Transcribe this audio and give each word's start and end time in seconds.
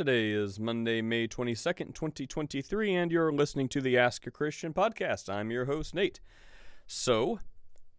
Today 0.00 0.30
is 0.30 0.58
Monday, 0.58 1.02
May 1.02 1.28
22nd, 1.28 1.94
2023, 1.94 2.94
and 2.94 3.12
you're 3.12 3.30
listening 3.30 3.68
to 3.68 3.82
the 3.82 3.98
Ask 3.98 4.26
a 4.26 4.30
Christian 4.30 4.72
podcast. 4.72 5.28
I'm 5.28 5.50
your 5.50 5.66
host, 5.66 5.94
Nate. 5.94 6.20
So, 6.86 7.40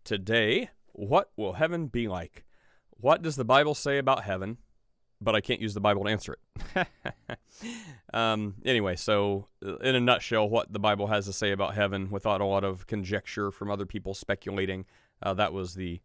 today, 0.03 0.71
what 0.93 1.29
will 1.37 1.53
heaven 1.53 1.85
be 1.85 2.07
like? 2.07 2.43
What 2.89 3.21
does 3.21 3.35
the 3.35 3.45
Bible 3.45 3.75
say 3.75 3.99
about 3.99 4.23
heaven? 4.23 4.57
But 5.21 5.35
I 5.35 5.41
can't 5.41 5.61
use 5.61 5.75
the 5.75 5.79
Bible 5.79 6.05
to 6.05 6.09
answer 6.09 6.37
it. 6.75 6.87
um, 8.15 8.55
anyway, 8.65 8.95
so 8.95 9.45
uh, 9.63 9.75
in 9.75 9.93
a 9.93 9.99
nutshell, 9.99 10.49
what 10.49 10.73
the 10.73 10.79
Bible 10.79 11.05
has 11.05 11.27
to 11.27 11.33
say 11.33 11.51
about 11.51 11.75
heaven, 11.75 12.09
without 12.09 12.41
a 12.41 12.45
lot 12.45 12.63
of 12.63 12.87
conjecture 12.87 13.51
from 13.51 13.69
other 13.69 13.85
people 13.85 14.15
speculating, 14.15 14.85
uh, 15.21 15.35
that 15.35 15.53
was 15.53 15.75
the 15.75 16.01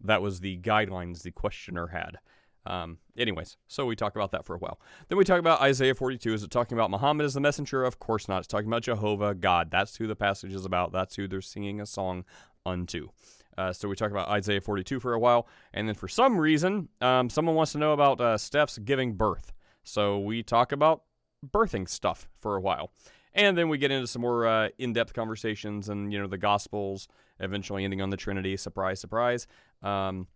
that 0.00 0.20
was 0.20 0.40
the 0.40 0.58
guidelines 0.58 1.22
the 1.22 1.30
questioner 1.30 1.86
had. 1.86 2.18
Um, 2.66 2.98
anyways, 3.16 3.56
so 3.68 3.86
we 3.86 3.96
talk 3.96 4.16
about 4.16 4.32
that 4.32 4.44
for 4.44 4.54
a 4.54 4.58
while. 4.58 4.80
Then 5.08 5.18
we 5.18 5.24
talk 5.24 5.38
about 5.38 5.60
Isaiah 5.60 5.94
42. 5.94 6.34
Is 6.34 6.42
it 6.42 6.50
talking 6.50 6.76
about 6.76 6.90
Muhammad 6.90 7.24
as 7.24 7.34
the 7.34 7.40
messenger? 7.40 7.84
Of 7.84 7.98
course 7.98 8.28
not. 8.28 8.38
It's 8.38 8.48
talking 8.48 8.68
about 8.68 8.82
Jehovah, 8.82 9.34
God. 9.34 9.70
That's 9.70 9.96
who 9.96 10.06
the 10.06 10.16
passage 10.16 10.52
is 10.52 10.64
about. 10.64 10.92
That's 10.92 11.16
who 11.16 11.28
they're 11.28 11.40
singing 11.40 11.80
a 11.80 11.86
song 11.86 12.24
unto. 12.64 13.08
Uh, 13.56 13.72
so 13.72 13.88
we 13.88 13.96
talk 13.96 14.10
about 14.10 14.28
Isaiah 14.28 14.60
42 14.60 15.00
for 15.00 15.14
a 15.14 15.18
while. 15.18 15.48
And 15.72 15.88
then 15.88 15.94
for 15.94 16.08
some 16.08 16.38
reason, 16.38 16.88
um, 17.00 17.30
someone 17.30 17.54
wants 17.54 17.72
to 17.72 17.78
know 17.78 17.92
about 17.92 18.20
uh, 18.20 18.36
Steph's 18.36 18.78
giving 18.78 19.14
birth. 19.14 19.52
So 19.82 20.18
we 20.18 20.42
talk 20.42 20.72
about 20.72 21.02
birthing 21.46 21.88
stuff 21.88 22.28
for 22.40 22.56
a 22.56 22.60
while. 22.60 22.90
And 23.32 23.56
then 23.56 23.68
we 23.68 23.78
get 23.78 23.90
into 23.90 24.06
some 24.06 24.22
more 24.22 24.46
uh, 24.46 24.68
in-depth 24.78 25.12
conversations 25.12 25.90
and, 25.90 26.12
you 26.12 26.18
know, 26.18 26.26
the 26.26 26.38
Gospels, 26.38 27.06
eventually 27.38 27.84
ending 27.84 28.00
on 28.00 28.08
the 28.08 28.16
Trinity. 28.16 28.56
Surprise, 28.56 28.98
surprise. 28.98 29.46
Um, 29.82 30.26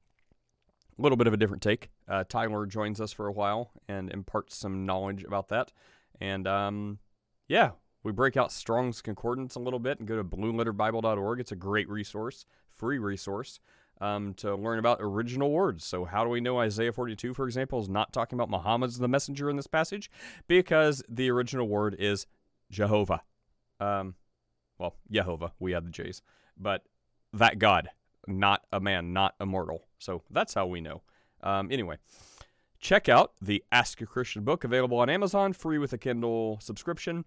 a 1.01 1.03
little 1.03 1.17
bit 1.17 1.27
of 1.27 1.33
a 1.33 1.37
different 1.37 1.63
take. 1.63 1.91
Uh, 2.07 2.25
Tyler 2.29 2.67
joins 2.67 3.01
us 3.01 3.13
for 3.13 3.27
a 3.27 3.33
while 3.33 3.71
and 3.89 4.11
imparts 4.11 4.57
some 4.57 4.85
knowledge 4.85 5.25
about 5.25 5.49
that. 5.49 5.73
And 6.21 6.47
um, 6.47 6.99
yeah, 7.49 7.71
we 8.03 8.13
break 8.13 8.37
out 8.37 8.53
Strong's 8.53 9.01
Concordance 9.01 9.55
a 9.55 9.61
little 9.61 9.79
bit 9.79 9.99
and 9.99 10.07
go 10.07 10.17
to 10.17 10.25
blueletterbible.org. 10.25 11.41
It's 11.41 11.53
a 11.53 11.57
great 11.57 11.89
resource, 11.89 12.45
free 12.77 12.99
resource. 12.99 13.61
Um, 14.03 14.33
to 14.37 14.55
learn 14.55 14.79
about 14.79 14.97
original 15.03 15.51
words. 15.51 15.85
So, 15.85 16.07
how 16.07 16.25
do 16.25 16.31
we 16.31 16.41
know 16.41 16.59
Isaiah 16.59 16.91
42, 16.91 17.35
for 17.35 17.45
example, 17.45 17.79
is 17.81 17.89
not 17.91 18.15
talking 18.15 18.39
about 18.39 18.49
Muhammad's 18.49 18.97
the 18.97 19.09
messenger 19.09 19.51
in 19.51 19.57
this 19.57 19.67
passage? 19.67 20.11
Because 20.49 21.03
the 21.07 21.31
original 21.31 21.69
word 21.69 21.97
is 21.99 22.27
Jehovah. 22.71 23.21
Um, 23.79 24.15
well, 24.79 24.97
Jehovah, 25.11 25.53
we 25.59 25.75
add 25.75 25.85
the 25.85 25.91
J's, 25.91 26.23
but 26.57 26.85
that 27.35 27.59
God, 27.59 27.91
not 28.39 28.63
a 28.73 28.81
man, 28.81 29.13
not 29.13 29.35
immortal. 29.41 29.87
So 29.99 30.23
that's 30.31 30.55
how 30.55 30.67
we 30.67 30.81
know. 30.81 31.03
Um, 31.43 31.71
anyway, 31.71 31.97
check 32.79 33.09
out 33.09 33.33
the 33.41 33.65
Ask 33.73 34.01
a 34.01 34.07
Christian 34.07 34.45
book 34.45 34.65
available 34.65 34.99
on 34.99 35.11
Amazon, 35.11 35.53
free 35.53 35.79
with 35.79 35.93
a 35.93 35.99
Kindle 35.99 36.59
subscription. 36.61 37.25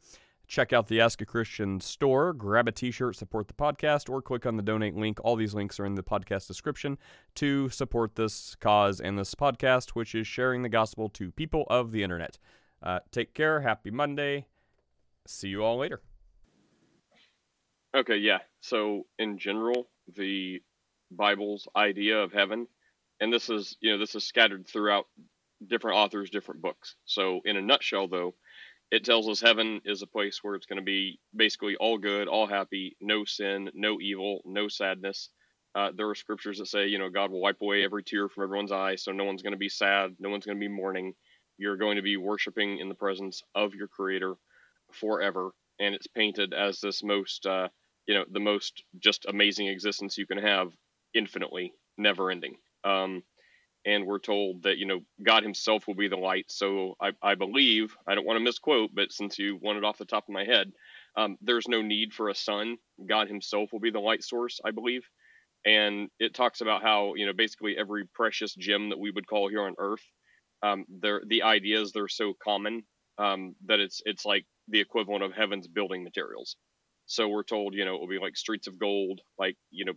Check 0.47 0.73
out 0.73 0.87
the 0.87 0.99
Ask 0.99 1.21
a 1.21 1.25
Christian 1.25 1.79
store, 1.79 2.33
grab 2.33 2.67
a 2.67 2.71
t 2.71 2.91
shirt, 2.91 3.15
support 3.15 3.47
the 3.47 3.53
podcast, 3.53 4.09
or 4.09 4.21
click 4.21 4.45
on 4.45 4.57
the 4.57 4.63
donate 4.63 4.95
link. 4.95 5.19
All 5.23 5.35
these 5.35 5.53
links 5.53 5.79
are 5.79 5.85
in 5.85 5.95
the 5.95 6.03
podcast 6.03 6.47
description 6.47 6.97
to 7.35 7.69
support 7.69 8.15
this 8.15 8.55
cause 8.55 8.99
and 8.99 9.17
this 9.17 9.33
podcast, 9.35 9.91
which 9.91 10.13
is 10.13 10.27
sharing 10.27 10.61
the 10.61 10.69
gospel 10.69 11.09
to 11.09 11.31
people 11.31 11.65
of 11.69 11.91
the 11.91 12.03
internet. 12.03 12.37
Uh, 12.81 12.99
take 13.11 13.33
care. 13.33 13.61
Happy 13.61 13.89
Monday. 13.89 14.45
See 15.25 15.47
you 15.47 15.63
all 15.63 15.77
later. 15.77 16.01
Okay, 17.95 18.17
yeah. 18.17 18.39
So, 18.59 19.05
in 19.17 19.37
general, 19.37 19.87
the 20.13 20.61
Bible's 21.15 21.67
idea 21.75 22.19
of 22.19 22.33
heaven, 22.33 22.67
and 23.19 23.31
this 23.31 23.49
is, 23.49 23.77
you 23.79 23.91
know, 23.91 23.97
this 23.97 24.15
is 24.15 24.23
scattered 24.23 24.67
throughout 24.67 25.05
different 25.65 25.97
authors, 25.97 26.29
different 26.29 26.61
books. 26.61 26.95
So, 27.05 27.41
in 27.45 27.57
a 27.57 27.61
nutshell, 27.61 28.07
though, 28.07 28.35
it 28.91 29.03
tells 29.03 29.27
us 29.27 29.41
heaven 29.41 29.81
is 29.85 30.01
a 30.01 30.07
place 30.07 30.39
where 30.43 30.55
it's 30.55 30.67
going 30.67 30.77
to 30.77 30.85
be 30.85 31.19
basically 31.35 31.75
all 31.75 31.97
good, 31.97 32.27
all 32.27 32.45
happy, 32.45 32.95
no 33.01 33.25
sin, 33.25 33.71
no 33.73 33.99
evil, 33.99 34.41
no 34.45 34.67
sadness. 34.67 35.29
Uh, 35.75 35.89
there 35.95 36.07
are 36.09 36.15
scriptures 36.15 36.59
that 36.59 36.67
say, 36.67 36.87
you 36.87 36.99
know, 36.99 37.09
God 37.09 37.31
will 37.31 37.41
wipe 37.41 37.61
away 37.61 37.83
every 37.83 38.03
tear 38.03 38.29
from 38.29 38.43
everyone's 38.43 38.71
eye, 38.71 38.95
so 38.95 39.11
no 39.11 39.23
one's 39.23 39.41
going 39.41 39.53
to 39.53 39.57
be 39.57 39.69
sad, 39.69 40.15
no 40.19 40.29
one's 40.29 40.45
going 40.45 40.57
to 40.57 40.59
be 40.59 40.67
mourning. 40.67 41.15
You're 41.57 41.77
going 41.77 41.95
to 41.95 42.03
be 42.03 42.17
worshiping 42.17 42.77
in 42.77 42.89
the 42.89 42.95
presence 42.95 43.41
of 43.55 43.73
your 43.73 43.87
Creator 43.87 44.35
forever, 44.91 45.51
and 45.79 45.95
it's 45.95 46.07
painted 46.07 46.53
as 46.53 46.79
this 46.79 47.03
most, 47.03 47.47
uh, 47.47 47.69
you 48.07 48.13
know, 48.13 48.25
the 48.31 48.39
most 48.39 48.83
just 48.99 49.25
amazing 49.25 49.67
existence 49.67 50.17
you 50.17 50.27
can 50.27 50.37
have, 50.37 50.71
infinitely, 51.13 51.73
never 51.97 52.31
ending. 52.31 52.55
Um, 52.83 53.23
and 53.85 54.05
we're 54.05 54.19
told 54.19 54.63
that 54.63 54.77
you 54.77 54.85
know 54.85 55.01
God 55.21 55.43
Himself 55.43 55.87
will 55.87 55.95
be 55.95 56.07
the 56.07 56.17
light. 56.17 56.45
So 56.49 56.95
I, 57.01 57.11
I 57.21 57.35
believe 57.35 57.95
I 58.07 58.15
don't 58.15 58.25
want 58.25 58.37
to 58.37 58.43
misquote, 58.43 58.91
but 58.93 59.11
since 59.11 59.37
you 59.37 59.57
want 59.61 59.77
it 59.77 59.83
off 59.83 59.97
the 59.97 60.05
top 60.05 60.27
of 60.27 60.33
my 60.33 60.45
head, 60.45 60.71
um, 61.15 61.37
there's 61.41 61.67
no 61.67 61.81
need 61.81 62.13
for 62.13 62.29
a 62.29 62.35
sun. 62.35 62.77
God 63.05 63.27
Himself 63.27 63.71
will 63.73 63.79
be 63.79 63.91
the 63.91 63.99
light 63.99 64.23
source, 64.23 64.59
I 64.63 64.71
believe. 64.71 65.03
And 65.65 66.09
it 66.19 66.33
talks 66.33 66.61
about 66.61 66.81
how 66.81 67.15
you 67.15 67.25
know 67.25 67.33
basically 67.33 67.77
every 67.77 68.05
precious 68.13 68.53
gem 68.55 68.89
that 68.89 68.99
we 68.99 69.11
would 69.11 69.27
call 69.27 69.49
here 69.49 69.63
on 69.63 69.75
Earth, 69.77 70.03
um, 70.61 70.85
the 70.89 71.43
ideas 71.43 71.91
they're 71.91 72.07
so 72.07 72.33
common 72.41 72.83
um, 73.17 73.55
that 73.65 73.79
it's 73.79 74.01
it's 74.05 74.25
like 74.25 74.45
the 74.67 74.79
equivalent 74.79 75.23
of 75.23 75.33
heaven's 75.33 75.67
building 75.67 76.03
materials. 76.03 76.55
So 77.05 77.27
we're 77.27 77.43
told 77.43 77.73
you 77.73 77.85
know 77.85 77.95
it 77.95 77.99
will 77.99 78.07
be 78.07 78.19
like 78.19 78.37
streets 78.37 78.67
of 78.67 78.79
gold, 78.79 79.21
like 79.37 79.57
you 79.71 79.85
know 79.85 79.93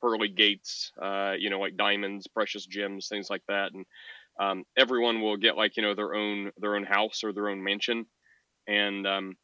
pearly 0.00 0.28
gates, 0.28 0.92
uh, 1.00 1.34
you 1.38 1.50
know, 1.50 1.60
like 1.60 1.76
diamonds, 1.76 2.26
precious 2.26 2.66
gems, 2.66 3.08
things 3.08 3.30
like 3.30 3.42
that, 3.48 3.72
and 3.72 3.86
um, 4.38 4.64
everyone 4.76 5.20
will 5.20 5.36
get 5.36 5.56
like 5.56 5.76
you 5.76 5.82
know 5.82 5.94
their 5.94 6.14
own 6.14 6.50
their 6.58 6.76
own 6.76 6.84
house 6.84 7.22
or 7.24 7.32
their 7.32 7.48
own 7.48 7.62
mansion, 7.62 8.06
and 8.66 9.06
um, 9.06 9.36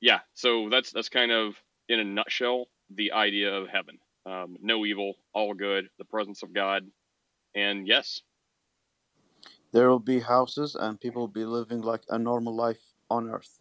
yeah, 0.00 0.20
so 0.34 0.68
that's 0.70 0.92
that's 0.92 1.08
kind 1.08 1.32
of 1.32 1.54
in 1.88 2.00
a 2.00 2.04
nutshell 2.04 2.66
the 2.94 3.12
idea 3.12 3.52
of 3.52 3.68
heaven. 3.68 3.98
Um, 4.26 4.56
no 4.60 4.84
evil, 4.84 5.14
all 5.32 5.54
good, 5.54 5.88
the 5.98 6.04
presence 6.04 6.42
of 6.42 6.52
God, 6.52 6.84
and 7.54 7.86
yes, 7.86 8.22
there 9.72 9.88
will 9.90 9.98
be 9.98 10.20
houses 10.20 10.74
and 10.74 11.00
people 11.00 11.22
will 11.22 11.28
be 11.28 11.44
living 11.44 11.82
like 11.82 12.02
a 12.08 12.18
normal 12.18 12.54
life 12.54 12.80
on 13.10 13.28
earth. 13.28 13.58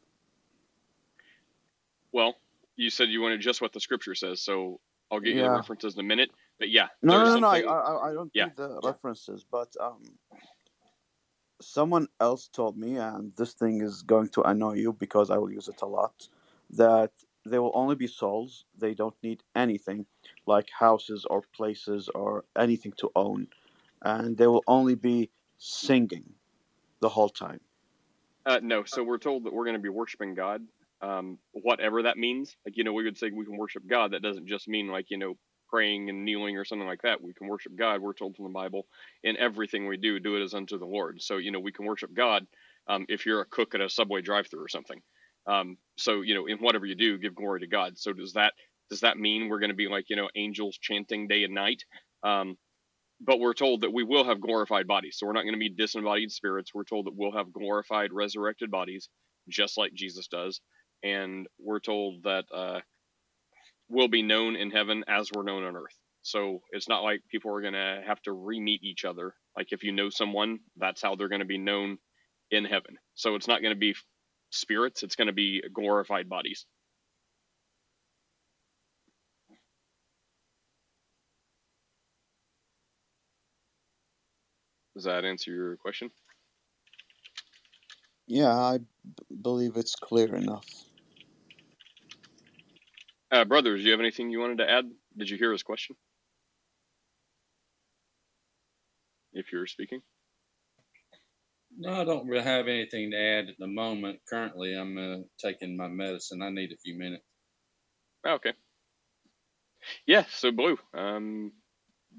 Well, 2.11 2.35
you 2.75 2.89
said 2.89 3.09
you 3.09 3.21
wanted 3.21 3.41
just 3.41 3.61
what 3.61 3.73
the 3.73 3.79
scripture 3.79 4.15
says, 4.15 4.41
so 4.41 4.79
I'll 5.11 5.19
get 5.19 5.35
you 5.35 5.43
the 5.43 5.49
references 5.49 5.93
in 5.95 5.99
a 6.01 6.03
minute. 6.03 6.31
But 6.59 6.69
yeah, 6.69 6.87
No, 7.01 7.17
no, 7.17 7.35
no, 7.35 7.39
no. 7.39 7.47
I, 7.47 7.59
I, 7.61 8.09
I 8.09 8.13
don't 8.13 8.33
Yeah. 8.33 8.45
need 8.45 8.55
the 8.55 8.79
references, 8.83 9.45
but 9.49 9.75
um, 9.79 10.03
someone 11.61 12.07
else 12.19 12.47
told 12.47 12.77
me, 12.77 12.97
and 12.97 13.33
this 13.37 13.53
thing 13.53 13.81
is 13.81 14.01
going 14.01 14.29
to 14.29 14.41
annoy 14.43 14.73
you 14.73 14.93
because 14.93 15.29
I 15.29 15.37
will 15.37 15.51
use 15.51 15.67
it 15.67 15.81
a 15.81 15.85
lot, 15.85 16.27
that 16.71 17.11
they 17.45 17.59
will 17.59 17.71
only 17.73 17.95
be 17.95 18.07
souls. 18.07 18.65
They 18.77 18.93
don't 18.93 19.15
need 19.23 19.43
anything 19.55 20.05
like 20.45 20.67
houses 20.77 21.25
or 21.29 21.43
places 21.55 22.09
or 22.13 22.43
anything 22.57 22.93
to 22.97 23.11
own, 23.15 23.47
and 24.01 24.37
they 24.37 24.47
will 24.47 24.63
only 24.67 24.95
be 24.95 25.29
singing 25.57 26.33
the 26.99 27.09
whole 27.09 27.29
time. 27.29 27.61
Uh, 28.45 28.59
no, 28.63 28.83
so 28.83 29.03
we're 29.03 29.17
told 29.17 29.43
that 29.43 29.53
we're 29.53 29.65
going 29.65 29.75
to 29.75 29.81
be 29.81 29.89
worshiping 29.89 30.33
God, 30.33 30.63
um, 31.01 31.37
whatever 31.51 32.03
that 32.03 32.17
means. 32.17 32.55
Like, 32.65 32.77
you 32.77 32.83
know, 32.83 32.93
we 32.93 33.03
would 33.03 33.17
say 33.17 33.29
we 33.29 33.45
can 33.45 33.57
worship 33.57 33.83
God. 33.87 34.11
That 34.11 34.21
doesn't 34.21 34.47
just 34.47 34.67
mean 34.67 34.87
like, 34.87 35.07
you 35.09 35.17
know, 35.17 35.35
praying 35.69 36.09
and 36.09 36.23
kneeling 36.23 36.57
or 36.57 36.65
something 36.65 36.87
like 36.87 37.01
that. 37.03 37.21
We 37.21 37.33
can 37.33 37.47
worship 37.47 37.75
God. 37.75 38.01
We're 38.01 38.13
told 38.13 38.35
from 38.35 38.45
the 38.45 38.51
Bible 38.51 38.87
in 39.23 39.37
everything 39.37 39.87
we 39.87 39.97
do, 39.97 40.19
do 40.19 40.37
it 40.37 40.43
as 40.43 40.53
unto 40.53 40.79
the 40.79 40.85
Lord. 40.85 41.21
So, 41.21 41.37
you 41.37 41.51
know, 41.51 41.59
we 41.59 41.71
can 41.73 41.85
worship 41.85 42.13
God 42.13 42.47
um, 42.87 43.05
if 43.09 43.25
you're 43.25 43.41
a 43.41 43.45
cook 43.45 43.75
at 43.75 43.81
a 43.81 43.89
Subway 43.89 44.21
drive-through 44.21 44.63
or 44.63 44.69
something. 44.69 45.01
Um, 45.45 45.77
so, 45.97 46.21
you 46.21 46.35
know, 46.35 46.45
in 46.45 46.57
whatever 46.59 46.85
you 46.85 46.95
do, 46.95 47.17
give 47.17 47.35
glory 47.35 47.61
to 47.61 47.67
God. 47.67 47.97
So 47.97 48.13
does 48.13 48.33
that 48.33 48.53
does 48.89 49.01
that 49.01 49.17
mean 49.17 49.49
we're 49.49 49.59
going 49.59 49.69
to 49.69 49.75
be 49.75 49.89
like, 49.89 50.09
you 50.09 50.15
know, 50.15 50.29
angels 50.35 50.77
chanting 50.81 51.27
day 51.27 51.43
and 51.43 51.53
night? 51.53 51.83
Um, 52.23 52.57
but 53.19 53.39
we're 53.39 53.53
told 53.53 53.81
that 53.81 53.93
we 53.93 54.03
will 54.03 54.23
have 54.25 54.39
glorified 54.39 54.87
bodies. 54.87 55.17
So 55.17 55.25
we're 55.25 55.33
not 55.33 55.43
going 55.43 55.53
to 55.53 55.59
be 55.59 55.69
disembodied 55.69 56.31
spirits. 56.31 56.73
We're 56.73 56.83
told 56.83 57.07
that 57.07 57.15
we'll 57.15 57.35
have 57.35 57.51
glorified, 57.51 58.13
resurrected 58.13 58.71
bodies, 58.71 59.09
just 59.49 59.77
like 59.77 59.93
Jesus 59.93 60.27
does. 60.27 60.61
And 61.03 61.47
we're 61.59 61.79
told 61.79 62.23
that 62.23 62.45
uh, 62.53 62.79
we'll 63.89 64.07
be 64.07 64.21
known 64.23 64.55
in 64.55 64.71
heaven 64.71 65.03
as 65.07 65.29
we're 65.33 65.43
known 65.43 65.63
on 65.63 65.75
earth. 65.75 65.97
So 66.21 66.61
it's 66.71 66.89
not 66.89 67.03
like 67.03 67.21
people 67.31 67.53
are 67.55 67.61
going 67.61 67.73
to 67.73 68.01
have 68.05 68.21
to 68.23 68.33
re 68.33 68.59
meet 68.59 68.83
each 68.83 69.05
other. 69.05 69.33
Like 69.55 69.71
if 69.71 69.83
you 69.83 69.91
know 69.91 70.09
someone, 70.09 70.59
that's 70.75 71.01
how 71.01 71.15
they're 71.15 71.29
going 71.29 71.39
to 71.39 71.45
be 71.45 71.57
known 71.57 71.97
in 72.51 72.65
heaven. 72.65 72.97
So 73.15 73.35
it's 73.35 73.47
not 73.47 73.61
going 73.61 73.73
to 73.73 73.79
be 73.79 73.95
spirits, 74.51 75.03
it's 75.03 75.15
going 75.15 75.27
to 75.27 75.33
be 75.33 75.61
glorified 75.73 76.29
bodies. 76.29 76.65
Does 84.95 85.03
that 85.03 85.25
answer 85.25 85.51
your 85.51 85.77
question? 85.77 86.09
Yeah, 88.27 88.53
I 88.57 88.79
b- 88.79 88.85
believe 89.41 89.77
it's 89.77 89.95
clear 89.95 90.35
enough. 90.35 90.65
Uh, 93.31 93.45
brothers, 93.45 93.81
do 93.81 93.85
you 93.85 93.91
have 93.91 93.99
anything 93.99 94.29
you 94.29 94.39
wanted 94.39 94.59
to 94.59 94.69
add? 94.69 94.85
Did 95.17 95.29
you 95.29 95.37
hear 95.37 95.51
his 95.51 95.63
question? 95.63 95.95
If 99.33 99.51
you're 99.51 99.67
speaking. 99.67 100.01
No, 101.77 102.01
I 102.01 102.05
don't 102.05 102.27
really 102.27 102.43
have 102.43 102.67
anything 102.67 103.11
to 103.11 103.17
add 103.17 103.49
at 103.49 103.57
the 103.59 103.67
moment. 103.67 104.19
Currently, 104.29 104.73
I'm 104.73 104.97
uh, 104.97 105.17
taking 105.39 105.77
my 105.77 105.87
medicine. 105.87 106.41
I 106.41 106.49
need 106.49 106.71
a 106.71 106.77
few 106.77 106.97
minutes. 106.97 107.23
Okay. 108.25 108.53
Yeah, 110.05 110.23
so 110.29 110.51
blue. 110.51 110.77
Um, 110.93 111.51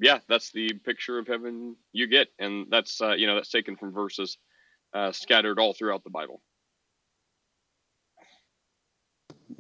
yeah, 0.01 0.21
that's 0.29 0.53
the 0.53 0.73
picture 0.85 1.19
of 1.19 1.27
heaven 1.27 1.77
you 1.93 2.07
get, 2.07 2.29
and 2.39 2.67
that's 2.71 3.01
uh, 3.01 3.13
you 3.13 3.27
know 3.27 3.35
that's 3.35 3.51
taken 3.51 3.77
from 3.77 3.93
verses 3.93 4.39
uh, 4.95 5.13
scattered 5.13 5.59
all 5.59 5.75
throughout 5.75 6.05
the 6.05 6.11
Bible. 6.11 6.41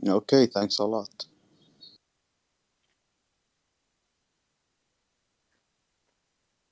Okay, 0.06 0.46
thanks 0.46 0.78
a 0.78 0.84
lot. 0.84 1.26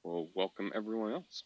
Well, 0.06 0.28
welcome 0.34 0.70
everyone 0.72 1.14
else. 1.14 1.42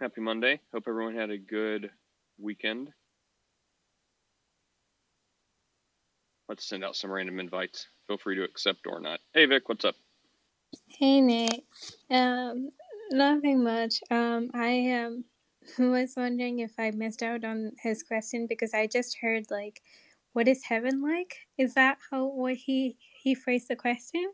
Happy 0.00 0.20
Monday. 0.20 0.58
Hope 0.72 0.82
everyone 0.88 1.14
had 1.14 1.30
a 1.30 1.38
good 1.38 1.88
weekend. 2.36 2.88
Let's 6.48 6.68
send 6.68 6.82
out 6.82 6.96
some 6.96 7.12
random 7.12 7.38
invites. 7.38 7.86
Feel 8.08 8.18
free 8.18 8.34
to 8.34 8.42
accept 8.42 8.88
or 8.88 8.98
not. 8.98 9.20
Hey 9.32 9.46
Vic, 9.46 9.68
what's 9.68 9.84
up? 9.84 9.94
Hey 10.88 11.20
Nate. 11.20 11.64
Um, 12.10 12.70
nothing 13.12 13.62
much. 13.62 14.00
Um, 14.10 14.50
I 14.52 14.90
um 15.04 15.24
was 15.78 16.14
wondering 16.16 16.58
if 16.58 16.72
I 16.76 16.90
missed 16.90 17.22
out 17.22 17.44
on 17.44 17.70
his 17.84 18.02
question 18.02 18.48
because 18.48 18.74
I 18.74 18.88
just 18.88 19.18
heard 19.20 19.44
like, 19.48 19.80
"What 20.32 20.48
is 20.48 20.64
heaven 20.64 21.00
like?" 21.02 21.36
Is 21.56 21.74
that 21.74 21.98
how 22.10 22.26
what 22.26 22.54
he 22.54 22.96
he 23.24 23.34
phrased 23.34 23.68
the 23.68 23.74
question? 23.74 24.30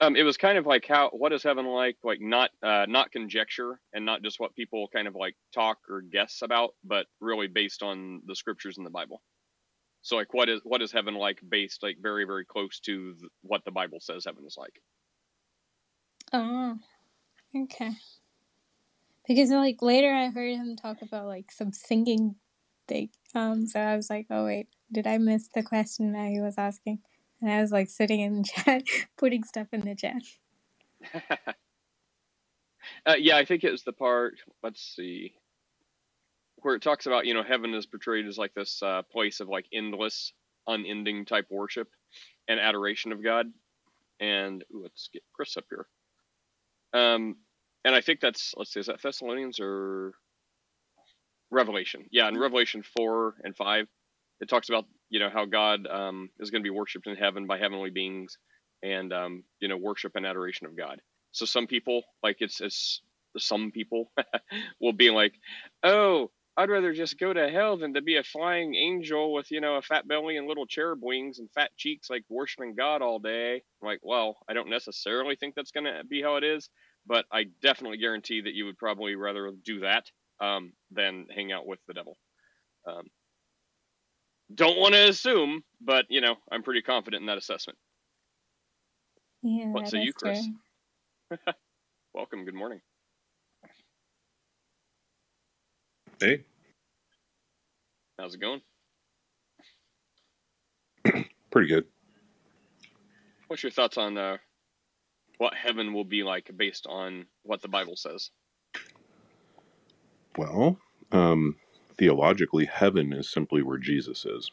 Um, 0.00 0.16
it 0.16 0.24
was 0.24 0.36
kind 0.36 0.58
of 0.58 0.66
like 0.66 0.86
how 0.86 1.10
what 1.10 1.32
is 1.32 1.42
heaven 1.42 1.64
like? 1.64 1.96
Like 2.04 2.20
not 2.20 2.50
uh, 2.62 2.86
not 2.88 3.10
conjecture 3.12 3.80
and 3.92 4.04
not 4.04 4.22
just 4.22 4.38
what 4.38 4.54
people 4.54 4.88
kind 4.92 5.08
of 5.08 5.14
like 5.14 5.34
talk 5.54 5.78
or 5.88 6.02
guess 6.02 6.40
about, 6.42 6.74
but 6.84 7.06
really 7.20 7.46
based 7.46 7.82
on 7.82 8.20
the 8.26 8.36
scriptures 8.36 8.78
in 8.78 8.84
the 8.84 8.90
Bible. 8.90 9.22
So 10.02 10.16
like 10.16 10.34
what 10.34 10.48
is 10.48 10.60
what 10.64 10.82
is 10.82 10.92
heaven 10.92 11.14
like 11.14 11.40
based 11.48 11.82
like 11.82 11.98
very 12.00 12.24
very 12.24 12.44
close 12.44 12.80
to 12.80 13.14
th- 13.14 13.32
what 13.42 13.64
the 13.64 13.70
Bible 13.70 13.98
says 14.00 14.24
heaven 14.24 14.44
is 14.44 14.56
like. 14.58 14.82
Oh, 16.32 16.76
okay. 17.56 17.92
Because 19.26 19.50
like 19.50 19.82
later 19.82 20.12
I 20.12 20.30
heard 20.30 20.56
him 20.56 20.76
talk 20.76 21.02
about 21.02 21.26
like 21.26 21.52
some 21.52 21.72
singing 21.72 22.36
thing. 22.88 23.10
Um, 23.34 23.66
so 23.66 23.80
I 23.80 23.96
was 23.96 24.10
like, 24.10 24.26
oh 24.30 24.44
wait, 24.44 24.68
did 24.90 25.06
I 25.06 25.18
miss 25.18 25.48
the 25.52 25.62
question 25.62 26.12
that 26.12 26.28
he 26.28 26.40
was 26.40 26.54
asking? 26.56 27.00
And 27.40 27.50
I 27.50 27.60
was 27.60 27.70
like 27.70 27.88
sitting 27.88 28.20
in 28.20 28.38
the 28.38 28.44
chat, 28.44 28.82
putting 29.18 29.44
stuff 29.44 29.68
in 29.72 29.80
the 29.80 29.94
chat. 29.94 30.22
uh, 33.06 33.14
yeah, 33.18 33.36
I 33.36 33.44
think 33.44 33.64
it 33.64 33.70
was 33.70 33.84
the 33.84 33.92
part. 33.92 34.34
Let's 34.62 34.94
see, 34.96 35.34
where 36.56 36.74
it 36.74 36.82
talks 36.82 37.06
about 37.06 37.26
you 37.26 37.34
know 37.34 37.42
heaven 37.42 37.74
is 37.74 37.86
portrayed 37.86 38.26
as 38.26 38.38
like 38.38 38.54
this 38.54 38.82
uh, 38.82 39.02
place 39.02 39.40
of 39.40 39.48
like 39.48 39.66
endless, 39.72 40.32
unending 40.66 41.24
type 41.24 41.46
worship 41.50 41.88
and 42.48 42.58
adoration 42.58 43.12
of 43.12 43.22
God. 43.22 43.46
And 44.20 44.64
ooh, 44.74 44.82
let's 44.82 45.08
get 45.12 45.22
Chris 45.32 45.56
up 45.56 45.64
here. 45.70 45.86
Um, 46.92 47.36
and 47.84 47.94
I 47.94 48.00
think 48.00 48.20
that's 48.20 48.54
let's 48.56 48.72
see, 48.72 48.80
is 48.80 48.86
that 48.86 49.00
Thessalonians 49.00 49.60
or 49.60 50.14
Revelation? 51.50 52.06
Yeah, 52.10 52.28
in 52.28 52.38
Revelation 52.38 52.82
four 52.96 53.34
and 53.44 53.56
five, 53.56 53.86
it 54.40 54.48
talks 54.48 54.68
about 54.68 54.86
you 55.10 55.20
know 55.20 55.30
how 55.30 55.44
God 55.44 55.86
um, 55.86 56.30
is 56.38 56.50
going 56.50 56.62
to 56.62 56.66
be 56.66 56.76
worshipped 56.76 57.06
in 57.06 57.16
heaven 57.16 57.46
by 57.46 57.58
heavenly 57.58 57.90
beings, 57.90 58.38
and 58.82 59.12
um, 59.12 59.44
you 59.60 59.68
know 59.68 59.76
worship 59.76 60.12
and 60.14 60.26
adoration 60.26 60.66
of 60.66 60.76
God. 60.76 61.00
So 61.32 61.44
some 61.44 61.66
people 61.66 62.02
like 62.22 62.38
it's 62.40 63.00
some 63.36 63.70
people 63.70 64.10
will 64.80 64.92
be 64.92 65.10
like, 65.10 65.34
oh, 65.82 66.30
I'd 66.56 66.70
rather 66.70 66.92
just 66.92 67.20
go 67.20 67.32
to 67.32 67.50
hell 67.50 67.76
than 67.76 67.94
to 67.94 68.02
be 68.02 68.16
a 68.16 68.24
flying 68.24 68.74
angel 68.74 69.32
with 69.32 69.50
you 69.50 69.60
know 69.60 69.76
a 69.76 69.82
fat 69.82 70.08
belly 70.08 70.36
and 70.36 70.48
little 70.48 70.66
cherub 70.66 71.00
wings 71.02 71.38
and 71.38 71.50
fat 71.52 71.70
cheeks, 71.76 72.10
like 72.10 72.24
worshiping 72.28 72.74
God 72.74 73.02
all 73.02 73.18
day. 73.18 73.54
I'm 73.54 73.86
like, 73.86 74.00
well, 74.02 74.38
I 74.48 74.54
don't 74.54 74.70
necessarily 74.70 75.36
think 75.36 75.54
that's 75.54 75.70
going 75.70 75.84
to 75.84 76.02
be 76.08 76.20
how 76.22 76.36
it 76.36 76.44
is, 76.44 76.68
but 77.06 77.26
I 77.30 77.44
definitely 77.62 77.98
guarantee 77.98 78.40
that 78.40 78.54
you 78.54 78.64
would 78.64 78.78
probably 78.78 79.14
rather 79.14 79.52
do 79.64 79.80
that 79.80 80.10
um, 80.40 80.72
than 80.90 81.26
hang 81.34 81.52
out 81.52 81.66
with 81.66 81.78
the 81.86 81.94
devil. 81.94 82.16
Um, 82.86 83.04
don't 84.54 84.78
want 84.78 84.94
to 84.94 85.08
assume, 85.08 85.62
but 85.80 86.06
you 86.08 86.20
know, 86.20 86.36
I'm 86.50 86.62
pretty 86.62 86.82
confident 86.82 87.22
in 87.22 87.26
that 87.26 87.38
assessment. 87.38 87.78
Yeah. 89.42 89.66
What 89.66 89.88
say 89.88 90.02
you, 90.02 90.12
Chris? 90.12 90.46
Welcome. 92.14 92.44
Good 92.44 92.54
morning. 92.54 92.80
Hey, 96.20 96.44
How's 98.18 98.34
it 98.34 98.40
going? 98.40 98.60
pretty 101.52 101.68
good. 101.68 101.84
What's 103.46 103.62
your 103.62 103.70
thoughts 103.70 103.96
on 103.96 104.18
uh, 104.18 104.38
what 105.38 105.54
heaven 105.54 105.94
will 105.94 106.04
be 106.04 106.24
like 106.24 106.50
based 106.56 106.86
on 106.88 107.26
what 107.44 107.62
the 107.62 107.68
Bible 107.68 107.94
says? 107.94 108.30
Well, 110.36 110.78
um, 111.12 111.54
theologically, 111.98 112.66
heaven 112.66 113.12
is 113.12 113.30
simply 113.30 113.62
where 113.62 113.78
Jesus 113.78 114.24
is. 114.26 114.52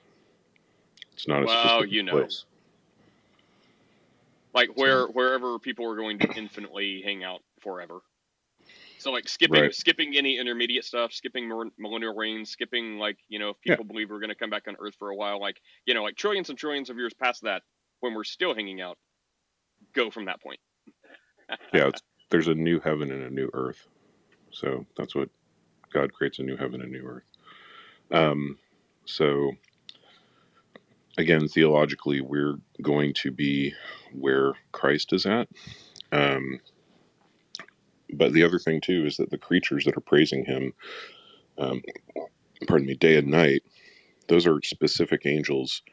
It's 1.13 1.27
not 1.27 1.43
a 1.43 1.47
Well, 1.47 1.47
specific 1.47 1.87
you 1.87 2.03
know. 2.03 2.29
place. 2.29 2.45
Like 4.53 4.69
where 4.75 5.07
wherever 5.07 5.59
people 5.59 5.89
are 5.91 5.95
going 5.97 6.19
to 6.19 6.29
infinitely 6.33 7.01
hang 7.03 7.23
out 7.23 7.41
forever. 7.61 7.99
So 8.97 9.11
like 9.11 9.29
skipping 9.29 9.71
right. 9.71 9.73
skipping 9.73 10.15
any 10.17 10.39
intermediate 10.39 10.85
stuff, 10.85 11.13
skipping 11.13 11.49
millennial 11.77 12.15
reign, 12.15 12.45
skipping 12.45 12.97
like 12.99 13.19
you 13.29 13.39
know 13.39 13.49
if 13.49 13.61
Yeah. 13.65 13.77
people 13.77 13.85
believe 13.85 14.09
we're 14.09 14.19
going 14.19 14.29
to 14.29 14.35
come 14.35 14.49
back 14.51 14.67
on 14.67 14.77
Earth 14.79 14.95
for 14.99 15.09
a 15.09 15.15
while, 15.15 15.39
like 15.41 15.61
you 15.85 15.93
know 15.93 16.03
like 16.03 16.15
trillions 16.17 16.49
and 16.49 16.59
trillions 16.59 16.89
of 16.89 16.97
years 16.97 17.13
past 17.13 17.43
that, 17.43 17.63
when 18.01 18.13
we're 18.15 18.23
still 18.25 18.55
hanging 18.55 18.81
out, 18.81 18.97
go 19.93 20.11
from 20.11 20.25
that 20.25 20.41
point. 20.41 20.59
Yeah. 21.73 21.87
It's, 21.87 22.01
there's 22.31 22.47
a 22.47 22.55
new 22.55 22.79
heaven 22.79 23.11
and 23.11 23.23
a 23.23 23.29
new 23.29 23.49
earth. 23.53 23.87
So 24.51 24.85
that's 24.97 25.15
what 25.15 25.29
God 25.93 26.13
creates 26.13 26.39
a 26.39 26.43
new 26.43 26.57
heaven 26.57 26.81
and 26.81 26.91
new 26.91 27.05
earth. 27.05 27.31
Um, 28.11 28.57
so 29.05 29.51
again, 31.17 31.47
theologically, 31.47 32.21
we're 32.21 32.57
going 32.81 33.13
to 33.15 33.31
be 33.31 33.73
where 34.13 34.53
Christ 34.71 35.13
is 35.13 35.25
at. 35.25 35.49
Um, 36.11 36.59
but 38.13 38.33
the 38.33 38.43
other 38.43 38.59
thing 38.59 38.81
too 38.81 39.05
is 39.05 39.17
that 39.17 39.31
the 39.31 39.37
creatures 39.37 39.85
that 39.85 39.97
are 39.97 40.01
praising 40.01 40.45
Him, 40.45 40.73
um, 41.57 41.81
pardon 42.67 42.87
me, 42.87 42.95
day 42.95 43.17
and 43.17 43.29
night, 43.29 43.63
those 44.27 44.47
are 44.47 44.59
specific 44.63 45.25
angels 45.25 45.83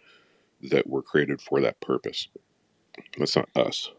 that 0.71 0.89
were 0.89 1.03
created 1.03 1.41
for 1.41 1.61
that 1.61 1.81
purpose. 1.81 2.29
That's 3.19 3.37
not 3.37 3.49
us. 3.57 3.91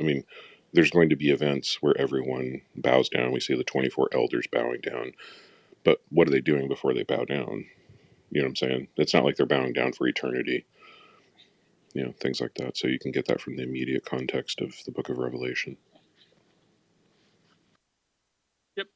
I 0.00 0.04
mean, 0.04 0.24
there's 0.72 0.90
going 0.90 1.10
to 1.10 1.16
be 1.16 1.30
events 1.30 1.78
where 1.82 1.98
everyone 1.98 2.62
bows 2.76 3.08
down. 3.08 3.32
We 3.32 3.40
see 3.40 3.56
the 3.56 3.64
24 3.64 4.10
elders 4.12 4.46
bowing 4.52 4.80
down. 4.82 5.12
But 5.86 6.00
what 6.10 6.26
are 6.26 6.32
they 6.32 6.40
doing 6.42 6.68
before 6.68 6.94
they 6.94 7.04
bow 7.04 7.24
down? 7.24 7.64
You 8.30 8.42
know 8.42 8.46
what 8.46 8.48
I'm 8.48 8.56
saying? 8.56 8.88
It's 8.96 9.14
not 9.14 9.24
like 9.24 9.36
they're 9.36 9.46
bowing 9.46 9.72
down 9.72 9.92
for 9.92 10.08
eternity, 10.08 10.66
you 11.94 12.04
know, 12.04 12.12
things 12.20 12.40
like 12.40 12.54
that. 12.56 12.76
So 12.76 12.88
you 12.88 12.98
can 12.98 13.12
get 13.12 13.26
that 13.28 13.40
from 13.40 13.56
the 13.56 13.62
immediate 13.62 14.04
context 14.04 14.60
of 14.60 14.74
the 14.84 14.90
book 14.90 15.08
of 15.10 15.18
Revelation. 15.18 15.76
Yep. 18.76 18.88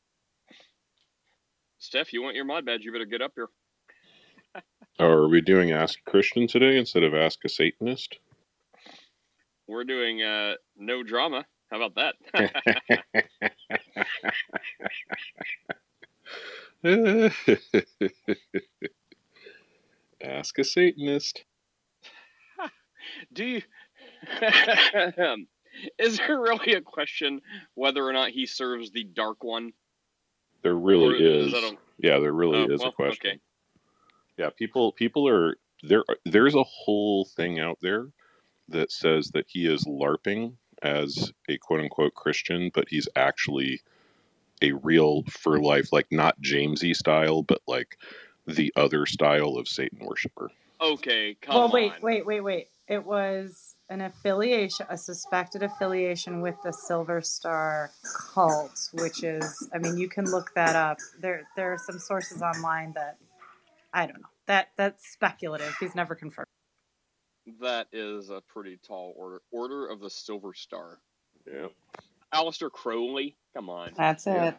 Steph, 1.79 2.13
you 2.13 2.23
want 2.23 2.37
your 2.37 2.45
mod 2.45 2.67
badge? 2.67 2.83
You 2.85 2.93
better 2.93 3.07
get 3.07 3.23
up 3.23 3.33
here. 3.37 3.49
Oh, 4.99 5.07
are 5.07 5.29
we 5.29 5.41
doing 5.41 5.73
Ask 5.73 5.99
Christian 6.05 6.47
today 6.47 6.77
instead 6.77 7.05
of 7.05 7.15
Ask 7.15 7.45
a 7.45 7.49
Satanist? 7.49 8.19
We're 9.67 9.85
doing 9.85 10.23
uh, 10.23 10.55
no 10.77 11.03
drama. 11.03 11.47
How 11.71 11.83
about 11.83 11.95
that? 11.95 12.17
Ask 20.23 20.59
a 20.59 20.65
Satanist. 20.65 21.45
Do 23.33 23.45
you? 23.45 23.63
Is 25.99 26.19
there 26.19 26.41
really 26.41 26.75
a 26.75 26.81
question 26.81 27.43
whether 27.75 28.03
or 28.05 28.13
not 28.13 28.31
he 28.31 28.47
serves 28.47 28.91
the 28.91 29.05
dark 29.05 29.45
one? 29.45 29.73
There 30.63 30.75
really 30.75 31.25
is 31.25 31.53
is. 31.53 31.55
a 31.55 31.73
Yeah, 31.99 32.19
there 32.19 32.33
really 32.33 32.61
oh 32.61 32.75
is 32.75 32.83
a 32.83 32.91
question. 32.91 33.31
okay. 33.31 33.41
Yeah, 34.37 34.51
people 34.57 34.93
people 34.93 35.29
are 35.29 35.57
there 35.83 36.05
there's 36.25 36.55
a 36.55 36.65
whole 36.65 37.25
thing 37.25 37.61
out 37.61 37.79
there 37.83 38.09
that 38.69 38.91
says 38.91 39.31
that 39.33 39.47
he 39.49 39.67
is 39.67 39.85
larping 39.85 40.55
as 40.83 41.33
a 41.49 41.59
quote 41.59 41.81
unquote 41.81 42.15
Christian, 42.15 42.71
but 42.73 42.89
he's 42.89 43.09
actually 43.17 43.81
a 44.63 44.73
real 44.73 45.23
for 45.25 45.61
life 45.61 45.93
like 45.93 46.07
not 46.11 46.41
Jamesy 46.41 46.95
style, 46.95 47.43
but 47.43 47.61
like 47.67 47.97
the 48.47 48.73
other 48.77 49.07
style 49.07 49.57
of 49.57 49.69
Satan 49.69 49.99
worshiper. 50.01 50.51
Okay, 50.81 51.37
come 51.41 51.55
Well, 51.55 51.71
wait, 51.71 51.93
on. 51.93 52.01
wait, 52.03 52.27
wait, 52.27 52.41
wait. 52.41 52.69
It 52.89 53.05
was 53.05 53.77
an 53.89 54.01
affiliation, 54.01 54.87
a 54.89 54.97
suspected 54.97 55.63
affiliation 55.63 56.41
with 56.41 56.57
the 56.65 56.73
Silver 56.73 57.21
Star 57.21 57.91
cult, 58.33 58.89
which 58.95 59.23
is, 59.23 59.69
I 59.75 59.79
mean, 59.79 59.97
you 59.97 60.09
can 60.09 60.25
look 60.25 60.53
that 60.55 60.75
up. 60.75 60.99
There, 61.21 61.47
there 61.57 61.73
are 61.73 61.79
some 61.79 61.99
sources 61.99 62.43
online 62.43 62.93
that 62.95 63.19
I 63.93 64.07
don't 64.07 64.21
know. 64.21 64.29
That 64.47 64.69
that's 64.77 65.09
speculative. 65.09 65.75
He's 65.79 65.95
never 65.95 66.15
confirmed. 66.15 66.47
That 67.61 67.89
is 67.93 68.31
a 68.31 68.41
pretty 68.41 68.79
tall 68.79 69.15
order. 69.17 69.43
Order 69.51 69.87
of 69.87 70.01
the 70.01 70.11
Silver 70.11 70.55
Star. 70.55 70.99
Yeah. 71.47 71.69
Aleister 72.35 72.71
Crowley. 72.71 73.37
Come 73.55 73.69
on. 73.69 73.93
That's 73.97 74.27
it. 74.27 74.33
Yeah. 74.33 74.53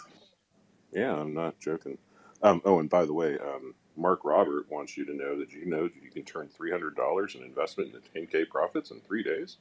Yeah, 0.92 1.16
I'm 1.16 1.34
not 1.34 1.60
joking. 1.60 1.98
Um, 2.44 2.62
oh, 2.66 2.80
and 2.80 2.90
by 2.90 3.06
the 3.06 3.14
way, 3.14 3.38
um, 3.38 3.74
Mark 3.96 4.26
Robert 4.26 4.70
wants 4.70 4.98
you 4.98 5.06
to 5.06 5.14
know 5.14 5.38
that 5.40 5.52
you 5.52 5.66
know 5.66 5.84
that 5.84 6.04
you 6.04 6.10
can 6.10 6.24
turn 6.24 6.50
three 6.50 6.72
hundred 6.72 6.96
dollars 6.96 7.36
in 7.36 7.44
investment 7.44 7.94
into 7.94 8.10
ten 8.10 8.28
k 8.28 8.46
profits 8.46 8.92
in 8.92 9.00
three 9.02 9.24
days. 9.24 9.58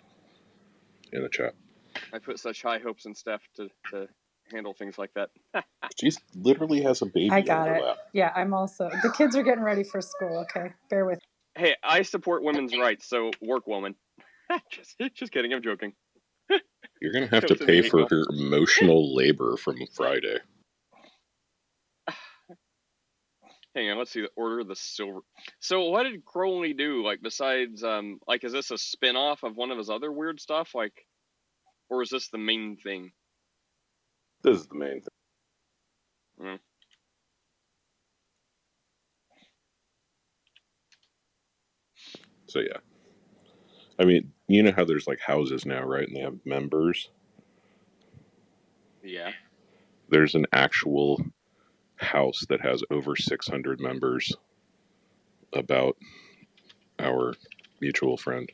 In 1.12 1.22
the 1.22 1.28
chat, 1.28 1.54
I 2.12 2.18
put 2.18 2.38
such 2.38 2.62
high 2.62 2.78
hopes 2.78 3.04
in 3.04 3.14
Steph 3.14 3.42
to, 3.56 3.68
to 3.90 4.08
handle 4.50 4.74
things 4.74 4.96
like 4.96 5.10
that. 5.14 5.30
she 6.00 6.10
literally 6.36 6.82
has 6.82 7.02
a 7.02 7.06
baby. 7.06 7.30
I 7.30 7.40
got 7.40 7.62
on 7.62 7.68
her 7.68 7.74
it. 7.76 7.82
lap. 7.82 7.96
Yeah, 8.12 8.32
I'm 8.34 8.54
also. 8.54 8.88
The 9.02 9.10
kids 9.10 9.36
are 9.36 9.42
getting 9.42 9.64
ready 9.64 9.84
for 9.84 10.00
school. 10.00 10.44
Okay, 10.50 10.72
bear 10.88 11.04
with. 11.04 11.18
Hey, 11.56 11.74
I 11.82 12.02
support 12.02 12.44
women's 12.44 12.76
rights, 12.76 13.08
so 13.08 13.32
work 13.42 13.66
woman. 13.66 13.96
just, 14.70 14.96
just 15.14 15.32
kidding. 15.32 15.52
I'm 15.52 15.62
joking. 15.62 15.92
You're 17.00 17.12
gonna 17.12 17.28
have 17.28 17.46
to 17.46 17.56
pay 17.56 17.80
for 17.82 18.06
her 18.08 18.24
emotional 18.30 19.14
labor 19.14 19.56
from 19.56 19.78
Friday. 19.94 20.36
Hang 23.74 23.90
on, 23.90 23.98
let's 23.98 24.10
see 24.10 24.20
the 24.20 24.30
order 24.36 24.60
of 24.60 24.68
the 24.68 24.76
silver. 24.76 25.20
So, 25.60 25.88
what 25.88 26.02
did 26.02 26.24
Crowley 26.26 26.74
do? 26.74 27.02
Like, 27.02 27.20
besides, 27.22 27.82
um, 27.82 28.20
like, 28.26 28.44
is 28.44 28.52
this 28.52 28.70
a 28.70 28.76
spin 28.76 29.16
off 29.16 29.42
of 29.44 29.56
one 29.56 29.70
of 29.70 29.78
his 29.78 29.88
other 29.88 30.12
weird 30.12 30.40
stuff? 30.40 30.74
Like, 30.74 31.06
or 31.88 32.02
is 32.02 32.10
this 32.10 32.28
the 32.28 32.38
main 32.38 32.76
thing? 32.76 33.12
This 34.42 34.58
is 34.58 34.66
the 34.66 34.74
main 34.74 35.00
thing. 35.00 35.08
Mm. 36.42 36.58
So 42.46 42.60
yeah, 42.60 42.78
I 43.98 44.04
mean, 44.04 44.32
you 44.52 44.62
know 44.62 44.72
how 44.72 44.84
there's 44.84 45.06
like 45.06 45.20
houses 45.20 45.66
now, 45.66 45.82
right? 45.82 46.06
And 46.06 46.16
they 46.16 46.20
have 46.20 46.38
members. 46.44 47.10
Yeah. 49.02 49.32
There's 50.08 50.34
an 50.34 50.46
actual 50.52 51.24
house 51.96 52.44
that 52.48 52.60
has 52.62 52.82
over 52.90 53.16
600 53.16 53.80
members. 53.80 54.34
About 55.52 55.96
our 57.00 57.34
mutual 57.80 58.16
friend. 58.16 58.48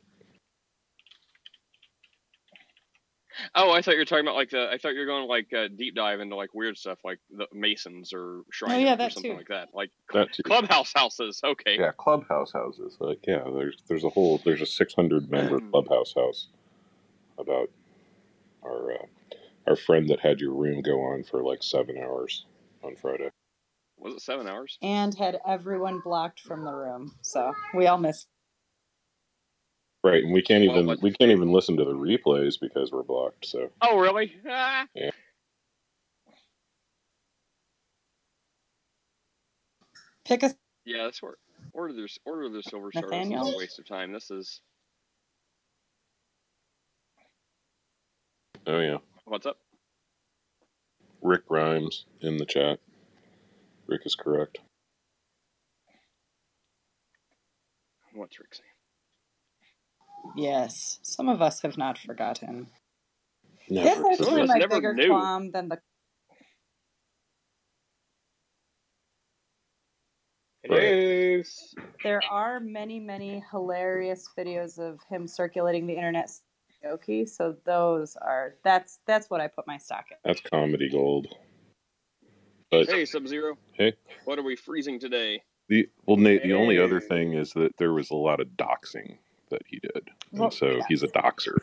Oh, 3.54 3.70
I 3.72 3.82
thought 3.82 3.92
you 3.92 3.98
were 3.98 4.04
talking 4.04 4.24
about 4.24 4.36
like 4.36 4.50
the. 4.50 4.68
I 4.70 4.78
thought 4.78 4.94
you 4.94 5.00
were 5.00 5.06
going 5.06 5.28
like 5.28 5.52
uh, 5.52 5.68
deep 5.68 5.94
dive 5.94 6.20
into 6.20 6.36
like 6.36 6.54
weird 6.54 6.76
stuff, 6.76 6.98
like 7.04 7.18
the 7.30 7.46
Masons 7.52 8.12
or 8.12 8.42
Shriners 8.50 8.82
yeah, 8.82 9.06
or 9.06 9.10
something 9.10 9.32
too. 9.32 9.36
like 9.36 9.48
that, 9.48 9.68
like 9.74 9.90
That 10.12 10.28
clubhouse 10.44 10.92
houses. 10.94 11.40
Okay. 11.44 11.78
Yeah, 11.78 11.92
clubhouse 11.96 12.52
houses. 12.52 12.96
Like, 13.00 13.24
yeah, 13.26 13.42
there's 13.54 13.76
there's 13.88 14.04
a 14.04 14.10
whole 14.10 14.40
there's 14.44 14.62
a 14.62 14.66
600 14.66 15.30
member 15.30 15.60
clubhouse 15.60 16.14
house 16.14 16.48
about 17.38 17.70
our 18.64 18.92
uh, 18.92 19.06
our 19.66 19.76
friend 19.76 20.08
that 20.08 20.20
had 20.20 20.40
your 20.40 20.52
room 20.52 20.80
go 20.82 21.00
on 21.00 21.24
for 21.24 21.42
like 21.42 21.62
seven 21.62 21.96
hours 21.98 22.46
on 22.82 22.96
Friday. 22.96 23.30
Was 23.98 24.14
it 24.14 24.22
seven 24.22 24.46
hours? 24.46 24.78
And 24.82 25.14
had 25.14 25.40
everyone 25.46 26.00
blocked 26.04 26.40
from 26.40 26.64
the 26.64 26.72
room, 26.72 27.14
so 27.22 27.52
we 27.74 27.86
all 27.86 27.98
missed. 27.98 28.28
Right, 30.06 30.22
and 30.22 30.32
we 30.32 30.40
can't 30.40 30.62
even 30.62 30.86
what- 30.86 31.02
we 31.02 31.12
can't 31.12 31.32
even 31.32 31.50
listen 31.50 31.76
to 31.78 31.84
the 31.84 31.92
replays 31.92 32.60
because 32.60 32.92
we're 32.92 33.02
blocked. 33.02 33.44
So 33.44 33.72
Oh, 33.82 33.98
really? 33.98 34.32
Ah. 34.48 34.86
Pick 40.24 40.44
a 40.44 40.54
Yeah, 40.84 41.04
that's 41.04 41.20
where 41.20 41.34
order 41.72 41.92
their 41.92 42.06
order 42.24 42.48
their 42.48 42.62
silver 42.62 42.92
stars. 42.92 43.10
This 43.10 43.26
is 43.26 43.54
a 43.54 43.58
waste 43.58 43.78
of 43.80 43.88
time. 43.88 44.12
This 44.12 44.30
is 44.30 44.60
oh 48.68 48.78
yeah, 48.78 48.98
what's 49.24 49.46
up. 49.46 49.58
Rick 51.20 51.42
Rhymes 51.48 52.06
in 52.20 52.36
the 52.36 52.46
chat. 52.46 52.78
Rick 53.88 54.02
is 54.06 54.14
correct. 54.14 54.60
What's 58.14 58.38
Rick 58.38 58.54
saying? 58.54 58.70
Yes, 60.34 60.98
some 61.02 61.28
of 61.28 61.42
us 61.42 61.60
have 61.62 61.78
not 61.78 61.98
forgotten. 61.98 62.68
Never 63.68 64.02
This 64.02 64.20
actually 64.20 64.46
Some 64.46 64.46
my 64.46 64.66
bigger 64.66 64.94
knew. 64.94 65.08
qualm 65.08 65.50
than 65.50 65.68
the 65.68 65.78
Right. 70.68 71.46
There 72.02 72.20
are 72.28 72.58
many, 72.58 72.98
many 72.98 73.44
hilarious 73.52 74.28
videos 74.36 74.78
of 74.78 74.98
him 75.08 75.28
circulating 75.28 75.86
the 75.86 75.94
internet. 75.94 76.30
Okay, 76.84 77.24
so 77.24 77.56
those 77.64 78.16
are 78.16 78.54
that's 78.64 78.98
that's 79.06 79.30
what 79.30 79.40
I 79.40 79.48
put 79.48 79.66
my 79.66 79.78
stock 79.78 80.06
in. 80.10 80.16
That's 80.24 80.40
comedy 80.40 80.90
gold. 80.90 81.28
But 82.70 82.88
Hey, 82.88 83.04
Sub 83.04 83.26
Zero. 83.28 83.56
Hey. 83.72 83.94
What 84.24 84.38
are 84.38 84.42
we 84.42 84.56
freezing 84.56 84.98
today? 84.98 85.42
the 85.68 85.88
well, 86.04 86.16
Nate, 86.16 86.42
the 86.42 86.52
only 86.52 86.78
other 86.78 87.00
thing 87.00 87.32
is 87.34 87.52
that 87.52 87.76
there 87.78 87.92
was 87.92 88.10
a 88.10 88.14
lot 88.16 88.40
of 88.40 88.48
doxing 88.56 89.18
that 89.50 89.62
he 89.66 89.78
did, 89.78 90.10
and 90.32 90.40
Well, 90.40 90.50
so 90.50 90.80
he's 90.88 91.02
a 91.02 91.08
doxer. 91.08 91.58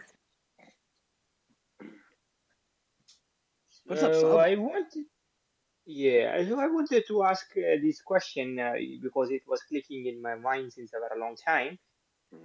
So 3.89 4.37
I 4.37 4.55
wanted, 4.55 5.05
yeah, 5.85 6.43
so 6.47 6.59
I 6.59 6.67
wanted 6.67 7.03
to 7.07 7.23
ask 7.23 7.45
uh, 7.57 7.77
this 7.81 8.01
question 8.01 8.57
uh, 8.59 8.73
because 9.01 9.29
it 9.29 9.41
was 9.47 9.61
clicking 9.69 10.07
in 10.07 10.21
my 10.21 10.35
mind 10.35 10.71
since 10.73 10.91
a 10.93 10.99
very 10.99 11.19
long 11.19 11.35
time. 11.35 11.77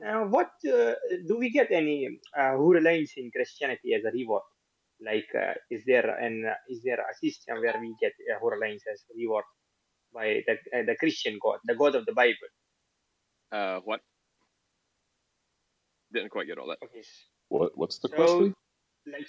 Uh, 0.06 0.24
what 0.26 0.50
uh, 0.66 0.92
do 1.26 1.38
we 1.38 1.50
get 1.50 1.70
any 1.70 2.20
uh, 2.36 2.56
huris 2.56 3.12
in 3.16 3.30
Christianity 3.30 3.94
as 3.94 4.04
a 4.04 4.10
reward? 4.10 4.42
Like, 5.00 5.28
uh, 5.34 5.54
is 5.70 5.84
there 5.86 6.18
an 6.18 6.44
uh, 6.44 6.54
is 6.68 6.82
there 6.82 6.98
a 7.00 7.14
system 7.14 7.60
where 7.60 7.78
we 7.80 7.94
get 8.00 8.12
uh, 8.30 8.38
huris 8.40 8.82
as 8.92 9.04
a 9.10 9.14
reward 9.16 9.44
by 10.12 10.42
the 10.46 10.54
uh, 10.78 10.82
the 10.84 10.96
Christian 10.96 11.38
God, 11.42 11.58
the 11.64 11.74
God 11.74 11.94
of 11.94 12.04
the 12.04 12.12
Bible? 12.12 12.50
Uh, 13.50 13.80
what? 13.84 14.00
Didn't 16.12 16.30
quite 16.30 16.46
get 16.46 16.58
all 16.58 16.68
that. 16.68 16.78
Okay, 16.82 17.02
What 17.48 17.76
what's 17.76 17.98
the 17.98 18.08
so 18.08 18.16
question? 18.16 18.54
like, 19.06 19.28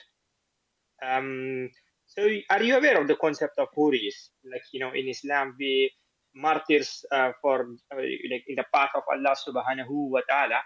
um, 1.04 1.70
so 2.06 2.28
are 2.50 2.64
you 2.64 2.78
aware 2.78 3.00
of 3.02 3.08
the 3.08 3.16
concept 3.16 3.60
of 3.60 3.68
huris? 3.76 4.32
Like, 4.50 4.64
you 4.72 4.80
know, 4.80 4.92
in 4.92 5.08
Islam, 5.08 5.56
we 5.60 5.92
martyrs 6.36 7.06
uh, 7.12 7.32
for 7.42 7.68
uh, 7.94 7.98
like 7.98 8.46
in 8.48 8.56
the 8.56 8.66
path 8.74 8.92
of 8.96 9.04
Allah 9.12 9.36
Subhanahu 9.36 10.10
wa 10.10 10.22
Taala. 10.30 10.60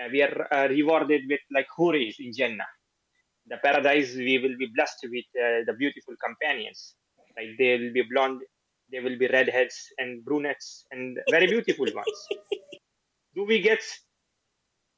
Uh, 0.00 0.08
we 0.10 0.22
are 0.22 0.48
uh, 0.50 0.68
rewarded 0.68 1.22
with 1.28 1.40
like 1.52 1.66
huris 1.76 2.16
in 2.18 2.32
Jannah. 2.32 2.68
The 3.46 3.58
paradise 3.62 4.14
we 4.16 4.38
will 4.38 4.56
be 4.58 4.68
blessed 4.74 5.06
with 5.10 5.26
uh, 5.36 5.64
the 5.66 5.74
beautiful 5.78 6.14
companions. 6.22 6.94
Like 7.36 7.56
they 7.58 7.78
will 7.78 7.92
be 7.92 8.04
blonde, 8.10 8.40
they 8.90 9.00
will 9.00 9.18
be 9.18 9.26
redheads 9.28 9.76
and 9.98 10.24
brunettes 10.24 10.86
and 10.90 11.18
very 11.30 11.46
beautiful 11.46 11.86
ones. 11.94 12.18
Do 13.34 13.44
we 13.44 13.60
get? 13.60 13.80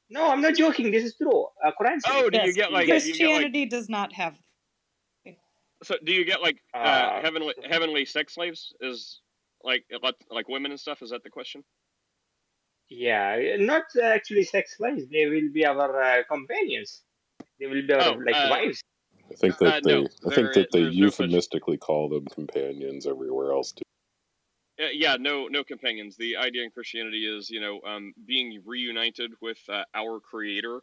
No, 0.09 0.29
I'm 0.31 0.41
not 0.41 0.55
joking. 0.55 0.91
This 0.91 1.03
is 1.03 1.15
true. 1.15 1.47
Uh, 1.63 1.71
Quran 1.79 1.99
says 2.01 2.13
Oh, 2.13 2.29
do 2.29 2.39
you 2.39 2.53
get 2.53 2.71
like 2.71 2.87
do 2.87 2.93
you 2.93 2.97
get 2.97 3.01
like 3.03 3.05
Christianity 3.05 3.65
does 3.65 3.89
not 3.89 4.13
have 4.13 4.35
so? 5.83 5.95
Do 6.03 6.13
you 6.13 6.25
get 6.25 6.41
like 6.41 6.57
uh, 6.73 6.77
Uh, 6.77 7.21
heavenly 7.21 7.53
heavenly 7.69 8.05
sex 8.05 8.35
slaves? 8.35 8.73
Is 8.81 9.21
like 9.63 9.83
like 10.01 10.15
like 10.29 10.47
women 10.47 10.71
and 10.71 10.79
stuff? 10.79 11.01
Is 11.01 11.09
that 11.09 11.23
the 11.23 11.29
question? 11.29 11.63
Yeah, 12.89 13.57
not 13.59 13.83
actually 14.01 14.43
sex 14.43 14.77
slaves. 14.77 15.07
They 15.11 15.25
will 15.25 15.51
be 15.51 15.65
our 15.65 16.01
uh, 16.01 16.23
companions. 16.29 17.01
They 17.59 17.65
will 17.65 17.81
be 17.85 17.93
our 17.93 18.15
Oh, 18.15 18.19
like 18.23 18.35
uh, 18.35 18.47
wives. 18.51 18.81
I 19.31 19.35
think 19.35 19.55
uh, 19.55 19.65
that 19.65 19.83
they 19.83 20.01
no, 20.01 20.07
I 20.27 20.35
think 20.35 20.53
that 20.53 20.71
they 20.71 20.83
there's 20.83 20.95
no 20.95 21.05
euphemistically 21.05 21.77
call 21.77 22.09
them 22.09 22.25
companions 22.27 23.07
everywhere 23.07 23.51
else 23.51 23.71
too. 23.71 23.81
Uh, 24.79 24.87
yeah, 24.93 25.15
no, 25.19 25.47
no 25.47 25.63
companions. 25.63 26.17
The 26.17 26.37
idea 26.37 26.63
in 26.63 26.71
Christianity 26.71 27.25
is, 27.25 27.49
you 27.49 27.61
know, 27.61 27.79
um, 27.87 28.13
being 28.25 28.61
reunited 28.65 29.31
with 29.41 29.59
uh, 29.69 29.83
our 29.93 30.19
Creator 30.19 30.81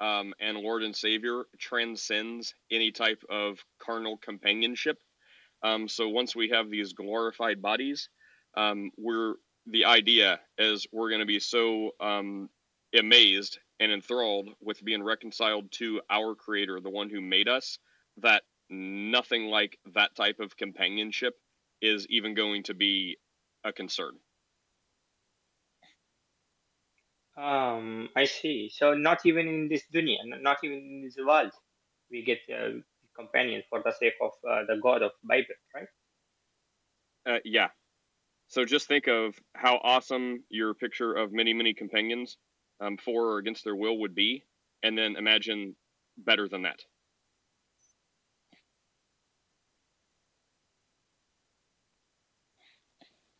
um, 0.00 0.34
and 0.40 0.58
Lord 0.58 0.82
and 0.82 0.94
Savior 0.94 1.44
transcends 1.58 2.54
any 2.70 2.90
type 2.92 3.22
of 3.30 3.58
carnal 3.78 4.18
companionship. 4.18 4.98
Um, 5.62 5.88
so 5.88 6.08
once 6.08 6.36
we 6.36 6.50
have 6.50 6.70
these 6.70 6.92
glorified 6.92 7.62
bodies, 7.62 8.08
um, 8.56 8.90
we're 8.98 9.34
the 9.66 9.84
idea 9.84 10.40
is 10.58 10.86
we're 10.92 11.10
going 11.10 11.20
to 11.20 11.26
be 11.26 11.38
so 11.40 11.92
um, 12.00 12.48
amazed 12.98 13.58
and 13.78 13.92
enthralled 13.92 14.50
with 14.60 14.84
being 14.84 15.02
reconciled 15.02 15.70
to 15.72 16.00
our 16.10 16.34
Creator, 16.34 16.80
the 16.80 16.90
one 16.90 17.10
who 17.10 17.20
made 17.20 17.48
us, 17.48 17.78
that 18.18 18.42
nothing 18.70 19.46
like 19.46 19.78
that 19.94 20.14
type 20.16 20.40
of 20.40 20.56
companionship 20.56 21.34
is 21.82 22.06
even 22.08 22.34
going 22.34 22.62
to 22.64 22.74
be 22.74 23.16
a 23.64 23.72
concern. 23.72 24.14
Um, 27.36 28.08
I 28.16 28.24
see. 28.24 28.70
So 28.72 28.94
not 28.94 29.20
even 29.24 29.48
in 29.48 29.68
this 29.68 29.84
dunya, 29.94 30.18
not 30.42 30.58
even 30.62 30.78
in 30.78 31.02
this 31.04 31.16
world, 31.24 31.52
we 32.10 32.24
get 32.24 32.38
uh, 32.52 32.80
companions 33.16 33.64
for 33.70 33.82
the 33.84 33.92
sake 33.92 34.14
of 34.20 34.32
uh, 34.48 34.62
the 34.68 34.78
God 34.82 35.02
of 35.02 35.12
Bible, 35.24 35.54
right? 35.74 35.88
Uh, 37.26 37.38
yeah. 37.44 37.68
So 38.48 38.64
just 38.64 38.88
think 38.88 39.06
of 39.08 39.38
how 39.54 39.76
awesome 39.82 40.44
your 40.48 40.74
picture 40.74 41.14
of 41.14 41.32
many, 41.32 41.54
many 41.54 41.72
companions 41.72 42.36
um, 42.80 42.96
for 42.96 43.32
or 43.32 43.38
against 43.38 43.64
their 43.64 43.76
will 43.76 43.98
would 44.00 44.14
be, 44.14 44.44
and 44.82 44.98
then 44.98 45.16
imagine 45.16 45.76
better 46.18 46.48
than 46.48 46.62
that. 46.62 46.80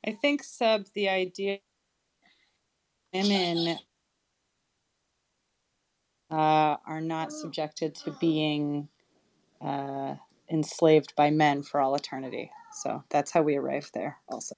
I 0.06 0.12
think 0.12 0.42
sub 0.44 0.86
the 0.94 1.08
idea 1.10 1.58
women 3.14 3.78
uh, 6.30 6.76
are 6.86 7.00
not 7.02 7.32
subjected 7.32 7.94
to 7.96 8.12
being 8.20 8.88
uh, 9.62 10.16
enslaved 10.50 11.14
by 11.16 11.30
men 11.30 11.62
for 11.62 11.80
all 11.80 11.94
eternity. 11.96 12.50
So 12.82 13.04
that's 13.10 13.32
how 13.32 13.42
we 13.42 13.56
arrive 13.56 13.90
there. 13.94 14.18
Also, 14.28 14.54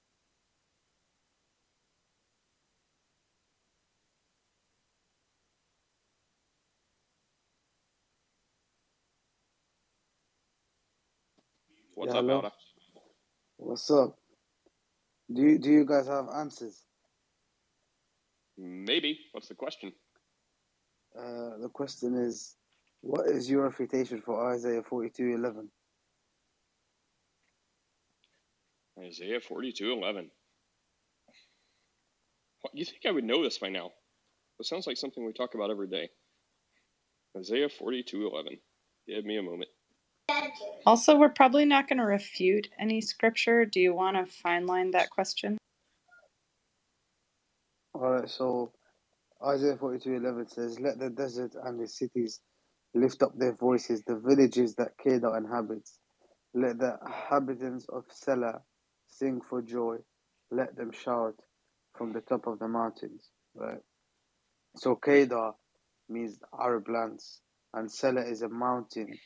What's 11.95 12.13
Yeah, 12.13 12.19
up, 12.19 12.21
hello. 12.21 12.35
Alda? 12.35 12.51
What's 13.57 13.91
up? 13.91 14.17
Do 15.33 15.41
you 15.41 15.59
do 15.59 15.71
you 15.71 15.85
guys 15.85 16.07
have 16.07 16.27
answers? 16.29 16.85
Maybe. 18.57 19.19
What's 19.31 19.47
the 19.49 19.55
question? 19.55 19.93
Uh, 21.17 21.57
the 21.61 21.69
question 21.73 22.15
is, 22.15 22.55
what 23.01 23.27
is 23.27 23.49
your 23.49 23.63
refutation 23.63 24.21
for 24.21 24.51
Isaiah 24.53 24.83
forty-two 24.83 25.33
eleven? 25.33 25.69
Isaiah 28.99 29.39
42 29.41 29.91
11. 29.91 30.29
What, 32.61 32.75
you 32.75 32.85
think 32.85 33.01
I 33.07 33.11
would 33.11 33.23
know 33.23 33.43
this 33.43 33.57
by 33.57 33.69
now? 33.69 33.91
It 34.59 34.65
sounds 34.65 34.87
like 34.87 34.97
something 34.97 35.25
we 35.25 35.33
talk 35.33 35.55
about 35.55 35.71
every 35.71 35.87
day. 35.87 36.09
Isaiah 37.37 37.69
42 37.69 38.27
11. 38.27 38.59
Give 39.07 39.25
me 39.25 39.37
a 39.37 39.43
moment. 39.43 39.69
Also 40.85 41.17
we're 41.17 41.29
probably 41.29 41.65
not 41.65 41.87
going 41.87 41.99
to 41.99 42.05
refute 42.05 42.69
any 42.79 43.01
scripture. 43.01 43.65
Do 43.65 43.79
you 43.79 43.93
want 43.93 44.17
to 44.17 44.31
fine 44.31 44.65
line 44.65 44.91
that 44.91 45.09
question? 45.09 45.57
All 47.93 48.11
right, 48.11 48.29
so 48.29 48.71
Isaiah 49.45 49.77
forty-two 49.77 50.13
eleven 50.13 50.47
says, 50.47 50.79
"Let 50.79 50.99
the 50.99 51.09
desert 51.09 51.55
and 51.63 51.79
the 51.79 51.87
cities 51.87 52.41
lift 52.93 53.21
up 53.23 53.37
their 53.37 53.53
voices, 53.53 54.01
the 54.05 54.15
villages 54.15 54.75
that 54.75 54.97
Kedar 54.97 55.37
inhabits. 55.37 55.99
Let 56.53 56.79
the 56.79 56.97
inhabitants 57.05 57.85
of 57.89 58.05
Selah 58.09 58.61
sing 59.07 59.41
for 59.41 59.61
joy. 59.61 59.97
Let 60.51 60.75
them 60.75 60.91
shout 60.91 61.35
from 61.95 62.13
the 62.13 62.21
top 62.21 62.47
of 62.47 62.59
the 62.59 62.67
mountains." 62.67 63.29
Right. 63.55 63.81
So 64.75 64.95
Kedar 64.95 65.53
means 66.09 66.39
Arab 66.59 66.89
lands, 66.89 67.41
and 67.73 67.91
Selah 67.91 68.25
is 68.25 68.41
a 68.41 68.49
mountain 68.49 69.17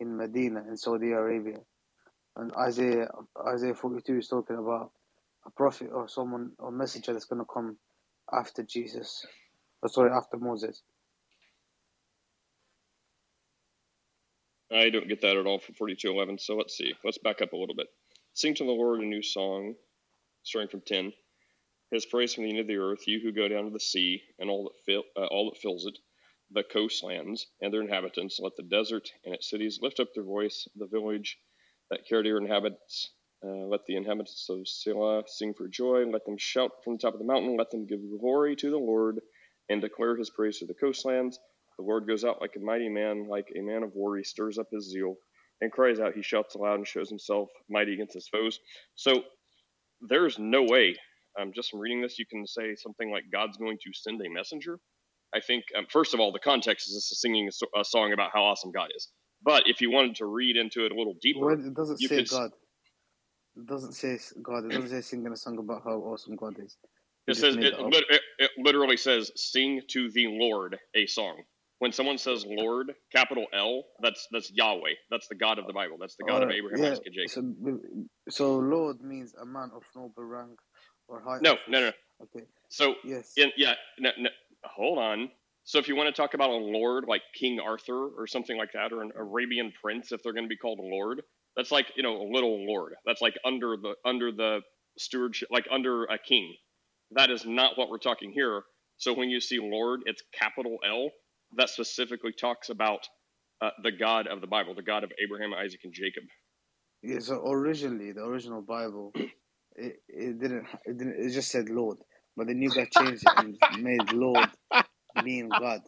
in 0.00 0.16
Medina 0.16 0.64
in 0.68 0.76
Saudi 0.76 1.12
Arabia. 1.12 1.58
And 2.36 2.52
Isaiah 2.56 3.08
Isaiah 3.48 3.74
forty 3.74 4.02
two 4.02 4.18
is 4.18 4.28
talking 4.28 4.56
about 4.56 4.92
a 5.46 5.50
prophet 5.50 5.90
or 5.92 6.08
someone 6.08 6.52
or 6.58 6.72
messenger 6.72 7.12
that's 7.14 7.26
gonna 7.26 7.44
come 7.52 7.78
after 8.32 8.62
Jesus. 8.64 9.26
or 9.82 9.90
sorry, 9.90 10.12
after 10.12 10.38
Moses. 10.38 10.82
I 14.72 14.90
don't 14.90 15.08
get 15.08 15.22
that 15.22 15.36
at 15.36 15.46
all 15.46 15.60
for 15.60 15.72
4211. 15.74 16.38
So 16.38 16.56
let's 16.56 16.76
see. 16.76 16.94
Let's 17.04 17.18
back 17.18 17.42
up 17.42 17.52
a 17.52 17.56
little 17.56 17.76
bit. 17.76 17.88
Sing 18.34 18.54
to 18.56 18.64
the 18.64 18.70
Lord 18.72 19.00
a 19.00 19.06
new 19.06 19.22
song, 19.22 19.74
starting 20.44 20.70
from 20.70 20.82
10. 20.86 21.12
His 21.92 22.06
praise 22.06 22.34
from 22.34 22.44
the 22.44 22.50
end 22.50 22.60
of 22.60 22.68
the 22.68 22.78
earth, 22.78 23.06
you 23.08 23.20
who 23.20 23.32
go 23.32 23.48
down 23.48 23.64
to 23.64 23.70
the 23.70 23.80
sea 23.80 24.22
and 24.38 24.50
all 24.50 24.64
that 24.64 24.80
fill, 24.86 25.04
uh, 25.16 25.26
all 25.26 25.50
that 25.50 25.60
fills 25.60 25.86
it, 25.86 25.98
the 26.52 26.62
coastlands 26.62 27.46
and 27.60 27.72
their 27.72 27.82
inhabitants. 27.82 28.40
Let 28.40 28.56
the 28.56 28.62
desert 28.62 29.08
and 29.24 29.34
its 29.34 29.48
cities 29.50 29.78
lift 29.82 30.00
up 30.00 30.08
their 30.14 30.24
voice. 30.24 30.66
The 30.76 30.86
village 30.86 31.38
that 31.90 32.04
Kedar 32.08 32.38
inhabits, 32.38 33.12
uh, 33.44 33.66
let 33.66 33.80
the 33.86 33.96
inhabitants 33.96 34.46
of 34.50 34.66
Selah 34.66 35.22
sing 35.26 35.54
for 35.54 35.68
joy. 35.68 36.04
Let 36.06 36.24
them 36.24 36.36
shout 36.38 36.72
from 36.84 36.94
the 36.94 36.98
top 36.98 37.14
of 37.14 37.20
the 37.20 37.26
mountain. 37.26 37.56
Let 37.56 37.70
them 37.70 37.86
give 37.86 38.00
glory 38.20 38.56
to 38.56 38.70
the 38.70 38.78
Lord 38.78 39.20
and 39.68 39.80
declare 39.80 40.16
his 40.16 40.30
praise 40.30 40.58
to 40.58 40.66
the 40.66 40.74
coastlands. 40.74 41.38
The 41.78 41.84
Lord 41.84 42.06
goes 42.06 42.24
out 42.24 42.40
like 42.40 42.56
a 42.56 42.60
mighty 42.60 42.88
man, 42.88 43.28
like 43.28 43.48
a 43.56 43.62
man 43.62 43.82
of 43.82 43.94
war. 43.94 44.16
He 44.16 44.24
stirs 44.24 44.58
up 44.58 44.66
his 44.72 44.90
zeal 44.90 45.16
and 45.60 45.72
cries 45.72 46.00
out. 46.00 46.14
He 46.14 46.22
shouts 46.22 46.54
aloud 46.54 46.74
and 46.74 46.86
shows 46.86 47.08
himself 47.08 47.48
mighty 47.68 47.94
against 47.94 48.14
his 48.14 48.28
foes. 48.28 48.58
So 48.96 49.22
there's 50.00 50.38
no 50.38 50.62
way, 50.62 50.96
um, 51.40 51.52
just 51.54 51.70
from 51.70 51.80
reading 51.80 52.00
this, 52.00 52.18
you 52.18 52.26
can 52.26 52.46
say 52.46 52.74
something 52.74 53.10
like 53.10 53.24
God's 53.32 53.56
going 53.56 53.78
to 53.78 53.90
send 53.92 54.20
a 54.20 54.30
messenger. 54.30 54.78
I 55.34 55.40
think, 55.40 55.66
um, 55.76 55.86
first 55.90 56.14
of 56.14 56.20
all, 56.20 56.32
the 56.32 56.40
context 56.40 56.88
is 56.88 56.94
this 56.94 57.12
is 57.12 57.20
singing 57.20 57.48
a, 57.48 57.52
so- 57.52 57.68
a 57.78 57.84
song 57.84 58.12
about 58.12 58.30
how 58.34 58.44
awesome 58.44 58.72
God 58.72 58.90
is. 58.96 59.08
But 59.42 59.64
if 59.66 59.80
you 59.80 59.90
wanted 59.90 60.16
to 60.16 60.26
read 60.26 60.56
into 60.56 60.86
it 60.86 60.92
a 60.92 60.96
little 60.96 61.16
deeper, 61.20 61.46
Well, 61.46 61.66
it 61.66 61.74
doesn't 61.74 61.98
you 61.98 62.08
say 62.08 62.22
could 62.22 62.26
God. 62.26 62.52
It 63.56 63.66
doesn't 63.66 63.92
say 63.94 64.18
God. 64.42 64.64
It 64.66 64.72
doesn't 64.72 64.90
say 64.90 65.02
singing 65.02 65.32
a 65.32 65.36
song 65.36 65.58
about 65.58 65.84
how 65.84 65.98
awesome 66.00 66.36
God 66.36 66.58
is. 66.60 66.76
It 67.28 67.36
You 67.36 67.36
says 67.36 67.56
it, 67.62 67.74
that 67.74 67.78
up. 67.78 67.94
lit- 67.94 68.04
it, 68.10 68.22
it 68.38 68.52
literally 68.58 68.98
says 68.98 69.32
sing 69.36 69.82
to 69.90 70.10
the 70.12 70.28
Lord 70.28 70.78
a 70.94 71.06
song. 71.06 71.44
When 71.80 71.92
someone 71.92 72.18
says 72.18 72.46
Lord, 72.46 72.94
capital 73.12 73.46
L, 73.54 73.84
that's 74.02 74.28
that's 74.32 74.52
Yahweh. 74.52 74.94
That's 75.10 75.28
the 75.28 75.36
God 75.36 75.60
of 75.60 75.68
the 75.68 75.74
Bible. 75.74 75.98
That's 76.00 76.16
the 76.16 76.24
God 76.24 76.44
of 76.44 76.50
Abraham, 76.50 76.82
yeah. 76.82 76.90
Isaac, 76.90 77.06
and 77.06 77.16
Jacob. 77.16 77.32
So, 77.32 77.54
so 78.30 78.58
Lord 78.58 79.02
means 79.02 79.34
a 79.34 79.46
man 79.46 79.70
of 79.74 79.84
noble 79.96 80.24
rank 80.24 80.60
or 81.08 81.20
high 81.22 81.40
No, 81.40 81.56
office. 81.56 81.60
no, 81.68 81.80
no. 81.80 81.92
Okay. 82.22 82.46
So 82.70 82.94
Yes. 83.02 83.36
in, 83.36 83.52
yeah, 83.56 83.74
no, 83.98 84.10
no, 84.18 84.30
hold 84.64 84.98
on. 84.98 85.30
So 85.64 85.78
if 85.78 85.88
you 85.88 85.96
want 85.96 86.14
to 86.14 86.20
talk 86.20 86.34
about 86.34 86.50
a 86.50 86.54
lord 86.54 87.04
like 87.06 87.22
King 87.38 87.60
Arthur 87.60 88.08
or 88.08 88.26
something 88.26 88.56
like 88.56 88.72
that, 88.74 88.92
or 88.92 89.02
an 89.02 89.12
Arabian 89.16 89.72
prince, 89.82 90.12
if 90.12 90.22
they're 90.22 90.32
going 90.32 90.44
to 90.44 90.48
be 90.48 90.56
called 90.56 90.78
a 90.78 90.82
lord, 90.82 91.22
that's 91.56 91.70
like 91.70 91.86
you 91.96 92.02
know 92.02 92.22
a 92.22 92.28
little 92.32 92.66
lord. 92.66 92.94
That's 93.04 93.20
like 93.20 93.34
under 93.44 93.76
the 93.76 93.94
under 94.04 94.32
the 94.32 94.60
stewardship, 94.98 95.48
like 95.50 95.66
under 95.70 96.04
a 96.04 96.18
king. 96.18 96.54
That 97.12 97.30
is 97.30 97.44
not 97.44 97.76
what 97.76 97.90
we're 97.90 97.98
talking 97.98 98.32
here. 98.32 98.62
So 98.96 99.14
when 99.14 99.30
you 99.30 99.40
see 99.40 99.58
lord, 99.60 100.00
it's 100.06 100.22
capital 100.38 100.78
L. 100.88 101.10
That 101.56 101.68
specifically 101.70 102.32
talks 102.32 102.68
about 102.70 103.00
uh, 103.60 103.70
the 103.82 103.92
God 103.92 104.26
of 104.28 104.40
the 104.40 104.46
Bible, 104.46 104.74
the 104.74 104.82
God 104.82 105.04
of 105.04 105.12
Abraham, 105.22 105.52
Isaac, 105.52 105.80
and 105.84 105.92
Jacob. 105.92 106.24
Yeah. 107.02 107.18
So 107.20 107.42
originally, 107.50 108.12
the 108.12 108.22
original 108.22 108.62
Bible, 108.62 109.12
it, 109.76 109.96
it 110.08 110.40
didn't. 110.40 110.66
It 110.84 110.98
didn't. 110.98 111.16
It 111.18 111.30
just 111.30 111.50
said 111.50 111.68
Lord, 111.68 111.98
but 112.36 112.46
then 112.46 112.60
you 112.62 112.70
guys 112.70 112.88
changed 112.92 113.24
it 113.26 113.32
and 113.36 113.56
made 113.82 114.10
Lord 114.10 114.48
mean 115.22 115.50
God. 115.58 115.82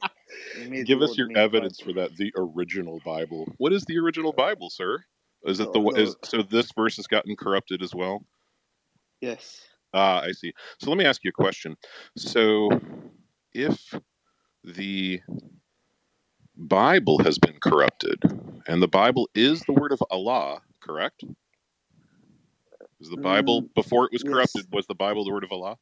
It 0.56 0.68
made 0.70 0.86
Give 0.86 1.02
us 1.02 1.16
your 1.16 1.28
mean 1.28 1.36
God. 1.36 1.42
evidence 1.44 1.80
for 1.80 1.92
that. 1.94 2.16
The 2.16 2.32
original 2.36 3.00
Bible. 3.04 3.52
What 3.58 3.72
is 3.72 3.84
the 3.84 3.98
original 3.98 4.32
Bible, 4.32 4.70
sir? 4.70 5.04
Is 5.44 5.60
it 5.60 5.72
the 5.72 5.78
No, 5.78 5.86
one- 5.86 5.96
is 5.96 6.16
so 6.24 6.42
this 6.42 6.70
verse 6.72 6.96
has 6.96 7.06
gotten 7.06 7.34
corrupted 7.36 7.82
as 7.82 7.94
well? 7.94 8.24
Yes. 9.20 9.60
Ah, 9.94 10.20
I 10.22 10.32
see. 10.32 10.52
So 10.80 10.90
let 10.90 10.98
me 10.98 11.04
ask 11.04 11.22
you 11.24 11.30
a 11.30 11.32
question. 11.32 11.76
So 12.16 12.70
if 13.52 13.94
the 14.64 15.20
Bible 16.56 17.18
has 17.22 17.38
been 17.38 17.58
corrupted, 17.60 18.18
and 18.66 18.82
the 18.82 18.88
Bible 18.88 19.28
is 19.34 19.60
the 19.62 19.72
word 19.72 19.92
of 19.92 20.02
Allah, 20.10 20.62
correct? 20.80 21.24
Is 23.00 23.08
the 23.10 23.16
Bible 23.16 23.62
Mm, 23.62 23.74
before 23.74 24.06
it 24.06 24.12
was 24.12 24.22
yes. 24.22 24.32
corrupted? 24.32 24.66
Was 24.72 24.86
the 24.86 24.94
Bible 24.94 25.24
the 25.24 25.32
word 25.32 25.44
of 25.44 25.52
Allah? 25.52 25.76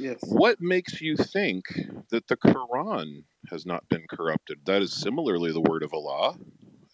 Yes. 0.00 0.18
What 0.22 0.60
makes 0.62 1.00
you 1.02 1.14
think 1.16 1.66
that 2.08 2.26
the 2.26 2.36
Quran 2.36 3.24
has 3.50 3.66
not 3.66 3.86
been 3.90 4.06
corrupted? 4.08 4.60
That 4.64 4.80
is 4.80 4.92
similarly 4.94 5.52
the 5.52 5.60
word 5.60 5.82
of 5.82 5.92
Allah. 5.92 6.38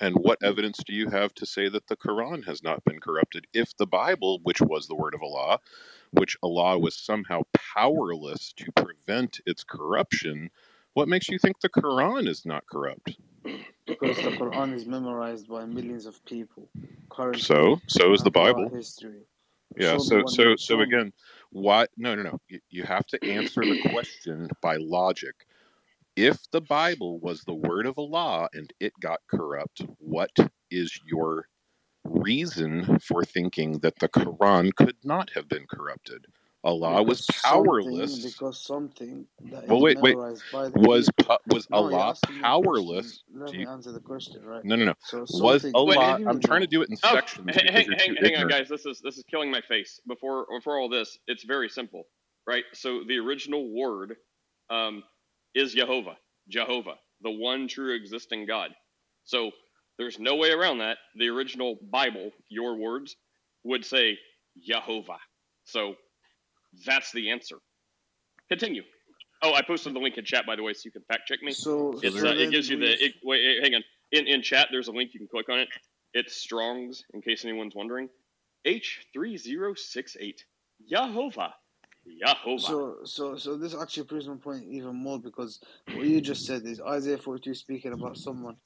And 0.01 0.17
what 0.17 0.43
evidence 0.43 0.81
do 0.85 0.93
you 0.93 1.09
have 1.11 1.33
to 1.35 1.47
say 1.47 1.69
that 1.69 1.87
the 1.87 1.97
Quran 1.97 2.45
has 2.47 2.63
not 2.63 2.85
been 2.85 3.01
corrupted 3.01 3.47
if 3.55 3.77
the 3.77 3.87
Bible, 3.87 4.41
which 4.43 4.61
was 4.61 4.89
the 4.89 4.97
word 4.97 5.15
of 5.15 5.23
Allah, 5.23 5.61
which 6.11 6.37
Allah 6.43 6.79
was 6.79 6.97
somehow 6.97 7.43
powerless 7.55 8.53
to 8.55 8.73
prevent 8.73 9.41
its 9.47 9.63
corruption, 9.63 10.51
what 10.95 11.09
makes 11.09 11.29
you 11.29 11.39
think 11.39 11.61
the 11.61 11.69
Quran 11.69 12.29
is 12.29 12.45
not 12.45 12.67
corrupt? 12.67 13.17
Because 13.87 14.17
the 14.17 14.33
Quran 14.33 14.75
is 14.75 14.85
memorized 14.85 15.49
by 15.49 15.65
millions 15.65 16.07
of 16.07 16.23
people 16.25 16.69
currently 17.09 17.41
So, 17.41 17.81
so 17.87 18.13
is 18.13 18.23
the 18.23 18.31
Bible. 18.31 18.69
history. 18.69 19.23
Yeah. 19.79 19.99
So, 19.99 20.25
so, 20.27 20.57
so 20.57 20.81
again, 20.81 21.13
why? 21.51 21.87
No, 21.97 22.15
no, 22.15 22.23
no. 22.23 22.41
You, 22.49 22.61
you 22.71 22.85
have 22.85 23.07
to 23.09 23.25
answer 23.25 23.63
the 23.63 23.83
question 23.91 24.49
by 24.63 24.77
logic. 24.77 25.35
If 26.17 26.51
the 26.51 26.61
Bible 26.63 27.21
was 27.21 27.43
the 27.43 27.55
word 27.55 27.87
of 27.87 27.99
Allah 27.99 28.49
and 28.55 28.73
it 28.81 28.93
got 29.01 29.21
corrupt, 29.31 29.83
what 29.99 30.33
is 30.71 31.01
your 31.07 31.47
reason 32.05 32.99
for 33.01 33.25
thinking 33.25 33.81
that 33.81 33.99
the 34.01 34.09
Quran 34.09 34.75
could 34.75 34.97
not 35.05 35.31
have 35.35 35.49
been 35.49 35.67
corrupted? 35.71 36.27
Allah 36.67 37.03
was 37.05 37.23
Because 37.23 37.35
something, 37.35 38.21
powerless. 38.23 38.23
because 38.23 38.61
something 38.61 39.27
that 39.51 39.65
Well, 39.69 39.81
is 39.81 39.83
wait, 39.83 39.99
wait. 40.01 40.19
by 40.53 40.69
the 40.71 40.77
Was 40.77 41.09
people. 41.17 41.17
was 41.49 41.69
No, 41.71 41.91
Allah 41.91 41.99
asking 41.99 42.39
me 42.39 42.49
a 42.49 42.53
question. 42.53 43.13
powerless? 43.13 43.25
Let 43.35 43.53
Do 43.53 43.57
me 43.57 43.67
answer 43.67 43.93
the 43.93 44.01
question, 44.01 44.45
right? 44.45 44.65
no, 44.65 44.77
no, 44.77 44.87
no. 44.87 44.95
So 45.03 45.27
Was 45.31 45.67
Allah? 45.75 45.87
Wait, 45.87 46.21
I'm 46.27 46.41
trying 46.41 46.63
to 46.63 46.67
do 46.69 46.83
it 46.83 46.91
in 46.91 46.97
Oh, 47.03 47.17
sections 47.17 47.47
hang, 47.49 47.67
hang, 47.73 47.93
hang, 47.99 48.17
hang 48.23 48.37
on, 48.37 48.49
guys. 48.49 48.69
This 48.69 48.87
is 48.87 49.01
this 49.03 49.17
is 49.19 49.25
killing 49.31 49.51
my 49.51 49.63
face. 49.63 50.01
Before 50.07 50.47
before 50.55 50.79
all 50.79 50.91
this, 50.91 51.19
it's 51.29 51.45
very 51.45 51.71
simple, 51.71 52.05
right? 52.47 52.65
So 52.75 53.03
the 53.09 53.19
original 53.19 53.75
word 53.75 54.17
um, 54.71 55.05
is 55.55 55.73
Jehovah, 55.75 56.19
Jehovah, 56.49 56.97
the 57.23 57.31
one 57.33 57.69
true 57.69 57.95
existing 57.97 58.47
God. 58.47 58.73
So 59.25 59.53
there's 59.99 60.21
no 60.21 60.37
way 60.37 60.51
around 60.53 60.79
that. 60.79 60.99
The 61.17 61.29
original 61.31 61.79
Bible, 61.91 62.33
your 62.51 62.77
words, 62.77 63.17
would 63.65 63.87
say 63.87 64.19
Jehovah. 64.63 65.19
So 65.65 65.97
that's 66.85 67.13
the 67.13 67.31
answer. 67.31 67.57
Continue. 68.49 68.83
Oh, 69.43 69.53
I 69.55 69.63
posted 69.63 69.95
the 69.95 69.99
link 69.99 70.17
in 70.17 70.25
chat, 70.25 70.47
by 70.47 70.57
the 70.57 70.63
way, 70.63 70.73
so 70.73 70.83
you 70.85 70.91
can 70.91 71.03
fact 71.03 71.23
check 71.27 71.43
me. 71.43 71.53
So, 71.53 71.99
It's 72.03 72.19
so 72.19 72.29
uh, 72.29 72.33
it 72.33 72.51
gives 72.51 72.69
you 72.69 72.79
the 72.79 72.93
it, 72.93 73.15
wait, 73.23 73.41
eh, 73.45 73.63
hang 73.63 73.75
on 73.75 73.85
in 74.13 74.27
in 74.27 74.43
chat. 74.43 74.69
There's 74.71 74.89
a 74.89 74.93
link 74.93 75.11
you 75.13 75.21
can 75.21 75.29
click 75.29 75.49
on 75.49 75.59
it. 75.59 75.69
It's 76.15 76.35
Strong's 76.37 77.05
in 77.13 77.21
case 77.21 77.45
anyone's 77.45 77.75
wondering. 77.75 78.09
H 78.65 79.07
three 79.13 79.37
zero 79.37 79.75
six 79.75 80.17
eight. 80.19 80.45
Yahovah. 80.91 81.53
Yahovah. 82.25 82.61
So, 82.61 82.97
so, 83.05 83.37
so 83.37 83.57
this 83.57 83.75
actually 83.75 84.05
proves 84.07 84.29
my 84.29 84.37
point 84.37 84.65
even 84.69 84.95
more 84.95 85.19
because 85.19 85.61
what 85.95 86.07
you 86.07 86.21
just 86.21 86.47
said 86.47 86.63
is 86.65 86.81
Isaiah 86.81 87.19
42 87.19 87.55
speaking 87.55 87.93
about 87.93 88.17
someone 88.17 88.57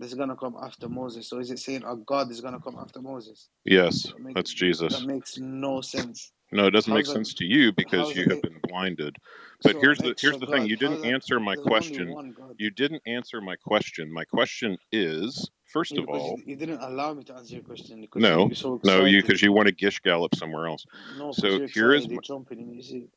that's 0.00 0.14
gonna 0.14 0.36
come 0.36 0.56
after 0.60 0.88
Moses. 0.88 1.28
So, 1.28 1.38
is 1.38 1.50
it 1.50 1.58
saying 1.58 1.84
a 1.86 1.94
God 1.96 2.30
is 2.30 2.40
gonna 2.40 2.60
come 2.60 2.76
after 2.78 3.00
Moses? 3.02 3.48
Yes, 3.64 4.04
That 4.04 4.20
makes 4.20 4.34
that's 4.34 4.54
Jesus. 4.54 4.92
that 4.94 5.06
makes 5.06 5.38
no 5.38 5.80
sense. 5.80 6.32
No, 6.52 6.66
it 6.66 6.70
doesn't 6.72 6.92
make 6.92 7.06
that? 7.06 7.12
sense 7.12 7.34
to 7.34 7.44
you 7.44 7.72
because 7.72 8.16
you 8.16 8.22
have 8.22 8.30
make? 8.30 8.42
been 8.42 8.60
blinded. 8.68 9.16
But 9.62 9.72
So, 9.72 9.80
here's 9.80 9.98
the 9.98 10.14
here's 10.18 10.38
the 10.38 10.46
thing. 10.46 10.66
You 10.66 10.76
didn't 10.76 11.04
answer 11.04 11.38
my 11.38 11.54
question. 11.54 12.16
You 12.58 12.70
didn't 12.70 13.02
answer 13.06 13.40
my 13.40 13.56
question. 13.56 14.12
My 14.12 14.24
question 14.24 14.76
is, 14.90 15.50
first 15.66 15.92
Yeah, 15.92 16.02
of 16.02 16.08
all, 16.08 16.40
you, 16.44 16.56
didn't 16.56 16.80
allow 16.80 17.14
me 17.14 17.22
to 17.24 17.34
answer 17.34 17.54
your 17.54 17.62
question 17.62 18.00
because 18.00 18.22
no, 18.22 18.50
so 18.52 18.80
no, 18.84 19.04
you 19.04 19.22
because 19.22 19.42
you 19.42 19.52
want 19.52 19.68
to 19.68 19.74
gish 19.74 20.00
gallop 20.00 20.34
somewhere 20.34 20.66
else. 20.66 20.84
No, 21.18 21.30
So 21.30 21.66
here 21.66 21.92
is 21.92 22.08
my, 22.08 22.18
jumping 22.22 22.58
and 22.58 22.74
you 22.74 22.82
see. 22.82 22.96
You 22.96 23.08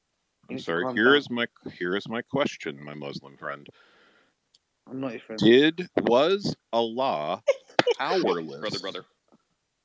I'm 0.58 0.60
sorry. 0.60 0.94
Here 0.94 1.06
down. 1.06 1.16
is 1.16 1.30
my 1.30 1.48
here 1.78 1.96
is 1.96 2.08
my 2.08 2.22
question, 2.22 2.84
my 2.84 2.94
Muslim 2.94 3.38
friend. 3.38 3.68
I'm 4.90 5.00
not 5.00 5.12
your 5.12 5.22
friend. 5.22 5.40
Did 5.40 5.90
was 6.02 6.56
Allah 6.72 7.42
powerless? 7.98 8.60
brother. 8.60 8.80
Brother. 8.80 9.06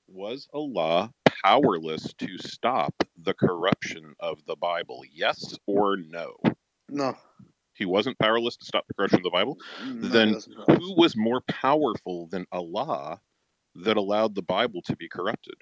Was 0.08 0.48
Allah 0.54 1.12
powerless 1.44 2.12
to 2.14 2.38
stop 2.38 2.94
the 3.22 3.34
corruption 3.34 4.14
of 4.20 4.44
the 4.46 4.56
Bible? 4.56 5.02
Yes 5.12 5.56
or 5.66 5.96
no? 5.96 6.34
No, 6.88 7.14
He 7.74 7.84
wasn't 7.84 8.18
powerless 8.18 8.56
to 8.56 8.64
stop 8.64 8.86
the 8.88 8.94
corruption 8.94 9.18
of 9.18 9.24
the 9.24 9.30
Bible. 9.30 9.58
no, 9.84 10.08
Then 10.08 10.36
who 10.78 10.94
was 10.96 11.14
more 11.14 11.42
powerful 11.42 12.26
than 12.28 12.46
Allah 12.50 13.20
that 13.74 13.98
allowed 13.98 14.34
the 14.34 14.42
Bible 14.42 14.80
to 14.86 14.96
be 14.96 15.08
corrupted? 15.08 15.56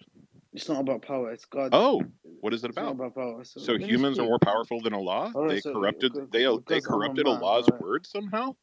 It's 0.53 0.68
not 0.68 0.81
about 0.81 1.03
power. 1.03 1.33
It's 1.33 1.44
God. 1.44 1.70
Oh, 1.72 2.03
what 2.40 2.55
is 2.55 2.62
it 2.62 2.68
It's 2.68 2.77
not 2.77 2.92
about? 2.92 2.94
about 2.94 3.14
power. 3.16 3.44
So 3.44 3.61
So 3.61 3.77
humans 3.77 4.18
are 4.20 4.25
more 4.25 4.38
powerful 4.38 4.81
than 4.81 4.94
Allah? 4.94 5.33
All 5.35 5.42
right. 5.42 5.55
They 5.55 5.61
So 5.61 5.72
corrupted 5.72 6.14
they 6.31 6.44
they 6.44 6.55
because 6.55 6.87
I'm 6.87 6.94
a 6.94 6.96
corrupted 6.96 7.27
man, 7.27 7.42
Allah's 7.42 7.66
right. 7.70 7.81
word 7.81 8.07
somehow? 8.07 8.55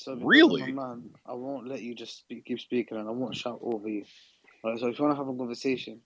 So 0.00 0.16
because 0.16 0.46
I'm 0.48 0.62
a 0.62 0.68
Really? 0.68 0.72
man, 0.74 1.10
I 1.26 1.34
won't 1.34 1.68
let 1.68 1.82
you 1.82 1.94
just 1.94 2.18
speak, 2.18 2.46
keep 2.46 2.60
speaking, 2.60 2.98
and 2.98 3.08
I 3.08 3.12
won't 3.12 3.36
shout 3.36 3.60
over 3.62 3.88
you. 3.88 4.04
All 4.64 4.72
right. 4.72 4.80
So 4.80 4.88
if 4.88 4.98
you 4.98 5.04
want 5.04 5.16
to 5.16 5.22
have 5.24 5.28
a 5.28 5.36
conversation, 5.36 6.00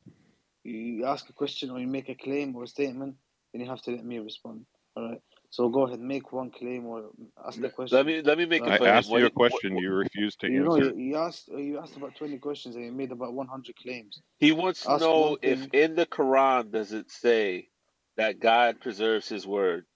you 0.64 0.74
you 0.78 1.06
ask 1.06 1.28
a 1.28 1.32
question 1.32 1.70
or 1.70 1.78
you 1.78 1.86
make 1.86 2.08
a 2.08 2.16
claim 2.16 2.56
or 2.56 2.64
a 2.64 2.66
statement, 2.66 3.16
then 3.52 3.62
you 3.62 3.68
have 3.68 3.82
to 3.82 3.92
let 3.92 4.04
me 4.04 4.18
respond. 4.18 4.66
All 4.96 5.08
right. 5.10 5.20
So 5.50 5.68
go 5.68 5.86
ahead, 5.86 6.00
make 6.00 6.32
one 6.32 6.50
claim 6.50 6.86
or 6.86 7.10
ask 7.46 7.58
a 7.62 7.62
Let 7.62 7.72
question. 7.76 8.06
me 8.06 8.22
let 8.22 8.38
me 8.38 8.46
make 8.46 8.66
a 8.66 8.72
I 8.72 8.78
Right. 8.78 8.78
claim. 8.78 8.94
asked 8.96 9.10
What 9.10 9.20
you 9.20 9.26
a 9.26 9.30
he, 9.30 9.34
what, 9.36 9.50
question 9.50 9.76
what, 9.76 9.82
you 9.82 9.92
refused 9.92 10.40
to 10.40 10.48
You 10.48 10.64
answer. 10.64 10.92
you, 10.92 10.96
you 10.96 11.16
asked 11.16 11.48
you 11.48 11.78
asked 11.78 11.96
about 11.96 12.16
twenty 12.16 12.38
questions 12.38 12.76
and 12.76 12.84
you 12.84 12.92
made 12.92 13.12
about 13.12 13.34
one 13.34 13.46
hundred 13.48 13.76
claims. 13.76 14.20
he 14.38 14.52
wants 14.52 14.82
to 14.82 14.92
Ask 14.92 15.00
know 15.00 15.38
if 15.42 15.68
in 15.72 15.94
the 15.94 16.06
Quran 16.06 16.72
does 16.72 16.92
it 16.92 17.10
say 17.10 17.68
that 18.16 18.40
God 18.40 18.80
preserves 18.80 19.28
His 19.28 19.46
word? 19.46 19.86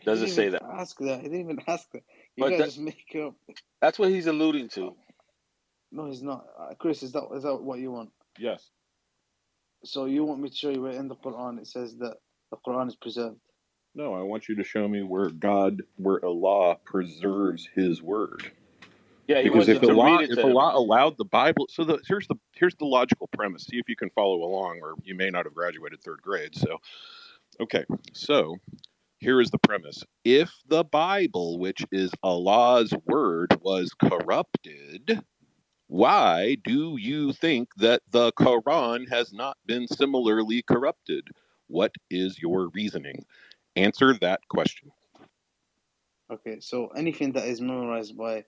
He 0.00 0.06
Does 0.06 0.20
didn't 0.20 0.28
it 0.28 0.30
say 0.30 0.48
even 0.48 0.50
that? 0.50 0.62
ask 0.62 0.98
that. 1.00 1.18
He 1.22 1.28
didn't 1.28 1.40
even 1.40 1.60
ask 1.68 1.90
that. 1.92 2.04
You 2.36 2.44
But 2.44 2.50
guys 2.58 2.76
that, 2.76 2.82
make 2.82 3.16
up. 3.24 3.34
that's 3.80 3.98
what 3.98 4.10
he's 4.10 4.26
alluding 4.26 4.68
to. 4.70 4.94
No, 5.92 6.06
he's 6.06 6.22
not. 6.22 6.46
Uh, 6.58 6.74
Chris, 6.78 7.02
is 7.02 7.12
that 7.12 7.24
is 7.34 7.44
that 7.44 7.56
what 7.56 7.78
you 7.78 7.90
want? 7.90 8.10
Yes. 8.38 8.70
So 9.84 10.06
you 10.06 10.24
want 10.24 10.40
me 10.40 10.48
to 10.48 10.56
show 10.56 10.70
you 10.70 10.82
where 10.82 10.92
in 10.92 11.08
the 11.08 11.16
Quran 11.16 11.58
it 11.58 11.66
says 11.66 11.96
that 11.98 12.16
the 12.50 12.56
Quran 12.66 12.88
is 12.88 12.96
preserved? 12.96 13.38
No, 13.94 14.14
I 14.14 14.22
want 14.22 14.48
you 14.48 14.56
to 14.56 14.64
show 14.64 14.86
me 14.86 15.02
where 15.02 15.30
God, 15.30 15.82
where 15.96 16.22
Allah 16.24 16.76
preserves 16.84 17.68
His 17.74 18.02
word. 18.02 18.50
Yeah, 19.26 19.42
he 19.42 19.48
Because 19.48 19.68
if 19.68 19.80
you 19.82 19.88
to 19.88 19.94
read 19.94 19.98
Allah, 19.98 20.22
it 20.22 20.30
if 20.30 20.36
to 20.36 20.42
him. 20.42 20.56
Allah 20.56 20.78
allowed 20.78 21.16
the 21.18 21.24
Bible, 21.24 21.66
so 21.70 21.84
the, 21.84 21.98
here's 22.06 22.28
the 22.28 22.36
here's 22.52 22.74
the 22.76 22.84
logical 22.84 23.28
premise. 23.28 23.64
See 23.64 23.78
if 23.78 23.88
you 23.88 23.96
can 23.96 24.10
follow 24.10 24.42
along, 24.42 24.80
or 24.82 24.94
you 25.02 25.14
may 25.14 25.30
not 25.30 25.46
have 25.46 25.54
graduated 25.54 26.00
third 26.02 26.22
grade. 26.22 26.54
So, 26.54 26.78
okay, 27.60 27.84
so 28.12 28.56
here 29.18 29.40
is 29.40 29.50
the 29.50 29.58
premise: 29.58 30.02
If 30.24 30.52
the 30.66 30.84
Bible, 30.84 31.58
which 31.58 31.84
is 31.92 32.10
Allah's 32.22 32.92
word, 33.06 33.58
was 33.60 33.92
corrupted, 33.94 35.22
why 35.88 36.56
do 36.64 36.96
you 36.98 37.32
think 37.32 37.68
that 37.76 38.02
the 38.10 38.32
Quran 38.32 39.08
has 39.08 39.32
not 39.32 39.56
been 39.66 39.86
similarly 39.86 40.62
corrupted? 40.62 41.28
What 41.68 41.92
is 42.10 42.38
your 42.38 42.68
reasoning? 42.74 43.24
Answer 43.76 44.14
that 44.20 44.40
question. 44.48 44.90
Okay, 46.30 46.58
so 46.60 46.88
anything 46.88 47.32
that 47.32 47.46
is 47.46 47.60
memorized 47.60 48.16
by 48.16 48.44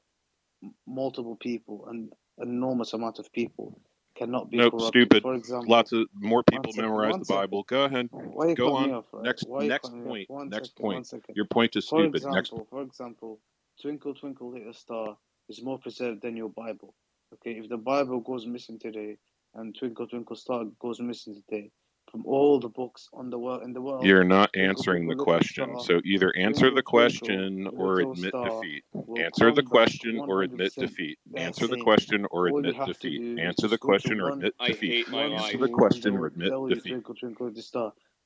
multiple 0.86 1.36
people 1.36 1.86
an 1.88 2.10
enormous 2.38 2.92
amount 2.92 3.18
of 3.18 3.32
people 3.32 3.80
cannot 4.18 4.50
be 4.50 4.58
Nope, 4.58 4.74
stupid. 4.80 5.22
For 5.22 5.34
example, 5.34 5.72
Lots 5.72 5.92
of 5.92 6.08
more 6.14 6.42
people 6.44 6.72
second, 6.72 6.90
memorize 6.90 7.18
the 7.20 7.24
second. 7.26 7.42
Bible. 7.42 7.62
Go 7.64 7.84
ahead. 7.84 8.10
Why 8.10 8.46
are 8.46 8.48
you 8.50 8.56
Go 8.56 8.76
on. 8.76 8.92
off? 8.92 9.06
Right? 9.12 9.24
Next 9.24 9.44
are 9.50 9.62
next 9.68 9.86
off? 9.86 10.04
point. 10.04 10.28
Next 10.50 10.70
second, 10.70 10.82
point. 10.82 11.08
Your 11.34 11.46
point 11.46 11.76
is 11.76 11.88
For 11.88 12.02
stupid. 12.02 12.24
Next 12.26 12.52
example, 12.52 12.66
for 12.70 12.82
example, 12.82 13.40
Twinkle 13.82 14.14
Twinkle 14.14 14.52
Little 14.52 14.74
Star 14.74 15.16
is 15.48 15.62
more 15.62 15.78
preserved 15.78 16.22
than 16.22 16.36
your 16.36 16.50
Bible. 16.50 16.94
Okay, 17.34 17.52
if 17.52 17.68
the 17.68 17.78
Bible 17.78 18.20
goes 18.20 18.46
missing 18.46 18.78
today 18.78 19.18
and 19.54 19.76
Twinkle 19.78 20.06
Twinkle 20.08 20.36
Star 20.36 20.64
goes 20.80 21.00
missing 21.00 21.34
today, 21.48 21.70
from 22.10 22.24
all 22.26 22.58
the 22.58 22.68
books 22.68 23.08
on 23.12 23.30
the 23.30 23.38
world 23.38 23.62
in 23.62 23.72
the 23.72 23.80
world, 23.80 24.04
You're 24.04 24.24
not 24.24 24.50
answering 24.56 25.06
the 25.06 25.14
question. 25.14 25.78
So 25.80 26.00
either 26.04 26.34
answer 26.36 26.70
the 26.70 26.82
question 26.82 27.66
or 27.76 28.00
admit 28.00 28.32
defeat. 28.32 28.84
Answer 29.18 29.52
the 29.52 29.62
question 29.62 30.18
or 30.18 30.42
admit 30.42 30.74
defeat. 30.74 31.18
Answer 31.36 31.66
the 31.66 31.78
question 31.78 32.26
or 32.30 32.46
admit 32.46 32.74
defeat. 32.86 33.38
Answer 33.38 33.66
the 33.68 33.76
just 33.76 33.82
go 33.82 33.92
to 33.92 33.98
question 33.98 34.20
or 34.20 34.30
admit 34.30 34.54
defeat. 34.66 34.90
hate 34.90 35.08
my 35.10 35.22
one 35.22 35.32
life. 35.32 35.42
Answer 35.44 35.58
the 35.58 35.68
question 35.68 36.16
or 36.16 36.26
admit 36.26 36.52
defeat. 36.68 37.04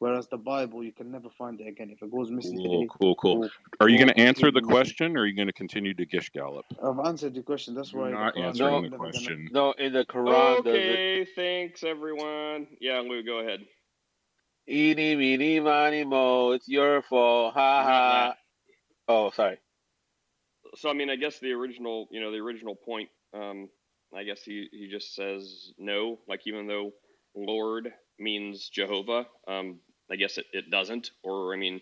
Twinkle 0.03 0.23
Twinkle 0.23 0.23
Little 0.23 0.23
Star. 0.23 0.29
Whereas 0.29 0.29
the 0.29 0.39
Bible, 0.39 0.85
you 0.85 0.93
can 0.93 1.11
never 1.11 1.31
find 1.31 1.61
it 1.61 1.69
again. 1.69 1.91
If 1.91 2.03
it 2.03 2.11
goes 2.11 2.31
missing 2.31 2.57
Cool, 2.59 2.81
today, 2.81 2.89
cool, 3.01 3.15
cool. 3.17 3.51
Are 3.81 3.89
you 3.89 3.99
going 3.99 4.09
to 4.09 4.19
answer 4.19 4.51
the 4.51 4.61
question 4.61 5.17
or 5.17 5.21
are 5.23 5.27
you 5.27 5.37
going 5.37 5.49
to 5.49 5.53
continue 5.53 5.95
to 5.95 6.07
gish 6.07 6.31
gallop? 6.31 6.67
I've 6.83 6.99
answered 7.07 7.35
the 7.35 7.43
question. 7.43 7.75
That's 7.75 7.93
You're 7.93 8.03
why 8.03 8.11
the 8.11 8.17
not 8.17 8.35
Quran 8.35 8.45
answering 8.47 8.71
No, 8.71 8.77
the 8.83 8.89
never 8.91 8.97
gonna. 8.99 9.13
question. 9.13 9.49
no. 9.53 9.73
In 9.79 9.93
the 9.93 10.05
Quran, 10.05 10.65
does 10.65 10.75
it? 10.75 10.79
Okay, 10.79 11.27
thanks 11.37 11.85
everyone. 11.85 12.67
Yeah, 12.81 13.01
Lou, 13.01 13.23
go 13.25 13.41
ahead. 13.41 13.61
Eeny, 14.69 15.17
meeny, 15.17 15.61
miny, 15.61 16.05
mo. 16.05 16.53
It's 16.53 16.69
your 16.69 17.03
fault. 17.03 17.55
Ha 17.55 17.83
ha. 17.85 18.35
Oh, 19.09 19.31
sorry. 19.31 19.59
So 20.77 20.89
I 20.89 20.95
mean, 20.95 21.11
I 21.11 21.17
guess 21.17 21.39
the 21.41 21.53
original, 21.53 22.09
you 22.11 22.21
know, 22.21 22.31
the 22.31 22.39
original 22.39 22.75
point. 22.75 23.11
Um, 23.35 23.69
I 24.15 24.25
guess 24.25 24.43
he 24.43 24.69
he 24.73 24.89
just 24.89 25.15
says 25.15 25.73
no. 25.79 26.21
Like 26.29 26.43
even 26.47 26.67
though 26.67 26.93
Lord 27.35 27.93
means 28.19 28.69
Jehovah, 28.69 29.27
um, 29.49 29.81
I 30.11 30.17
guess 30.17 30.39
it, 30.39 30.47
it 30.53 30.71
doesn't. 30.71 31.11
Or 31.23 31.55
I 31.55 31.57
mean, 31.57 31.81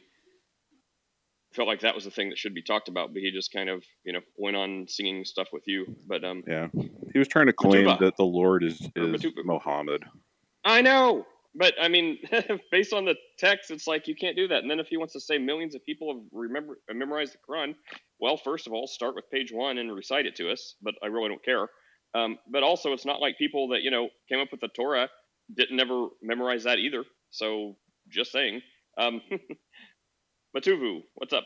felt 1.53 1.69
like 1.69 1.81
that 1.81 1.95
was 1.95 2.05
the 2.05 2.11
thing 2.11 2.29
that 2.31 2.39
should 2.39 2.55
be 2.55 2.63
talked 2.63 2.89
about, 2.89 3.13
but 3.13 3.23
he 3.23 3.31
just 3.31 3.53
kind 3.53 3.69
of, 3.69 3.85
you 4.05 4.13
know, 4.13 4.21
went 4.37 4.57
on 4.57 4.87
singing 4.89 5.25
stuff 5.25 5.49
with 5.53 5.67
you. 5.67 5.97
But 6.07 6.25
um, 6.25 6.45
Yeah. 6.47 6.69
He 7.13 7.19
was 7.19 7.29
trying 7.29 7.47
to 7.47 7.53
claim 7.53 7.87
that 7.87 8.17
the 8.17 8.25
Lord 8.25 8.63
is 8.63 8.81
is 8.81 9.23
Matupu. 9.23 9.45
Mohammed. 9.45 10.05
I 10.65 10.83
know, 10.83 11.27
but 11.55 11.75
I 11.81 11.89
mean, 11.89 12.19
based 12.71 12.93
on 12.93 13.05
the 13.05 13.17
text, 13.39 13.71
it's 13.71 13.87
like 13.87 14.07
you 14.07 14.15
can't 14.15 14.37
do 14.37 14.49
that. 14.49 14.63
And 14.63 14.71
then 14.71 14.79
if 14.79 14.89
he 14.89 14.97
wants 14.97 15.15
to 15.15 15.21
say 15.21 15.39
millions 15.39 15.75
of 15.75 15.85
people 15.85 16.15
have 16.15 16.23
remember 16.33 16.79
memorized 16.93 17.35
the 17.35 17.39
Quran, 17.39 17.75
well, 18.21 18.37
first 18.37 18.67
of 18.67 18.73
all, 18.73 18.87
start 18.87 19.15
with 19.15 19.31
page 19.31 19.51
one 19.53 19.79
and 19.79 19.93
recite 19.95 20.27
it 20.27 20.37
to 20.37 20.51
us. 20.51 20.77
But 20.83 20.95
I 21.03 21.07
really 21.07 21.29
don't 21.29 21.45
care. 21.45 21.69
Um, 22.15 22.39
but 22.51 22.63
also, 22.63 22.93
it's 22.93 23.07
not 23.07 23.21
like 23.21 23.39
people 23.39 23.69
that 23.69 23.83
you 23.83 23.91
know 23.91 24.09
came 24.29 24.41
up 24.41 24.49
with 24.53 24.61
the 24.61 24.69
Torah 24.69 25.09
didn't 25.53 25.77
never 25.77 26.09
memorize 26.23 26.65
that 26.65 26.79
either. 26.79 27.05
So 27.31 27.77
just 28.11 28.33
saying. 28.33 28.63
Um, 28.99 29.23
Matuvu, 30.57 31.03
what's 31.15 31.33
up? 31.35 31.45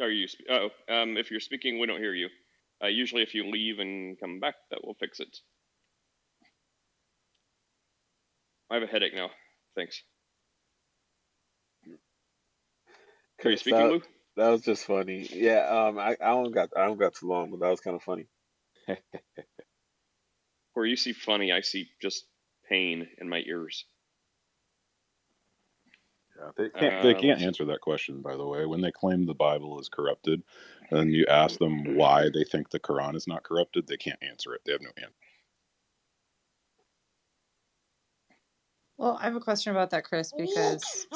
Are 0.00 0.10
you? 0.10 0.28
sp- 0.28 0.48
Oh, 0.50 0.70
um, 0.90 1.16
if 1.16 1.30
you're 1.30 1.40
speaking, 1.40 1.78
we 1.80 1.86
don't 1.86 2.00
hear 2.00 2.14
you. 2.14 2.28
Uh, 2.82 2.88
usually, 2.88 3.22
if 3.22 3.34
you 3.34 3.50
leave 3.50 3.78
and 3.80 4.18
come 4.20 4.40
back, 4.40 4.56
that 4.70 4.84
will 4.84 4.94
fix 4.94 5.20
it. 5.20 5.38
I 8.70 8.74
have 8.74 8.84
a 8.84 8.88
headache 8.88 9.14
now. 9.14 9.30
Thanks. 9.76 10.02
Are 13.44 13.50
you 13.50 13.56
Chris, 13.56 13.58
speaking, 13.58 13.88
that, 13.88 13.88
Lou? 13.88 14.02
that 14.36 14.48
was 14.50 14.62
just 14.62 14.86
funny. 14.86 15.28
Yeah, 15.32 15.60
um, 15.88 15.98
I, 15.98 16.16
I 16.22 16.30
don't 16.30 16.52
got 16.52 16.70
I 16.76 16.86
don't 16.86 16.98
got 16.98 17.14
too 17.14 17.28
long, 17.28 17.50
but 17.50 17.60
that 17.60 17.70
was 17.70 17.80
kind 17.80 17.96
of 17.96 18.02
funny. 18.02 18.26
Where 20.74 20.86
you 20.86 20.96
see 20.96 21.12
funny, 21.12 21.52
I 21.52 21.62
see 21.62 21.88
just 22.02 22.26
pain 22.68 23.08
in 23.18 23.28
my 23.28 23.42
ears. 23.46 23.84
Yeah, 26.36 26.50
they 26.56 26.70
can't. 26.70 27.02
They 27.02 27.10
Uh, 27.10 27.20
can't 27.20 27.24
let's 27.24 27.42
answer 27.42 27.64
that 27.66 27.80
question. 27.80 28.20
By 28.20 28.36
the 28.36 28.46
way, 28.46 28.66
when 28.66 28.80
they 28.80 28.90
claim 28.90 29.24
the 29.24 29.34
Bible 29.34 29.78
is 29.80 29.88
corrupted, 29.88 30.42
and 30.90 31.12
you 31.12 31.24
ask 31.26 31.58
them 31.58 31.96
why 31.96 32.28
they 32.32 32.44
think 32.44 32.70
the 32.70 32.80
Quran 32.80 33.14
is 33.14 33.26
not 33.26 33.44
corrupted, 33.44 33.86
they 33.86 33.96
can't 33.96 34.22
answer 34.22 34.54
it. 34.54 34.62
They 34.64 34.72
have 34.72 34.82
no 34.82 34.90
answer. 34.96 35.14
Well, 38.96 39.18
I 39.20 39.24
have 39.24 39.36
a 39.36 39.40
question 39.40 39.72
about 39.72 39.90
that, 39.90 40.04
Chris, 40.04 40.32
because 40.36 41.06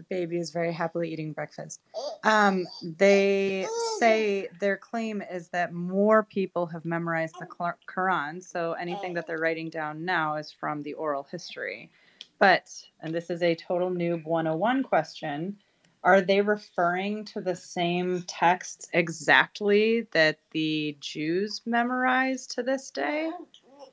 the 0.00 0.16
baby 0.16 0.38
is 0.38 0.50
very 0.50 0.72
happily 0.72 1.12
eating 1.12 1.32
breakfast. 1.32 1.80
Um, 2.24 2.66
they 2.82 3.66
say 3.98 4.48
their 4.60 4.76
claim 4.76 5.22
is 5.22 5.48
that 5.48 5.72
more 5.72 6.22
people 6.22 6.66
have 6.66 6.84
memorized 6.84 7.36
the 7.38 7.46
Quran, 7.86 8.42
so 8.42 8.72
anything 8.72 9.14
that 9.14 9.26
they're 9.26 9.38
writing 9.38 9.68
down 9.68 10.04
now 10.04 10.36
is 10.36 10.52
from 10.52 10.82
the 10.82 10.94
oral 10.94 11.26
history. 11.30 11.90
But, 12.38 12.70
and 13.00 13.14
this 13.14 13.28
is 13.28 13.42
a 13.42 13.54
total 13.54 13.90
noob 13.90 14.24
101 14.24 14.82
question, 14.84 15.58
are 16.02 16.22
they 16.22 16.40
referring 16.40 17.26
to 17.26 17.42
the 17.42 17.56
same 17.56 18.22
texts 18.26 18.88
exactly 18.94 20.06
that 20.12 20.38
the 20.52 20.96
Jews 21.00 21.60
memorized 21.66 22.52
to 22.52 22.62
this 22.62 22.90
day? 22.90 23.30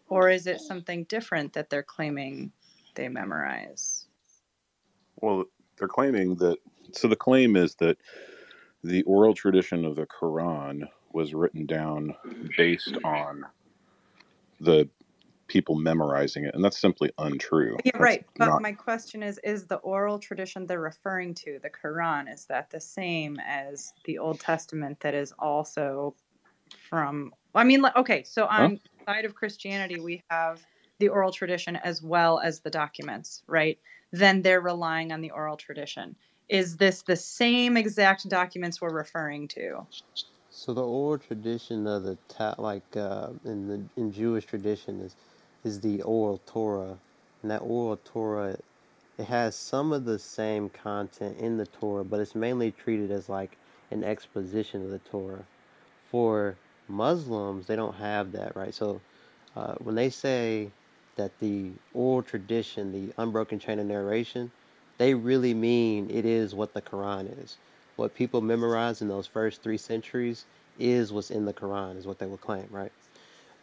Or 0.07 0.29
is 0.29 0.47
it 0.47 0.61
something 0.61 1.03
different 1.03 1.51
that 1.51 1.69
they're 1.69 1.83
claiming 1.83 2.53
they 2.95 3.09
memorize? 3.09 4.05
Well, 5.17 5.45
they're 5.77 5.87
claiming 5.87 6.35
that. 6.35 6.57
So 6.93 7.07
the 7.07 7.15
claim 7.15 7.55
is 7.55 7.75
that 7.75 7.97
the 8.83 9.03
oral 9.03 9.33
tradition 9.33 9.85
of 9.85 9.95
the 9.95 10.05
Quran 10.05 10.87
was 11.11 11.33
written 11.33 11.65
down 11.65 12.15
based 12.57 12.95
on 13.03 13.43
the 14.59 14.89
people 15.47 15.75
memorizing 15.75 16.45
it, 16.45 16.53
and 16.53 16.63
that's 16.63 16.79
simply 16.79 17.11
untrue. 17.17 17.77
Yeah, 17.83 17.91
That's 17.93 18.03
right. 18.03 18.25
But 18.37 18.47
not 18.47 18.61
my 18.61 18.73
question 18.73 19.23
is 19.23 19.39
is 19.43 19.65
the 19.65 19.77
oral 19.77 20.19
tradition 20.19 20.65
they're 20.65 20.79
referring 20.79 21.33
to, 21.35 21.59
the 21.61 21.69
Quran, 21.69 22.31
is 22.31 22.45
that 22.45 22.69
the 22.69 22.79
same 22.79 23.39
as 23.45 23.93
the 24.05 24.17
Old 24.17 24.39
Testament 24.39 24.99
that 25.01 25.13
is 25.13 25.33
also 25.39 26.15
from 26.89 27.33
I 27.55 27.63
mean 27.63 27.83
okay, 27.95 28.23
so 28.23 28.45
on 28.45 28.73
the 28.73 29.05
side 29.05 29.25
of 29.25 29.35
Christianity 29.35 29.99
we 29.99 30.21
have 30.29 30.61
the 30.99 31.09
oral 31.09 31.31
tradition 31.31 31.75
as 31.77 32.01
well 32.01 32.39
as 32.39 32.59
the 32.59 32.69
documents, 32.69 33.43
right? 33.47 33.79
Then 34.11 34.41
they're 34.41 34.61
relying 34.61 35.11
on 35.11 35.21
the 35.21 35.31
oral 35.31 35.57
tradition. 35.57 36.15
Is 36.49 36.77
this 36.77 37.01
the 37.01 37.15
same 37.15 37.75
exact 37.75 38.27
documents 38.29 38.81
we're 38.81 38.93
referring 38.93 39.47
to? 39.49 39.85
So 40.49 40.73
the 40.73 40.83
oral 40.83 41.19
tradition 41.19 41.85
of 41.87 42.03
the 42.03 42.17
ta- 42.29 42.55
like 42.57 42.95
uh, 42.95 43.29
in 43.45 43.67
the 43.67 43.81
in 43.95 44.11
Jewish 44.11 44.45
tradition 44.45 45.01
is 45.01 45.15
is 45.63 45.81
the 45.81 46.01
oral 46.01 46.41
Torah, 46.45 46.97
and 47.41 47.51
that 47.51 47.61
oral 47.61 47.99
Torah 48.03 48.57
it 49.17 49.25
has 49.25 49.55
some 49.55 49.91
of 49.91 50.05
the 50.05 50.19
same 50.19 50.69
content 50.69 51.37
in 51.39 51.57
the 51.57 51.65
Torah, 51.65 52.03
but 52.03 52.19
it's 52.19 52.35
mainly 52.35 52.71
treated 52.71 53.11
as 53.11 53.29
like 53.29 53.57
an 53.91 54.03
exposition 54.03 54.83
of 54.83 54.91
the 54.91 54.99
Torah. 54.99 55.43
For 56.09 56.55
Muslims, 56.87 57.67
they 57.67 57.75
don't 57.75 57.95
have 57.95 58.31
that, 58.33 58.55
right? 58.55 58.73
So 58.73 59.01
uh, 59.55 59.75
when 59.75 59.95
they 59.95 60.09
say 60.09 60.71
that 61.17 61.39
the 61.39 61.71
oral 61.93 62.23
tradition, 62.23 62.91
the 62.91 63.13
unbroken 63.21 63.59
chain 63.59 63.79
of 63.79 63.85
narration, 63.85 64.51
they 64.97 65.13
really 65.13 65.53
mean 65.53 66.09
it 66.09 66.25
is 66.25 66.55
what 66.55 66.73
the 66.73 66.81
Quran 66.81 67.43
is. 67.43 67.57
What 67.95 68.15
people 68.15 68.41
memorize 68.41 69.01
in 69.01 69.07
those 69.07 69.27
first 69.27 69.61
three 69.61 69.77
centuries 69.77 70.45
is 70.79 71.11
what's 71.11 71.31
in 71.31 71.45
the 71.45 71.53
Quran, 71.53 71.97
is 71.97 72.07
what 72.07 72.19
they 72.19 72.25
will 72.25 72.37
claim, 72.37 72.67
right? 72.71 72.91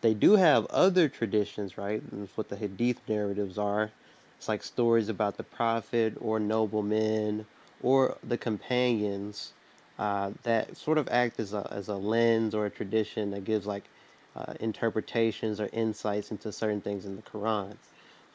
They 0.01 0.15
do 0.15 0.37
have 0.37 0.67
other 0.67 1.09
traditions, 1.09 1.79
right? 1.79 2.03
And 2.13 2.25
it's 2.25 2.37
what 2.37 2.49
the 2.49 2.57
Hadith 2.57 3.01
narratives 3.09 3.57
are. 3.57 3.91
It's 4.37 4.49
like 4.49 4.63
stories 4.63 5.09
about 5.09 5.37
the 5.37 5.45
Prophet 5.45 6.15
or 6.21 6.39
noblemen 6.39 7.47
or 7.83 8.17
the 8.23 8.37
companions 8.37 9.53
uh, 9.99 10.33
that 10.43 10.77
sort 10.77 10.99
of 10.99 11.09
act 11.09 11.39
as 11.39 11.55
a, 11.55 11.67
as 11.71 11.89
a 11.89 11.95
lens 11.95 12.55
or 12.55 12.67
a 12.67 12.71
tradition 12.71 13.31
that 13.31 13.45
gives 13.45 13.67
like 13.67 13.85
uh, 14.37 14.55
interpretations 14.61 15.61
or 15.61 15.69
insights 15.73 16.31
into 16.31 16.53
certain 16.53 16.81
things 16.81 17.05
in 17.05 17.17
the 17.17 17.23
Quran. 17.23 17.75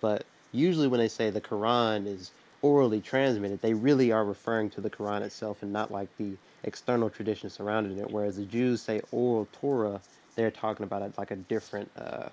But 0.02 0.24
usually, 0.52 0.88
when 0.88 1.00
they 1.00 1.08
say 1.08 1.30
the 1.30 1.42
Quran 1.42 2.08
is 2.08 2.32
orally 2.62 3.02
transmitted, 3.02 3.62
they 3.62 3.74
really 3.74 4.12
are 4.12 4.26
referring 4.26 4.70
to 4.72 4.82
the 4.82 4.90
Quran 4.90 5.22
itself 5.22 5.64
and 5.64 5.72
not 5.72 5.92
like 5.92 6.10
the 6.18 6.32
external 6.64 7.10
tradition 7.10 7.50
surrounding 7.50 7.98
it. 7.98 8.10
Whereas 8.10 8.38
the 8.38 8.46
Jews 8.46 8.82
say 8.82 9.02
oral 9.12 9.48
Torah, 9.52 10.02
they're 10.36 10.52
talking 10.52 10.84
about 10.84 11.02
it 11.02 11.18
like 11.18 11.32
a 11.32 11.36
different. 11.36 11.90
Uh, 11.98 12.30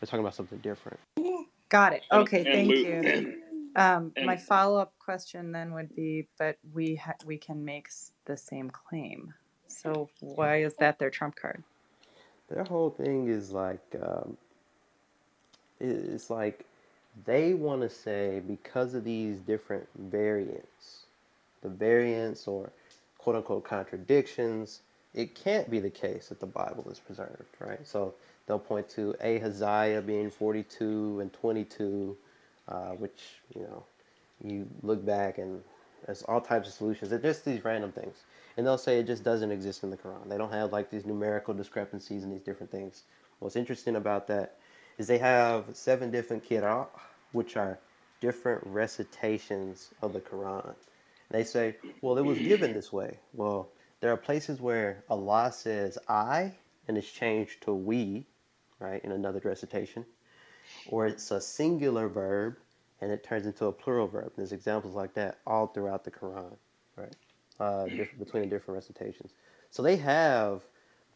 they're 0.00 0.06
talking 0.06 0.20
about 0.20 0.34
something 0.34 0.58
different. 0.58 0.98
Got 1.68 1.94
it. 1.94 2.02
Okay, 2.12 2.38
and 2.38 2.46
thank 2.46 2.70
Lou, 2.70 2.76
you. 2.76 3.34
Um, 3.76 4.12
my 4.24 4.36
follow 4.36 4.78
up 4.78 4.94
question 4.98 5.52
then 5.52 5.74
would 5.74 5.94
be, 5.94 6.28
but 6.38 6.56
we 6.72 6.96
ha- 6.96 7.14
we 7.26 7.36
can 7.36 7.64
make 7.64 7.88
s- 7.88 8.12
the 8.24 8.36
same 8.36 8.70
claim. 8.70 9.34
So 9.68 10.08
why 10.20 10.62
is 10.62 10.74
that 10.76 10.98
their 10.98 11.10
trump 11.10 11.36
card? 11.36 11.62
Their 12.48 12.64
whole 12.64 12.90
thing 12.90 13.28
is 13.28 13.50
like 13.50 13.80
um, 14.00 14.36
it's 15.80 16.30
like 16.30 16.64
they 17.24 17.54
want 17.54 17.82
to 17.82 17.90
say 17.90 18.42
because 18.46 18.94
of 18.94 19.04
these 19.04 19.38
different 19.40 19.88
variants, 19.96 21.04
the 21.62 21.68
variants 21.68 22.46
or 22.46 22.70
quote 23.18 23.36
unquote 23.36 23.64
contradictions, 23.64 24.80
it 25.14 25.34
can't 25.34 25.70
be 25.70 25.80
the 25.80 25.90
case 25.90 26.28
that 26.28 26.40
the 26.40 26.46
Bible 26.46 26.86
is 26.90 26.98
preserved, 26.98 27.56
right? 27.58 27.86
So 27.86 28.14
they'll 28.46 28.58
point 28.58 28.88
to 28.90 29.14
Ahaziah 29.20 30.02
being 30.02 30.30
42 30.30 31.20
and 31.20 31.32
22, 31.32 32.16
uh, 32.68 32.90
which, 32.90 33.40
you 33.54 33.62
know, 33.62 33.84
you 34.44 34.68
look 34.82 35.04
back 35.04 35.38
and 35.38 35.62
there's 36.04 36.22
all 36.22 36.40
types 36.40 36.68
of 36.68 36.74
solutions. 36.74 37.10
They're 37.10 37.18
just 37.18 37.44
these 37.44 37.64
random 37.64 37.92
things. 37.92 38.16
And 38.56 38.66
they'll 38.66 38.78
say 38.78 38.98
it 38.98 39.06
just 39.06 39.22
doesn't 39.22 39.50
exist 39.50 39.82
in 39.82 39.90
the 39.90 39.96
Quran. 39.96 40.28
They 40.28 40.38
don't 40.38 40.52
have 40.52 40.72
like 40.72 40.90
these 40.90 41.04
numerical 41.04 41.54
discrepancies 41.54 42.24
and 42.24 42.32
these 42.32 42.42
different 42.42 42.70
things. 42.70 43.02
What's 43.38 43.56
interesting 43.56 43.96
about 43.96 44.26
that 44.28 44.56
is 44.98 45.06
they 45.06 45.18
have 45.18 45.64
seven 45.74 46.10
different 46.10 46.48
qira'ah, 46.48 46.88
which 47.32 47.56
are 47.56 47.78
different 48.20 48.62
recitations 48.66 49.90
of 50.00 50.12
the 50.12 50.20
Quran. 50.20 50.74
They 51.30 51.44
say, 51.44 51.76
well, 52.00 52.16
it 52.18 52.24
was 52.24 52.38
given 52.38 52.72
this 52.72 52.92
way. 52.92 53.18
Well, 53.34 53.68
there 54.00 54.12
are 54.12 54.16
places 54.16 54.60
where 54.60 55.04
Allah 55.10 55.52
says 55.52 55.98
I 56.08 56.52
and 56.88 56.96
it's 56.96 57.10
changed 57.10 57.62
to 57.62 57.74
we, 57.74 58.26
right, 58.78 59.04
in 59.04 59.12
another 59.12 59.40
recitation. 59.42 60.04
Or 60.88 61.06
it's 61.06 61.30
a 61.30 61.40
singular 61.40 62.08
verb 62.08 62.56
and 63.00 63.10
it 63.10 63.22
turns 63.24 63.46
into 63.46 63.66
a 63.66 63.72
plural 63.72 64.06
verb. 64.06 64.32
There's 64.36 64.52
examples 64.52 64.94
like 64.94 65.14
that 65.14 65.38
all 65.46 65.66
throughout 65.66 66.04
the 66.04 66.10
Quran, 66.10 66.56
right? 66.96 67.14
Uh, 67.58 67.86
between 68.18 68.42
the 68.42 68.48
different 68.48 68.76
recitations. 68.76 69.32
So 69.70 69.82
they 69.82 69.96
have 69.96 70.62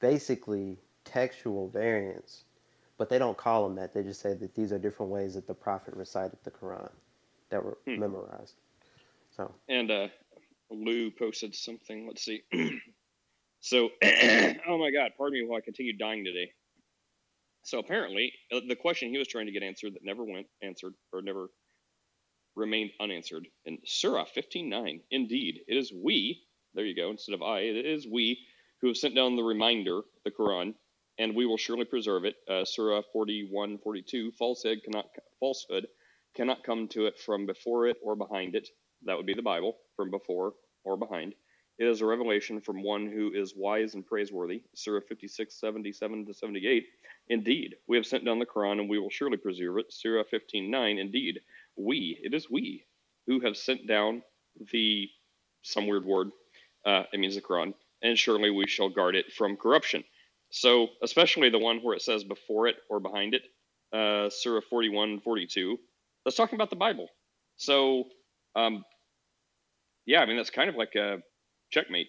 basically 0.01 0.79
textual 1.05 1.69
variants, 1.69 2.45
but 2.99 3.09
they 3.09 3.19
don't 3.19 3.37
call 3.37 3.65
them 3.65 3.77
that. 3.77 3.95
They 3.95 4.03
just 4.03 4.21
say 4.21 4.35
that 4.35 4.55
these 4.55 4.73
are 4.73 4.79
different 4.79 5.13
ways 5.13 5.35
that 5.35 5.47
the 5.47 5.55
Prophet 5.55 5.95
recited 5.95 6.39
the 6.45 6.51
Quran 6.51 6.91
that 7.51 7.65
were 7.65 7.79
hmm. 7.87 7.99
memorized. 7.99 8.55
So 9.37 9.55
and 9.69 9.91
uh, 9.91 10.09
Lou 10.71 11.11
posted 11.11 11.55
something. 11.55 12.07
Let's 12.07 12.25
see. 12.25 12.43
so, 13.61 13.91
oh 14.03 14.79
my 14.79 14.91
God, 14.91 15.13
pardon 15.17 15.41
me 15.41 15.47
while 15.47 15.59
I 15.59 15.61
continue 15.61 15.97
dying 15.97 16.25
today. 16.25 16.51
So 17.63 17.79
apparently, 17.79 18.33
uh, 18.53 18.61
the 18.67 18.77
question 18.77 19.11
he 19.11 19.19
was 19.19 19.29
trying 19.29 19.47
to 19.47 19.53
get 19.53 19.63
answered 19.63 19.95
that 19.95 20.05
never 20.05 20.25
went 20.25 20.47
answered 20.63 20.95
or 21.13 21.21
never 21.23 21.49
remained 22.57 22.93
unanswered 23.01 23.49
in 23.65 23.79
Surah 23.85 24.25
15:9. 24.25 25.03
Indeed, 25.11 25.63
it 25.69 25.77
is 25.77 25.93
we. 25.93 26.43
There 26.75 26.85
you 26.85 26.95
go. 26.95 27.11
Instead 27.11 27.35
of 27.35 27.43
I, 27.43 27.61
it 27.61 27.87
is 27.87 28.07
we 28.07 28.39
who 28.81 28.89
have 28.89 28.97
sent 28.97 29.15
down 29.15 29.37
the 29.37 29.43
reminder, 29.43 30.03
the 30.25 30.31
Quran, 30.31 30.75
and 31.19 31.35
we 31.35 31.47
will 31.47 31.57
surely 31.57 31.85
preserve 31.85 32.25
it. 32.25 32.37
Uh, 32.49 32.65
Surah 32.65 33.03
41:42. 33.15 34.35
Falsehood 34.35 34.83
cannot 34.85 35.07
falsehood 35.39 35.87
cannot 36.35 36.65
come 36.65 36.89
to 36.89 37.07
it 37.07 37.19
from 37.19 37.47
before 37.47 37.87
it 37.87 37.97
or 38.03 38.17
behind 38.17 38.55
it. 38.55 38.69
That 39.05 39.17
would 39.17 39.27
be 39.27 39.35
the 39.35 39.43
Bible, 39.43 39.77
from 39.97 40.11
before 40.11 40.55
or 40.85 40.97
behind. 40.97 41.35
It 41.79 41.87
is 41.87 42.03
a 42.03 42.07
revelation 42.07 42.61
from 42.61 42.83
one 42.83 43.07
who 43.07 43.33
is 43.33 43.55
wise 43.57 43.95
and 43.95 44.07
praiseworthy. 44.07 44.63
Surah 44.75 45.01
56, 45.09 45.59
77 45.59 46.27
to 46.27 46.35
78. 46.35 46.87
Indeed, 47.29 47.77
we 47.89 47.97
have 47.97 48.05
sent 48.05 48.25
down 48.25 48.39
the 48.39 48.47
Quran 48.47 48.81
and 48.81 48.89
we 48.89 48.99
will 48.99 49.09
surely 49.09 49.39
preserve 49.39 49.79
it. 49.79 49.93
Surah 49.93 50.25
15, 50.31 50.71
9. 50.71 50.99
Indeed, 50.99 51.41
we, 51.85 52.19
it 52.23 52.35
is 52.35 52.51
we, 52.51 52.85
who 53.27 53.41
have 53.41 53.57
sent 53.57 53.87
down 53.87 54.23
the, 54.73 55.09
some 55.63 55.87
weird 55.87 56.05
word, 56.05 56.29
uh, 56.87 57.05
it 57.13 57.21
means 57.21 57.35
the 57.35 57.43
Quran, 57.43 57.75
and 58.03 58.19
surely 58.19 58.51
we 58.51 58.67
shall 58.67 58.89
guard 58.89 59.17
it 59.17 59.33
from 59.33 59.57
corruption. 59.57 60.05
So, 60.51 60.89
especially 61.03 61.51
the 61.51 61.59
one 61.59 61.79
where 61.79 61.95
it 61.95 62.03
says 62.03 62.25
before 62.25 62.67
it 62.67 62.77
or 62.89 63.01
behind 63.01 63.35
it, 63.35 63.43
uh, 63.93 64.31
Surah 64.31 64.63
41, 64.69 65.21
42. 65.21 65.79
That's 66.25 66.37
talking 66.37 66.57
about 66.57 66.71
the 66.71 66.77
Bible. 66.77 67.09
So, 67.57 68.05
um, 68.57 68.85
yeah, 70.07 70.21
I 70.21 70.27
mean, 70.27 70.37
that's 70.37 70.51
kind 70.51 70.69
of 70.69 70.77
like 70.77 70.95
a 70.97 71.19
checkmate, 71.71 72.09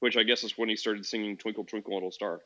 which 0.00 0.16
I 0.16 0.22
guess 0.22 0.44
is 0.44 0.56
when 0.58 0.68
he 0.68 0.76
started 0.76 1.06
singing 1.06 1.36
Twinkle, 1.36 1.64
Twinkle, 1.64 1.94
Little 1.94 2.10
Star. 2.12 2.40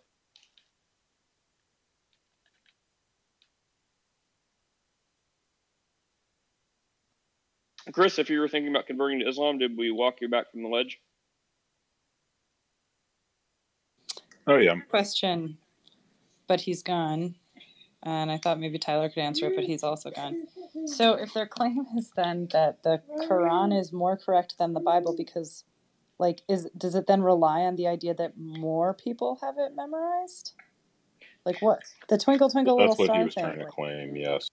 Chris, 7.92 8.18
if 8.18 8.30
you 8.30 8.40
were 8.40 8.48
thinking 8.48 8.70
about 8.70 8.86
converting 8.86 9.20
to 9.20 9.28
Islam, 9.28 9.58
did 9.58 9.76
we 9.76 9.90
walk 9.90 10.20
you 10.20 10.28
back 10.28 10.50
from 10.50 10.62
the 10.62 10.68
ledge? 10.68 11.00
Oh 14.46 14.56
yeah. 14.56 14.74
Question, 14.88 15.58
but 16.48 16.60
he's 16.60 16.82
gone. 16.82 17.36
And 18.04 18.32
I 18.32 18.38
thought 18.38 18.58
maybe 18.58 18.78
Tyler 18.78 19.08
could 19.08 19.20
answer 19.20 19.46
it, 19.46 19.54
but 19.54 19.64
he's 19.64 19.84
also 19.84 20.10
gone. 20.10 20.48
So, 20.86 21.14
if 21.14 21.32
their 21.34 21.46
claim 21.46 21.86
is 21.96 22.10
then 22.16 22.48
that 22.52 22.82
the 22.82 23.00
Quran 23.28 23.78
is 23.78 23.92
more 23.92 24.16
correct 24.16 24.56
than 24.58 24.72
the 24.72 24.80
Bible, 24.80 25.14
because, 25.16 25.62
like, 26.18 26.42
is 26.48 26.68
does 26.76 26.96
it 26.96 27.06
then 27.06 27.22
rely 27.22 27.60
on 27.60 27.76
the 27.76 27.86
idea 27.86 28.12
that 28.14 28.36
more 28.36 28.92
people 28.92 29.38
have 29.40 29.54
it 29.56 29.76
memorized? 29.76 30.54
Like 31.44 31.60
what? 31.60 31.80
The 32.08 32.18
Twinkle 32.18 32.50
Twinkle 32.50 32.76
Little 32.76 32.94
star 32.94 33.06
That's 33.06 33.10
what 33.10 33.18
he 33.18 33.24
was 33.24 33.34
thing. 33.34 33.44
trying 33.44 33.58
to 33.58 33.66
claim. 33.66 34.16
Yes. 34.16 34.48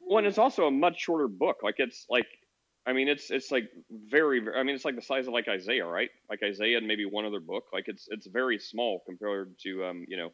Well, 0.00 0.18
and 0.18 0.26
it's 0.26 0.38
also 0.38 0.66
a 0.66 0.70
much 0.70 1.00
shorter 1.00 1.28
book. 1.28 1.58
Like 1.62 1.76
it's 1.78 2.06
like, 2.08 2.26
I 2.86 2.92
mean, 2.92 3.08
it's 3.08 3.30
it's 3.30 3.50
like 3.50 3.68
very, 3.90 4.40
very. 4.40 4.58
I 4.58 4.62
mean, 4.62 4.76
it's 4.76 4.84
like 4.84 4.94
the 4.94 5.02
size 5.02 5.26
of 5.26 5.32
like 5.32 5.48
Isaiah, 5.48 5.86
right? 5.86 6.10
Like 6.30 6.40
Isaiah 6.44 6.78
and 6.78 6.86
maybe 6.86 7.04
one 7.04 7.26
other 7.26 7.40
book. 7.40 7.64
Like 7.72 7.84
it's 7.88 8.06
it's 8.08 8.28
very 8.28 8.58
small 8.58 9.02
compared 9.06 9.58
to 9.64 9.84
um, 9.84 10.04
you 10.08 10.16
know, 10.16 10.30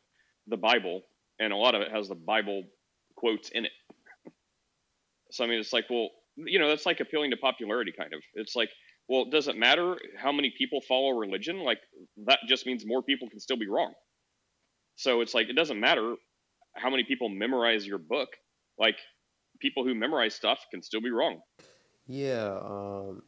the 0.49 0.59
Bible, 0.59 1.03
and 1.41 1.53
a 1.53 1.57
lot 1.57 1.75
of 1.75 1.81
it 1.81 1.91
has 1.91 2.09
the 2.09 2.15
Bible 2.15 2.65
quotes 3.17 3.49
in 3.51 3.65
it. 3.65 3.73
So 5.31 5.45
I 5.45 5.47
mean, 5.47 5.61
it's 5.61 5.73
like, 5.73 5.87
well, 5.89 6.11
you 6.37 6.59
know, 6.59 6.69
that's 6.69 6.85
like 6.85 7.01
appealing 7.01 7.31
to 7.31 7.39
popularity, 7.39 7.93
kind 7.97 8.13
of. 8.13 8.21
It's 8.35 8.55
like, 8.55 8.71
well, 9.09 9.23
it 9.23 9.31
does 9.31 9.49
it 9.49 9.57
matter 9.57 9.97
how 10.17 10.31
many 10.31 10.53
people 10.57 10.83
follow 10.83 11.11
religion? 11.11 11.61
Like 11.61 11.81
that 12.27 12.41
just 12.47 12.67
means 12.67 12.85
more 12.87 13.03
people 13.03 13.31
can 13.31 13.41
still 13.41 13.57
be 13.59 13.69
wrong. 13.69 13.95
So 14.97 15.23
it's 15.23 15.35
like 15.35 15.49
it 15.49 15.57
doesn't 15.57 15.81
matter 15.81 16.17
how 16.77 16.91
many 16.91 17.05
people 17.05 17.31
memorize 17.31 17.87
your 17.87 17.99
book. 17.99 18.29
Like 18.79 18.97
people 19.61 19.85
who 19.85 19.95
memorize 19.95 20.35
stuff 20.35 20.61
can 20.71 20.83
still 20.83 21.01
be 21.01 21.11
wrong. 21.11 21.41
Yeah, 22.07 22.59
um, 22.63 23.23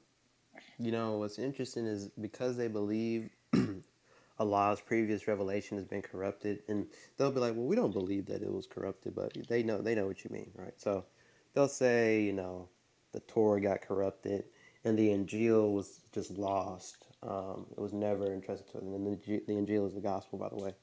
you 0.78 0.92
know, 0.92 1.18
what's 1.18 1.38
interesting 1.38 1.86
is 1.86 2.08
because 2.20 2.56
they 2.56 2.68
believe 2.68 3.30
Allah's 4.38 4.80
previous 4.80 5.28
revelation 5.28 5.78
has 5.78 5.86
been 5.86 6.02
corrupted, 6.02 6.62
and 6.68 6.86
they'll 7.16 7.32
be 7.32 7.40
like, 7.40 7.54
"Well, 7.54 7.66
we 7.66 7.76
don't 7.76 7.92
believe 7.92 8.26
that 8.26 8.42
it 8.42 8.52
was 8.52 8.66
corrupted," 8.66 9.14
but 9.14 9.34
they 9.48 9.62
know 9.62 9.78
they 9.80 9.94
know 9.94 10.06
what 10.06 10.24
you 10.24 10.30
mean, 10.30 10.50
right? 10.56 10.74
So 10.80 11.06
they'll 11.54 11.68
say, 11.68 12.22
you 12.22 12.32
know, 12.32 12.68
the 13.12 13.20
Torah 13.20 13.60
got 13.60 13.82
corrupted, 13.82 14.44
and 14.84 14.98
the 14.98 15.08
Injil 15.10 15.72
was 15.72 16.00
just 16.12 16.32
lost. 16.32 17.06
Um, 17.22 17.66
it 17.76 17.80
was 17.80 17.92
never 17.92 18.32
entrusted 18.32 18.70
to 18.72 18.78
them, 18.78 18.94
and 18.94 19.06
the, 19.06 19.42
the 19.46 19.54
Injil 19.54 19.86
is 19.88 19.94
the 19.94 20.00
gospel, 20.00 20.38
by 20.38 20.48
the 20.50 20.56
way. 20.56 20.74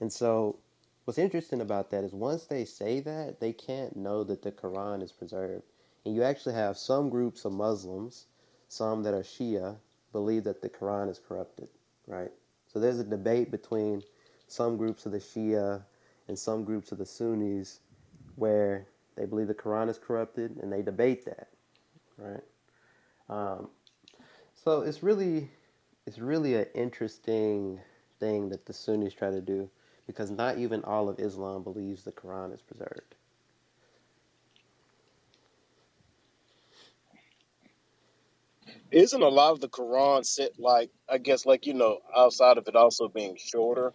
And 0.00 0.12
so, 0.12 0.58
what's 1.04 1.18
interesting 1.18 1.60
about 1.60 1.90
that 1.90 2.04
is 2.04 2.12
once 2.12 2.46
they 2.46 2.64
say 2.64 3.00
that, 3.00 3.40
they 3.40 3.52
can't 3.52 3.96
know 3.96 4.24
that 4.24 4.42
the 4.42 4.52
Quran 4.52 5.02
is 5.02 5.12
preserved. 5.12 5.64
And 6.08 6.16
you 6.16 6.22
actually 6.22 6.54
have 6.54 6.78
some 6.78 7.10
groups 7.10 7.44
of 7.44 7.52
Muslims, 7.52 8.28
some 8.68 9.02
that 9.02 9.12
are 9.12 9.22
Shia, 9.22 9.76
believe 10.10 10.42
that 10.44 10.62
the 10.62 10.70
Quran 10.70 11.10
is 11.10 11.18
corrupted, 11.18 11.68
right? 12.06 12.30
So 12.66 12.80
there's 12.80 12.98
a 12.98 13.04
debate 13.04 13.50
between 13.50 14.02
some 14.46 14.78
groups 14.78 15.04
of 15.04 15.12
the 15.12 15.18
Shia 15.18 15.82
and 16.26 16.38
some 16.38 16.64
groups 16.64 16.92
of 16.92 16.96
the 16.96 17.04
Sunnis 17.04 17.80
where 18.36 18.86
they 19.16 19.26
believe 19.26 19.48
the 19.48 19.54
Quran 19.54 19.90
is 19.90 19.98
corrupted 19.98 20.56
and 20.62 20.72
they 20.72 20.80
debate 20.80 21.26
that, 21.26 21.48
right? 22.16 22.44
Um, 23.28 23.68
so 24.54 24.80
it's 24.80 25.02
really, 25.02 25.50
it's 26.06 26.18
really 26.18 26.54
an 26.54 26.68
interesting 26.74 27.80
thing 28.18 28.48
that 28.48 28.64
the 28.64 28.72
Sunnis 28.72 29.12
try 29.12 29.28
to 29.28 29.42
do 29.42 29.68
because 30.06 30.30
not 30.30 30.56
even 30.56 30.82
all 30.84 31.10
of 31.10 31.20
Islam 31.20 31.62
believes 31.62 32.02
the 32.02 32.12
Quran 32.12 32.54
is 32.54 32.62
preserved. 32.62 33.14
Isn't 38.90 39.22
a 39.22 39.28
lot 39.28 39.52
of 39.52 39.60
the 39.60 39.68
Quran 39.68 40.24
set 40.24 40.58
like 40.58 40.90
I 41.08 41.18
guess 41.18 41.44
like 41.44 41.66
you 41.66 41.74
know 41.74 41.98
outside 42.16 42.58
of 42.58 42.68
it 42.68 42.76
also 42.76 43.08
being 43.08 43.36
shorter, 43.36 43.92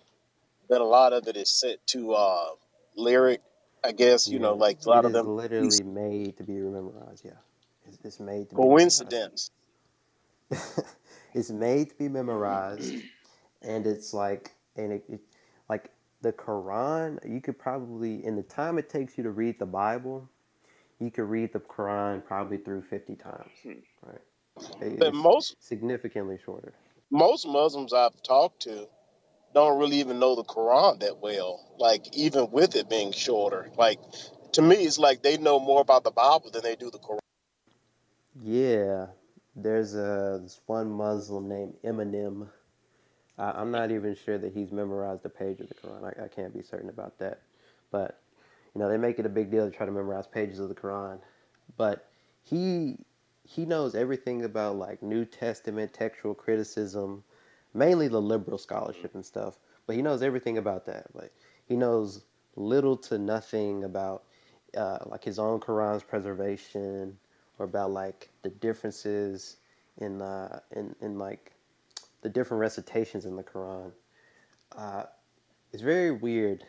that 0.69 0.81
a 0.81 0.85
lot 0.85 1.13
of 1.13 1.27
it 1.27 1.35
is 1.37 1.49
set 1.49 1.85
to 1.87 2.13
uh 2.13 2.49
lyric. 2.95 3.41
I 3.83 3.91
guess 3.91 4.29
you 4.29 4.39
know 4.39 4.55
like 4.55 4.85
a 4.85 4.89
lot 4.89 5.03
it 5.03 5.07
of 5.07 5.11
is 5.11 5.13
them 5.13 5.27
literally 5.27 5.83
made 5.83 6.37
to 6.37 6.43
be 6.43 6.53
memorized. 6.53 7.25
Yeah, 7.25 7.31
it's, 7.87 7.97
it's 8.03 8.19
made 8.19 8.49
to 8.49 8.55
be 8.55 8.61
memorized. 8.61 8.99
coincidence. 8.99 9.51
it's 11.33 11.49
made 11.49 11.89
to 11.89 11.95
be 11.95 12.07
memorized, 12.07 12.93
and 13.61 13.87
it's 13.87 14.13
like, 14.13 14.51
and 14.75 14.93
it, 14.93 15.03
it, 15.09 15.19
like 15.69 15.89
the 16.21 16.31
Quran. 16.33 17.19
You 17.27 17.41
could 17.41 17.57
probably, 17.57 18.23
in 18.25 18.35
the 18.35 18.43
time 18.43 18.77
it 18.77 18.89
takes 18.89 19.17
you 19.17 19.23
to 19.23 19.31
read 19.31 19.59
the 19.59 19.65
Bible, 19.65 20.29
you 20.99 21.09
could 21.11 21.23
read 21.23 21.53
the 21.53 21.59
Quran 21.59 22.23
probably 22.23 22.57
through 22.57 22.83
fifty 22.83 23.15
times. 23.15 23.51
Right? 23.65 24.21
But 24.79 25.13
most 25.13 25.55
significantly 25.59 26.37
shorter. 26.43 26.73
most 27.09 27.47
Muslims 27.47 27.93
I've 27.93 28.21
talked 28.23 28.63
to 28.63 28.87
don't 29.53 29.79
really 29.79 29.99
even 29.99 30.19
know 30.19 30.35
the 30.35 30.43
Quran 30.43 30.99
that 30.99 31.19
well. 31.19 31.75
Like 31.77 32.15
even 32.15 32.51
with 32.51 32.75
it 32.75 32.89
being 32.89 33.11
shorter, 33.11 33.69
like 33.77 33.99
to 34.53 34.61
me, 34.61 34.75
it's 34.77 34.97
like 34.97 35.23
they 35.23 35.37
know 35.37 35.59
more 35.59 35.81
about 35.81 36.03
the 36.03 36.11
Bible 36.11 36.49
than 36.51 36.63
they 36.63 36.75
do 36.75 36.91
the 36.91 36.99
Quran. 36.99 37.19
Yeah, 38.41 39.07
there's 39.55 39.95
a 39.95 40.39
this 40.41 40.59
one 40.65 40.91
Muslim 40.91 41.47
named 41.47 41.75
Eminem. 41.83 42.47
I, 43.37 43.51
I'm 43.51 43.71
not 43.71 43.91
even 43.91 44.15
sure 44.15 44.37
that 44.37 44.53
he's 44.53 44.71
memorized 44.71 45.25
a 45.25 45.29
page 45.29 45.59
of 45.59 45.69
the 45.69 45.75
Quran. 45.75 46.03
I, 46.03 46.25
I 46.25 46.27
can't 46.27 46.53
be 46.53 46.61
certain 46.63 46.89
about 46.89 47.19
that. 47.19 47.41
But 47.91 48.19
you 48.73 48.79
know, 48.79 48.89
they 48.89 48.97
make 48.97 49.19
it 49.19 49.25
a 49.25 49.29
big 49.29 49.51
deal 49.51 49.69
to 49.69 49.75
try 49.75 49.85
to 49.85 49.91
memorize 49.91 50.27
pages 50.27 50.59
of 50.59 50.69
the 50.69 50.75
Quran. 50.75 51.19
But 51.77 52.07
he 52.43 52.97
he 53.43 53.65
knows 53.65 53.95
everything 53.95 54.43
about 54.43 54.77
like 54.77 55.03
New 55.03 55.25
Testament 55.25 55.93
textual 55.93 56.33
criticism, 56.33 57.23
mainly 57.73 58.07
the 58.07 58.21
liberal 58.21 58.57
scholarship 58.57 59.15
and 59.15 59.25
stuff. 59.25 59.59
But 59.87 59.95
he 59.95 60.01
knows 60.01 60.23
everything 60.23 60.57
about 60.57 60.85
that. 60.85 61.15
Like 61.15 61.33
he 61.65 61.75
knows 61.75 62.25
little 62.55 62.97
to 62.97 63.17
nothing 63.17 63.83
about 63.83 64.23
uh, 64.77 64.99
like 65.07 65.23
his 65.23 65.39
own 65.39 65.59
Quran's 65.59 66.03
preservation 66.03 67.17
or 67.59 67.65
about 67.65 67.91
like 67.91 68.29
the 68.43 68.49
differences 68.49 69.57
in 69.97 70.21
uh, 70.21 70.59
in 70.75 70.95
in 71.01 71.17
like 71.19 71.53
the 72.21 72.29
different 72.29 72.61
recitations 72.61 73.25
in 73.25 73.35
the 73.35 73.43
Quran. 73.43 73.91
Uh, 74.75 75.03
it's 75.73 75.83
very 75.83 76.11
weird. 76.11 76.65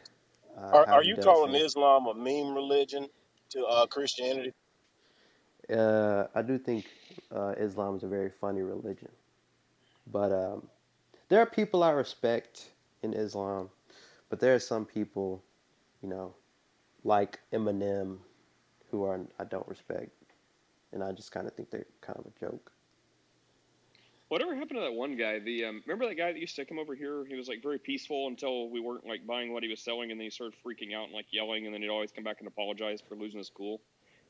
Uh, 0.57 0.79
Are, 0.79 0.89
are 0.91 1.03
you 1.03 1.17
calling 1.19 1.53
things. 1.53 1.65
Islam 1.65 2.07
a 2.07 2.15
meme 2.15 2.55
religion 2.55 3.09
to 3.51 3.65
uh, 3.65 3.87
Christianity? 3.87 4.53
Uh, 5.73 6.27
I 6.35 6.43
do 6.43 6.59
think 6.59 6.87
uh, 7.35 7.55
Islam 7.59 7.97
is 7.97 8.03
a 8.03 8.09
very 8.09 8.31
funny 8.31 8.63
religion, 8.63 9.09
but 10.07 10.31
um, 10.31 10.69
there 11.29 11.41
are 11.41 11.47
people 11.47 11.83
I 11.83 11.91
respect 11.91 12.71
in 13.03 13.15
Islam, 13.15 13.71
but 14.29 14.41
there 14.41 14.55
are 14.55 14.59
some 14.59 14.85
people, 14.85 15.43
you 16.03 16.09
know, 16.09 16.35
like 17.03 17.41
Eminem, 17.53 18.19
who 18.91 19.05
are 19.05 19.21
I 19.39 19.45
don't 19.45 19.67
respect, 19.67 20.11
and 20.93 21.03
I 21.03 21.13
just 21.13 21.33
kind 21.33 21.47
of 21.47 21.55
think 21.55 21.71
they're 21.71 21.87
kind 22.03 22.19
of 22.19 22.27
a 22.27 22.39
joke. 22.39 22.71
Whatever 24.29 24.55
happened 24.55 24.79
to 24.79 24.81
that 24.81 24.93
one 24.95 25.17
guy? 25.17 25.39
The 25.39 25.65
um, 25.65 25.83
remember 25.87 26.09
that 26.09 26.17
guy 26.17 26.33
that 26.33 26.39
used 26.39 26.57
to 26.57 26.65
come 26.65 26.79
over 26.79 26.95
here? 26.95 27.25
He 27.27 27.37
was 27.37 27.49
like 27.49 27.63
very 27.63 27.79
peaceful 27.79 28.27
until 28.29 28.69
we 28.69 28.81
weren't 28.81 29.07
like 29.07 29.27
buying 29.27 29.53
what 29.53 29.63
he 29.63 29.69
was 29.71 29.81
selling, 29.81 30.11
and 30.11 30.21
then 30.21 30.25
he 30.25 30.31
started 30.31 30.59
freaking 30.65 30.95
out 30.95 31.05
and 31.05 31.13
like 31.13 31.27
yelling, 31.31 31.65
and 31.65 31.75
then 31.75 31.81
he'd 31.81 31.89
always 31.89 32.13
come 32.13 32.25
back 32.25 32.37
and 32.41 32.49
apologize 32.49 33.03
for 33.07 33.15
losing 33.17 33.39
his 33.39 33.51
cool. 33.51 33.81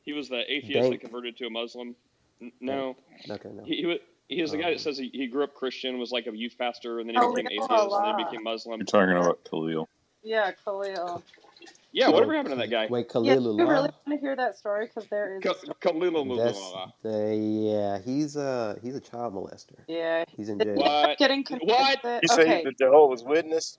He 0.04 0.12
was 0.12 0.28
the 0.28 0.42
atheist 0.52 0.90
that 0.90 1.00
converted 1.00 1.36
to 1.38 1.46
a 1.46 1.50
Muslim. 1.50 1.96
N- 2.42 2.52
No, 2.60 2.96
Okay, 3.30 3.50
no. 3.50 3.64
he, 3.64 3.76
he 3.78 3.86
was. 3.86 3.98
He 4.28 4.42
was 4.42 4.52
the 4.52 4.58
guy 4.58 4.70
Um, 4.70 4.72
that 4.72 4.80
says 4.80 4.98
he, 4.98 5.10
he 5.12 5.28
grew 5.28 5.44
up 5.44 5.54
Christian, 5.54 5.98
was 5.98 6.12
like 6.12 6.26
a 6.26 6.36
youth 6.36 6.56
pastor, 6.58 7.00
and 7.00 7.08
then 7.08 7.14
he 7.14 7.20
Oh, 7.20 7.32
became 7.32 7.34
we 7.34 7.44
know 7.46 7.56
atheist, 7.56 7.96
and 7.98 8.04
then 8.06 8.16
he 8.16 8.24
became 8.24 8.42
Muslim. 8.44 8.80
You're 8.80 8.86
talking 8.86 9.16
about 9.16 9.44
Khalil. 9.50 9.88
Yeah, 10.22 10.52
Khalil. 10.64 11.24
Yeah, 11.92 12.08
Oh, 12.08 12.12
whatever 12.12 12.34
happened 12.34 12.52
to 12.54 12.56
that 12.58 12.70
guy? 12.70 12.90
Wait, 12.90 13.08
Yeah, 13.22 13.36
do 13.36 13.42
you 13.58 13.68
really 13.68 13.90
want 14.06 14.18
to 14.20 14.26
hear 14.26 14.36
that 14.36 14.56
story? 14.58 14.86
Because 14.86 15.08
there 15.10 15.38
is. 15.38 15.46
a 15.46 15.48
Ka- 15.48 15.74
Khalil 15.82 16.12
That's 16.36 16.58
yeah. 17.34 17.98
He's 18.04 18.36
a 18.36 18.78
he's 18.82 18.96
a 18.96 19.00
child 19.00 19.34
molester. 19.34 19.86
Yeah. 19.88 20.24
He's 20.36 20.48
in 20.50 20.60
jail. 20.60 20.84
end 20.86 20.98
up 21.04 21.10
What? 21.10 21.18
getting 21.18 21.44
What? 21.60 21.98
convicted? 22.04 22.22
You 22.22 22.28
say 22.28 22.48
Okay. 22.48 22.50
he's 22.50 22.62
the 22.62 22.72
Jehovah's 22.72 23.24
Witness? 23.24 23.78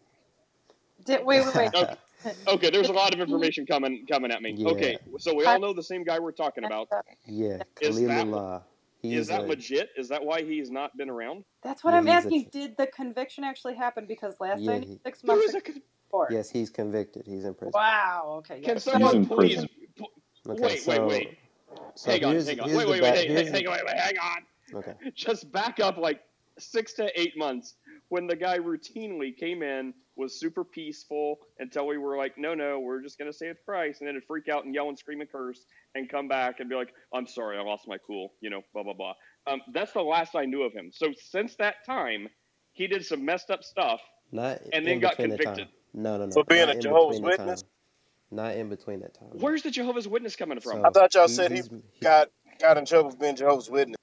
Did, 1.05 1.26
wait, 1.26 1.43
wait, 1.45 1.55
wait. 1.55 1.73
Okay, 2.26 2.36
okay, 2.47 2.69
there's 2.69 2.89
a 2.89 2.93
lot 2.93 3.13
of 3.13 3.19
information 3.19 3.65
coming 3.65 4.05
coming 4.09 4.32
at 4.32 4.41
me. 4.41 4.53
Yeah. 4.57 4.69
Okay, 4.69 4.97
so 5.19 5.34
we 5.34 5.45
all 5.45 5.55
uh, 5.55 5.57
know 5.57 5.73
the 5.73 5.84
same 5.84 6.03
guy 6.03 6.19
we're 6.19 6.32
talking 6.32 6.63
about. 6.65 6.88
Uh, 6.91 7.01
yeah, 7.26 7.59
Is 7.82 7.97
that 8.01 8.26
Khalilullah. 8.26 8.63
He's 9.01 9.19
is 9.19 9.28
that 9.28 9.41
a, 9.41 9.43
legit? 9.43 9.89
Is 9.97 10.09
that 10.09 10.23
why 10.26 10.41
he's 10.41 10.71
not 10.71 10.97
been 10.97 11.09
around? 11.11 11.43
That's 11.61 11.84
what 11.84 11.91
Yeah, 11.91 11.97
I'm 11.99 12.05
he's 12.05 12.13
a 12.13 12.17
asking. 12.17 12.49
Did 12.51 12.76
the 12.78 12.88
conviction 12.88 13.43
actually 13.43 13.76
happen? 13.76 14.05
Because 14.07 14.36
last 14.39 14.61
Yeah, 14.61 14.71
I 14.71 14.80
knew 14.80 14.88
he- 14.88 14.99
six 15.05 15.23
months 15.23 15.53
ago. 15.53 15.59
con- 15.63 15.82
for? 16.09 16.28
Yes, 16.32 16.49
he's 16.49 16.69
convicted. 16.71 17.23
He's 17.28 17.45
in 17.45 17.53
prison. 17.53 17.71
Wow. 17.76 18.36
Okay. 18.39 18.61
Can 18.61 18.80
someone 18.80 19.15
in 19.17 19.26
please? 19.28 19.55
prison. 19.55 19.69
Okay, 20.47 20.61
Wait, 20.61 20.80
so 20.82 20.91
wait, 20.91 21.01
wait. 21.07 21.38
so 21.95 22.11
Hang 22.11 22.23
on, 22.23 22.36
hang 22.36 22.59
on. 22.59 22.69
here's 22.69 22.78
Wait, 22.78 22.88
wait, 22.88 23.01
wait, 23.01 23.28
here's 23.28 23.41
hang, 23.49 23.51
the, 23.51 23.57
hang, 23.57 23.71
wait, 23.71 23.82
wait, 23.86 23.97
hang 23.97 24.13
on. 24.19 24.78
okay. 24.80 24.93
Just 25.15 25.51
back 25.51 25.80
up 25.80 25.97
like 25.97 26.21
six 26.59 26.93
to 26.93 27.19
eight 27.19 27.36
months 27.38 27.76
when 28.09 28.28
the 28.28 28.36
guy 28.36 28.57
routinely 28.59 29.36
came 29.36 29.63
in, 29.63 29.93
was 30.16 30.39
super 30.39 30.63
peaceful 30.63 31.39
until 31.59 31.88
we 31.88 31.97
were 31.97 32.18
like, 32.18 32.38
no, 32.38 32.53
no, 32.53 32.80
we're 32.80 33.01
just 33.01 33.18
gonna 33.18 33.34
say 33.34 33.47
it's 33.47 33.61
Christ, 33.66 34.01
and 34.01 34.07
then 34.07 34.16
it'd 34.16 34.28
freak 34.28 34.49
out 34.49 34.66
and 34.66 34.74
yell 34.74 34.89
and 34.89 34.97
scream 34.97 35.22
and 35.22 35.32
curse, 35.32 35.66
and 35.93 36.09
come 36.09 36.28
back 36.28 36.59
and 36.59 36.70
be 36.70 36.76
like, 36.76 36.93
I'm 37.13 37.28
sorry, 37.28 37.57
I 37.57 37.61
lost 37.61 37.88
my 37.88 37.97
cool, 38.05 38.34
you 38.41 38.49
know, 38.49 38.61
blah 38.74 38.84
blah 38.84 38.93
blah. 38.93 39.13
Um, 39.47 39.61
that's 39.74 39.93
the 39.93 40.01
last 40.01 40.36
I 40.36 40.45
knew 40.45 40.63
of 40.63 40.74
him. 40.74 40.91
So 40.91 41.13
since 41.32 41.55
that 41.57 41.86
time, 41.86 42.28
he 42.74 42.88
did 42.88 43.05
some 43.05 43.26
messed 43.26 43.51
up 43.51 43.63
stuff 43.63 44.01
Not 44.32 44.61
and 44.74 44.86
then 44.86 44.99
got 44.99 45.18
between 45.18 45.32
the 45.32 45.38
convicted. 45.38 45.68
No, 45.93 46.18
no, 46.18 46.26
no. 46.26 46.32
For 46.32 46.43
being 46.43 46.68
not 46.68 46.76
a 46.76 46.80
Jehovah's 46.80 47.22
Witness? 47.22 47.63
Not 48.32 48.55
in 48.55 48.70
between 48.70 48.99
that 49.01 49.13
time. 49.13 49.30
Where's 49.34 49.61
the 49.61 49.72
Jehovah's 49.72 50.07
Witness 50.07 50.36
coming 50.36 50.59
from? 50.59 50.86
I 50.86 50.89
thought 50.89 51.13
y'all 51.13 51.28
he, 51.28 51.34
said 51.34 51.51
he 51.51 51.61
he, 51.61 52.01
got 52.01 52.30
got 52.59 52.78
in 52.78 52.86
trouble 52.86 53.11
for 53.11 53.18
being 53.18 53.36
Jehovah's 53.36 53.70
Witness. 53.70 53.95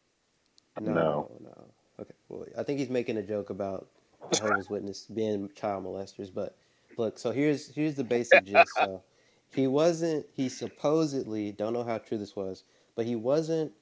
no, 0.81 0.93
No. 0.93 1.31
no. 1.43 1.65
Okay. 2.01 2.15
Well, 2.29 2.47
I 2.59 2.63
think 2.63 2.79
he's 2.79 2.89
making 2.89 3.19
a 3.19 3.23
joke 3.23 3.51
about 3.51 3.89
Jehovah's 4.33 4.71
Witness 4.71 5.07
being 5.07 5.51
child 5.55 5.85
molesters, 5.85 6.33
but 6.33 6.57
look. 6.97 7.19
So 7.19 7.31
here's 7.33 7.75
here's 7.75 7.97
the 7.97 8.05
basic 8.05 8.45
gist. 8.45 8.75
So 8.75 9.03
he 9.51 9.67
wasn't. 9.67 10.27
He 10.35 10.49
supposedly 10.49 11.53
don't 11.53 11.73
know 11.73 11.85
how 11.85 11.99
true 11.99 12.19
this 12.19 12.37
was, 12.37 12.65
but 12.97 13.07
he 13.07 13.17
wasn't 13.17 13.73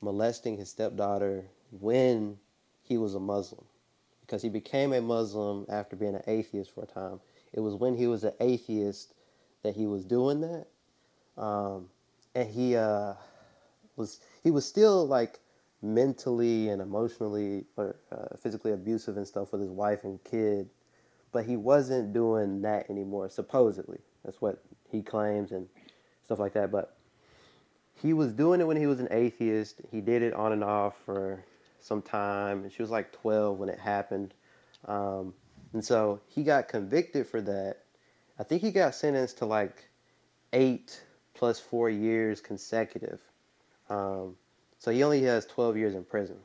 molesting 0.00 0.56
his 0.56 0.70
stepdaughter 0.70 1.44
when 1.70 2.38
he 2.82 2.98
was 2.98 3.14
a 3.14 3.20
Muslim, 3.20 3.64
because 4.22 4.42
he 4.42 4.48
became 4.48 4.92
a 4.92 5.00
Muslim 5.00 5.66
after 5.68 5.96
being 5.96 6.14
an 6.14 6.22
atheist 6.26 6.72
for 6.74 6.84
a 6.84 6.86
time. 6.86 7.20
It 7.52 7.60
was 7.60 7.74
when 7.74 7.96
he 7.96 8.06
was 8.06 8.24
an 8.24 8.34
atheist 8.40 9.14
that 9.62 9.74
he 9.74 9.86
was 9.86 10.04
doing 10.04 10.40
that, 10.40 10.66
um, 11.42 11.90
and 12.34 12.48
he 12.48 12.76
uh, 12.76 13.14
was 13.96 14.20
he 14.42 14.50
was 14.50 14.66
still 14.66 15.06
like 15.06 15.40
mentally 15.82 16.68
and 16.68 16.82
emotionally 16.82 17.64
or 17.76 17.96
uh, 18.10 18.36
physically 18.36 18.72
abusive 18.72 19.16
and 19.16 19.26
stuff 19.26 19.52
with 19.52 19.60
his 19.60 19.70
wife 19.70 20.04
and 20.04 20.22
kid, 20.24 20.68
but 21.32 21.44
he 21.44 21.56
wasn't 21.56 22.12
doing 22.12 22.62
that 22.62 22.88
anymore. 22.90 23.28
Supposedly, 23.28 23.98
that's 24.24 24.40
what 24.40 24.62
he 24.90 25.02
claims 25.02 25.52
and 25.52 25.68
stuff 26.24 26.38
like 26.38 26.54
that. 26.54 26.72
But 26.72 26.96
he 27.94 28.12
was 28.12 28.32
doing 28.32 28.60
it 28.60 28.66
when 28.66 28.76
he 28.76 28.86
was 28.86 29.00
an 29.00 29.08
atheist. 29.10 29.80
He 29.90 30.00
did 30.00 30.22
it 30.22 30.34
on 30.34 30.52
and 30.52 30.64
off 30.64 30.94
for 31.04 31.44
some 31.80 32.02
time, 32.02 32.64
and 32.64 32.72
she 32.72 32.82
was 32.82 32.90
like 32.90 33.12
12 33.12 33.58
when 33.58 33.68
it 33.68 33.78
happened. 33.78 34.34
Um, 34.86 35.34
and 35.72 35.84
so 35.84 36.20
he 36.26 36.42
got 36.42 36.68
convicted 36.68 37.26
for 37.26 37.40
that. 37.42 37.78
I 38.38 38.42
think 38.44 38.62
he 38.62 38.70
got 38.70 38.94
sentenced 38.94 39.38
to 39.38 39.46
like 39.46 39.88
eight 40.52 41.02
plus 41.34 41.60
four 41.60 41.90
years 41.90 42.40
consecutive. 42.40 43.20
Um, 43.90 44.36
so 44.78 44.90
he 44.90 45.02
only 45.02 45.22
has 45.22 45.46
12 45.46 45.76
years 45.76 45.94
in 45.94 46.04
prison. 46.04 46.36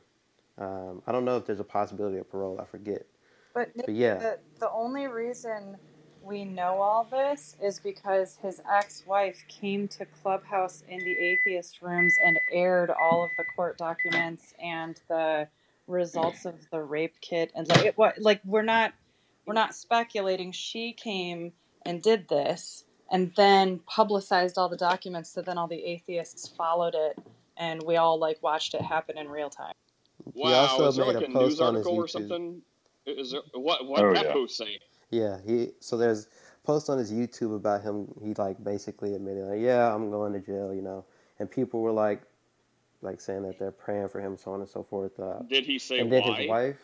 Um, 0.58 1.02
I 1.06 1.12
don't 1.12 1.24
know 1.24 1.36
if 1.36 1.46
there's 1.46 1.60
a 1.60 1.64
possibility 1.64 2.18
of 2.18 2.30
parole. 2.30 2.60
I 2.60 2.64
forget. 2.64 3.06
But 3.54 3.74
Nick, 3.76 3.86
But 3.86 3.94
yeah, 3.94 4.14
the 4.14 4.38
the 4.60 4.70
only 4.70 5.06
reason 5.06 5.76
we 6.22 6.44
know 6.44 6.80
all 6.80 7.04
this 7.10 7.56
is 7.62 7.80
because 7.80 8.36
his 8.42 8.60
ex-wife 8.72 9.44
came 9.48 9.86
to 9.88 10.06
Clubhouse 10.06 10.82
in 10.88 10.98
the 10.98 11.12
atheist 11.18 11.82
rooms 11.82 12.16
and 12.24 12.38
aired 12.50 12.90
all 12.90 13.24
of 13.24 13.30
the 13.36 13.44
court 13.56 13.76
documents 13.78 14.54
and 14.62 15.00
the 15.08 15.48
results 15.86 16.46
of 16.46 16.54
the 16.70 16.80
rape 16.80 17.14
kit 17.20 17.52
and 17.54 17.68
like 17.68 17.84
it, 17.84 17.98
what 17.98 18.18
like 18.20 18.40
we're 18.44 18.62
not 18.62 18.94
we're 19.46 19.54
not 19.54 19.74
speculating. 19.74 20.52
She 20.52 20.92
came 20.92 21.52
and 21.84 22.02
did 22.02 22.28
this 22.28 22.84
and 23.10 23.32
then 23.36 23.80
publicized 23.80 24.56
all 24.56 24.68
the 24.68 24.76
documents 24.76 25.30
so 25.30 25.42
then 25.42 25.58
all 25.58 25.68
the 25.68 25.84
atheists 25.84 26.48
followed 26.48 26.94
it 26.94 27.18
and 27.56 27.82
we 27.82 27.96
all 27.96 28.18
like 28.18 28.42
watched 28.42 28.74
it 28.74 28.82
happen 28.82 29.18
in 29.18 29.28
real 29.28 29.50
time. 29.50 29.74
he 30.42 30.52
Wow, 30.52 30.54
also 30.54 30.86
is 30.86 30.96
there 30.96 31.04
made 31.04 31.14
like 31.14 31.20
a 31.20 31.22
a 31.22 31.28
post 31.28 31.56
news 31.56 31.60
on 31.60 31.74
his 31.74 31.86
article 31.86 31.94
or 31.96 32.08
something? 32.08 32.62
Is 33.06 33.32
there 33.32 33.42
what 33.54 33.86
what 33.86 34.02
Oh 34.02 34.12
that 34.14 34.26
yeah. 34.26 34.32
post 34.32 34.56
say? 34.56 34.78
Yeah, 35.10 35.38
he 35.44 35.70
so 35.80 35.96
there's 35.96 36.26
a 36.26 36.66
post 36.66 36.90
on 36.90 36.98
his 36.98 37.12
YouTube 37.12 37.54
about 37.54 37.82
him. 37.82 38.08
He 38.22 38.34
like 38.34 38.62
basically 38.62 39.14
admitted 39.14 39.44
like, 39.44 39.60
yeah, 39.60 39.94
I'm 39.94 40.10
going 40.10 40.32
to 40.32 40.40
jail, 40.40 40.74
you 40.74 40.82
know, 40.82 41.04
and 41.38 41.50
people 41.50 41.80
were 41.80 41.92
like 41.92 42.22
like 43.02 43.20
saying 43.20 43.42
that 43.42 43.58
they're 43.58 43.70
praying 43.72 44.08
for 44.08 44.20
him, 44.20 44.36
so 44.36 44.52
on 44.52 44.60
and 44.60 44.68
so 44.68 44.82
forth. 44.82 45.18
Uh, 45.20 45.40
Did 45.46 45.66
he 45.66 45.78
say 45.78 46.00
and 46.00 46.10
then 46.12 46.22
why? 46.22 46.38
his 46.38 46.48
wife, 46.48 46.78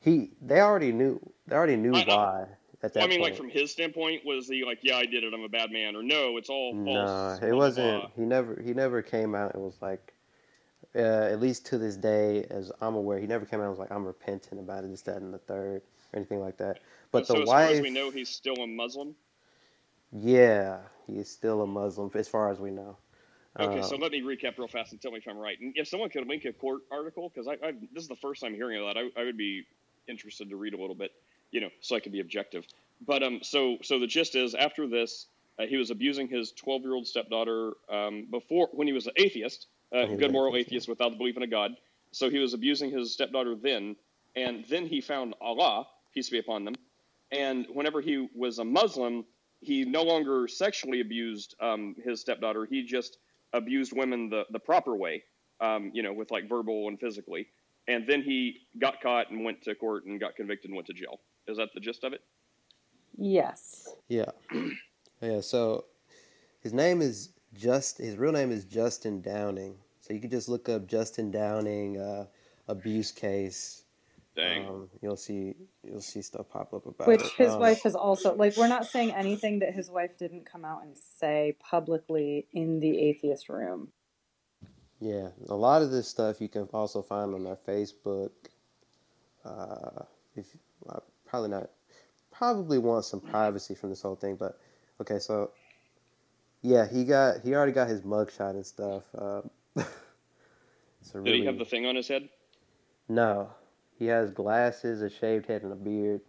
he 0.00 0.30
they 0.40 0.60
already 0.60 0.92
knew 0.92 1.20
they 1.46 1.56
already 1.56 1.76
knew 1.76 1.94
I, 1.94 2.00
I, 2.02 2.04
why 2.06 2.46
at 2.84 2.94
well, 2.96 3.06
I 3.06 3.08
that 3.08 3.10
mean, 3.10 3.20
like 3.20 3.36
from 3.36 3.50
his 3.50 3.72
standpoint, 3.72 4.24
was 4.24 4.48
he 4.48 4.64
like, 4.64 4.80
yeah, 4.82 4.96
I 4.96 5.06
did 5.06 5.24
it, 5.24 5.34
I'm 5.34 5.42
a 5.42 5.48
bad 5.48 5.72
man, 5.72 5.96
or 5.96 6.02
no, 6.02 6.36
it's 6.38 6.50
all 6.50 6.76
false, 6.84 7.40
it 7.42 7.52
blah 7.52 7.70
blah 7.74 8.08
wasn't. 8.08 8.10
He 8.16 8.22
never 8.22 8.60
he 8.62 8.74
never 8.74 9.02
came 9.02 9.34
out 9.34 9.54
and 9.54 9.62
was 9.62 9.80
like, 9.82 10.14
uh, 10.96 10.98
at 10.98 11.40
least 11.40 11.66
to 11.66 11.78
this 11.78 11.96
day, 11.96 12.44
as 12.50 12.72
I'm 12.80 12.94
aware, 12.96 13.18
he 13.18 13.26
never 13.26 13.46
came 13.46 13.60
out 13.60 13.64
and 13.64 13.70
was 13.70 13.78
like, 13.78 13.92
I'm 13.92 14.06
repentant 14.06 14.60
about 14.60 14.84
it, 14.84 14.90
this, 14.90 15.02
that, 15.02 15.18
and 15.18 15.32
the 15.34 15.38
third, 15.38 15.82
or 16.12 16.18
anything 16.18 16.40
like 16.40 16.58
that. 16.58 16.80
But 17.12 17.26
So 17.26 17.34
the 17.34 17.42
as 17.42 17.52
far 17.52 17.68
as 17.68 17.80
we 17.80 17.90
know, 17.90 18.10
he's 18.10 18.28
still 18.30 18.62
a 18.62 18.66
Muslim. 18.66 19.16
yeah, 20.12 20.80
he's 21.06 21.28
still 21.30 21.62
a 21.62 21.66
Muslim 21.66 22.10
as 22.14 22.28
far 22.28 22.50
as 22.50 22.60
we 22.60 22.70
know. 22.70 22.98
Okay, 23.60 23.82
so 23.82 23.96
Um, 23.96 24.00
let 24.00 24.12
me 24.12 24.22
recap 24.22 24.58
real 24.58 24.68
fast 24.68 24.92
and 24.92 25.00
tell 25.00 25.12
me 25.12 25.18
if 25.18 25.28
I'm 25.28 25.38
right. 25.38 25.58
And 25.60 25.72
if 25.76 25.88
someone 25.88 26.10
could 26.10 26.26
link 26.26 26.44
a 26.44 26.52
court 26.52 26.82
article, 26.90 27.28
because 27.30 27.46
I, 27.48 27.52
I 27.66 27.72
this 27.92 28.02
is 28.02 28.08
the 28.08 28.16
first 28.16 28.42
time 28.42 28.54
hearing 28.54 28.80
of 28.80 28.86
that, 28.94 29.00
I, 29.00 29.20
I 29.20 29.24
would 29.24 29.36
be 29.36 29.64
interested 30.08 30.50
to 30.50 30.56
read 30.56 30.74
a 30.74 30.76
little 30.78 30.96
bit, 30.96 31.12
you 31.54 31.60
know, 31.60 31.70
so 31.80 31.94
I 31.94 32.00
could 32.00 32.12
be 32.12 32.20
objective. 32.20 32.66
But 33.06 33.22
um, 33.22 33.38
so 33.42 33.78
so 33.82 33.98
the 34.00 34.08
gist 34.08 34.34
is, 34.34 34.54
after 34.54 34.88
this, 34.88 35.26
uh, 35.58 35.66
he 35.66 35.76
was 35.76 35.90
abusing 35.90 36.28
his 36.28 36.50
12 36.52 36.82
year 36.82 36.94
old 36.94 37.06
stepdaughter 37.06 37.72
um, 37.88 38.26
before 38.30 38.68
when 38.72 38.88
he 38.88 38.92
was 38.92 39.06
an 39.06 39.12
atheist, 39.16 39.68
uh, 39.92 40.04
was 40.08 40.18
good 40.18 40.32
moral 40.32 40.56
atheist 40.56 40.88
without 40.88 41.12
the 41.12 41.16
belief 41.16 41.36
in 41.36 41.44
a 41.44 41.46
god. 41.46 41.76
So 42.10 42.28
he 42.28 42.38
was 42.40 42.54
abusing 42.54 42.90
his 42.90 43.12
stepdaughter 43.12 43.54
then, 43.54 43.96
and 44.34 44.64
then 44.68 44.86
he 44.86 45.00
found 45.00 45.34
Allah, 45.40 45.86
peace 46.12 46.28
be 46.28 46.38
upon 46.38 46.64
them. 46.64 46.74
And 47.30 47.66
whenever 47.72 48.00
he 48.00 48.28
was 48.34 48.58
a 48.58 48.64
Muslim, 48.64 49.24
he 49.60 49.84
no 49.84 50.02
longer 50.02 50.48
sexually 50.48 51.00
abused 51.00 51.54
um, 51.60 51.94
his 52.04 52.20
stepdaughter. 52.20 52.66
He 52.66 52.82
just 52.82 53.18
abused 53.52 53.92
women 53.92 54.28
the, 54.28 54.44
the 54.50 54.58
proper 54.58 54.96
way, 54.96 55.22
um, 55.60 55.92
you 55.94 56.02
know, 56.02 56.12
with 56.12 56.32
like 56.32 56.48
verbal 56.48 56.88
and 56.88 56.98
physically. 56.98 57.46
And 57.86 58.06
then 58.06 58.22
he 58.22 58.60
got 58.78 59.00
caught 59.00 59.30
and 59.30 59.44
went 59.44 59.62
to 59.62 59.74
court 59.74 60.04
and 60.06 60.18
got 60.18 60.36
convicted 60.36 60.70
and 60.70 60.76
went 60.76 60.86
to 60.88 60.94
jail. 60.94 61.20
Is 61.48 61.58
that 61.58 61.70
the 61.74 61.80
gist 61.80 62.04
of 62.04 62.12
it? 62.14 62.22
Yes. 63.16 63.88
Yeah, 64.08 64.30
yeah. 65.22 65.40
So 65.42 65.86
his 66.62 66.72
name 66.72 67.02
is 67.02 67.30
just 67.54 67.98
his 67.98 68.16
real 68.16 68.32
name 68.32 68.52
is 68.52 68.64
Justin 68.64 69.22
Downing. 69.22 69.76
So 70.00 70.14
you 70.14 70.20
can 70.20 70.30
just 70.30 70.48
look 70.48 70.68
up 70.68 70.86
Justin 70.86 71.30
Downing 71.30 71.98
uh, 72.00 72.26
abuse 72.68 73.12
case. 73.12 73.84
Dang. 74.36 74.68
Um, 74.68 74.90
you'll 75.02 75.16
see 75.16 75.54
you'll 75.84 76.00
see 76.02 76.22
stuff 76.22 76.48
pop 76.50 76.74
up 76.74 76.86
about 76.86 77.20
it. 77.20 77.22
Which 77.22 77.22
it. 77.22 77.32
his 77.38 77.56
Um, 77.56 77.60
wife 77.60 77.82
has 77.84 77.94
also 77.96 78.34
like 78.36 78.56
we're 78.56 78.68
not 78.68 78.86
saying 78.86 79.12
anything 79.12 79.60
that 79.60 79.74
his 79.74 79.90
wife 79.90 80.18
didn't 80.18 80.46
come 80.50 80.64
out 80.64 80.84
and 80.84 80.96
say 80.98 81.56
publicly 81.60 82.48
in 82.52 82.80
the 82.80 82.98
atheist 83.00 83.48
room. 83.48 83.92
yeah, 85.00 85.28
a 85.48 85.54
lot 85.56 85.82
of 85.82 85.90
this 85.90 86.08
stuff 86.08 86.40
you 86.40 86.48
can 86.48 86.64
also 86.74 87.02
find 87.02 87.34
on 87.34 87.44
their 87.44 87.56
Facebook. 87.56 88.30
Uh, 89.44 90.04
if 90.36 90.46
probably 91.34 91.48
not, 91.48 91.70
probably 92.30 92.78
want 92.78 93.04
some 93.04 93.20
privacy 93.20 93.74
from 93.74 93.90
this 93.90 94.02
whole 94.02 94.14
thing, 94.14 94.36
but 94.36 94.56
okay. 95.00 95.18
So 95.18 95.50
yeah, 96.62 96.86
he 96.88 97.04
got 97.04 97.40
he 97.40 97.54
already 97.54 97.72
got 97.72 97.88
his 97.88 98.02
mugshot 98.02 98.50
and 98.50 98.64
stuff. 98.64 99.02
Uh, 99.16 99.42
it's 99.76 101.14
a 101.14 101.20
Did 101.20 101.34
he 101.34 101.44
have 101.46 101.58
the 101.58 101.64
thing 101.64 101.86
on 101.86 101.96
his 101.96 102.06
head? 102.08 102.28
no. 103.08 103.50
He 103.96 104.06
has 104.06 104.32
glasses, 104.32 105.02
a 105.02 105.08
shaved 105.08 105.46
head, 105.46 105.62
and 105.62 105.72
a 105.72 105.76
beard. 105.76 106.20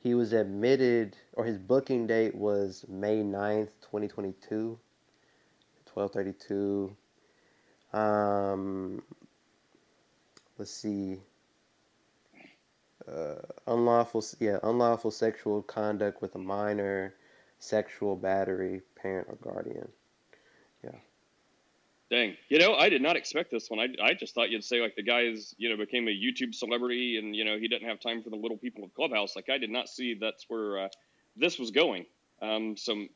He 0.00 0.14
was 0.14 0.34
admitted, 0.34 1.16
or 1.32 1.44
his 1.44 1.56
booking 1.56 2.06
date 2.06 2.34
was 2.34 2.84
May 2.88 3.22
9th, 3.22 3.70
2022, 3.80 4.78
1232. 5.94 6.94
Um, 7.98 9.02
let's 10.58 10.70
see. 10.70 11.20
Uh, 13.08 13.36
unlawful, 13.66 14.22
yeah, 14.38 14.58
unlawful 14.62 15.10
sexual 15.10 15.62
conduct 15.62 16.20
with 16.20 16.34
a 16.34 16.38
minor, 16.38 17.14
sexual 17.58 18.16
battery, 18.16 18.82
parent 19.00 19.26
or 19.28 19.36
guardian. 19.36 19.88
Yeah. 20.84 20.98
Dang. 22.10 22.36
You 22.48 22.58
know, 22.58 22.74
I 22.74 22.88
did 22.88 23.00
not 23.02 23.16
expect 23.16 23.50
this 23.50 23.70
one. 23.70 23.80
I, 23.80 23.88
I 24.02 24.14
just 24.14 24.34
thought 24.34 24.50
you'd 24.50 24.64
say 24.64 24.80
like 24.80 24.94
the 24.96 25.02
guy 25.02 25.22
is, 25.22 25.54
you 25.58 25.70
know, 25.70 25.76
became 25.76 26.08
a 26.08 26.10
YouTube 26.10 26.54
celebrity 26.54 27.18
and, 27.18 27.34
you 27.34 27.44
know, 27.44 27.58
he 27.58 27.68
didn't 27.68 27.88
have 27.88 28.00
time 28.00 28.22
for 28.22 28.30
the 28.30 28.36
little 28.36 28.56
people 28.56 28.84
of 28.84 28.94
Clubhouse. 28.94 29.36
Like 29.36 29.48
I 29.48 29.58
did 29.58 29.70
not 29.70 29.88
see 29.88 30.14
that's 30.14 30.44
where 30.48 30.78
uh, 30.84 30.88
this 31.36 31.58
was 31.58 31.70
going. 31.70 32.06
Um, 32.42 32.76
so, 32.76 33.06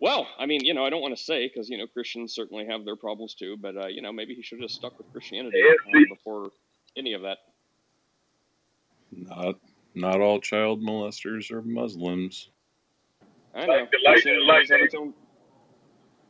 well, 0.00 0.28
I 0.38 0.46
mean, 0.46 0.64
you 0.64 0.74
know, 0.74 0.84
I 0.84 0.90
don't 0.90 1.02
want 1.02 1.16
to 1.16 1.22
say 1.22 1.48
because, 1.48 1.68
you 1.68 1.78
know, 1.78 1.86
Christians 1.86 2.34
certainly 2.34 2.66
have 2.66 2.84
their 2.84 2.96
problems 2.96 3.34
too, 3.34 3.56
but, 3.56 3.76
uh, 3.76 3.86
you 3.86 4.02
know, 4.02 4.12
maybe 4.12 4.34
he 4.34 4.42
should 4.42 4.60
have 4.60 4.70
stuck 4.70 4.96
with 4.98 5.10
Christianity 5.12 5.60
um, 5.86 6.04
before 6.08 6.50
any 6.96 7.14
of 7.14 7.22
that. 7.22 7.38
Not 9.12 9.56
not 9.94 10.20
all 10.20 10.40
child 10.40 10.82
molesters 10.82 11.50
are 11.50 11.62
Muslims. 11.62 12.50
I 13.54 13.66
know. 13.66 13.72
Like, 13.72 13.90
like, 14.04 14.24
like, 14.46 14.70
have 14.70 14.80
its 14.80 14.94
own, 14.94 15.14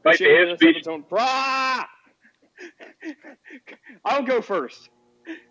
like 0.05 0.19
the 0.19 0.25
have 0.25 0.77
its 0.77 0.89
own. 0.89 1.03
Brah! 1.05 1.85
I'll 4.05 4.23
go 4.23 4.41
first. 4.41 4.91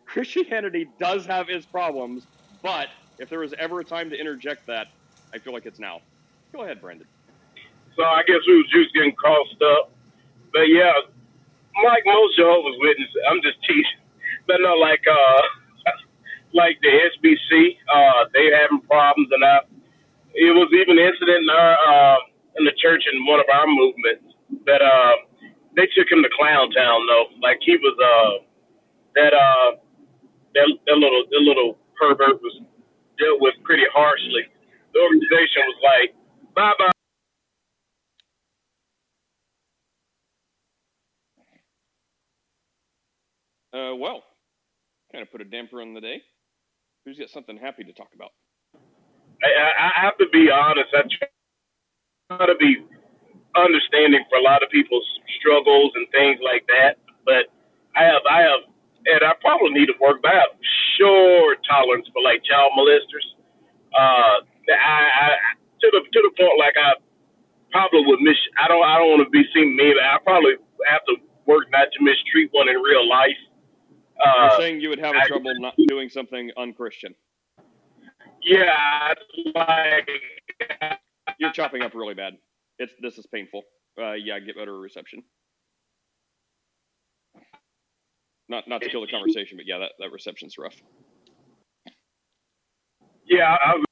Christianity 0.06 0.90
does 1.00 1.26
have 1.26 1.50
its 1.50 1.66
problems, 1.66 2.26
but 2.64 2.88
if 3.20 3.30
there 3.30 3.40
was 3.40 3.54
ever 3.60 3.80
a 3.82 3.84
time 3.84 4.10
to 4.10 4.20
interject 4.20 4.66
that, 4.68 4.88
I 5.34 5.38
feel 5.38 5.54
like 5.54 5.66
it's 5.66 5.80
now. 5.80 6.02
Go 6.54 6.64
ahead, 6.64 6.82
Brandon. 6.82 7.08
So 7.96 8.04
I 8.04 8.24
guess 8.28 8.40
we 8.48 8.58
was 8.58 8.70
just 8.72 8.94
getting 8.94 9.12
crossed 9.14 9.62
up. 9.62 9.92
But 10.54 10.70
yeah, 10.70 10.92
like 11.84 12.04
most 12.06 12.38
Jehovah's 12.38 12.78
Witnesses, 12.80 13.16
I'm 13.30 13.42
just 13.42 13.62
teaching. 13.68 14.02
But 14.48 14.58
not 14.62 14.80
like 14.80 15.02
uh, 15.10 15.42
like 16.54 16.78
the 16.82 16.89
SBC, 16.89 17.78
uh, 17.93 18.26
they 18.34 18.52
having 18.52 18.82
problems, 18.88 19.30
and 19.32 19.43
I, 19.43 19.60
it 20.36 20.54
was 20.56 20.70
even 20.74 21.00
an 21.00 21.06
incident 21.08 21.43
in 21.43 21.50
our 21.50 21.74
uh, 21.78 22.18
in 22.58 22.66
the 22.66 22.74
church 22.78 23.04
in 23.12 23.26
one 23.26 23.39
of 23.39 23.48
our 23.54 23.68
movements 23.68 24.26
that 24.66 24.82
uh, 24.82 25.14
they 25.76 25.88
took 25.95 26.12
him 26.12 26.24
to 26.24 26.30
Clown 26.38 26.72
Town 26.72 27.02
though. 27.08 27.26
Like 27.41 27.60
he 27.62 27.78
was 27.78 27.95
uh 28.00 28.43
that 29.16 29.34
uh 29.34 29.78
that 30.56 30.68
that 30.88 30.98
little 30.98 31.24
that 31.32 31.41
little 31.41 31.78
pervert 32.00 32.41
was 32.41 32.62
dealt 33.20 33.41
with 33.41 33.56
pretty 33.64 33.86
harshly. 33.93 34.45
The 34.93 35.00
organization 35.02 35.64
was 35.68 35.80
like, 35.84 36.16
bye 36.56 36.74
bye. 36.80 36.91
Uh, 43.78 43.95
well, 43.95 44.24
kind 45.12 45.22
of 45.22 45.32
put 45.32 45.41
a 45.41 45.45
damper 45.45 45.82
on 45.82 45.93
the 45.93 46.02
day. 46.02 46.22
Who's 47.08 47.16
got 47.16 47.32
something 47.32 47.55
happy 47.55 47.88
to 47.88 47.95
talk 47.95 48.12
about? 48.12 48.36
I, 49.39 49.47
I 49.80 49.91
have 50.03 50.20
to 50.20 50.28
be 50.28 50.51
honest. 50.51 50.91
I 50.91 51.08
try 51.08 52.43
to 52.51 52.60
be 52.60 52.84
understanding 53.55 54.28
for 54.28 54.36
a 54.36 54.43
lot 54.43 54.60
of 54.60 54.68
people's 54.68 55.08
struggles 55.39 55.95
and 55.95 56.03
things 56.12 56.43
like 56.43 56.68
that. 56.68 56.99
But 57.24 57.47
I 57.95 58.12
have, 58.12 58.28
I 58.28 58.43
have, 58.43 58.68
and 59.08 59.24
I 59.24 59.39
probably 59.39 59.72
need 59.72 59.88
to 59.88 59.95
work, 60.03 60.20
but 60.20 60.36
I 60.36 60.51
have 60.51 60.60
sure 60.99 61.55
tolerance 61.64 62.12
for 62.12 62.20
like 62.20 62.43
child 62.43 62.76
molesters. 62.76 63.24
Uh, 63.95 64.43
I, 64.76 64.99
I 65.08 65.28
to 65.55 65.88
the 65.88 66.03
to 66.03 66.20
the 66.28 66.34
point 66.36 66.60
like 66.60 66.76
I 66.76 66.99
probably 67.72 68.03
would 68.03 68.20
miss. 68.20 68.36
I 68.60 68.68
don't, 68.68 68.84
I 68.84 68.99
don't 68.99 69.16
want 69.16 69.24
to 69.24 69.32
be 69.32 69.47
seen 69.55 69.80
mean. 69.80 69.95
I 69.95 70.20
probably 70.28 70.60
have 70.91 71.08
to 71.08 71.24
work 71.47 71.72
not 71.72 71.88
to 71.88 72.03
mistreat 72.03 72.51
one 72.51 72.68
in 72.68 72.84
real 72.84 73.08
life. 73.08 73.39
You're 74.26 74.34
Uh, 74.45 74.57
saying 74.57 74.82
you 74.82 74.89
would 74.89 74.99
have 74.99 75.15
I- 75.15 75.28
trouble 75.28 75.53
not 75.59 75.76
doing 75.88 76.09
something 76.09 76.51
unchristian. 76.57 77.15
yeah, 78.41 79.13
like 79.55 80.09
You're 81.39 81.51
chopping 81.51 81.82
up 81.84 81.93
really 81.93 82.13
bad. 82.15 82.38
It's 82.80 82.93
this 82.99 83.18
is 83.18 83.26
painful. 83.28 83.63
Uh, 83.99 84.13
yeah, 84.13 84.39
get 84.39 84.55
better 84.55 84.78
reception. 84.80 85.24
Not 88.49 88.68
not 88.68 88.82
to 88.82 88.89
kill 88.89 89.01
the 89.01 89.07
conversation, 89.07 89.57
but 89.57 89.65
yeah, 89.68 89.78
that, 89.80 89.91
that 89.99 90.11
reception's 90.11 90.57
rough. 90.57 90.76
yeah, 93.26 93.55
I, 93.59 93.84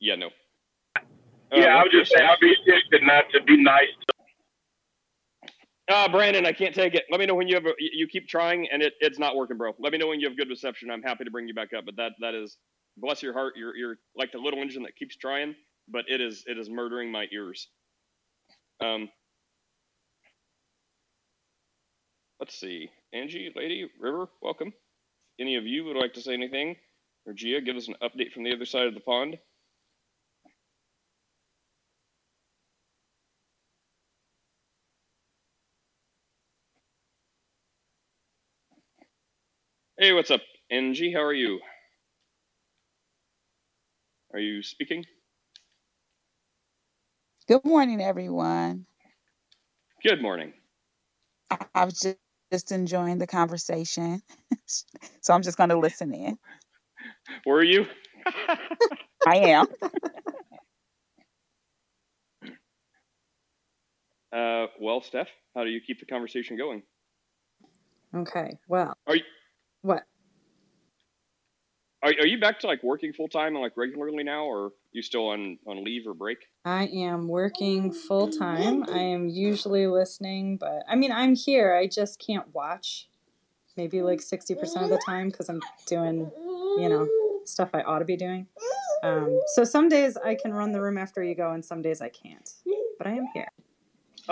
Yeah, 0.00 0.16
no. 0.16 0.30
yeah. 1.52 1.76
I 1.76 1.82
was 1.84 1.92
just 1.92 2.10
saying, 2.12 2.26
I'd 2.28 2.40
be 2.40 2.54
tempted 2.66 3.02
not 3.04 3.24
to 3.32 3.42
be 3.42 3.56
nice 3.62 3.88
to 4.08 4.14
Ah, 5.90 6.08
Brandon, 6.08 6.46
I 6.46 6.52
can't 6.52 6.74
take 6.74 6.94
it. 6.94 7.04
Let 7.10 7.20
me 7.20 7.26
know 7.26 7.34
when 7.36 7.48
you 7.48 7.56
have 7.56 7.66
a, 7.66 7.74
you 7.78 8.08
keep 8.08 8.28
trying 8.28 8.68
and 8.72 8.82
it, 8.82 8.94
it's 9.00 9.18
not 9.18 9.36
working, 9.36 9.58
bro. 9.58 9.72
Let 9.80 9.92
me 9.92 9.98
know 9.98 10.08
when 10.08 10.20
you 10.20 10.28
have 10.28 10.38
good 10.38 10.50
reception. 10.50 10.90
I'm 10.90 11.02
happy 11.02 11.24
to 11.24 11.32
bring 11.32 11.48
you 11.48 11.54
back 11.54 11.70
up. 11.76 11.86
But 11.86 11.96
that 11.96 12.12
that 12.20 12.34
is 12.34 12.58
bless 12.98 13.22
your 13.22 13.34
heart. 13.34 13.54
You're 13.56 13.76
you're 13.76 13.96
like 14.16 14.32
the 14.32 14.38
little 14.38 14.60
engine 14.60 14.84
that 14.84 14.96
keeps 14.96 15.16
trying, 15.16 15.56
but 15.88 16.06
it 16.08 16.20
is 16.22 16.44
it 16.46 16.58
is 16.58 16.70
murdering 16.70 17.12
my 17.12 17.26
ears. 17.32 17.68
Um. 18.84 19.10
Let's 22.38 22.58
see, 22.60 22.90
Angie, 23.14 23.50
Lady, 23.56 23.88
River, 23.98 24.28
welcome. 24.42 24.74
Any 25.40 25.56
of 25.56 25.66
you 25.66 25.84
would 25.84 25.96
like 25.96 26.14
to 26.14 26.22
say 26.22 26.34
anything, 26.34 26.76
or 27.26 27.34
Gia, 27.34 27.60
give 27.60 27.76
us 27.76 27.88
an 27.88 27.96
update 28.02 28.32
from 28.32 28.44
the 28.44 28.52
other 28.54 28.66
side 28.66 28.86
of 28.86 28.94
the 28.94 29.00
pond? 29.00 29.38
Hey, 40.00 40.14
what's 40.14 40.30
up, 40.30 40.40
Angie? 40.70 41.12
How 41.12 41.20
are 41.20 41.34
you? 41.34 41.60
Are 44.32 44.40
you 44.40 44.62
speaking? 44.62 45.04
Good 47.48 47.64
morning, 47.66 48.00
everyone. 48.00 48.86
Good 50.02 50.22
morning. 50.22 50.54
I 51.50 51.58
I 51.74 51.84
was 51.84 52.00
just, 52.00 52.18
just 52.52 52.72
enjoying 52.72 53.18
the 53.18 53.26
conversation, 53.26 54.22
so 54.66 55.34
I'm 55.34 55.42
just 55.42 55.58
going 55.58 55.70
to 55.70 55.78
listen 55.78 56.14
in. 56.14 56.38
Were 57.46 57.62
you? 57.62 57.86
I 59.26 59.36
am. 59.36 59.66
Uh, 64.32 64.66
well, 64.80 65.02
Steph, 65.02 65.28
how 65.56 65.64
do 65.64 65.70
you 65.70 65.80
keep 65.86 66.00
the 66.00 66.06
conversation 66.06 66.56
going? 66.56 66.82
Okay. 68.14 68.58
Well, 68.68 68.94
Are 69.06 69.16
you 69.16 69.22
what? 69.82 70.04
are, 72.02 72.10
are 72.20 72.26
you 72.26 72.40
back 72.40 72.58
to 72.60 72.66
like 72.66 72.82
working 72.82 73.12
full 73.12 73.28
time 73.28 73.54
and 73.54 73.62
like 73.62 73.76
regularly 73.76 74.24
now, 74.24 74.44
or 74.44 74.72
you 74.92 75.02
still 75.02 75.28
on 75.28 75.58
on 75.66 75.84
leave 75.84 76.06
or 76.06 76.14
break? 76.14 76.38
I 76.64 76.86
am 76.86 77.28
working 77.28 77.92
full 77.92 78.30
time. 78.30 78.84
I 78.88 78.98
am 78.98 79.28
usually 79.28 79.86
listening, 79.86 80.56
but 80.56 80.82
I 80.88 80.96
mean, 80.96 81.12
I'm 81.12 81.34
here. 81.34 81.74
I 81.74 81.86
just 81.86 82.18
can't 82.18 82.52
watch 82.54 83.08
maybe 83.76 84.02
like 84.02 84.18
60% 84.20 84.60
of 84.82 84.90
the 84.90 85.00
time 85.06 85.28
because 85.28 85.48
I'm 85.48 85.60
doing, 85.86 86.30
you 86.78 86.88
know, 86.88 87.08
stuff 87.44 87.70
I 87.72 87.82
ought 87.82 88.00
to 88.00 88.04
be 88.04 88.16
doing. 88.16 88.46
Um, 89.02 89.40
so 89.54 89.64
some 89.64 89.88
days 89.88 90.18
I 90.22 90.34
can 90.34 90.52
run 90.52 90.72
the 90.72 90.80
room 90.80 90.98
after 90.98 91.22
you 91.22 91.34
go, 91.34 91.52
and 91.52 91.64
some 91.64 91.82
days 91.82 92.00
I 92.00 92.08
can't. 92.08 92.50
But 92.98 93.06
I 93.06 93.12
am 93.12 93.26
here. 93.32 93.48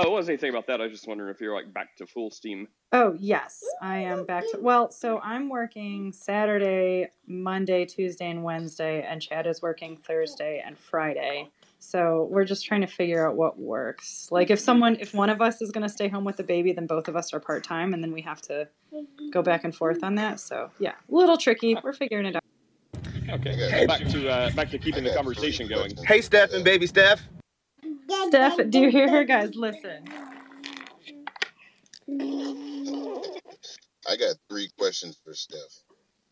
Oh, 0.00 0.02
it 0.04 0.10
wasn't 0.12 0.34
anything 0.34 0.50
about 0.50 0.68
that. 0.68 0.80
I 0.80 0.84
was 0.84 0.92
just 0.92 1.08
wondering 1.08 1.34
if 1.34 1.40
you're 1.40 1.56
like 1.56 1.74
back 1.74 1.96
to 1.96 2.06
full 2.06 2.30
steam. 2.30 2.68
Oh, 2.92 3.16
yes, 3.18 3.64
I 3.82 3.98
am 3.98 4.24
back 4.24 4.44
to. 4.52 4.58
Well, 4.60 4.92
so 4.92 5.18
I'm 5.24 5.48
working 5.48 6.12
Saturday, 6.12 7.08
Monday, 7.26 7.84
Tuesday, 7.84 8.30
and 8.30 8.44
Wednesday, 8.44 9.02
and 9.02 9.20
Chad 9.20 9.48
is 9.48 9.60
working 9.60 9.96
Thursday 9.96 10.62
and 10.64 10.78
Friday. 10.78 11.50
So 11.80 12.28
we're 12.30 12.44
just 12.44 12.64
trying 12.64 12.82
to 12.82 12.86
figure 12.86 13.28
out 13.28 13.34
what 13.34 13.58
works. 13.58 14.28
Like 14.30 14.50
if 14.50 14.60
someone, 14.60 14.96
if 15.00 15.14
one 15.14 15.30
of 15.30 15.42
us 15.42 15.60
is 15.60 15.72
going 15.72 15.82
to 15.82 15.88
stay 15.88 16.06
home 16.06 16.24
with 16.24 16.36
the 16.36 16.44
baby, 16.44 16.72
then 16.72 16.86
both 16.86 17.08
of 17.08 17.16
us 17.16 17.34
are 17.34 17.40
part 17.40 17.64
time, 17.64 17.92
and 17.92 18.00
then 18.00 18.12
we 18.12 18.22
have 18.22 18.40
to 18.42 18.68
go 19.32 19.42
back 19.42 19.64
and 19.64 19.74
forth 19.74 20.04
on 20.04 20.14
that. 20.14 20.38
So 20.38 20.70
yeah, 20.78 20.92
a 21.10 21.14
little 21.14 21.36
tricky. 21.36 21.76
We're 21.82 21.92
figuring 21.92 22.26
it 22.26 22.36
out. 22.36 22.44
Okay, 23.30 23.84
back 23.84 24.06
to 24.06 24.28
uh, 24.28 24.50
back 24.52 24.70
to 24.70 24.78
keeping 24.78 25.02
the 25.02 25.12
conversation 25.12 25.66
going. 25.66 25.92
Hey, 26.06 26.20
Steph 26.20 26.52
and 26.52 26.62
baby 26.62 26.86
Steph. 26.86 27.20
Steph, 28.28 28.58
do 28.70 28.80
you 28.80 28.90
hear 28.90 29.10
her, 29.10 29.24
guys? 29.24 29.54
Listen. 29.54 30.04
I 34.08 34.16
got 34.16 34.36
three 34.48 34.68
questions 34.78 35.18
for 35.22 35.34
Steph. 35.34 35.58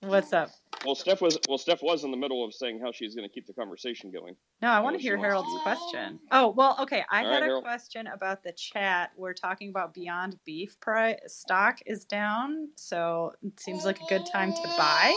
What's 0.01 0.33
up? 0.33 0.51
Well, 0.85 0.95
Steph 0.95 1.21
was 1.21 1.39
well, 1.49 1.59
Steph 1.59 1.83
was 1.83 2.05
in 2.05 2.11
the 2.11 2.17
middle 2.17 2.45
of 2.45 2.55
saying 2.55 2.81
how 2.81 2.93
she's 2.93 3.15
going 3.15 3.27
to 3.29 3.33
keep 3.33 3.47
the 3.47 3.53
conversation 3.55 4.11
going. 4.11 4.37
No, 4.63 4.69
I 4.69 4.79
want 4.81 4.95
to 4.97 5.03
hear 5.03 5.17
Harold's 5.17 5.53
to. 5.53 5.61
question. 5.63 6.21
Oh, 6.31 6.49
well, 6.57 6.77
okay. 6.81 7.03
I 7.11 7.25
All 7.25 7.25
had 7.25 7.31
right, 7.33 7.43
a 7.43 7.47
Harold. 7.47 7.65
question 7.65 8.07
about 8.07 8.43
the 8.45 8.53
chat. 8.53 9.11
We're 9.17 9.33
talking 9.33 9.71
about 9.71 9.95
Beyond 9.95 10.39
Beef 10.45 10.79
price 10.81 11.19
stock 11.27 11.79
is 11.87 12.05
down, 12.05 12.69
so 12.77 13.33
it 13.43 13.59
seems 13.59 13.85
like 13.85 13.99
a 14.01 14.05
good 14.09 14.27
time 14.27 14.53
to 14.53 14.63
buy. 14.79 15.15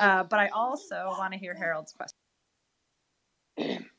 Uh, 0.00 0.24
but 0.24 0.40
I 0.40 0.48
also 0.48 1.14
want 1.18 1.34
to 1.34 1.38
hear 1.38 1.54
Harold's 1.54 1.92
question. 1.92 2.16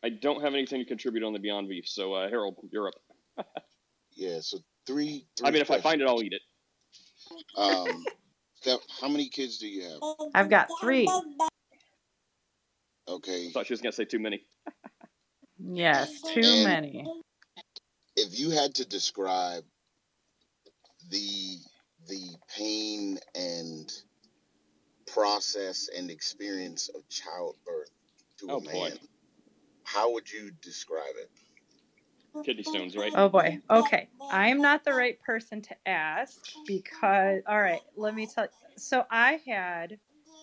I 0.04 0.10
don't 0.10 0.42
have 0.42 0.54
anything 0.54 0.80
to 0.80 0.86
contribute 0.86 1.24
on 1.24 1.34
the 1.34 1.40
Beyond 1.40 1.70
Beef, 1.70 1.88
so 1.88 2.14
uh, 2.14 2.30
Harold, 2.30 2.56
you're 2.72 2.88
up. 2.90 2.96
Yeah, 4.16 4.42
so 4.42 4.60
three. 4.86 5.26
three 5.36 5.48
I 5.48 5.50
mean, 5.50 5.62
if 5.62 5.72
I 5.72 5.82
find 5.82 6.00
it, 6.00 6.08
I'll 6.08 6.22
eat 6.22 6.34
it. 6.34 6.42
Um, 7.58 8.06
Steph, 8.62 8.82
how 9.02 9.08
many 9.08 9.28
kids 9.28 9.58
do 9.58 9.68
you 9.68 9.82
have? 9.90 10.00
I've 10.36 10.50
got 10.52 10.68
three. 10.80 11.10
Okay. 13.08 13.50
Thought 13.50 13.66
she 13.66 13.74
was 13.74 13.82
going 13.82 13.92
to 13.92 13.96
say 13.96 14.06
too 14.06 14.20
many. 14.20 14.46
Yes, 15.66 16.22
too 16.34 16.42
And- 16.44 16.64
many. 16.66 17.06
If 18.16 18.38
you 18.40 18.50
had 18.52 18.76
to 18.76 18.86
describe 18.86 19.64
the 21.10 21.58
the 22.08 22.36
pain 22.56 23.18
and 23.34 23.92
process 25.08 25.90
and 25.98 26.12
experience 26.12 26.90
of 26.90 27.08
childbirth 27.10 27.90
to 28.40 28.48
Oh, 28.50 28.58
a 28.58 28.62
boy. 28.62 28.92
Man, 29.94 30.02
how 30.04 30.12
would 30.14 30.32
you 30.32 30.52
describe 30.62 31.16
it? 31.18 31.30
Kidney 32.46 32.64
stones, 32.64 32.98
right? 32.98 33.12
Oh 33.16 33.30
boy. 33.30 33.60
Okay. 33.70 34.10
I 34.30 34.50
am 34.50 34.62
not 34.62 34.84
the 34.84 34.94
right 34.94 35.20
person 35.22 35.62
to 35.64 35.76
ask 35.86 36.40
because, 36.66 37.42
all 37.48 37.62
right, 37.62 37.82
let 37.96 38.16
me 38.16 38.26
tell 38.26 38.46
you. 38.46 38.50
So 38.78 39.06
I 39.12 39.40
had, 39.46 40.00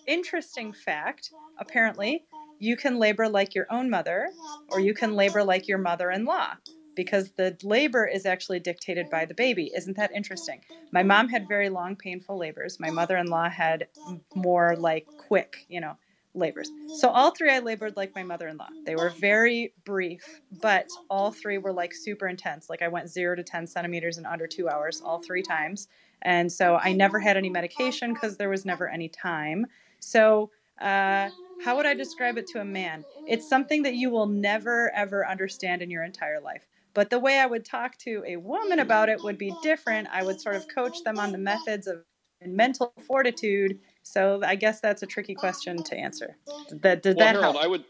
interesting 0.07 0.71
fact, 0.73 1.31
apparently, 1.59 2.23
you 2.59 2.77
can 2.77 2.99
labor 2.99 3.27
like 3.27 3.53
your 3.53 3.67
own 3.69 3.89
mother, 3.89 4.31
or 4.69 4.79
you 4.79 4.93
can 4.93 5.15
labor 5.15 5.43
like 5.43 5.67
your 5.67 5.77
mother 5.79 6.09
in 6.11 6.25
law 6.25 6.53
because 6.95 7.31
the 7.33 7.57
labor 7.63 8.05
is 8.05 8.25
actually 8.25 8.59
dictated 8.59 9.09
by 9.09 9.25
the 9.25 9.33
baby. 9.33 9.71
Isn't 9.75 9.97
that 9.97 10.11
interesting? 10.15 10.61
My 10.91 11.03
mom 11.03 11.29
had 11.29 11.47
very 11.47 11.69
long, 11.69 11.95
painful 11.95 12.37
labors. 12.37 12.79
My 12.79 12.91
mother 12.91 13.17
in 13.17 13.27
law 13.27 13.49
had 13.49 13.87
more 14.35 14.75
like 14.77 15.07
quick, 15.17 15.65
you 15.67 15.81
know, 15.81 15.97
labors. 16.33 16.69
So 16.99 17.09
all 17.09 17.31
three 17.31 17.51
I 17.51 17.59
labored 17.59 17.97
like 17.97 18.15
my 18.15 18.23
mother 18.23 18.47
in 18.47 18.57
law. 18.57 18.69
They 18.85 18.95
were 18.95 19.09
very 19.09 19.73
brief, 19.83 20.41
but 20.61 20.87
all 21.09 21.31
three 21.31 21.57
were 21.57 21.73
like 21.73 21.93
super 21.93 22.27
intense. 22.27 22.69
Like 22.69 22.81
I 22.81 22.87
went 22.87 23.09
zero 23.09 23.35
to 23.35 23.43
10 23.43 23.67
centimeters 23.67 24.17
in 24.17 24.25
under 24.25 24.47
two 24.47 24.69
hours, 24.69 25.01
all 25.03 25.19
three 25.19 25.43
times. 25.43 25.87
And 26.21 26.51
so 26.51 26.77
I 26.77 26.93
never 26.93 27.19
had 27.19 27.37
any 27.37 27.49
medication 27.49 28.13
because 28.13 28.37
there 28.37 28.49
was 28.49 28.65
never 28.65 28.87
any 28.87 29.09
time. 29.09 29.65
So, 29.99 30.51
uh, 30.79 31.29
how 31.63 31.75
would 31.75 31.85
I 31.85 31.93
describe 31.93 32.37
it 32.37 32.47
to 32.47 32.59
a 32.59 32.65
man? 32.65 33.05
It's 33.27 33.47
something 33.47 33.83
that 33.83 33.93
you 33.93 34.09
will 34.09 34.25
never, 34.25 34.91
ever 34.95 35.27
understand 35.27 35.83
in 35.83 35.91
your 35.91 36.03
entire 36.03 36.41
life. 36.41 36.65
But 36.93 37.09
the 37.09 37.19
way 37.19 37.39
I 37.39 37.45
would 37.45 37.63
talk 37.63 37.97
to 37.99 38.23
a 38.27 38.37
woman 38.37 38.79
about 38.79 39.09
it 39.09 39.23
would 39.23 39.37
be 39.37 39.53
different. 39.61 40.07
I 40.11 40.23
would 40.23 40.41
sort 40.41 40.55
of 40.55 40.67
coach 40.67 41.03
them 41.03 41.19
on 41.19 41.31
the 41.31 41.37
methods 41.37 41.87
of 41.87 42.03
mental 42.45 42.93
fortitude. 43.07 43.79
So 44.03 44.41
I 44.43 44.55
guess 44.55 44.79
that's 44.79 45.03
a 45.03 45.05
tricky 45.05 45.35
question 45.35 45.81
to 45.83 45.95
answer. 45.95 46.37
Did 46.69 46.81
that, 46.81 47.03
did 47.03 47.17
well, 47.17 47.25
that 47.25 47.35
Harold, 47.35 47.55
help? 47.55 47.65
I 47.65 47.67
would. 47.67 47.83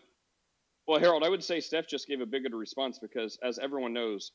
Well, 0.88 1.00
Harold, 1.00 1.24
I 1.24 1.30
would 1.30 1.44
say 1.44 1.60
Steph 1.60 1.88
just 1.88 2.08
gave 2.08 2.22
a 2.22 2.26
bigger 2.26 2.56
response 2.58 3.00
because, 3.00 3.38
as 3.44 3.60
everyone 3.60 3.94
knows, 3.94 4.32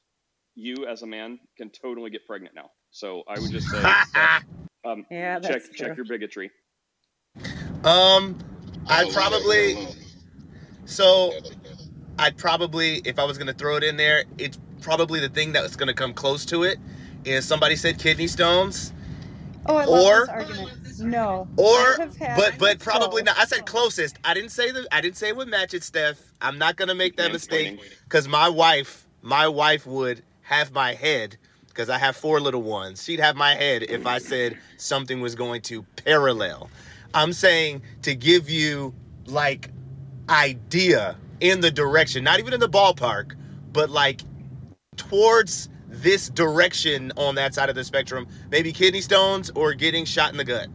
you 0.54 0.86
as 0.86 1.02
a 1.02 1.06
man 1.06 1.38
can 1.56 1.70
totally 1.70 2.10
get 2.10 2.26
pregnant 2.26 2.54
now. 2.54 2.70
So 2.90 3.22
I 3.28 3.38
would 3.38 3.50
just 3.50 3.68
say, 3.68 3.82
that, 3.82 4.42
um, 4.84 5.04
Yeah, 5.10 5.38
check 5.40 5.52
that's 5.52 5.68
check 5.70 5.88
true. 5.88 5.96
your 5.96 6.06
bigotry. 6.06 6.50
Um, 7.84 8.38
I'd 8.86 9.10
probably. 9.12 9.76
So, 10.86 11.32
I'd 12.18 12.36
probably, 12.38 13.02
if 13.04 13.18
I 13.18 13.24
was 13.24 13.36
gonna 13.38 13.52
throw 13.52 13.76
it 13.76 13.84
in 13.84 13.96
there, 13.96 14.24
it's 14.38 14.58
probably 14.80 15.20
the 15.20 15.28
thing 15.28 15.52
that's 15.52 15.76
gonna 15.76 15.92
come 15.92 16.14
close 16.14 16.46
to 16.46 16.62
it. 16.62 16.78
Is 17.24 17.44
somebody 17.44 17.76
said 17.76 17.98
kidney 17.98 18.28
stones, 18.28 18.92
Oh, 19.68 19.76
I 19.76 19.84
love 19.86 20.04
or 20.06 20.20
this 20.20 20.28
argument. 20.28 20.72
No. 20.98 21.48
or 21.56 21.76
I 21.78 21.96
have 21.98 22.16
had 22.16 22.36
but 22.36 22.58
but 22.58 22.78
probably 22.80 23.22
both. 23.22 23.36
not. 23.36 23.38
I 23.38 23.46
said 23.46 23.66
closest. 23.66 24.18
I 24.24 24.34
didn't 24.34 24.50
say 24.50 24.70
the. 24.70 24.86
I 24.92 25.00
didn't 25.00 25.16
say 25.16 25.28
it 25.28 25.36
would 25.36 25.48
match 25.48 25.74
it, 25.74 25.84
Steph. 25.84 26.18
I'm 26.40 26.58
not 26.58 26.76
gonna 26.76 26.94
make 26.94 27.16
that 27.16 27.32
mistake 27.32 27.80
because 28.04 28.28
my 28.28 28.48
wife, 28.48 29.06
my 29.22 29.48
wife 29.48 29.86
would 29.86 30.22
have 30.42 30.72
my 30.72 30.94
head 30.94 31.36
because 31.68 31.90
I 31.90 31.98
have 31.98 32.16
four 32.16 32.40
little 32.40 32.62
ones. 32.62 33.04
She'd 33.04 33.20
have 33.20 33.36
my 33.36 33.54
head 33.54 33.84
if 33.84 34.06
I 34.06 34.18
said 34.18 34.58
something 34.78 35.20
was 35.20 35.34
going 35.34 35.62
to 35.62 35.82
parallel. 36.04 36.70
I'm 37.14 37.32
saying 37.32 37.82
to 38.02 38.14
give 38.14 38.50
you 38.50 38.94
like 39.26 39.70
idea 40.28 41.16
in 41.40 41.60
the 41.60 41.70
direction, 41.70 42.24
not 42.24 42.38
even 42.40 42.54
in 42.54 42.60
the 42.60 42.68
ballpark, 42.68 43.34
but 43.72 43.90
like 43.90 44.22
towards 44.96 45.68
this 46.02 46.28
direction 46.28 47.12
on 47.16 47.34
that 47.36 47.54
side 47.54 47.68
of 47.68 47.74
the 47.74 47.84
spectrum. 47.84 48.26
Maybe 48.50 48.72
kidney 48.72 49.00
stones 49.00 49.50
or 49.54 49.74
getting 49.74 50.04
shot 50.04 50.32
in 50.32 50.36
the 50.36 50.44
gut. 50.44 50.68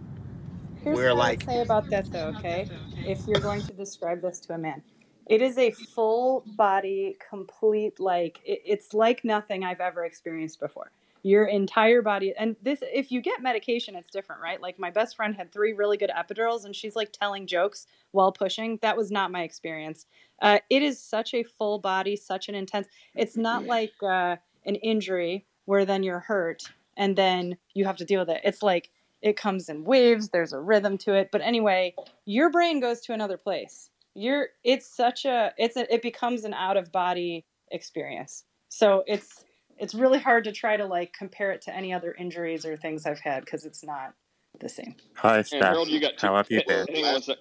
Here's 0.83 0.95
Where 0.95 1.09
what 1.09 1.19
like 1.19 1.43
I 1.43 1.53
say 1.53 1.61
about 1.61 1.89
this, 1.89 2.09
though, 2.09 2.33
okay? 2.37 2.67
If 3.05 3.27
you're 3.27 3.39
going 3.39 3.61
to 3.61 3.73
describe 3.73 4.21
this 4.21 4.39
to 4.41 4.53
a 4.53 4.57
man, 4.57 4.81
it 5.27 5.41
is 5.41 5.57
a 5.57 5.71
full 5.71 6.43
body, 6.57 7.17
complete, 7.29 7.99
like, 7.99 8.39
it, 8.43 8.61
it's 8.65 8.93
like 8.93 9.23
nothing 9.23 9.63
I've 9.63 9.79
ever 9.79 10.05
experienced 10.05 10.59
before. 10.59 10.91
Your 11.23 11.45
entire 11.45 12.01
body, 12.01 12.33
and 12.37 12.55
this, 12.63 12.79
if 12.81 13.11
you 13.11 13.21
get 13.21 13.43
medication, 13.43 13.95
it's 13.95 14.09
different, 14.09 14.41
right? 14.41 14.59
Like, 14.59 14.79
my 14.79 14.89
best 14.89 15.15
friend 15.15 15.35
had 15.35 15.51
three 15.51 15.73
really 15.73 15.97
good 15.97 16.09
epidurals, 16.09 16.65
and 16.65 16.75
she's 16.75 16.95
like 16.95 17.11
telling 17.11 17.45
jokes 17.45 17.85
while 18.09 18.31
pushing. 18.31 18.79
That 18.81 18.97
was 18.97 19.11
not 19.11 19.31
my 19.31 19.43
experience. 19.43 20.07
Uh, 20.41 20.57
it 20.71 20.81
is 20.81 20.99
such 20.99 21.35
a 21.35 21.43
full 21.43 21.77
body, 21.77 22.15
such 22.15 22.49
an 22.49 22.55
intense, 22.55 22.87
it's 23.13 23.37
not 23.37 23.65
like 23.65 23.93
uh, 24.01 24.37
an 24.65 24.75
injury 24.75 25.45
where 25.65 25.85
then 25.85 26.03
you're 26.03 26.19
hurt 26.19 26.63
and 26.97 27.15
then 27.15 27.57
you 27.73 27.85
have 27.85 27.97
to 27.97 28.05
deal 28.05 28.19
with 28.21 28.29
it. 28.29 28.41
It's 28.43 28.61
like, 28.63 28.89
it 29.21 29.37
comes 29.37 29.69
in 29.69 29.83
waves 29.83 30.29
there's 30.29 30.53
a 30.53 30.59
rhythm 30.59 30.97
to 30.97 31.13
it 31.13 31.29
but 31.31 31.41
anyway 31.41 31.93
your 32.25 32.49
brain 32.49 32.79
goes 32.79 33.01
to 33.01 33.13
another 33.13 33.37
place 33.37 33.89
you're 34.15 34.49
it's 34.63 34.87
such 34.87 35.25
a 35.25 35.53
it's 35.57 35.77
a, 35.77 35.93
it 35.93 36.01
becomes 36.01 36.43
an 36.43 36.53
out 36.53 36.77
of 36.77 36.91
body 36.91 37.45
experience 37.71 38.45
so 38.69 39.03
it's 39.07 39.45
it's 39.77 39.93
really 39.93 40.19
hard 40.19 40.43
to 40.43 40.51
try 40.51 40.75
to 40.77 40.85
like 40.85 41.13
compare 41.13 41.51
it 41.51 41.61
to 41.61 41.75
any 41.75 41.93
other 41.93 42.13
injuries 42.17 42.65
or 42.65 42.75
things 42.75 43.05
i've 43.05 43.19
had 43.19 43.45
because 43.45 43.65
it's 43.65 43.83
not 43.83 44.13
the 44.59 44.69
same 44.69 44.95
Hi, 45.15 45.37
And 45.37 45.47
Steph. 45.47 45.61
Harold, 45.63 45.87
you 45.87 45.99
got 45.99 46.17
two. 46.17 46.27
How 46.27 46.35
have 46.35 46.49
you 46.49 46.61
hang- 46.67 46.85
been? 46.85 46.95
Hang 46.95 47.05
on 47.05 47.13
one 47.13 47.21
sec. 47.21 47.37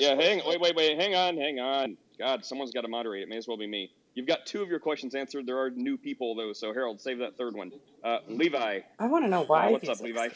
Yeah, 0.00 0.14
hang. 0.14 0.42
Wait, 0.46 0.60
wait, 0.60 0.74
wait. 0.74 1.00
Hang 1.00 1.14
on, 1.14 1.36
hang 1.36 1.60
on. 1.60 1.96
God, 2.18 2.44
someone's 2.44 2.72
got 2.72 2.80
to 2.82 2.88
moderate. 2.88 3.22
It 3.22 3.28
may 3.28 3.36
as 3.36 3.46
well 3.46 3.56
be 3.56 3.66
me. 3.66 3.92
You've 4.14 4.26
got 4.26 4.44
two 4.46 4.62
of 4.62 4.68
your 4.68 4.78
questions 4.78 5.14
answered. 5.14 5.46
There 5.46 5.58
are 5.58 5.70
new 5.70 5.96
people 5.96 6.34
though, 6.34 6.52
so 6.52 6.72
Harold, 6.72 7.00
save 7.00 7.18
that 7.18 7.36
third 7.36 7.54
one. 7.54 7.72
Uh, 8.04 8.18
Levi. 8.28 8.80
i 8.98 9.06
want 9.06 9.24
to 9.24 9.28
know 9.30 9.42
Uh, 9.42 9.46
why 9.46 9.70
what's 9.70 9.88
up, 9.88 10.00
Levi? 10.00 10.28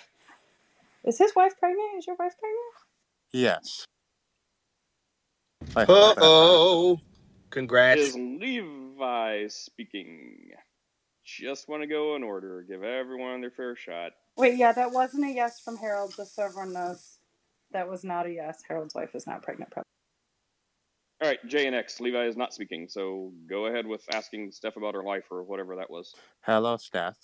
is 1.04 1.18
his 1.18 1.34
wife 1.36 1.52
pregnant 1.58 1.98
is 1.98 2.06
your 2.06 2.16
wife 2.16 2.34
pregnant 2.38 2.74
Yes. 3.32 3.84
I 5.74 5.84
hope 5.84 6.16
that, 6.16 6.22
uh, 6.22 6.26
oh, 6.26 7.00
congrats. 7.50 8.00
Is 8.00 8.14
Levi 8.14 9.46
speaking? 9.48 10.50
Just 11.24 11.68
want 11.68 11.82
to 11.82 11.86
go 11.88 12.14
in 12.14 12.22
order. 12.22 12.64
Give 12.68 12.82
everyone 12.84 13.40
their 13.40 13.50
fair 13.50 13.74
shot. 13.76 14.12
wait 14.36 14.56
yeah 14.56 14.72
that 14.72 14.92
wasn't 14.92 15.24
a 15.24 15.30
yes 15.32 15.60
from 15.60 15.76
harold 15.76 16.14
just 16.16 16.34
so 16.34 16.44
everyone 16.44 16.72
knows 16.72 17.18
that 17.72 17.88
was 17.88 18.04
not 18.04 18.26
a 18.26 18.30
yes 18.32 18.62
harold's 18.68 18.94
wife 18.94 19.14
is 19.14 19.26
not 19.26 19.42
pregnant 19.42 19.72
All 21.22 21.28
right, 21.28 21.38
J 21.48 21.66
and 21.66 21.74
X. 21.74 21.98
Levi 22.00 22.26
is 22.26 22.36
not 22.36 22.52
speaking, 22.52 22.88
so 22.88 23.32
go 23.48 23.66
ahead 23.66 23.86
with 23.86 24.04
asking 24.12 24.52
Steph 24.52 24.76
about 24.76 24.94
her 24.94 25.02
life 25.02 25.24
or 25.30 25.42
whatever 25.44 25.76
that 25.76 25.90
was. 25.90 26.14
Hello, 26.42 26.76
Steph. 26.76 27.16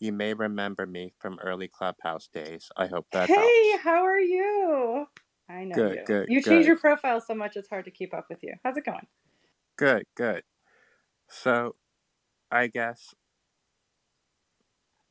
You 0.00 0.12
may 0.12 0.32
remember 0.32 0.86
me 0.86 1.12
from 1.18 1.38
early 1.42 1.68
clubhouse 1.68 2.28
days. 2.32 2.70
I 2.76 2.86
hope 2.86 3.06
that 3.12 3.28
helps. 3.28 3.50
Hey, 3.50 3.76
how 3.82 4.04
are 4.04 4.18
you? 4.18 5.06
I 5.50 5.64
know 5.64 5.76
Good, 5.76 5.94
you. 5.94 6.04
good, 6.06 6.28
you 6.28 6.42
good. 6.42 6.52
change 6.52 6.66
your 6.66 6.78
profile 6.78 7.20
so 7.20 7.34
much 7.34 7.56
it's 7.56 7.68
hard 7.68 7.84
to 7.84 7.90
keep 7.90 8.14
up 8.14 8.26
with 8.30 8.38
you. 8.42 8.54
How's 8.64 8.76
it 8.76 8.84
going? 8.86 9.06
Good, 9.76 10.04
good. 10.16 10.42
So, 11.28 11.76
I 12.50 12.68
guess 12.68 13.14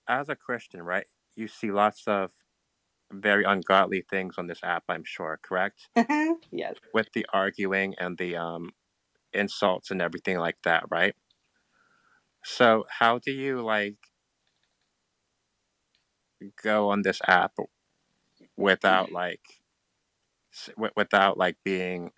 as 0.08 0.30
a 0.30 0.36
Christian, 0.36 0.82
right, 0.82 1.06
you 1.36 1.48
see 1.48 1.72
lots 1.72 2.04
of 2.08 2.32
very 3.12 3.44
ungodly 3.44 4.02
things 4.10 4.36
on 4.38 4.48
this 4.48 4.60
app, 4.64 4.84
I'm 4.90 5.04
sure, 5.06 5.40
correct? 5.42 5.90
yes. 6.52 6.76
With 6.94 7.10
the 7.14 7.26
arguing 7.34 7.96
and 8.00 8.18
the 8.18 8.36
um, 8.38 8.72
insults 9.34 9.92
and 9.92 10.02
everything 10.02 10.38
like 10.40 10.58
that, 10.64 10.86
right? 10.90 11.16
So, 12.44 12.86
how 12.90 13.20
do 13.20 13.32
you 13.32 13.62
like 13.62 13.98
go 16.64 16.90
on 16.90 17.02
this 17.02 17.22
app 17.28 17.54
without 18.58 19.12
like 19.12 19.42
s- 20.54 20.70
wi- 20.78 20.94
without 20.96 21.38
like 21.38 21.58
being 21.64 22.12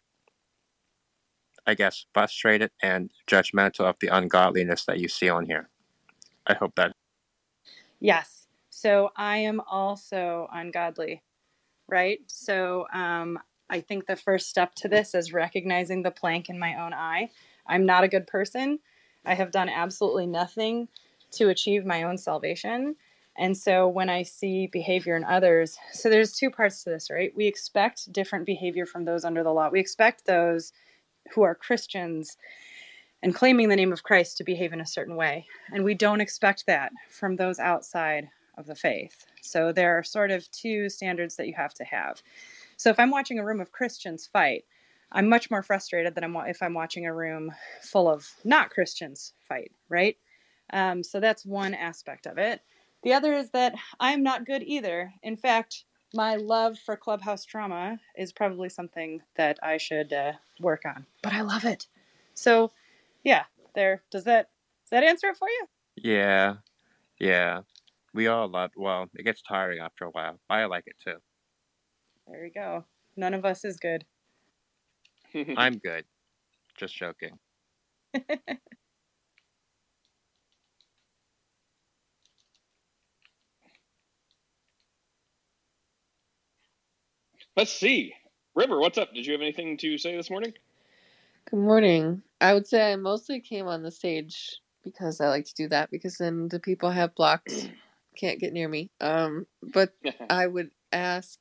I 1.66 1.76
guess 1.76 2.06
frustrated 2.14 2.72
and 2.82 3.12
judgmental 3.28 3.82
of 3.86 3.98
the 4.02 4.08
ungodliness 4.08 4.86
that 4.86 5.00
you 5.00 5.08
see 5.08 5.30
on 5.30 5.46
here? 5.46 5.70
I 6.48 6.56
hope 6.56 6.76
that 6.76 6.94
Yes. 8.00 8.39
So 8.82 9.10
I 9.18 9.40
am 9.40 9.60
also 9.70 10.48
ungodly, 10.54 11.22
right? 11.90 12.20
So 12.28 12.88
um, 12.94 13.38
I 13.70 13.82
think 13.82 14.06
the 14.06 14.16
first 14.16 14.48
step 14.48 14.74
to 14.76 14.88
this 14.88 15.14
is 15.14 15.34
recognizing 15.34 16.02
the 16.02 16.12
plank 16.12 16.48
in 16.48 16.58
my 16.58 16.82
own 16.82 16.94
eye. 16.94 17.30
I'm 17.68 17.86
not 17.86 18.06
a 18.06 18.08
good 18.08 18.26
person. 18.26 18.80
I 19.26 19.34
have 19.34 19.52
done 19.52 19.68
absolutely 19.68 20.28
nothing 20.28 20.88
to 21.32 21.50
achieve 21.50 21.86
my 21.86 22.04
own 22.04 22.18
salvation. 22.18 22.96
And 23.38 23.58
so 23.58 23.86
when 23.86 24.10
I 24.10 24.24
see 24.24 24.68
behavior 24.68 25.18
in 25.18 25.26
others, 25.26 25.78
so 25.92 26.10
there's 26.10 26.32
two 26.32 26.50
parts 26.50 26.82
to 26.86 26.90
this, 26.90 27.12
right? 27.12 27.34
We 27.36 27.48
expect 27.48 28.14
different 28.14 28.46
behavior 28.46 28.86
from 28.86 29.04
those 29.04 29.26
under 29.26 29.44
the 29.44 29.52
law. 29.52 29.68
We 29.70 29.82
expect 29.82 30.26
those 30.26 30.72
who 31.34 31.42
are 31.42 31.54
Christians 31.54 32.38
and 33.22 33.36
claiming 33.36 33.68
the 33.68 33.76
name 33.76 33.92
of 33.92 34.04
Christ 34.04 34.38
to 34.38 34.46
behave 34.46 34.72
in 34.72 34.80
a 34.80 34.86
certain 34.86 35.18
way. 35.18 35.48
And 35.74 35.84
we 35.84 35.96
don't 35.96 36.22
expect 36.22 36.66
that 36.68 36.94
from 37.10 37.36
those 37.36 37.60
outside 37.60 38.30
of 38.60 38.68
the 38.68 38.76
faith. 38.76 39.26
So 39.41 39.72
there 39.72 39.97
are 39.97 40.03
sort 40.03 40.30
of 40.30 40.51
two 40.51 40.89
standards 40.89 41.38
that 41.38 41.47
you 41.47 41.53
have 41.55 41.74
to 41.76 41.84
have. 41.86 42.22
So 42.78 42.89
if 42.89 42.99
I'm 42.99 43.10
watching 43.10 43.39
a 43.39 43.45
room 43.45 43.60
of 43.60 43.72
Christians 43.72 44.28
fight, 44.28 44.66
I'm 45.12 45.28
much 45.28 45.49
more 45.49 45.64
frustrated 45.64 46.14
than 46.14 46.24
I'm 46.24 46.36
if 46.47 46.62
I'm 46.62 46.76
watching 46.76 47.07
a 47.07 47.14
room 47.14 47.51
full 47.82 48.07
of 48.07 48.30
not 48.43 48.70
Christians 48.70 49.34
fight, 49.47 49.72
right? 49.88 50.18
Um, 50.72 51.03
so 51.03 51.20
that's 51.20 51.45
one 51.45 51.74
aspect 51.74 52.28
of 52.28 52.38
it. 52.38 52.62
The 53.01 53.14
other 53.14 53.34
is 53.34 53.49
that 53.51 53.74
I'm 53.99 54.22
not 54.22 54.45
good 54.45 54.62
either. 54.62 55.14
In 55.24 55.36
fact, 55.36 55.86
my 56.14 56.36
love 56.36 56.78
for 56.78 56.95
clubhouse 56.95 57.45
drama 57.45 57.99
is 58.16 58.32
probably 58.32 58.70
something 58.70 59.22
that 59.36 59.57
I 59.64 59.78
should 59.78 60.12
uh, 60.14 60.34
work 60.60 60.84
on. 60.86 61.05
But 61.24 61.34
I 61.34 61.41
love 61.41 61.66
it. 61.66 61.88
So, 62.34 62.72
yeah, 63.24 63.43
there. 63.74 64.03
Does 64.12 64.26
that 64.26 64.49
does 64.84 64.91
that 64.91 65.03
answer 65.03 65.28
it 65.28 65.38
for 65.38 65.47
you? 65.47 65.68
Yeah. 65.97 66.55
Yeah. 67.20 67.62
We 68.14 68.28
all 68.28 68.47
love 68.47 68.72
well, 68.76 69.07
it 69.16 69.24
gets 69.24 69.41
tiring 69.41 69.80
after 69.80 70.05
a 70.05 70.10
while. 70.10 70.39
I 70.49 70.66
like 70.66 70.86
it 70.88 70.95
too. 71.03 71.18
There 72.28 72.41
we 72.41 72.49
go. 72.49 72.86
None 73.16 73.34
of 73.34 73.45
us 73.45 73.66
is 73.66 73.78
good. 73.78 74.05
I'm 75.55 75.78
good. 75.84 76.05
Just 76.78 76.95
joking. 76.95 77.38
Let's 87.55 87.72
see. 87.72 88.14
River, 88.55 88.80
what's 88.80 88.97
up? 88.97 89.14
Did 89.14 89.26
you 89.26 89.34
have 89.34 89.41
anything 89.41 89.78
to 89.78 89.97
say 89.97 90.16
this 90.16 90.30
morning? 90.30 90.53
Good 91.49 91.60
morning. 91.60 92.22
I 92.39 92.53
would 92.53 92.68
say 92.68 92.91
I 92.91 92.95
mostly 92.95 93.39
came 93.41 93.68
on 93.68 93.84
the 93.84 93.91
stage 93.91 94.62
because 94.84 95.20
I 95.20 95.30
like 95.30 95.45
to 95.45 95.53
do 95.55 95.68
that 95.70 95.91
because 95.91 96.18
then 96.18 96.47
the 96.47 96.60
people 96.60 96.91
have 96.91 97.16
blocked 97.16 97.72
can't 98.20 98.40
get 98.40 98.54
near 98.54 98.68
me. 98.68 98.92
Um, 99.02 99.46
but 99.74 99.94
I 100.30 100.48
would 100.48 100.70
ask. 100.92 101.40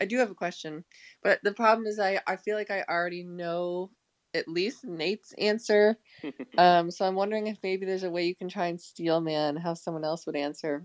I 0.00 0.04
do 0.04 0.18
have 0.18 0.30
a 0.30 0.34
question, 0.34 0.84
but 1.22 1.40
the 1.42 1.52
problem 1.52 1.86
is 1.86 1.98
I 1.98 2.20
I 2.26 2.36
feel 2.36 2.56
like 2.56 2.70
I 2.70 2.84
already 2.88 3.24
know 3.24 3.90
at 4.34 4.48
least 4.48 4.84
Nate's 4.84 5.32
answer. 5.38 5.96
um, 6.58 6.90
so 6.90 7.06
I'm 7.06 7.14
wondering 7.14 7.46
if 7.46 7.58
maybe 7.62 7.86
there's 7.86 8.04
a 8.04 8.10
way 8.10 8.26
you 8.26 8.36
can 8.36 8.48
try 8.48 8.66
and 8.66 8.80
steel 8.80 9.20
man 9.20 9.56
how 9.56 9.74
someone 9.74 10.04
else 10.04 10.26
would 10.26 10.36
answer. 10.36 10.84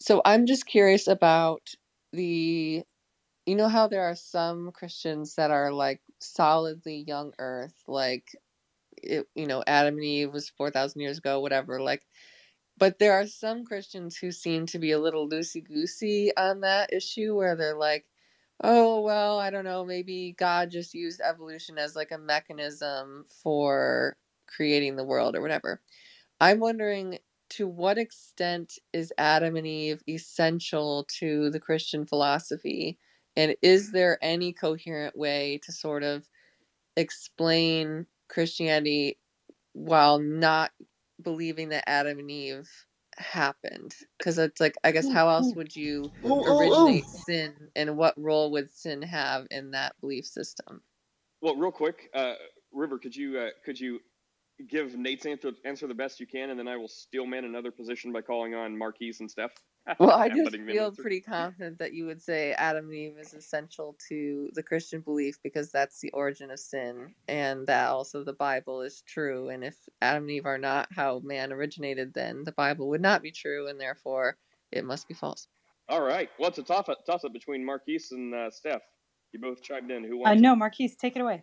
So 0.00 0.20
I'm 0.24 0.46
just 0.46 0.66
curious 0.66 1.06
about 1.06 1.62
the 2.12 2.82
you 3.46 3.56
know 3.56 3.68
how 3.68 3.88
there 3.88 4.04
are 4.04 4.16
some 4.16 4.70
Christians 4.72 5.34
that 5.36 5.50
are 5.50 5.72
like 5.72 6.00
solidly 6.20 7.04
young 7.06 7.32
earth 7.38 7.74
like 7.86 8.24
it, 9.02 9.26
you 9.34 9.46
know 9.46 9.62
Adam 9.66 9.94
and 9.94 10.04
Eve 10.04 10.32
was 10.32 10.48
4000 10.50 11.00
years 11.00 11.18
ago 11.18 11.40
whatever 11.40 11.80
like 11.80 12.02
but 12.78 12.98
there 12.98 13.12
are 13.12 13.26
some 13.26 13.64
Christians 13.64 14.16
who 14.16 14.32
seem 14.32 14.66
to 14.66 14.78
be 14.78 14.92
a 14.92 14.98
little 14.98 15.28
loosey 15.28 15.64
goosey 15.64 16.32
on 16.36 16.60
that 16.60 16.92
issue 16.92 17.34
where 17.34 17.56
they're 17.56 17.76
like 17.76 18.06
oh 18.62 19.00
well 19.00 19.38
I 19.38 19.50
don't 19.50 19.64
know 19.64 19.84
maybe 19.84 20.34
God 20.38 20.70
just 20.70 20.94
used 20.94 21.20
evolution 21.20 21.78
as 21.78 21.96
like 21.96 22.12
a 22.12 22.18
mechanism 22.18 23.24
for 23.42 24.16
creating 24.46 24.96
the 24.96 25.04
world 25.04 25.36
or 25.36 25.40
whatever. 25.40 25.80
I'm 26.40 26.60
wondering 26.60 27.18
to 27.50 27.68
what 27.68 27.98
extent 27.98 28.78
is 28.92 29.12
Adam 29.18 29.56
and 29.56 29.66
Eve 29.66 30.02
essential 30.08 31.06
to 31.18 31.50
the 31.50 31.60
Christian 31.60 32.06
philosophy 32.06 32.98
and 33.36 33.56
is 33.62 33.92
there 33.92 34.18
any 34.22 34.52
coherent 34.52 35.16
way 35.16 35.60
to 35.64 35.72
sort 35.72 36.02
of 36.02 36.28
explain 36.96 38.06
Christianity 38.28 39.18
while 39.72 40.18
not 40.18 40.70
believing 41.22 41.70
that 41.70 41.88
Adam 41.88 42.18
and 42.18 42.30
Eve 42.30 42.70
happened? 43.18 43.94
Because 44.18 44.38
it's 44.38 44.60
like, 44.60 44.74
I 44.84 44.92
guess, 44.92 45.08
how 45.08 45.28
else 45.28 45.54
would 45.54 45.74
you 45.76 46.12
Ooh, 46.24 46.28
ooh, 46.28 46.74
ooh. 46.74 47.00
originate 47.00 47.08
sin 47.08 47.70
and 47.76 47.96
what 47.96 48.14
role 48.16 48.50
would 48.52 48.70
sin 48.70 49.02
have 49.02 49.46
in 49.50 49.70
that 49.72 49.98
belief 50.00 50.26
system? 50.26 50.82
Well, 51.40 51.56
real 51.56 51.72
quick, 51.72 52.10
uh, 52.14 52.34
River, 52.72 52.98
could 52.98 53.14
you 53.14 53.38
uh, 53.38 53.50
could 53.64 53.78
you 53.78 54.00
give 54.68 54.96
Nate's 54.96 55.26
answer 55.26 55.52
answer 55.64 55.86
the 55.86 55.94
best 55.94 56.20
you 56.20 56.26
can, 56.26 56.50
and 56.50 56.58
then 56.58 56.68
I 56.68 56.76
will 56.76 56.88
steel 56.88 57.26
man 57.26 57.44
another 57.44 57.70
position 57.70 58.12
by 58.12 58.22
calling 58.22 58.54
on 58.54 58.76
Marquise 58.76 59.20
and 59.20 59.30
Steph. 59.30 59.52
Well, 59.98 60.12
I 60.12 60.30
just 60.30 60.56
feel 60.56 60.92
pretty 60.92 61.20
confident 61.20 61.78
that 61.78 61.92
you 61.92 62.06
would 62.06 62.22
say 62.22 62.52
Adam 62.52 62.86
and 62.86 62.94
Eve 62.94 63.18
is 63.18 63.34
essential 63.34 63.96
to 64.08 64.48
the 64.54 64.62
Christian 64.62 65.02
belief 65.02 65.36
because 65.42 65.70
that's 65.70 66.00
the 66.00 66.10
origin 66.12 66.50
of 66.50 66.58
sin, 66.58 67.14
and 67.28 67.66
that 67.66 67.90
also 67.90 68.24
the 68.24 68.32
Bible 68.32 68.80
is 68.80 69.02
true. 69.06 69.50
And 69.50 69.62
if 69.62 69.76
Adam 70.00 70.22
and 70.24 70.30
Eve 70.30 70.46
are 70.46 70.56
not 70.58 70.88
how 70.90 71.20
man 71.22 71.52
originated, 71.52 72.14
then 72.14 72.44
the 72.44 72.52
Bible 72.52 72.88
would 72.88 73.02
not 73.02 73.22
be 73.22 73.30
true, 73.30 73.68
and 73.68 73.78
therefore 73.78 74.38
it 74.72 74.84
must 74.86 75.06
be 75.06 75.12
false. 75.14 75.48
All 75.90 76.02
right. 76.02 76.30
Well, 76.38 76.48
it's 76.48 76.58
a 76.58 76.62
toss 76.62 76.88
up, 76.88 77.04
toss 77.04 77.24
up 77.24 77.34
between 77.34 77.62
Marquise 77.64 78.10
and 78.10 78.34
uh, 78.34 78.50
Steph. 78.50 78.80
You 79.32 79.40
both 79.40 79.62
chimed 79.62 79.90
in. 79.90 80.02
Who 80.04 80.16
Uh, 80.24 80.28
wants? 80.30 80.40
no, 80.40 80.56
Marquise, 80.56 80.96
take 80.96 81.14
it 81.14 81.20
away. 81.20 81.42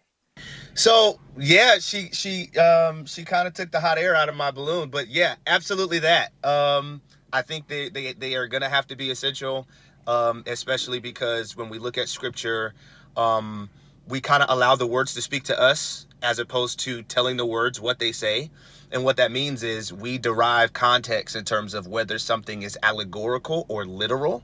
So 0.74 1.20
yeah, 1.38 1.78
she 1.80 2.10
she 2.12 2.50
um 2.58 3.06
she 3.06 3.24
kind 3.24 3.48
of 3.48 3.54
took 3.54 3.70
the 3.72 3.80
hot 3.82 3.98
air 3.98 4.16
out 4.16 4.30
of 4.30 4.36
my 4.36 4.50
balloon, 4.50 4.90
but 4.90 5.10
yeah, 5.10 5.36
absolutely 5.46 6.00
that. 6.00 6.32
Um, 6.44 7.02
I 7.34 7.42
think 7.42 7.68
they 7.68 7.90
they 7.90 8.14
they 8.14 8.36
are 8.36 8.48
gonna 8.48 8.70
have 8.70 8.88
to 8.88 8.96
be 8.96 9.12
essential, 9.12 9.68
um, 10.08 10.44
especially 10.48 11.00
because 11.00 11.56
when 11.56 11.70
we 11.70 11.80
look 11.80 11.98
at 11.98 12.10
scripture, 12.10 12.74
um, 13.16 13.70
we 14.08 14.22
kind 14.22 14.44
of 14.44 14.50
allow 14.50 14.76
the 14.76 14.88
words 14.88 15.14
to 15.16 15.22
speak 15.22 15.44
to 15.44 15.60
us 15.60 16.08
as 16.22 16.40
opposed 16.40 16.80
to 16.82 17.02
telling 17.04 17.38
the 17.38 17.46
words 17.46 17.80
what 17.80 18.00
they 18.00 18.12
say. 18.12 18.50
And 18.92 19.04
what 19.04 19.18
that 19.18 19.32
means 19.32 19.64
is 19.64 19.94
we 19.94 20.18
derive 20.18 20.74
context 20.74 21.36
in 21.36 21.46
terms 21.46 21.74
of 21.74 21.88
whether 21.88 22.20
something 22.20 22.62
is 22.62 22.78
allegorical 22.84 23.66
or 23.70 23.86
literal 23.86 24.44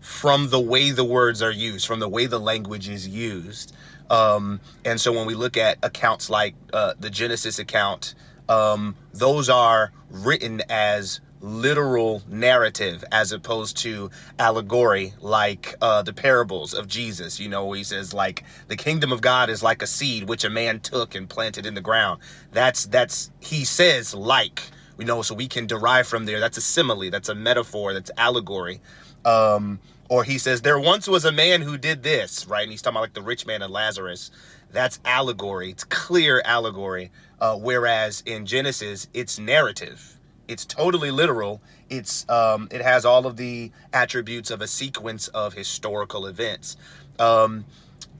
from 0.00 0.50
the 0.50 0.60
way 0.60 0.90
the 0.90 1.04
words 1.04 1.42
are 1.42 1.50
used, 1.50 1.86
from 1.86 2.00
the 2.00 2.08
way 2.08 2.26
the 2.26 2.38
language 2.38 2.88
is 2.88 3.08
used. 3.08 3.74
Um, 4.10 4.60
and 4.84 5.00
so 5.00 5.12
when 5.12 5.26
we 5.26 5.34
look 5.34 5.56
at 5.56 5.78
accounts 5.82 6.30
like 6.30 6.54
uh, 6.72 6.94
the 7.00 7.10
Genesis 7.10 7.58
account, 7.58 8.14
um, 8.48 8.94
those 9.12 9.48
are 9.48 9.92
written 10.10 10.62
as 10.68 11.20
literal 11.40 12.22
narrative 12.28 13.04
as 13.12 13.32
opposed 13.32 13.76
to 13.76 14.10
allegory 14.38 15.12
like 15.20 15.74
uh, 15.82 16.02
the 16.02 16.12
parables 16.12 16.72
of 16.72 16.88
jesus 16.88 17.38
you 17.38 17.48
know 17.48 17.70
he 17.72 17.84
says 17.84 18.14
like 18.14 18.42
the 18.68 18.76
kingdom 18.76 19.12
of 19.12 19.20
god 19.20 19.50
is 19.50 19.62
like 19.62 19.82
a 19.82 19.86
seed 19.86 20.28
which 20.28 20.44
a 20.44 20.50
man 20.50 20.80
took 20.80 21.14
and 21.14 21.28
planted 21.28 21.66
in 21.66 21.74
the 21.74 21.80
ground. 21.80 22.20
That's 22.52 22.86
that's 22.86 23.30
he 23.40 23.64
says 23.64 24.14
like 24.14 24.62
you 24.98 25.04
know 25.04 25.22
so 25.22 25.34
we 25.34 25.48
can 25.48 25.66
derive 25.66 26.06
from 26.06 26.26
there. 26.26 26.40
That's 26.40 26.58
a 26.58 26.62
simile. 26.62 27.10
That's 27.10 27.28
a 27.28 27.34
metaphor. 27.34 27.92
That's 27.92 28.10
allegory. 28.16 28.80
Um 29.24 29.80
or 30.08 30.24
he 30.24 30.38
says 30.38 30.62
there 30.62 30.78
once 30.78 31.08
was 31.08 31.24
a 31.24 31.32
man 31.32 31.62
who 31.62 31.76
did 31.78 32.02
this 32.02 32.46
right? 32.46 32.62
And 32.62 32.70
he's 32.70 32.82
talking 32.82 32.96
about 32.96 33.02
like 33.02 33.14
the 33.14 33.22
rich 33.22 33.46
man 33.46 33.62
and 33.62 33.72
lazarus. 33.72 34.30
That's 34.72 35.00
allegory. 35.04 35.70
It's 35.70 35.84
clear 35.84 36.42
allegory. 36.44 37.10
Uh, 37.40 37.56
whereas 37.56 38.22
in 38.26 38.46
genesis 38.46 39.08
it's 39.14 39.38
narrative 39.38 40.15
it's 40.48 40.64
totally 40.64 41.10
literal. 41.10 41.60
It's 41.90 42.28
um 42.28 42.68
it 42.70 42.82
has 42.82 43.04
all 43.04 43.26
of 43.26 43.36
the 43.36 43.70
attributes 43.92 44.50
of 44.50 44.60
a 44.60 44.66
sequence 44.66 45.28
of 45.28 45.54
historical 45.54 46.26
events. 46.26 46.76
Um 47.18 47.64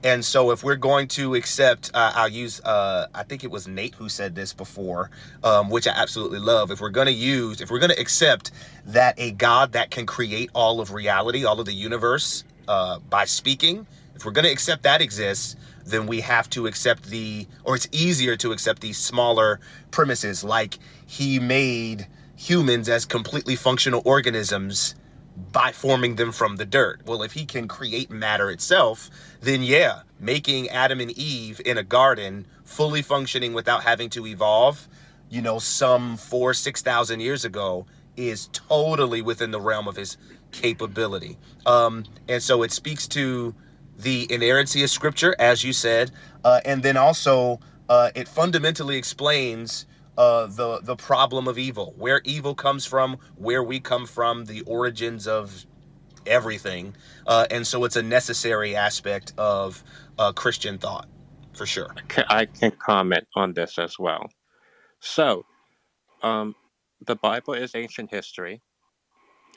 and 0.03 0.23
so 0.23 0.51
if 0.51 0.63
we're 0.63 0.75
going 0.75 1.07
to 1.07 1.33
accept 1.33 1.89
uh, 1.93 2.11
i'll 2.15 2.29
use 2.29 2.61
uh 2.61 3.07
i 3.15 3.23
think 3.23 3.43
it 3.43 3.49
was 3.49 3.67
nate 3.67 3.95
who 3.95 4.07
said 4.09 4.35
this 4.35 4.53
before 4.53 5.09
um 5.43 5.69
which 5.71 5.87
i 5.87 5.91
absolutely 5.91 6.39
love. 6.39 6.69
If 6.69 6.81
we're 6.81 6.89
going 6.89 7.07
to 7.07 7.13
use 7.13 7.61
if 7.61 7.71
we're 7.71 7.79
going 7.79 7.91
to 7.91 7.99
accept 7.99 8.51
that 8.85 9.15
a 9.17 9.31
god 9.31 9.71
that 9.71 9.89
can 9.89 10.05
create 10.05 10.51
all 10.53 10.81
of 10.81 10.93
reality 10.93 11.45
all 11.45 11.59
of 11.59 11.65
the 11.65 11.73
universe 11.73 12.43
uh 12.67 12.99
by 13.09 13.25
speaking 13.25 13.87
if 14.15 14.23
we're 14.25 14.31
going 14.31 14.45
to 14.45 14.51
accept 14.51 14.83
that 14.83 15.01
exists 15.01 15.55
then 15.87 16.05
we 16.05 16.21
have 16.21 16.49
to 16.51 16.67
accept 16.67 17.05
the 17.05 17.47
or 17.63 17.75
it's 17.75 17.87
easier 17.91 18.35
to 18.37 18.51
accept 18.51 18.81
these 18.81 18.97
smaller 18.97 19.59
premises. 19.91 20.43
Like 20.43 20.77
he 21.05 21.39
made 21.39 22.07
humans 22.37 22.87
as 22.87 23.03
completely 23.03 23.55
functional 23.55 24.01
organisms 24.05 24.95
by 25.51 25.71
forming 25.71 26.15
them 26.15 26.31
from 26.31 26.55
the 26.55 26.65
dirt. 26.65 27.01
Well, 27.05 27.23
if 27.23 27.33
he 27.33 27.45
can 27.45 27.67
create 27.67 28.09
matter 28.09 28.49
itself, 28.49 29.09
then 29.41 29.61
yeah, 29.63 30.01
making 30.19 30.69
Adam 30.69 30.99
and 31.01 31.11
Eve 31.11 31.59
in 31.65 31.77
a 31.77 31.83
garden 31.83 32.45
fully 32.63 33.01
functioning 33.01 33.53
without 33.53 33.83
having 33.83 34.09
to 34.11 34.25
evolve, 34.25 34.87
you 35.29 35.41
know, 35.41 35.59
some 35.59 36.15
four, 36.15 36.53
6,000 36.53 37.19
years 37.19 37.43
ago 37.43 37.85
is 38.15 38.47
totally 38.53 39.21
within 39.21 39.51
the 39.51 39.61
realm 39.61 39.87
of 39.87 39.95
his 39.95 40.17
capability. 40.51 41.37
Um, 41.65 42.05
and 42.27 42.41
so 42.41 42.63
it 42.63 42.71
speaks 42.71 43.07
to 43.09 43.53
the 43.97 44.31
inerrancy 44.31 44.83
of 44.83 44.89
scripture, 44.89 45.35
as 45.39 45.63
you 45.63 45.73
said, 45.73 46.11
uh, 46.43 46.61
and 46.65 46.83
then 46.83 46.97
also 46.97 47.59
uh, 47.89 48.11
it 48.15 48.27
fundamentally 48.27 48.97
explains 48.97 49.85
uh, 50.17 50.47
the 50.47 50.81
the 50.83 50.95
problem 50.97 51.47
of 51.47 51.57
evil, 51.59 51.93
where 51.97 52.21
evil 52.25 52.55
comes 52.55 52.85
from, 52.85 53.17
where 53.37 53.63
we 53.63 53.79
come 53.79 54.07
from, 54.07 54.45
the 54.45 54.61
origins 54.63 55.27
of 55.27 55.65
everything, 56.27 56.95
uh, 57.27 57.47
and 57.51 57.67
so 57.67 57.85
it's 57.85 57.97
a 57.97 58.03
necessary 58.03 58.75
aspect 58.75 59.33
of 59.37 59.83
uh, 60.19 60.33
Christian 60.33 60.77
thought, 60.79 61.07
for 61.53 61.65
sure. 61.65 61.97
I 62.29 62.45
can 62.47 62.71
comment 62.71 63.25
on 63.35 63.53
this 63.53 63.79
as 63.79 63.99
well. 63.99 64.29
So, 65.01 65.45
um, 66.23 66.55
the 67.05 67.15
Bible 67.17 67.55
is 67.55 67.75
ancient 67.75 68.11
history. 68.11 68.61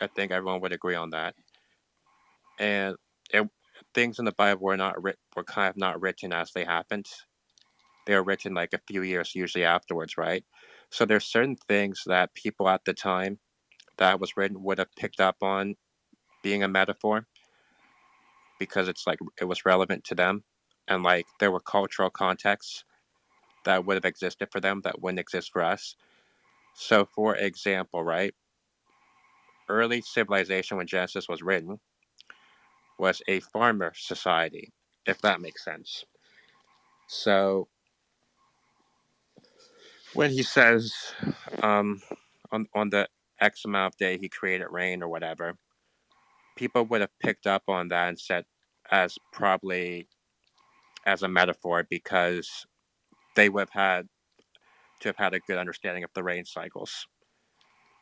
I 0.02 0.08
think 0.08 0.32
everyone 0.32 0.60
would 0.62 0.72
agree 0.74 0.96
on 0.96 1.10
that. 1.10 1.34
And 2.58 2.96
it, 3.32 3.48
things 3.94 4.18
in 4.20 4.26
the 4.26 4.32
Bible 4.32 4.62
were 4.62 4.76
not 4.78 5.02
writ- 5.02 5.18
were 5.36 5.44
kind 5.44 5.70
of 5.70 5.76
not 5.78 6.00
written 6.02 6.32
as 6.32 6.52
they 6.52 6.64
happened. 6.64 7.06
They 8.06 8.14
were 8.14 8.22
written 8.24 8.54
like 8.54 8.72
a 8.72 8.80
few 8.86 9.02
years 9.02 9.34
usually 9.34 9.64
afterwards, 9.64 10.16
right? 10.16 10.44
So 10.90 11.04
there's 11.04 11.26
certain 11.26 11.56
things 11.56 12.02
that 12.06 12.34
people 12.34 12.68
at 12.68 12.84
the 12.84 12.94
time 12.94 13.38
that 13.98 14.20
was 14.20 14.36
written 14.36 14.62
would 14.62 14.78
have 14.78 14.94
picked 14.96 15.20
up 15.20 15.36
on 15.42 15.76
being 16.42 16.62
a 16.62 16.68
metaphor 16.68 17.26
because 18.58 18.88
it's 18.88 19.06
like 19.06 19.18
it 19.40 19.44
was 19.44 19.64
relevant 19.64 20.04
to 20.04 20.14
them 20.14 20.44
and 20.88 21.02
like 21.02 21.26
there 21.38 21.50
were 21.50 21.60
cultural 21.60 22.10
contexts 22.10 22.84
that 23.64 23.84
would 23.84 23.94
have 23.94 24.04
existed 24.04 24.48
for 24.50 24.60
them 24.60 24.80
that 24.84 25.00
wouldn't 25.00 25.20
exist 25.20 25.50
for 25.52 25.62
us. 25.62 25.96
So 26.74 27.04
for 27.04 27.36
example, 27.36 28.02
right? 28.02 28.34
Early 29.68 30.00
civilization 30.00 30.76
when 30.76 30.86
Genesis 30.86 31.28
was 31.28 31.42
written 31.42 31.78
was 32.98 33.22
a 33.28 33.40
farmer 33.40 33.92
society, 33.94 34.72
if 35.06 35.20
that 35.22 35.40
makes 35.40 35.64
sense. 35.64 36.04
So 37.08 37.68
when 40.14 40.30
he 40.30 40.42
says 40.42 40.94
um, 41.62 42.02
on 42.52 42.66
on 42.74 42.90
the 42.90 43.08
X 43.40 43.64
amount 43.64 43.94
of 43.94 43.98
day 43.98 44.18
he 44.18 44.28
created 44.28 44.68
rain 44.70 45.02
or 45.02 45.08
whatever, 45.08 45.56
people 46.56 46.84
would 46.84 47.00
have 47.00 47.18
picked 47.20 47.46
up 47.46 47.64
on 47.68 47.88
that 47.88 48.08
and 48.08 48.18
said 48.20 48.44
as 48.90 49.18
probably 49.32 50.08
as 51.06 51.22
a 51.22 51.28
metaphor 51.28 51.86
because 51.88 52.66
they 53.36 53.48
would 53.48 53.60
have 53.60 53.70
had 53.70 54.08
to 55.00 55.08
have 55.08 55.16
had 55.16 55.34
a 55.34 55.40
good 55.40 55.58
understanding 55.58 56.04
of 56.04 56.10
the 56.14 56.22
rain 56.22 56.44
cycles. 56.44 57.06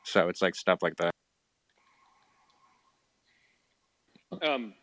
So 0.04 0.28
it's 0.28 0.42
like 0.42 0.54
stuff 0.54 0.80
like 0.82 0.96
that. 0.96 1.12
Um, 4.42 4.74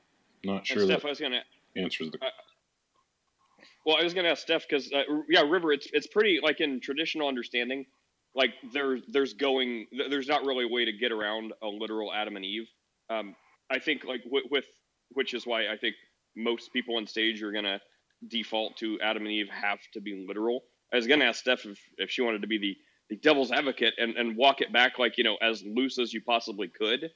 Not 0.43 0.65
sure 0.65 0.85
Steph, 0.85 0.99
that 0.99 1.05
I 1.05 1.09
was 1.09 1.19
gonna. 1.19 1.41
answers 1.75 2.11
the. 2.11 2.19
Uh, 2.25 2.29
well, 3.85 3.97
I 3.99 4.03
was 4.03 4.13
gonna 4.13 4.29
ask 4.29 4.41
Steph 4.41 4.65
because 4.67 4.91
uh, 4.91 5.03
yeah, 5.29 5.41
River, 5.41 5.71
it's 5.71 5.87
it's 5.93 6.07
pretty 6.07 6.39
like 6.41 6.59
in 6.59 6.79
traditional 6.81 7.27
understanding, 7.27 7.85
like 8.33 8.51
there 8.73 8.99
there's 9.07 9.33
going 9.33 9.87
there's 10.09 10.27
not 10.27 10.43
really 10.43 10.65
a 10.65 10.67
way 10.67 10.85
to 10.85 10.91
get 10.91 11.11
around 11.11 11.53
a 11.61 11.67
literal 11.67 12.11
Adam 12.13 12.35
and 12.35 12.45
Eve. 12.45 12.67
Um, 13.09 13.35
I 13.69 13.79
think 13.79 14.03
like 14.03 14.21
with, 14.25 14.65
which 15.11 15.33
is 15.33 15.45
why 15.45 15.67
I 15.67 15.77
think 15.77 15.95
most 16.35 16.73
people 16.73 16.97
on 16.97 17.05
stage 17.05 17.43
are 17.43 17.51
gonna 17.51 17.79
default 18.27 18.77
to 18.77 18.99
Adam 19.01 19.23
and 19.23 19.31
Eve 19.31 19.49
have 19.49 19.79
to 19.93 20.01
be 20.01 20.25
literal. 20.27 20.61
I 20.91 20.95
was 20.95 21.05
gonna 21.05 21.25
ask 21.25 21.41
Steph 21.41 21.65
if, 21.65 21.79
if 21.97 22.09
she 22.09 22.23
wanted 22.23 22.41
to 22.41 22.47
be 22.47 22.57
the, 22.57 22.75
the 23.11 23.17
devil's 23.17 23.51
advocate 23.51 23.93
and, 23.97 24.15
and 24.17 24.35
walk 24.35 24.61
it 24.61 24.73
back 24.73 24.97
like 24.97 25.17
you 25.19 25.23
know 25.23 25.37
as 25.41 25.63
loose 25.63 25.99
as 25.99 26.11
you 26.11 26.21
possibly 26.21 26.69
could. 26.69 27.11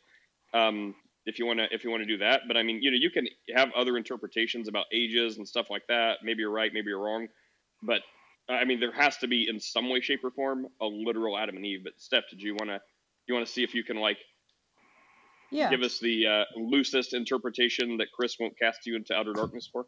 Um, 0.54 0.94
if 1.26 1.40
you 1.40 1.46
want 1.46 1.60
to 1.60 1.68
if 1.72 1.84
you 1.84 1.90
want 1.92 2.02
to 2.02 2.08
do 2.08 2.18
that, 2.20 2.42
but 2.48 2.58
I 2.58 2.64
mean 2.64 2.82
you 2.82 2.92
know 2.92 2.98
you 3.00 3.10
can 3.10 3.28
have 3.56 3.70
other 3.76 3.98
interpretations 3.98 4.68
about 4.68 4.86
ages 4.94 5.38
and 5.38 5.48
stuff 5.48 5.70
like 5.70 5.84
that. 5.88 6.18
Maybe 6.24 6.40
you're 6.42 6.52
right, 6.52 6.72
maybe 6.74 6.88
you're 6.88 7.04
wrong, 7.04 7.28
but 7.84 8.02
I 8.50 8.66
mean 8.66 8.80
there 8.80 8.92
has 8.94 9.18
to 9.18 9.28
be 9.28 9.48
in 9.50 9.60
some 9.60 9.90
way, 9.90 10.02
shape, 10.02 10.24
or 10.24 10.32
form 10.32 10.68
a 10.82 10.86
literal 10.86 11.38
Adam 11.38 11.56
and 11.58 11.66
Eve. 11.66 11.82
But 11.84 11.94
Steph, 11.98 12.24
did 12.30 12.42
you 12.42 12.54
want 12.54 12.70
to 12.70 12.80
you 13.28 13.34
want 13.36 13.46
to 13.46 13.52
see 13.52 13.64
if 13.64 13.76
you 13.76 13.84
can 13.84 13.98
like 13.98 14.18
Yeah. 15.52 15.70
give 15.70 15.82
us 15.82 16.00
the 16.00 16.26
uh, 16.28 16.44
loosest 16.56 17.14
interpretation 17.14 17.98
that 17.98 18.08
Chris 18.12 18.38
won't 18.40 18.58
cast 18.58 18.86
you 18.86 18.96
into 18.96 19.14
outer 19.14 19.34
darkness 19.34 19.70
for? 19.72 19.86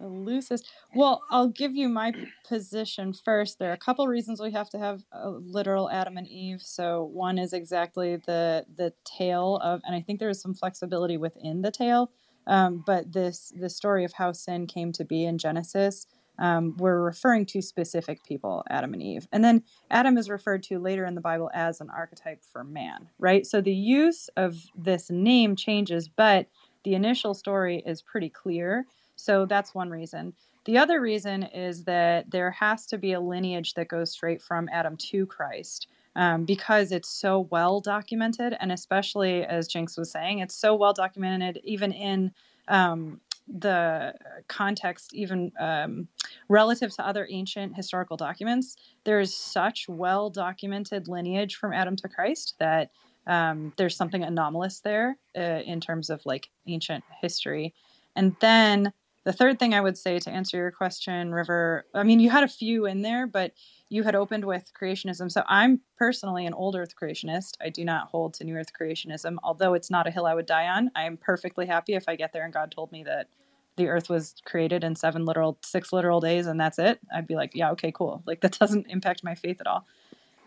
The 0.00 0.08
loosest. 0.08 0.66
Well, 0.94 1.22
I'll 1.30 1.48
give 1.48 1.76
you 1.76 1.90
my 1.90 2.14
position 2.48 3.12
first. 3.12 3.58
There 3.58 3.68
are 3.68 3.74
a 3.74 3.78
couple 3.78 4.08
reasons 4.08 4.40
we 4.40 4.50
have 4.52 4.70
to 4.70 4.78
have 4.78 5.02
a 5.12 5.28
literal 5.28 5.90
Adam 5.90 6.16
and 6.16 6.26
Eve. 6.26 6.62
So 6.62 7.04
one 7.12 7.38
is 7.38 7.52
exactly 7.52 8.16
the 8.16 8.64
the 8.74 8.94
tale 9.04 9.60
of, 9.62 9.82
and 9.84 9.94
I 9.94 10.00
think 10.00 10.18
there 10.18 10.30
is 10.30 10.40
some 10.40 10.54
flexibility 10.54 11.18
within 11.18 11.60
the 11.60 11.70
tale. 11.70 12.10
Um, 12.46 12.82
but 12.86 13.12
this 13.12 13.52
the 13.54 13.68
story 13.68 14.04
of 14.04 14.14
how 14.14 14.32
sin 14.32 14.66
came 14.66 14.90
to 14.92 15.04
be 15.04 15.26
in 15.26 15.36
Genesis, 15.36 16.06
um, 16.38 16.78
we're 16.78 17.02
referring 17.02 17.44
to 17.46 17.60
specific 17.60 18.24
people, 18.24 18.64
Adam 18.70 18.94
and 18.94 19.02
Eve, 19.02 19.28
and 19.30 19.44
then 19.44 19.62
Adam 19.90 20.16
is 20.16 20.30
referred 20.30 20.62
to 20.62 20.78
later 20.78 21.04
in 21.04 21.14
the 21.14 21.20
Bible 21.20 21.50
as 21.52 21.82
an 21.82 21.90
archetype 21.90 22.42
for 22.50 22.64
man, 22.64 23.10
right? 23.18 23.46
So 23.46 23.60
the 23.60 23.74
use 23.74 24.30
of 24.34 24.56
this 24.74 25.10
name 25.10 25.56
changes, 25.56 26.08
but 26.08 26.46
the 26.84 26.94
initial 26.94 27.34
story 27.34 27.82
is 27.84 28.00
pretty 28.00 28.30
clear. 28.30 28.86
So 29.20 29.46
that's 29.46 29.74
one 29.74 29.90
reason. 29.90 30.34
The 30.64 30.78
other 30.78 31.00
reason 31.00 31.44
is 31.44 31.84
that 31.84 32.30
there 32.30 32.50
has 32.50 32.86
to 32.86 32.98
be 32.98 33.12
a 33.12 33.20
lineage 33.20 33.74
that 33.74 33.88
goes 33.88 34.10
straight 34.10 34.42
from 34.42 34.68
Adam 34.70 34.96
to 34.96 35.26
Christ 35.26 35.88
um, 36.16 36.44
because 36.44 36.92
it's 36.92 37.08
so 37.08 37.40
well 37.50 37.80
documented. 37.80 38.56
And 38.60 38.70
especially, 38.70 39.44
as 39.44 39.68
Jinx 39.68 39.96
was 39.96 40.10
saying, 40.10 40.40
it's 40.40 40.54
so 40.54 40.74
well 40.74 40.92
documented, 40.92 41.60
even 41.64 41.92
in 41.92 42.32
um, 42.68 43.20
the 43.48 44.14
context, 44.48 45.14
even 45.14 45.52
um, 45.58 46.08
relative 46.48 46.94
to 46.96 47.06
other 47.06 47.26
ancient 47.30 47.74
historical 47.74 48.16
documents. 48.16 48.76
There's 49.04 49.34
such 49.34 49.88
well 49.88 50.30
documented 50.30 51.08
lineage 51.08 51.56
from 51.56 51.72
Adam 51.72 51.96
to 51.96 52.08
Christ 52.08 52.56
that 52.58 52.90
um, 53.26 53.72
there's 53.76 53.96
something 53.96 54.22
anomalous 54.22 54.80
there 54.80 55.16
uh, 55.36 55.62
in 55.64 55.80
terms 55.80 56.10
of 56.10 56.24
like 56.26 56.50
ancient 56.66 57.04
history. 57.20 57.74
And 58.16 58.34
then 58.40 58.92
the 59.24 59.32
third 59.32 59.58
thing 59.58 59.74
I 59.74 59.80
would 59.80 59.98
say 59.98 60.18
to 60.18 60.30
answer 60.30 60.56
your 60.56 60.70
question, 60.70 61.32
River, 61.32 61.84
I 61.94 62.02
mean, 62.04 62.20
you 62.20 62.30
had 62.30 62.42
a 62.42 62.48
few 62.48 62.86
in 62.86 63.02
there, 63.02 63.26
but 63.26 63.52
you 63.90 64.02
had 64.02 64.14
opened 64.14 64.44
with 64.44 64.72
creationism. 64.80 65.30
So 65.30 65.42
I'm 65.46 65.80
personally 65.98 66.46
an 66.46 66.54
old 66.54 66.74
earth 66.74 66.94
creationist. 67.00 67.56
I 67.60 67.68
do 67.68 67.84
not 67.84 68.08
hold 68.08 68.34
to 68.34 68.44
new 68.44 68.56
earth 68.56 68.72
creationism, 68.78 69.36
although 69.42 69.74
it's 69.74 69.90
not 69.90 70.06
a 70.06 70.10
hill 70.10 70.26
I 70.26 70.34
would 70.34 70.46
die 70.46 70.68
on. 70.68 70.90
I 70.94 71.04
am 71.04 71.16
perfectly 71.16 71.66
happy 71.66 71.94
if 71.94 72.04
I 72.08 72.16
get 72.16 72.32
there 72.32 72.44
and 72.44 72.52
God 72.52 72.70
told 72.70 72.92
me 72.92 73.04
that 73.04 73.28
the 73.76 73.88
earth 73.88 74.08
was 74.08 74.34
created 74.44 74.84
in 74.84 74.96
seven 74.96 75.24
literal, 75.24 75.58
six 75.62 75.92
literal 75.92 76.20
days 76.20 76.46
and 76.46 76.58
that's 76.58 76.78
it. 76.78 77.00
I'd 77.14 77.26
be 77.26 77.34
like, 77.34 77.50
yeah, 77.54 77.70
okay, 77.72 77.92
cool. 77.92 78.22
Like 78.26 78.40
that 78.40 78.52
doesn't 78.58 78.86
impact 78.88 79.22
my 79.22 79.34
faith 79.34 79.60
at 79.60 79.66
all. 79.66 79.86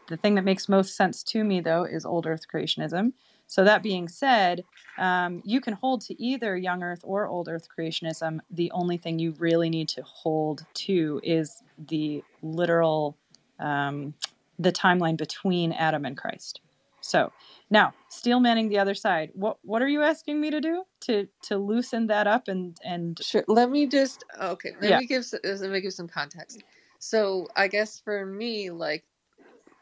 The 0.08 0.18
thing 0.18 0.36
that 0.36 0.44
makes 0.44 0.68
most 0.68 0.96
sense 0.96 1.24
to 1.24 1.44
me, 1.44 1.62
though, 1.62 1.84
is 1.84 2.06
old 2.06 2.28
earth 2.28 2.46
creationism. 2.54 3.14
So, 3.48 3.64
that 3.64 3.84
being 3.84 4.08
said, 4.08 4.64
um, 4.98 5.42
you 5.46 5.62
can 5.62 5.74
hold 5.74 6.02
to 6.02 6.22
either 6.22 6.58
young 6.58 6.84
earth 6.84 7.02
or 7.04 7.28
old 7.28 7.48
earth 7.48 7.68
creationism. 7.76 8.40
The 8.50 8.72
only 8.72 8.98
thing 8.98 9.20
you 9.20 9.34
really 9.38 9.70
need 9.70 9.90
to 9.90 10.04
hold 10.04 10.66
to 10.76 11.20
is 11.24 11.62
the 11.88 12.24
literal, 12.42 13.18
um, 13.60 14.14
the 14.60 14.72
timeline 14.72 15.18
between 15.18 15.72
Adam 15.72 16.06
and 16.06 16.18
Christ. 16.18 16.62
So, 17.02 17.32
now, 17.70 17.94
steel 18.10 18.40
manning 18.40 18.70
the 18.70 18.80
other 18.80 18.94
side. 18.94 19.32
What 19.34 19.58
what 19.64 19.82
are 19.82 19.88
you 19.88 20.02
asking 20.04 20.40
me 20.40 20.52
to 20.52 20.62
do 20.62 20.84
to 21.02 21.28
to 21.44 21.58
loosen 21.58 22.08
that 22.08 22.28
up 22.28 22.48
and 22.48 22.78
and 22.84 23.20
Sure. 23.22 23.44
Let 23.48 23.70
me 23.70 23.88
just 23.88 24.24
okay. 24.42 24.72
Let 24.80 24.90
Yeah. 24.90 25.00
me 25.00 25.06
give 25.08 25.26
let 25.44 25.62
me 25.70 25.82
give 25.82 25.94
some 25.94 26.08
context. 26.08 26.64
So 27.00 27.48
I 27.56 27.68
guess 27.68 28.00
for 28.00 28.26
me, 28.26 28.70
like 28.70 29.04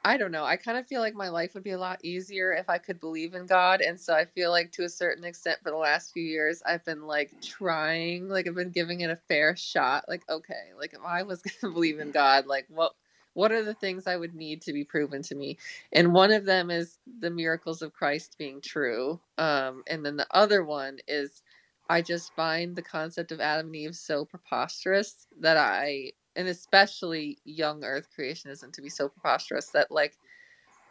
I 0.03 0.17
don't 0.17 0.31
know. 0.31 0.45
I 0.45 0.57
kind 0.57 0.79
of 0.79 0.87
feel 0.87 1.01
like 1.01 1.13
my 1.15 1.29
life 1.29 1.53
would 1.53 1.63
be 1.63 1.71
a 1.71 1.77
lot 1.79 1.99
easier 2.03 2.53
if 2.53 2.69
I 2.69 2.79
could 2.79 2.99
believe 2.99 3.35
in 3.35 3.45
God, 3.45 3.81
and 3.81 3.99
so 3.99 4.15
I 4.15 4.25
feel 4.25 4.51
like 4.51 4.71
to 4.73 4.83
a 4.85 4.89
certain 4.89 5.23
extent 5.25 5.59
for 5.63 5.71
the 5.71 5.77
last 5.77 6.13
few 6.13 6.23
years 6.23 6.63
I've 6.65 6.85
been 6.85 7.03
like 7.07 7.39
trying, 7.41 8.29
like 8.29 8.47
I've 8.47 8.55
been 8.55 8.71
giving 8.71 9.01
it 9.01 9.11
a 9.11 9.15
fair 9.15 9.55
shot. 9.55 10.05
Like 10.07 10.23
okay, 10.29 10.71
like 10.79 10.93
if 10.93 11.01
I 11.05 11.23
was 11.23 11.41
gonna 11.61 11.73
believe 11.73 11.99
in 11.99 12.11
God, 12.11 12.47
like 12.47 12.65
what 12.69 12.93
what 13.33 13.51
are 13.51 13.63
the 13.63 13.75
things 13.75 14.07
I 14.07 14.17
would 14.17 14.35
need 14.35 14.61
to 14.63 14.73
be 14.73 14.83
proven 14.85 15.21
to 15.23 15.35
me? 15.35 15.57
And 15.93 16.13
one 16.13 16.31
of 16.31 16.45
them 16.45 16.71
is 16.71 16.99
the 17.21 17.29
miracles 17.29 17.81
of 17.83 17.93
Christ 17.93 18.35
being 18.39 18.61
true. 18.61 19.19
Um, 19.37 19.83
and 19.87 20.05
then 20.05 20.17
the 20.17 20.27
other 20.31 20.63
one 20.65 20.99
is 21.07 21.43
I 21.89 22.01
just 22.01 22.33
find 22.35 22.75
the 22.75 22.81
concept 22.81 23.31
of 23.31 23.41
Adam 23.41 23.67
and 23.67 23.75
Eve 23.75 23.95
so 23.95 24.25
preposterous 24.25 25.27
that 25.41 25.57
I, 25.57 26.13
and 26.35 26.47
especially 26.47 27.39
young 27.45 27.83
Earth 27.83 28.07
creationism, 28.17 28.73
to 28.73 28.81
be 28.81 28.89
so 28.89 29.09
preposterous 29.09 29.71
that, 29.71 29.91
like, 29.91 30.17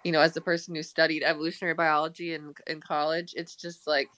you 0.04 0.12
know, 0.12 0.20
as 0.20 0.36
a 0.36 0.40
person 0.42 0.74
who 0.74 0.82
studied 0.82 1.22
evolutionary 1.24 1.74
biology 1.74 2.34
in 2.34 2.54
in 2.66 2.80
college, 2.80 3.34
it's 3.36 3.56
just 3.56 3.86
like, 3.86 4.12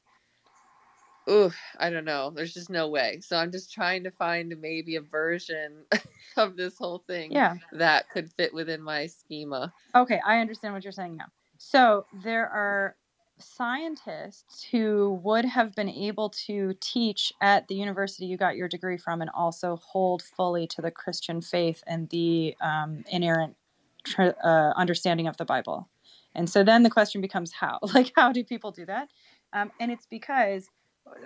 ooh, 1.29 1.51
I 1.79 1.91
don't 1.91 2.05
know. 2.05 2.31
There's 2.31 2.55
just 2.55 2.71
no 2.71 2.89
way. 2.89 3.21
So 3.21 3.37
I'm 3.37 3.53
just 3.53 3.73
trying 3.73 4.05
to 4.05 4.11
find 4.11 4.55
maybe 4.61 4.97
a 4.97 5.01
version 5.01 5.85
of 6.37 6.57
this 6.57 6.79
whole 6.79 7.05
thing 7.07 7.33
Yeah. 7.33 7.57
that 7.73 8.09
could 8.11 8.33
fit 8.33 8.53
within 8.53 8.83
my 8.83 9.07
schema. 9.07 9.73
Okay, 9.95 10.21
I 10.25 10.39
understand 10.39 10.75
what 10.75 10.85
you're 10.85 10.93
saying 10.93 11.17
now. 11.17 11.27
So 11.59 12.07
there 12.13 12.49
are 12.49 12.97
scientists 13.43 14.65
who 14.71 15.21
would 15.23 15.45
have 15.45 15.75
been 15.75 15.89
able 15.89 16.31
to 16.31 16.75
teach 16.81 17.33
at 17.41 17.69
the 17.69 17.75
university 17.75 18.27
you 18.27 18.37
got 18.37 18.57
your 18.57 18.69
degree 18.69 18.97
from 18.97 19.21
and 19.21 19.31
also 19.35 19.77
hold 19.77 20.23
fully 20.23 20.67
to 20.69 20.83
the 20.83 20.91
Christian 20.91 21.41
faith 21.41 21.83
and 21.87 22.09
the 22.11 22.57
um, 22.61 23.05
inerrant 23.11 23.57
tr- 24.05 24.37
uh, 24.43 24.73
understanding 24.77 25.27
of 25.27 25.37
the 25.37 25.45
Bible. 25.45 25.89
And 26.35 26.49
so 26.49 26.65
then 26.65 26.83
the 26.83 26.91
question 26.91 27.21
becomes 27.21 27.53
how? 27.53 27.79
Like, 27.95 28.13
how 28.17 28.33
do 28.33 28.43
people 28.45 28.71
do 28.71 28.87
that? 28.87 29.09
Um, 29.53 29.71
and 29.79 29.93
it's 29.93 30.07
because 30.07 30.69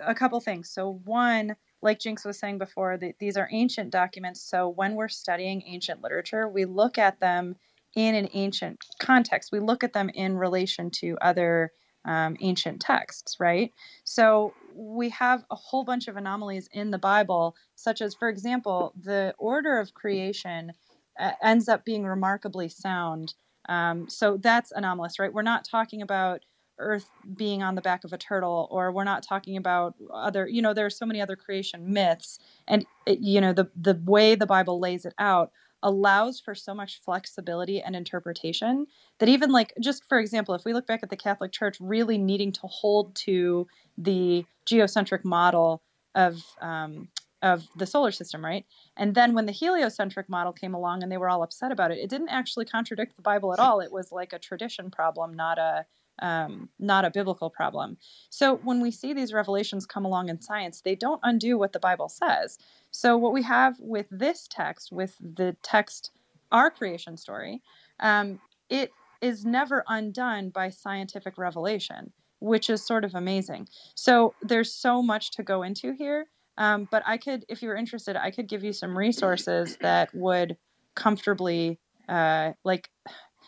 a 0.05 0.15
couple 0.15 0.39
things. 0.39 0.69
So, 0.69 1.01
one, 1.05 1.55
like 1.81 1.99
Jinx 1.99 2.25
was 2.25 2.39
saying 2.39 2.57
before, 2.57 2.97
that 2.97 3.19
these 3.19 3.37
are 3.37 3.47
ancient 3.51 3.91
documents. 3.91 4.41
So, 4.41 4.67
when 4.67 4.95
we're 4.95 5.07
studying 5.07 5.63
ancient 5.65 6.01
literature, 6.01 6.47
we 6.47 6.65
look 6.65 6.97
at 6.97 7.19
them 7.19 7.55
in 7.95 8.15
an 8.15 8.29
ancient 8.33 8.83
context. 8.99 9.51
We 9.51 9.59
look 9.59 9.83
at 9.83 9.93
them 9.93 10.09
in 10.09 10.37
relation 10.37 10.91
to 10.91 11.17
other 11.21 11.71
um, 12.07 12.37
ancient 12.41 12.81
texts, 12.81 13.37
right? 13.39 13.73
So, 14.03 14.53
we 14.75 15.09
have 15.09 15.43
a 15.51 15.55
whole 15.55 15.83
bunch 15.83 16.07
of 16.07 16.17
anomalies 16.17 16.69
in 16.71 16.91
the 16.91 16.99
Bible, 16.99 17.55
such 17.75 18.01
as, 18.01 18.13
for 18.15 18.29
example, 18.29 18.93
the 19.01 19.33
order 19.37 19.79
of 19.79 19.93
creation 19.93 20.73
uh, 21.19 21.31
ends 21.43 21.67
up 21.67 21.85
being 21.85 22.05
remarkably 22.05 22.69
sound. 22.69 23.33
Um, 23.69 24.09
so, 24.09 24.37
that's 24.37 24.71
anomalous, 24.71 25.19
right? 25.19 25.33
We're 25.33 25.41
not 25.41 25.65
talking 25.65 26.01
about 26.01 26.41
earth 26.79 27.09
being 27.35 27.63
on 27.63 27.75
the 27.75 27.81
back 27.81 28.03
of 28.03 28.13
a 28.13 28.17
turtle 28.17 28.67
or 28.71 28.91
we're 28.91 29.03
not 29.03 29.23
talking 29.23 29.57
about 29.57 29.95
other 30.13 30.47
you 30.47 30.61
know 30.61 30.73
there 30.73 30.85
are 30.85 30.91
so 30.91 31.05
many 31.07 31.19
other 31.19 31.35
creation 31.35 31.91
myths 31.91 32.39
and 32.67 32.85
it, 33.05 33.19
you 33.19 33.41
know 33.41 33.51
the 33.51 33.67
the 33.75 33.99
way 34.05 34.35
the 34.35 34.45
bible 34.45 34.79
lays 34.79 35.05
it 35.05 35.13
out 35.17 35.51
allows 35.83 36.39
for 36.39 36.55
so 36.55 36.73
much 36.73 36.99
flexibility 37.01 37.81
and 37.81 37.95
interpretation 37.95 38.87
that 39.19 39.29
even 39.29 39.51
like 39.51 39.73
just 39.79 40.03
for 40.05 40.19
example 40.19 40.55
if 40.55 40.65
we 40.65 40.73
look 40.73 40.87
back 40.87 41.01
at 41.03 41.09
the 41.11 41.15
catholic 41.15 41.51
church 41.51 41.77
really 41.79 42.17
needing 42.17 42.51
to 42.51 42.65
hold 42.65 43.13
to 43.15 43.67
the 43.97 44.43
geocentric 44.65 45.23
model 45.23 45.81
of 46.15 46.43
um, 46.61 47.09
of 47.41 47.67
the 47.75 47.85
solar 47.85 48.11
system, 48.11 48.43
right? 48.43 48.65
And 48.95 49.13
then 49.13 49.33
when 49.33 49.45
the 49.45 49.51
heliocentric 49.51 50.27
model 50.27 50.51
came 50.51 50.73
along 50.73 51.03
and 51.03 51.11
they 51.11 51.17
were 51.17 51.29
all 51.29 51.43
upset 51.43 51.71
about 51.71 51.91
it, 51.91 51.99
it 51.99 52.09
didn't 52.09 52.29
actually 52.29 52.65
contradict 52.65 53.15
the 53.15 53.21
Bible 53.21 53.53
at 53.53 53.59
all. 53.59 53.79
It 53.79 53.91
was 53.91 54.11
like 54.11 54.33
a 54.33 54.39
tradition 54.39 54.89
problem, 54.89 55.35
not 55.35 55.57
a 55.57 55.85
um, 56.19 56.69
not 56.79 57.05
a 57.05 57.11
biblical 57.11 57.49
problem. 57.49 57.97
So 58.29 58.55
when 58.57 58.81
we 58.81 58.91
see 58.91 59.13
these 59.13 59.33
revelations 59.33 59.85
come 59.85 60.05
along 60.05 60.29
in 60.29 60.41
science, 60.41 60.81
they 60.81 60.95
don't 60.95 61.19
undo 61.23 61.57
what 61.57 61.73
the 61.73 61.79
Bible 61.79 62.09
says. 62.09 62.57
So 62.91 63.17
what 63.17 63.33
we 63.33 63.43
have 63.43 63.75
with 63.79 64.07
this 64.09 64.47
text, 64.49 64.91
with 64.91 65.15
the 65.19 65.55
text, 65.61 66.11
our 66.51 66.69
creation 66.69 67.17
story, 67.17 67.61
um, 67.99 68.39
it 68.69 68.91
is 69.21 69.45
never 69.45 69.83
undone 69.87 70.49
by 70.49 70.69
scientific 70.69 71.37
revelation, 71.37 72.11
which 72.39 72.69
is 72.69 72.85
sort 72.85 73.03
of 73.03 73.15
amazing. 73.15 73.67
So 73.95 74.33
there's 74.41 74.71
so 74.73 75.01
much 75.01 75.31
to 75.31 75.43
go 75.43 75.63
into 75.63 75.93
here. 75.93 76.27
Um, 76.57 76.87
but 76.89 77.03
I 77.05 77.17
could, 77.17 77.45
if 77.49 77.61
you 77.61 77.69
were 77.69 77.75
interested, 77.75 78.15
I 78.15 78.31
could 78.31 78.47
give 78.47 78.63
you 78.63 78.73
some 78.73 78.97
resources 78.97 79.77
that 79.81 80.13
would 80.15 80.57
comfortably, 80.95 81.79
uh, 82.09 82.53
like, 82.63 82.89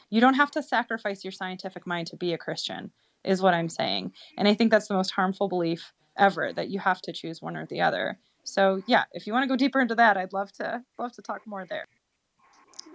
you 0.09 0.21
don't 0.21 0.35
have 0.35 0.51
to 0.51 0.63
sacrifice 0.63 1.23
your 1.23 1.31
scientific 1.31 1.85
mind 1.85 2.07
to 2.07 2.17
be 2.17 2.33
a 2.33 2.37
Christian, 2.37 2.91
is 3.23 3.41
what 3.41 3.53
I'm 3.53 3.69
saying. 3.69 4.13
And 4.37 4.47
I 4.47 4.53
think 4.53 4.71
that's 4.71 4.87
the 4.87 4.93
most 4.93 5.11
harmful 5.11 5.47
belief 5.47 5.93
ever 6.17 6.51
that 6.53 6.69
you 6.69 6.79
have 6.79 7.01
to 7.01 7.13
choose 7.13 7.41
one 7.41 7.55
or 7.55 7.65
the 7.65 7.81
other. 7.81 8.19
So 8.43 8.81
yeah, 8.87 9.05
if 9.13 9.27
you 9.27 9.33
want 9.33 9.43
to 9.43 9.47
go 9.47 9.55
deeper 9.55 9.79
into 9.79 9.95
that, 9.95 10.17
I'd 10.17 10.33
love 10.33 10.51
to 10.53 10.83
love 10.97 11.11
to 11.13 11.21
talk 11.21 11.45
more 11.45 11.65
there. 11.65 11.85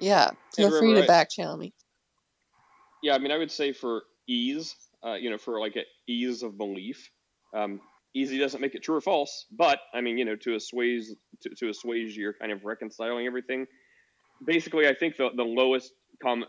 Yeah, 0.00 0.30
feel 0.54 0.66
And 0.66 0.74
free 0.74 0.80
to 0.80 0.86
remember, 0.86 1.04
I- 1.04 1.06
back 1.06 1.30
channel 1.30 1.56
me. 1.56 1.72
Yeah, 3.02 3.14
I 3.14 3.18
mean, 3.18 3.30
I 3.30 3.38
would 3.38 3.50
say 3.52 3.72
for 3.72 4.02
ease, 4.26 4.74
uh, 5.04 5.12
you 5.14 5.30
know, 5.30 5.38
for 5.38 5.60
like 5.60 5.76
a 5.76 5.84
ease 6.06 6.42
of 6.42 6.56
belief, 6.56 7.10
um, 7.54 7.80
easy 8.14 8.38
doesn't 8.38 8.60
make 8.60 8.74
it 8.74 8.82
true 8.82 8.96
or 8.96 9.00
false, 9.00 9.46
but 9.52 9.78
I 9.92 10.00
mean, 10.00 10.16
you 10.16 10.24
know, 10.24 10.36
to 10.36 10.54
assuage 10.54 11.04
to, 11.42 11.50
to 11.50 11.68
assuage 11.68 12.16
your 12.16 12.32
kind 12.32 12.50
of 12.50 12.64
reconciling 12.64 13.26
everything. 13.26 13.66
Basically, 14.44 14.88
I 14.88 14.94
think 14.94 15.16
the 15.16 15.30
the 15.36 15.44
lowest 15.44 15.92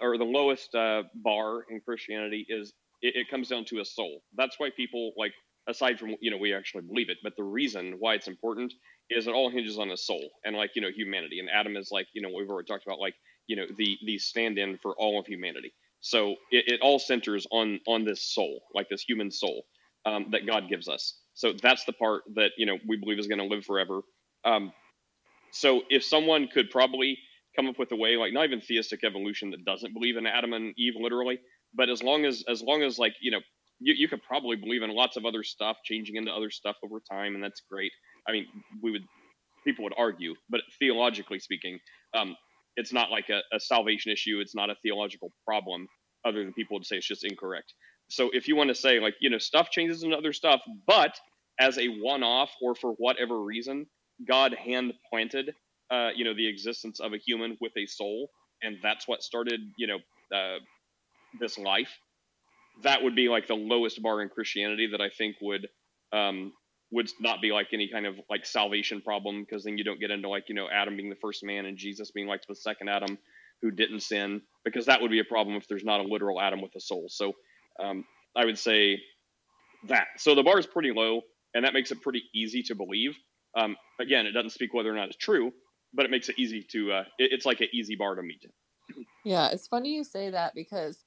or 0.02 0.18
the 0.18 0.24
lowest 0.26 0.74
uh, 0.76 1.04
bar 1.16 1.64
in 1.70 1.82
Christianity 1.82 2.46
is 2.50 2.74
it, 3.02 3.16
it 3.16 3.30
comes 3.30 3.50
down 3.50 3.66
to 3.66 3.80
a 3.80 3.86
soul. 3.86 4.22
That's 4.36 4.60
why 4.60 4.70
people 4.76 5.14
like 5.18 5.34
aside 5.68 6.00
from 6.00 6.16
you 6.22 6.32
know 6.32 6.38
we 6.38 6.54
actually 6.54 6.84
believe 6.84 7.10
it, 7.10 7.18
but 7.24 7.34
the 7.38 7.44
reason 7.44 7.96
why 8.00 8.16
it's 8.16 8.28
important 8.28 8.74
is 9.10 9.28
it 9.28 9.34
all 9.34 9.50
hinges 9.50 9.78
on 9.80 9.92
a 9.92 9.98
soul 9.98 10.30
and 10.44 10.56
like 10.56 10.72
you 10.76 10.82
know 10.82 10.90
humanity. 10.96 11.40
And 11.40 11.50
Adam 11.50 11.78
is 11.78 11.90
like 11.92 12.08
you 12.14 12.22
know 12.22 12.30
we've 12.36 12.50
already 12.50 12.68
talked 12.68 12.86
about 12.86 13.00
like 13.00 13.16
you 13.48 13.56
know 13.56 13.66
the 13.78 13.98
the 14.06 14.18
stand-in 14.18 14.78
for 14.82 14.96
all 14.98 15.20
of 15.20 15.28
humanity. 15.28 15.74
So 16.02 16.32
it, 16.52 16.66
it 16.68 16.82
all 16.82 17.00
centers 17.00 17.48
on 17.52 17.80
on 17.88 18.06
this 18.06 18.24
soul, 18.34 18.62
like 18.74 18.90
this 18.90 19.04
human 19.04 19.32
soul 19.32 19.66
um, 20.06 20.28
that 20.32 20.46
God 20.46 20.70
gives 20.70 20.88
us. 20.88 21.20
So 21.34 21.54
that's 21.62 21.86
the 21.86 21.94
part 21.94 22.24
that 22.36 22.52
you 22.58 22.66
know 22.66 22.78
we 22.88 22.98
believe 22.98 23.20
is 23.20 23.28
going 23.28 23.40
to 23.40 23.46
live 23.46 23.66
forever. 23.66 24.02
Um, 24.44 24.72
so 25.52 25.84
if 25.90 26.04
someone 26.04 26.48
could 26.48 26.70
probably 26.70 27.18
come 27.56 27.68
up 27.68 27.80
with 27.80 27.92
a 27.92 27.96
way, 27.96 28.18
like 28.18 28.34
not 28.34 28.46
even 28.46 28.62
theistic 28.62 29.04
evolution, 29.04 29.52
that 29.52 29.66
doesn't 29.66 29.94
believe 29.94 30.18
in 30.18 30.26
Adam 30.26 30.54
and 30.54 30.74
Eve 30.78 30.94
literally, 31.00 31.40
but 31.74 31.90
as 31.90 32.04
long 32.04 32.26
as 32.26 32.44
as 32.50 32.62
long 32.62 32.84
as 32.84 32.98
like 33.00 33.14
you 33.22 33.32
know 33.32 33.40
you, 33.80 33.94
you 33.98 34.08
could 34.08 34.24
probably 34.24 34.56
believe 34.56 34.84
in 34.84 34.90
lots 34.92 35.18
of 35.18 35.26
other 35.26 35.44
stuff, 35.44 35.78
changing 35.84 36.16
into 36.16 36.32
other 36.32 36.50
stuff 36.50 36.76
over 36.84 37.02
time, 37.12 37.36
and 37.36 37.44
that's 37.44 37.62
great. 37.70 37.92
I 38.28 38.32
mean, 38.32 38.48
we 38.82 38.92
would 38.92 39.04
people 39.66 39.84
would 39.84 39.94
argue, 39.98 40.36
but 40.50 40.62
theologically 40.80 41.40
speaking, 41.40 41.80
um, 42.16 42.36
it's 42.76 42.94
not 42.94 43.12
like 43.12 43.30
a, 43.30 43.42
a 43.54 43.60
salvation 43.60 44.12
issue. 44.12 44.40
It's 44.40 44.56
not 44.56 44.70
a 44.70 44.76
theological 44.84 45.32
problem, 45.46 45.88
other 46.26 46.44
than 46.44 46.54
people 46.54 46.78
would 46.78 46.86
say 46.86 46.98
it's 46.98 47.08
just 47.08 47.26
incorrect. 47.26 47.74
So 48.10 48.30
if 48.34 48.48
you 48.48 48.56
want 48.56 48.70
to 48.70 48.76
say 48.76 49.00
like 49.00 49.16
you 49.20 49.30
know 49.30 49.40
stuff 49.40 49.70
changes 49.72 50.04
into 50.04 50.18
other 50.18 50.34
stuff, 50.34 50.62
but 50.88 51.18
as 51.60 51.78
a 51.78 51.88
one-off 51.88 52.52
or 52.62 52.76
for 52.76 52.92
whatever 52.98 53.42
reason, 53.42 53.88
God 54.28 54.54
hand 54.54 54.94
planted 55.10 55.54
uh, 55.92 56.10
you 56.16 56.26
know 56.26 56.34
the 56.34 56.48
existence 56.48 57.00
of 57.00 57.14
a 57.14 57.18
human 57.18 57.58
with 57.62 57.74
a 57.78 57.86
soul, 57.86 58.30
and 58.62 58.78
that's 58.82 59.08
what 59.08 59.24
started 59.24 59.62
you 59.78 59.88
know 59.88 60.00
uh, 60.36 60.60
this 61.40 61.58
life. 61.58 61.92
That 62.84 63.04
would 63.04 63.16
be 63.16 63.30
like 63.30 63.48
the 63.48 63.56
lowest 63.56 64.02
bar 64.02 64.22
in 64.22 64.30
Christianity 64.30 64.88
that 64.92 65.02
I 65.02 65.10
think 65.10 65.38
would 65.42 65.68
um, 66.12 66.54
would 66.92 67.10
not 67.20 67.42
be 67.42 67.52
like 67.52 67.68
any 67.74 67.90
kind 67.90 68.06
of 68.06 68.16
like 68.30 68.46
salvation 68.46 69.02
problem 69.02 69.44
because 69.44 69.64
then 69.64 69.78
you 69.78 69.84
don't 69.84 70.00
get 70.00 70.12
into 70.12 70.30
like 70.30 70.50
you 70.50 70.56
know 70.56 70.68
Adam 70.72 70.96
being 70.98 71.10
the 71.10 71.16
first 71.16 71.44
man 71.44 71.66
and 71.66 71.78
Jesus 71.78 72.12
being 72.12 72.28
like 72.28 72.42
the 72.48 72.56
second 72.56 72.90
Adam 72.90 73.18
who 73.62 73.72
didn't 73.72 74.02
sin 74.02 74.42
because 74.64 74.86
that 74.86 75.02
would 75.02 75.12
be 75.12 75.20
a 75.20 75.26
problem 75.26 75.56
if 75.56 75.68
there's 75.68 75.84
not 75.84 76.00
a 76.00 76.04
literal 76.04 76.42
Adam 76.42 76.62
with 76.62 76.76
a 76.76 76.80
soul. 76.80 77.06
So 77.10 77.34
um, 77.80 78.06
I 78.36 78.46
would 78.46 78.58
say 78.58 79.00
that. 79.88 80.08
So 80.18 80.36
the 80.36 80.44
bar 80.44 80.60
is 80.60 80.66
pretty 80.68 80.92
low, 80.92 81.22
and 81.54 81.66
that 81.66 81.74
makes 81.74 81.92
it 81.92 82.02
pretty 82.02 82.24
easy 82.34 82.64
to 82.64 82.76
believe. 82.76 83.16
Um, 83.58 83.78
again, 84.00 84.26
it 84.26 84.32
doesn't 84.32 84.52
speak 84.52 84.74
whether 84.74 84.92
or 84.92 84.96
not 84.96 85.08
it's 85.08 85.18
true, 85.18 85.52
but 85.96 86.06
it 86.06 86.12
makes 86.12 86.30
it 86.30 86.36
easy 86.38 86.64
to. 86.72 86.92
Uh, 86.92 87.04
it, 87.18 87.32
it's 87.32 87.46
like 87.46 87.62
an 87.62 87.70
easy 87.74 87.96
bar 87.96 88.16
to 88.16 88.22
meet. 88.22 88.46
Yeah, 89.24 89.50
it's 89.50 89.68
funny 89.68 89.96
you 89.96 90.04
say 90.04 90.30
that 90.30 90.54
because 90.54 91.04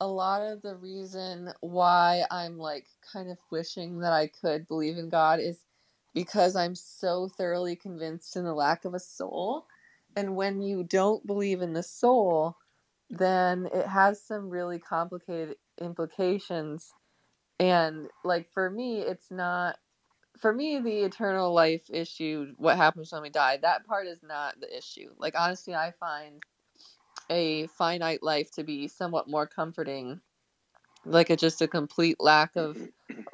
a 0.00 0.06
lot 0.06 0.42
of 0.42 0.62
the 0.62 0.76
reason 0.76 1.52
why 1.60 2.24
I'm 2.30 2.58
like 2.58 2.86
kind 3.12 3.30
of 3.30 3.38
wishing 3.50 3.98
that 4.00 4.12
I 4.12 4.28
could 4.28 4.66
believe 4.68 4.96
in 4.96 5.10
God 5.10 5.40
is 5.40 5.64
because 6.14 6.56
I'm 6.56 6.74
so 6.74 7.28
thoroughly 7.28 7.76
convinced 7.76 8.36
in 8.36 8.44
the 8.44 8.54
lack 8.54 8.84
of 8.84 8.94
a 8.94 9.00
soul. 9.00 9.66
And 10.16 10.36
when 10.36 10.62
you 10.62 10.82
don't 10.84 11.26
believe 11.26 11.62
in 11.62 11.72
the 11.72 11.82
soul, 11.82 12.56
then 13.10 13.68
it 13.72 13.86
has 13.86 14.22
some 14.22 14.48
really 14.48 14.78
complicated 14.78 15.56
implications. 15.80 16.92
And 17.58 18.08
like 18.24 18.50
for 18.52 18.70
me, 18.70 19.00
it's 19.00 19.30
not 19.30 19.76
for 20.40 20.52
me 20.52 20.80
the 20.80 21.04
eternal 21.04 21.52
life 21.52 21.90
issue, 21.90 22.54
what 22.58 22.76
happens 22.76 23.12
when 23.12 23.22
we 23.22 23.30
die, 23.30 23.58
that 23.58 23.86
part 23.86 24.06
is 24.06 24.22
not 24.22 24.60
the 24.60 24.76
issue. 24.76 25.10
Like 25.18 25.34
honestly, 25.38 25.74
I 25.74 25.92
find 25.92 26.42
a 27.30 27.66
finite 27.68 28.22
life 28.22 28.50
to 28.52 28.64
be 28.64 28.88
somewhat 28.88 29.28
more 29.28 29.46
comforting 29.46 30.20
like 31.04 31.30
a 31.30 31.36
just 31.36 31.62
a 31.62 31.68
complete 31.68 32.16
lack 32.20 32.56
of 32.56 32.78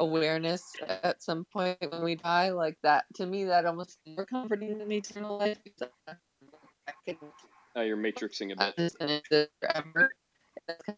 awareness 0.00 0.76
at 1.02 1.22
some 1.22 1.44
point 1.52 1.78
when 1.90 2.02
we 2.02 2.14
die 2.14 2.50
like 2.50 2.78
that 2.82 3.04
to 3.14 3.26
me 3.26 3.44
that 3.44 3.66
almost 3.66 3.98
more 4.06 4.26
comforting 4.26 4.78
than 4.78 4.92
eternal 4.92 5.38
life 5.38 5.58
because 5.64 5.90
I 6.08 6.92
can 7.06 7.18
Uh, 7.76 7.82
you're 7.82 7.96
matrixing 7.96 8.52
a 8.52 8.56
bit. 8.56 8.76
that's 8.78 8.96
kind 8.96 9.22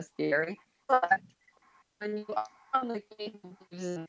of 0.00 0.06
scary 0.06 0.59
but 0.88 1.20
when 2.00 2.18
you 2.18 2.26
are 2.36 2.46
on 2.74 2.88
the 2.88 3.02
game 3.18 3.56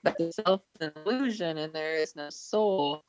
that 0.03 0.18
the 0.18 0.32
self 0.32 0.62
is 0.80 0.88
an 0.88 0.93
illusion 1.05 1.57
and 1.57 1.74
there 1.74 1.95
is 1.95 2.16
no 2.16 2.30
soul. 2.30 3.03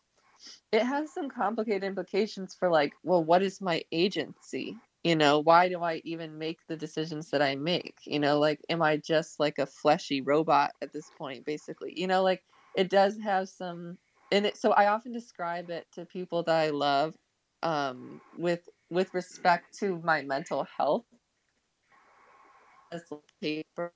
It 0.72 0.82
has 0.82 1.12
some 1.12 1.28
complicated 1.28 1.84
implications 1.84 2.54
for 2.54 2.70
like 2.70 2.94
well 3.02 3.24
what 3.24 3.42
is 3.42 3.60
my 3.60 3.82
agency? 3.92 4.78
You 5.04 5.16
know 5.16 5.40
why 5.40 5.68
do 5.68 5.82
i 5.82 6.00
even 6.04 6.38
make 6.38 6.60
the 6.68 6.76
decisions 6.76 7.30
that 7.30 7.42
i 7.42 7.54
make? 7.56 7.98
You 8.06 8.18
know 8.20 8.38
like 8.38 8.60
am 8.68 8.82
i 8.82 8.96
just 8.96 9.40
like 9.40 9.58
a 9.58 9.66
fleshy 9.66 10.20
robot 10.20 10.72
at 10.82 10.92
this 10.92 11.10
point 11.10 11.44
basically? 11.44 11.92
You 11.98 12.06
know 12.06 12.22
like 12.22 12.42
it 12.74 12.90
does 12.90 13.18
have 13.18 13.48
some 13.48 13.98
and 14.30 14.46
it 14.46 14.56
so 14.56 14.72
i 14.72 14.86
often 14.88 15.12
describe 15.12 15.70
it 15.70 15.86
to 15.92 16.04
people 16.06 16.42
that 16.44 16.56
i 16.56 16.70
love 16.70 17.14
um 17.62 18.20
with 18.38 18.68
with 18.90 19.12
respect 19.14 19.76
to 19.78 20.00
my 20.04 20.22
mental 20.22 20.66
health 20.78 21.04
as 22.92 23.02
paper 23.40 23.92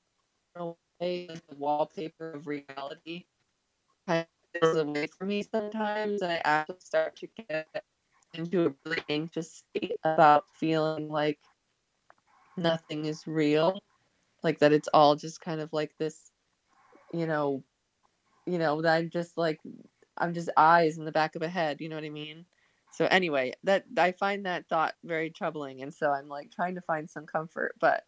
the 1.01 1.41
wallpaper 1.57 2.33
of 2.33 2.47
reality 2.47 3.27
kind 4.07 4.27
of 4.63 4.69
is 4.71 4.77
away 4.77 5.07
from 5.07 5.29
me 5.29 5.43
sometimes 5.43 6.23
and 6.23 6.33
i 6.33 6.41
actually 6.45 6.77
start 6.81 7.17
to 7.17 7.27
get 7.49 7.69
into 8.35 8.67
a 8.67 8.75
really 8.85 9.03
anxious 9.09 9.65
state 9.75 9.97
about 10.05 10.45
feeling 10.55 11.09
like 11.09 11.41
nothing 12.57 13.05
is 13.05 13.27
real 13.27 13.81
like 14.43 14.59
that 14.61 14.73
it's 14.73 14.89
all 14.95 15.17
just 15.17 15.41
kind 15.41 15.61
of 15.61 15.73
like 15.73 15.97
this 15.99 16.31
you 17.13 17.27
know 17.27 17.65
you 18.47 18.59
know 18.59 18.83
that 18.83 18.97
i'm 18.97 19.11
just 19.11 19.37
like 19.37 19.61
i'm 20.19 20.35
just 20.35 20.51
eyes 20.57 20.99
in 20.99 21.05
the 21.05 21.13
back 21.13 21.35
of 21.37 21.43
a 21.43 21.49
head 21.49 21.81
you 21.81 21.89
know 21.89 21.97
what 21.97 22.05
i 22.05 22.11
mean? 22.11 22.47
So 22.93 23.07
anyway 23.07 23.55
that 23.65 23.85
i 23.99 24.13
find 24.13 24.47
that 24.47 24.69
thought 24.69 24.95
very 25.05 25.31
troubling 25.31 25.83
and 25.83 25.93
so 25.93 26.13
i'm 26.13 26.29
like 26.29 26.51
trying 26.53 26.77
to 26.77 26.81
find 26.81 27.11
some 27.11 27.27
comfort 27.27 27.75
but 27.81 28.05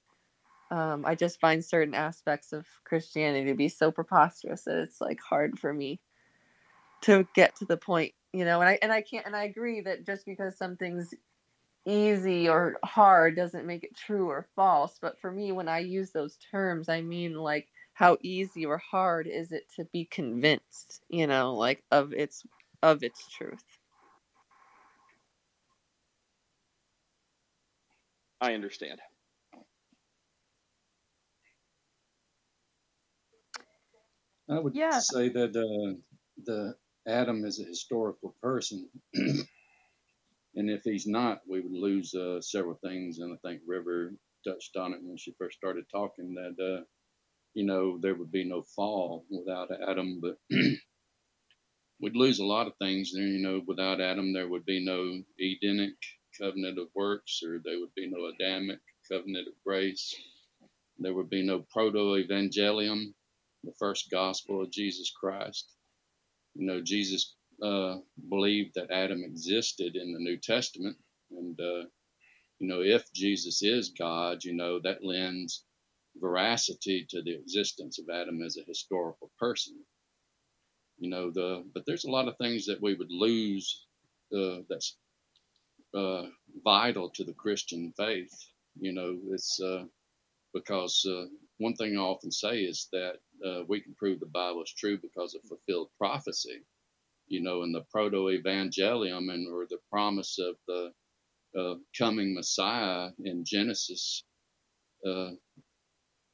um, 0.71 1.05
i 1.07 1.15
just 1.15 1.41
find 1.41 1.65
certain 1.65 1.95
aspects 1.95 2.53
of 2.53 2.67
christianity 2.85 3.47
to 3.47 3.55
be 3.55 3.69
so 3.69 3.91
preposterous 3.91 4.65
that 4.65 4.79
it's 4.79 5.01
like 5.01 5.21
hard 5.21 5.59
for 5.59 5.73
me 5.73 6.01
to 7.03 7.27
get 7.35 7.55
to 7.57 7.65
the 7.65 7.77
point 7.77 8.13
you 8.33 8.45
know 8.45 8.61
and 8.61 8.69
i 8.69 8.79
and 8.83 8.93
i 8.93 9.01
can't 9.01 9.27
and 9.27 9.37
i 9.37 9.45
agree 9.45 9.81
that 9.81 10.05
just 10.05 10.27
because 10.27 10.57
something's 10.57 11.15
easy 11.87 12.49
or 12.49 12.77
hard 12.85 13.37
doesn't 13.37 13.67
make 13.67 13.85
it 13.85 13.97
true 13.97 14.29
or 14.29 14.49
false 14.57 14.99
but 15.01 15.21
for 15.21 15.31
me 15.31 15.53
when 15.53 15.69
i 15.69 15.79
use 15.79 16.11
those 16.11 16.37
terms 16.51 16.89
i 16.89 17.01
mean 17.01 17.35
like 17.35 17.69
how 17.93 18.17
easy 18.23 18.67
or 18.67 18.79
hard 18.79 19.27
is 19.29 19.53
it 19.53 19.65
to 19.75 19.85
be 19.93 20.05
convinced 20.07 21.01
you 21.09 21.29
know 21.29 21.55
like 21.55 21.85
of 21.93 22.13
its 22.13 22.45
of 22.83 23.05
its 23.05 23.29
truth 23.29 23.63
I 28.41 28.55
understand. 28.55 29.01
I 34.49 34.59
would 34.59 34.75
Yeah. 34.77 35.01
say 35.01 35.29
that 35.31 35.57
uh, 35.57 35.99
the 36.45 36.77
Adam 37.07 37.45
is 37.45 37.61
a 37.61 37.65
historical 37.65 38.35
person. 38.43 38.89
and 39.15 39.47
if 40.55 40.83
he's 40.85 41.07
not, 41.07 41.43
we 41.49 41.61
would 41.61 41.73
lose 41.73 42.15
uh, 42.15 42.41
several 42.41 42.77
things. 42.77 43.19
And 43.19 43.33
I 43.33 43.49
think 43.49 43.63
River 43.67 44.13
touched 44.47 44.77
on 44.77 44.93
it 44.95 45.01
when 45.03 45.17
she 45.17 45.35
first 45.39 45.59
started 45.59 45.87
talking 45.91 46.35
that, 46.35 46.57
uh, 46.63 46.85
you 47.55 47.65
know, 47.67 47.99
there 47.99 48.15
would 48.15 48.33
be 48.33 48.45
no 48.45 48.63
fall 48.63 49.27
without 49.31 49.71
Adam, 49.89 50.21
but 50.21 50.39
we'd 52.01 52.17
lose 52.17 52.39
a 52.41 52.45
lot 52.45 52.67
of 52.69 52.77
things. 52.79 53.13
There, 53.13 53.27
you 53.27 53.41
know, 53.41 53.63
without 53.67 54.01
Adam, 54.01 54.33
there 54.33 54.49
would 54.49 54.65
be 54.67 54.85
no 54.85 55.23
Edenic 55.41 55.95
covenant 56.41 56.79
of 56.79 56.89
works, 56.95 57.43
or 57.45 57.61
there 57.65 57.81
would 57.81 57.95
be 57.95 58.09
no 58.09 58.27
Adamic 58.27 58.81
covenant 59.11 59.49
of 59.49 59.55
grace. 59.65 60.15
There 60.99 61.15
would 61.15 61.31
be 61.31 61.45
no 61.45 61.61
proto 61.73 62.17
evangelium, 62.17 63.15
the 63.67 63.75
first 63.79 64.11
gospel 64.11 64.63
of 64.63 64.73
Jesus 64.73 65.13
Christ. 65.19 65.73
You 66.55 66.67
know, 66.67 66.83
Jesus 66.83 67.35
uh, 67.63 67.97
believed 68.31 68.75
that 68.77 68.91
Adam 68.91 69.25
existed 69.25 69.97
in 69.97 70.13
the 70.15 70.21
New 70.21 70.39
Testament, 70.39 70.97
and 71.33 71.61
uh, 71.61 71.85
you 72.59 72.69
know, 72.69 72.83
if 72.83 73.13
Jesus 73.13 73.63
is 73.63 73.91
God, 73.91 74.45
you 74.45 74.55
know, 74.55 74.81
that 74.81 75.05
lends 75.05 75.65
veracity 76.21 77.07
to 77.11 77.23
the 77.23 77.35
existence 77.35 77.99
of 77.99 78.07
Adam 78.11 78.43
as 78.43 78.57
a 78.57 78.65
historical 78.67 79.31
person. 79.39 79.77
You 80.99 81.11
know, 81.11 81.31
the 81.31 81.65
but 81.75 81.85
there's 81.87 82.05
a 82.05 82.11
lot 82.11 82.29
of 82.29 82.39
things 82.39 82.67
that 82.67 82.81
we 82.83 82.95
would 82.95 83.11
lose 83.11 83.87
uh, 84.37 84.59
that's 84.69 84.97
uh, 85.95 86.25
vital 86.65 87.11
to 87.11 87.25
the 87.25 87.35
Christian 87.35 87.93
faith. 87.97 88.33
You 88.81 88.93
know, 88.93 89.19
it's 89.31 89.61
uh, 89.61 89.85
because 90.55 91.07
uh, 91.09 91.27
one 91.59 91.75
thing 91.77 91.97
I 91.97 92.01
often 92.01 92.33
say 92.33 92.61
is 92.61 92.89
that 92.93 93.19
uh, 93.45 93.63
we 93.69 93.81
can 93.81 93.95
prove 93.95 94.21
the 94.21 94.27
Bible 94.27 94.63
is 94.63 94.73
true 94.77 94.99
because 95.01 95.35
of 95.35 95.43
fulfilled 95.43 95.89
prophecy. 95.99 96.63
You 97.29 97.43
know, 97.43 97.63
in 97.65 97.73
the 97.73 97.83
proto 97.93 98.29
evangelium 98.31 99.33
and 99.33 99.49
or 99.53 99.67
the 99.69 99.79
promise 99.91 100.39
of 100.39 100.57
the 100.69 100.93
uh, 101.59 101.75
coming 101.99 102.35
Messiah 102.35 103.11
in 103.25 103.45
Genesis, 103.45 104.25
uh, 105.07 105.31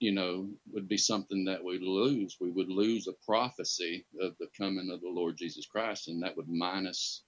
you 0.00 0.12
know, 0.12 0.48
would 0.72 0.88
be 0.88 0.98
something 0.98 1.44
that 1.46 1.64
we 1.64 1.78
lose. 1.80 2.36
We 2.40 2.50
would 2.50 2.68
lose 2.70 3.08
a 3.08 3.14
prophecy 3.26 4.06
of 4.20 4.34
the 4.40 4.48
coming 4.58 4.90
of 4.92 5.00
the 5.00 5.08
Lord 5.10 5.36
Jesus 5.38 5.66
Christ, 5.66 6.08
and 6.08 6.22
that 6.22 6.36
would 6.36 6.48
minus 6.48 7.22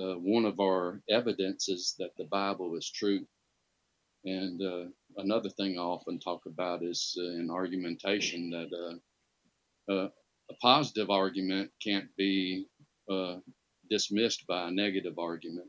uh, 0.00 0.14
one 0.14 0.46
of 0.46 0.60
our 0.60 1.02
evidences 1.10 1.94
that 1.98 2.12
the 2.18 2.24
Bible 2.24 2.76
is 2.76 2.90
true. 2.90 3.26
And 4.24 4.62
uh, 4.62 4.90
another 5.18 5.50
thing 5.50 5.78
I 5.78 5.82
often 5.82 6.18
talk 6.18 6.46
about 6.46 6.82
is 6.82 7.16
uh, 7.18 7.22
in 7.24 7.50
argumentation 7.50 8.50
that 8.50 8.70
uh, 9.88 9.92
uh, 9.92 10.08
a 10.50 10.54
positive 10.60 11.10
argument 11.10 11.70
can't 11.82 12.08
be 12.16 12.66
uh, 13.10 13.36
dismissed 13.90 14.46
by 14.46 14.68
a 14.68 14.70
negative 14.70 15.18
argument. 15.18 15.68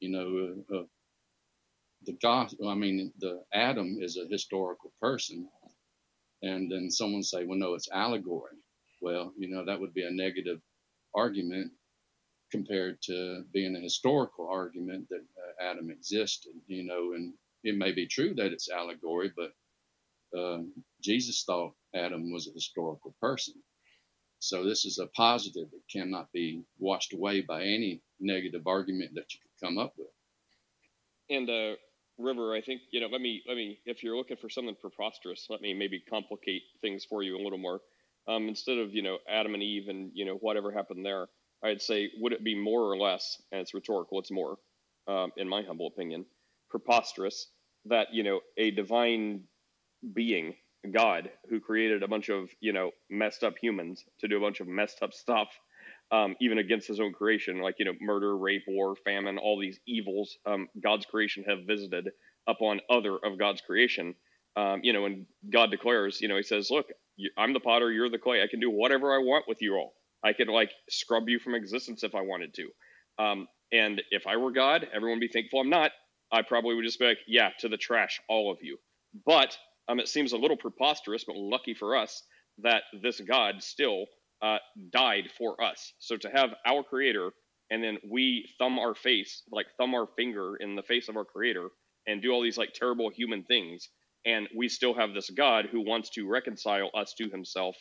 You 0.00 0.10
know, 0.10 0.76
uh, 0.76 0.84
the 2.04 2.12
God, 2.22 2.52
I 2.66 2.74
mean, 2.74 3.12
the 3.18 3.42
Adam 3.52 3.98
is 4.00 4.16
a 4.16 4.26
historical 4.28 4.92
person, 5.00 5.48
and 6.42 6.70
then 6.70 6.90
someone 6.90 7.22
say, 7.22 7.44
well, 7.44 7.58
no, 7.58 7.74
it's 7.74 7.90
allegory. 7.92 8.56
Well, 9.00 9.32
you 9.36 9.48
know, 9.48 9.64
that 9.64 9.80
would 9.80 9.94
be 9.94 10.04
a 10.04 10.10
negative 10.10 10.60
argument 11.14 11.72
compared 12.50 13.00
to 13.02 13.44
being 13.52 13.76
a 13.76 13.80
historical 13.80 14.48
argument 14.48 15.08
that 15.10 15.22
uh, 15.22 15.64
Adam 15.70 15.90
existed. 15.90 16.52
You 16.66 16.84
know, 16.84 17.12
and 17.14 17.34
it 17.62 17.76
may 17.76 17.92
be 17.92 18.06
true 18.06 18.34
that 18.34 18.52
it's 18.52 18.68
allegory, 18.70 19.32
but 19.36 19.52
uh, 20.38 20.62
Jesus 21.00 21.44
thought 21.44 21.74
Adam 21.94 22.32
was 22.32 22.48
a 22.48 22.52
historical 22.52 23.14
person. 23.20 23.54
So 24.38 24.64
this 24.64 24.84
is 24.84 24.98
a 24.98 25.06
positive 25.06 25.70
that 25.70 25.88
cannot 25.90 26.32
be 26.32 26.64
washed 26.78 27.12
away 27.12 27.42
by 27.42 27.62
any 27.62 28.02
negative 28.18 28.66
argument 28.66 29.12
that 29.14 29.32
you 29.32 29.38
could 29.40 29.66
come 29.66 29.78
up 29.78 29.92
with. 29.96 30.08
And 31.30 31.48
uh, 31.48 31.76
River, 32.18 32.54
I 32.54 32.60
think 32.60 32.82
you 32.90 33.00
know. 33.00 33.06
Let 33.06 33.20
me 33.20 33.42
let 33.46 33.56
me. 33.56 33.78
If 33.86 34.02
you're 34.02 34.16
looking 34.16 34.36
for 34.36 34.50
something 34.50 34.76
preposterous, 34.80 35.46
let 35.48 35.60
me 35.60 35.74
maybe 35.74 36.00
complicate 36.00 36.62
things 36.80 37.04
for 37.04 37.22
you 37.22 37.36
a 37.36 37.42
little 37.42 37.58
more. 37.58 37.80
Um, 38.26 38.48
instead 38.48 38.78
of 38.78 38.92
you 38.92 39.02
know 39.02 39.18
Adam 39.28 39.54
and 39.54 39.62
Eve 39.62 39.88
and 39.88 40.10
you 40.12 40.24
know 40.24 40.34
whatever 40.34 40.72
happened 40.72 41.06
there, 41.06 41.28
I'd 41.62 41.80
say 41.80 42.10
would 42.18 42.32
it 42.32 42.42
be 42.42 42.54
more 42.54 42.80
or 42.80 42.96
less? 42.96 43.40
And 43.52 43.60
it's 43.60 43.74
rhetorical. 43.74 44.18
It's 44.18 44.32
more, 44.32 44.56
um, 45.06 45.30
in 45.36 45.48
my 45.48 45.62
humble 45.62 45.86
opinion, 45.86 46.26
preposterous 46.68 47.46
that 47.86 48.08
you 48.12 48.22
know 48.22 48.40
a 48.56 48.70
divine 48.70 49.44
being 50.14 50.54
God 50.92 51.30
who 51.48 51.60
created 51.60 52.02
a 52.02 52.08
bunch 52.08 52.28
of 52.28 52.48
you 52.60 52.72
know 52.72 52.90
messed 53.10 53.44
up 53.44 53.54
humans 53.60 54.04
to 54.20 54.28
do 54.28 54.36
a 54.36 54.40
bunch 54.40 54.60
of 54.60 54.68
messed 54.68 55.02
up 55.02 55.12
stuff, 55.12 55.48
um, 56.10 56.36
even 56.40 56.58
against 56.58 56.88
His 56.88 57.00
own 57.00 57.12
creation, 57.12 57.60
like 57.60 57.76
you 57.78 57.84
know 57.84 57.94
murder, 58.00 58.36
rape, 58.36 58.64
war, 58.68 58.94
famine, 59.04 59.38
all 59.38 59.58
these 59.58 59.78
evils 59.86 60.36
um, 60.46 60.68
God's 60.82 61.06
creation 61.06 61.44
have 61.48 61.60
visited 61.66 62.10
upon 62.48 62.80
other 62.90 63.16
of 63.24 63.38
God's 63.38 63.60
creation. 63.60 64.14
Um, 64.56 64.80
you 64.82 64.92
know, 64.92 65.06
and 65.06 65.26
God 65.50 65.70
declares, 65.70 66.20
you 66.20 66.28
know, 66.28 66.36
He 66.36 66.42
says, 66.42 66.70
"Look, 66.70 66.86
I'm 67.36 67.52
the 67.52 67.60
potter, 67.60 67.90
you're 67.90 68.10
the 68.10 68.18
clay. 68.18 68.42
I 68.42 68.48
can 68.48 68.60
do 68.60 68.70
whatever 68.70 69.14
I 69.14 69.18
want 69.18 69.46
with 69.48 69.62
you 69.62 69.74
all. 69.74 69.94
I 70.24 70.32
could 70.32 70.48
like 70.48 70.70
scrub 70.88 71.28
you 71.28 71.38
from 71.38 71.54
existence 71.54 72.04
if 72.04 72.14
I 72.14 72.22
wanted 72.22 72.54
to. 72.54 72.68
Um, 73.22 73.48
and 73.72 74.02
if 74.10 74.26
I 74.26 74.36
were 74.36 74.52
God, 74.52 74.86
everyone 74.94 75.18
would 75.18 75.26
be 75.26 75.32
thankful 75.32 75.60
I'm 75.60 75.70
not. 75.70 75.92
I 76.32 76.42
probably 76.42 76.74
would 76.74 76.84
just 76.84 76.98
be 76.98 77.06
like, 77.06 77.18
yeah, 77.26 77.50
to 77.60 77.68
the 77.68 77.76
trash, 77.76 78.20
all 78.28 78.50
of 78.50 78.58
you. 78.62 78.78
But 79.26 79.56
um, 79.88 80.00
it 80.00 80.08
seems 80.08 80.32
a 80.32 80.38
little 80.38 80.56
preposterous, 80.56 81.24
but 81.24 81.36
lucky 81.36 81.74
for 81.74 81.96
us 81.96 82.22
that 82.58 82.84
this 83.02 83.20
God 83.20 83.62
still 83.62 84.06
uh, 84.42 84.58
died 84.90 85.30
for 85.36 85.62
us. 85.62 85.92
So 85.98 86.16
to 86.16 86.30
have 86.30 86.50
our 86.66 86.82
Creator 86.82 87.30
and 87.70 87.82
then 87.82 87.98
we 88.08 88.48
thumb 88.58 88.78
our 88.78 88.94
face, 88.94 89.42
like 89.50 89.66
thumb 89.78 89.94
our 89.94 90.06
finger 90.16 90.56
in 90.56 90.76
the 90.76 90.82
face 90.82 91.08
of 91.08 91.16
our 91.16 91.24
Creator 91.24 91.68
and 92.06 92.20
do 92.20 92.30
all 92.30 92.42
these 92.42 92.58
like 92.58 92.72
terrible 92.74 93.10
human 93.10 93.44
things, 93.44 93.88
and 94.26 94.48
we 94.56 94.68
still 94.68 94.94
have 94.94 95.14
this 95.14 95.30
God 95.30 95.66
who 95.70 95.80
wants 95.80 96.10
to 96.10 96.28
reconcile 96.28 96.90
us 96.94 97.14
to 97.14 97.28
Himself, 97.30 97.76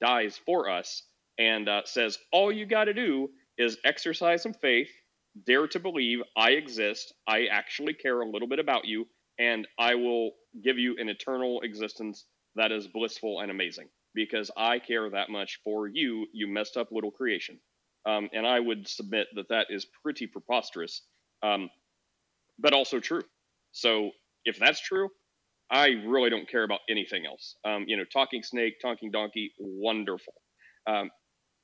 dies 0.00 0.38
for 0.46 0.70
us, 0.70 1.02
and 1.38 1.68
uh, 1.68 1.82
says, 1.84 2.18
All 2.32 2.52
you 2.52 2.66
got 2.66 2.84
to 2.84 2.94
do 2.94 3.30
is 3.58 3.78
exercise 3.84 4.42
some 4.42 4.54
faith, 4.54 4.90
dare 5.46 5.66
to 5.68 5.78
believe 5.80 6.20
I 6.36 6.50
exist, 6.50 7.14
I 7.26 7.46
actually 7.46 7.94
care 7.94 8.20
a 8.20 8.28
little 8.28 8.48
bit 8.48 8.58
about 8.58 8.84
you, 8.84 9.06
and 9.38 9.66
I 9.78 9.94
will 9.94 10.32
give 10.62 10.78
you 10.78 10.96
an 10.98 11.08
eternal 11.08 11.60
existence 11.62 12.26
that 12.56 12.72
is 12.72 12.86
blissful 12.86 13.40
and 13.40 13.50
amazing 13.50 13.88
because 14.14 14.50
I 14.56 14.78
care 14.78 15.08
that 15.10 15.30
much 15.30 15.60
for 15.64 15.88
you, 15.88 16.26
you 16.32 16.46
messed 16.46 16.76
up 16.76 16.88
little 16.92 17.10
creation. 17.10 17.58
Um, 18.04 18.28
and 18.32 18.46
I 18.46 18.60
would 18.60 18.86
submit 18.88 19.28
that 19.36 19.48
that 19.48 19.68
is 19.70 19.86
pretty 20.02 20.26
preposterous, 20.26 21.02
um, 21.42 21.70
but 22.58 22.74
also 22.74 23.00
true. 23.00 23.22
So 23.72 24.10
if 24.44 24.58
that's 24.58 24.80
true, 24.80 25.08
I 25.70 25.86
really 26.06 26.28
don't 26.28 26.48
care 26.48 26.64
about 26.64 26.80
anything 26.90 27.24
else. 27.24 27.56
Um, 27.64 27.84
you 27.86 27.96
know, 27.96 28.04
talking 28.12 28.42
snake, 28.42 28.74
talking 28.82 29.10
donkey, 29.10 29.52
wonderful. 29.58 30.34
Um, 30.86 31.10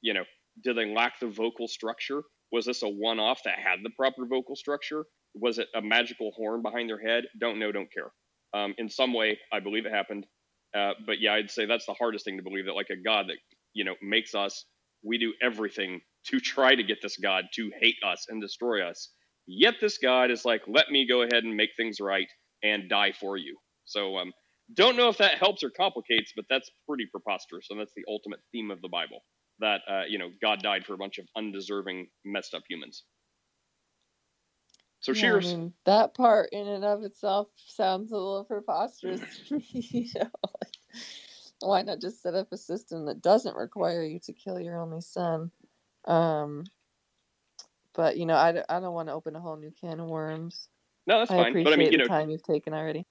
you 0.00 0.14
know, 0.14 0.24
do 0.64 0.72
they 0.72 0.86
lack 0.86 1.20
the 1.20 1.26
vocal 1.26 1.68
structure? 1.68 2.22
Was 2.52 2.66
this 2.66 2.82
a 2.82 2.88
one 2.88 3.20
off 3.20 3.42
that 3.44 3.58
had 3.58 3.80
the 3.82 3.90
proper 3.90 4.26
vocal 4.26 4.56
structure? 4.56 5.04
Was 5.34 5.58
it 5.58 5.68
a 5.74 5.82
magical 5.82 6.32
horn 6.36 6.62
behind 6.62 6.88
their 6.90 7.00
head? 7.00 7.24
Don't 7.40 7.58
know, 7.58 7.72
don't 7.72 7.92
care. 7.92 8.10
Um, 8.54 8.74
in 8.78 8.88
some 8.88 9.14
way, 9.14 9.38
I 9.52 9.60
believe 9.60 9.86
it 9.86 9.92
happened. 9.92 10.26
Uh, 10.76 10.92
but 11.06 11.20
yeah, 11.20 11.34
I'd 11.34 11.50
say 11.50 11.66
that's 11.66 11.86
the 11.86 11.94
hardest 11.94 12.24
thing 12.24 12.38
to 12.38 12.42
believe 12.42 12.66
that 12.66 12.74
like 12.74 12.90
a 12.90 12.96
God 13.02 13.26
that 13.28 13.36
you 13.74 13.84
know 13.84 13.94
makes 14.02 14.34
us, 14.34 14.64
we 15.04 15.18
do 15.18 15.34
everything 15.42 16.00
to 16.28 16.40
try 16.40 16.74
to 16.74 16.82
get 16.82 16.98
this 17.02 17.16
God 17.18 17.46
to 17.54 17.70
hate 17.80 17.96
us 18.06 18.26
and 18.28 18.40
destroy 18.42 18.86
us. 18.88 19.10
Yet 19.46 19.76
this 19.80 19.98
God 19.98 20.30
is 20.30 20.44
like, 20.44 20.62
let 20.68 20.90
me 20.90 21.06
go 21.08 21.22
ahead 21.22 21.44
and 21.44 21.56
make 21.56 21.70
things 21.76 22.00
right 22.00 22.28
and 22.62 22.88
die 22.88 23.12
for 23.12 23.36
you. 23.36 23.56
So 23.86 24.18
um, 24.18 24.32
don't 24.74 24.96
know 24.96 25.08
if 25.08 25.18
that 25.18 25.38
helps 25.38 25.64
or 25.64 25.70
complicates, 25.70 26.32
but 26.36 26.44
that's 26.50 26.70
pretty 26.88 27.06
preposterous, 27.10 27.66
and 27.70 27.80
that's 27.80 27.94
the 27.96 28.04
ultimate 28.08 28.40
theme 28.52 28.70
of 28.70 28.82
the 28.82 28.88
Bible. 28.88 29.20
That 29.60 29.80
uh, 29.88 30.02
you 30.08 30.18
know, 30.18 30.30
God 30.40 30.62
died 30.62 30.84
for 30.86 30.94
a 30.94 30.98
bunch 30.98 31.18
of 31.18 31.26
undeserving, 31.36 32.08
messed 32.24 32.54
up 32.54 32.62
humans. 32.68 33.04
So 35.00 35.12
Yeah, 35.12 35.36
I 35.36 35.40
cheers. 35.40 35.44
mean, 35.44 35.74
that 35.84 36.14
part 36.14 36.50
in 36.52 36.66
and 36.66 36.84
of 36.84 37.02
itself 37.04 37.48
sounds 37.56 38.12
a 38.12 38.16
little 38.16 38.44
preposterous 38.44 39.20
to 39.48 39.56
me. 39.56 39.66
You 39.72 40.06
know, 40.14 40.30
like, 40.60 40.76
why 41.60 41.82
not 41.82 42.00
just 42.00 42.22
set 42.22 42.34
up 42.34 42.52
a 42.52 42.56
system 42.56 43.06
that 43.06 43.22
doesn't 43.22 43.56
require 43.56 44.02
you 44.04 44.20
to 44.20 44.32
kill 44.32 44.60
your 44.60 44.80
only 44.80 45.00
son? 45.00 45.50
Um, 46.04 46.64
but 47.94 48.16
you 48.16 48.26
know, 48.26 48.34
I, 48.34 48.62
I 48.68 48.80
don't 48.80 48.94
want 48.94 49.08
to 49.08 49.14
open 49.14 49.34
a 49.36 49.40
whole 49.40 49.56
new 49.56 49.72
can 49.72 50.00
of 50.00 50.08
worms. 50.08 50.68
No, 51.06 51.18
that's 51.18 51.30
I 51.30 51.36
fine. 51.36 51.64
But 51.64 51.72
I 51.72 51.76
mean, 51.76 51.90
you 51.92 51.98
the 51.98 52.04
know, 52.04 52.08
time 52.08 52.30
you've 52.30 52.42
taken 52.42 52.74
already. 52.74 53.06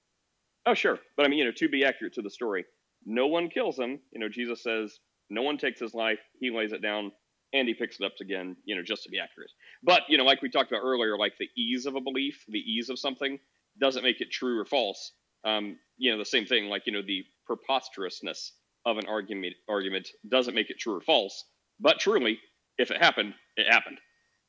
Oh, 0.66 0.74
sure. 0.74 0.98
But 1.16 1.26
I 1.26 1.28
mean, 1.28 1.38
you 1.38 1.44
know, 1.46 1.52
to 1.52 1.68
be 1.68 1.84
accurate 1.84 2.14
to 2.14 2.22
the 2.22 2.30
story, 2.30 2.64
no 3.04 3.26
one 3.26 3.48
kills 3.48 3.78
him. 3.78 4.00
You 4.12 4.20
know, 4.20 4.28
Jesus 4.28 4.62
says, 4.62 4.98
no 5.30 5.42
one 5.42 5.58
takes 5.58 5.80
his 5.80 5.94
life. 5.94 6.18
He 6.40 6.50
lays 6.50 6.72
it 6.72 6.82
down 6.82 7.12
and 7.52 7.66
he 7.66 7.74
picks 7.74 7.98
it 8.00 8.04
up 8.04 8.12
again, 8.20 8.56
you 8.64 8.76
know, 8.76 8.82
just 8.82 9.04
to 9.04 9.10
be 9.10 9.18
accurate. 9.18 9.50
But, 9.82 10.02
you 10.08 10.18
know, 10.18 10.24
like 10.24 10.42
we 10.42 10.50
talked 10.50 10.70
about 10.70 10.82
earlier, 10.84 11.16
like 11.16 11.34
the 11.38 11.48
ease 11.60 11.86
of 11.86 11.94
a 11.94 12.00
belief, 12.00 12.44
the 12.48 12.58
ease 12.58 12.90
of 12.90 12.98
something 12.98 13.38
doesn't 13.80 14.02
make 14.02 14.20
it 14.20 14.30
true 14.30 14.58
or 14.58 14.64
false. 14.64 15.12
Um, 15.44 15.78
you 15.96 16.10
know, 16.10 16.18
the 16.18 16.24
same 16.24 16.46
thing, 16.46 16.66
like, 16.66 16.82
you 16.86 16.92
know, 16.92 17.02
the 17.06 17.24
preposterousness 17.46 18.52
of 18.84 18.98
an 18.98 19.06
argument 19.06 19.54
argument 19.68 20.08
doesn't 20.28 20.54
make 20.54 20.70
it 20.70 20.78
true 20.78 20.96
or 20.96 21.00
false. 21.00 21.44
But 21.80 22.00
truly, 22.00 22.38
if 22.76 22.90
it 22.90 22.98
happened, 22.98 23.34
it 23.56 23.72
happened. 23.72 23.98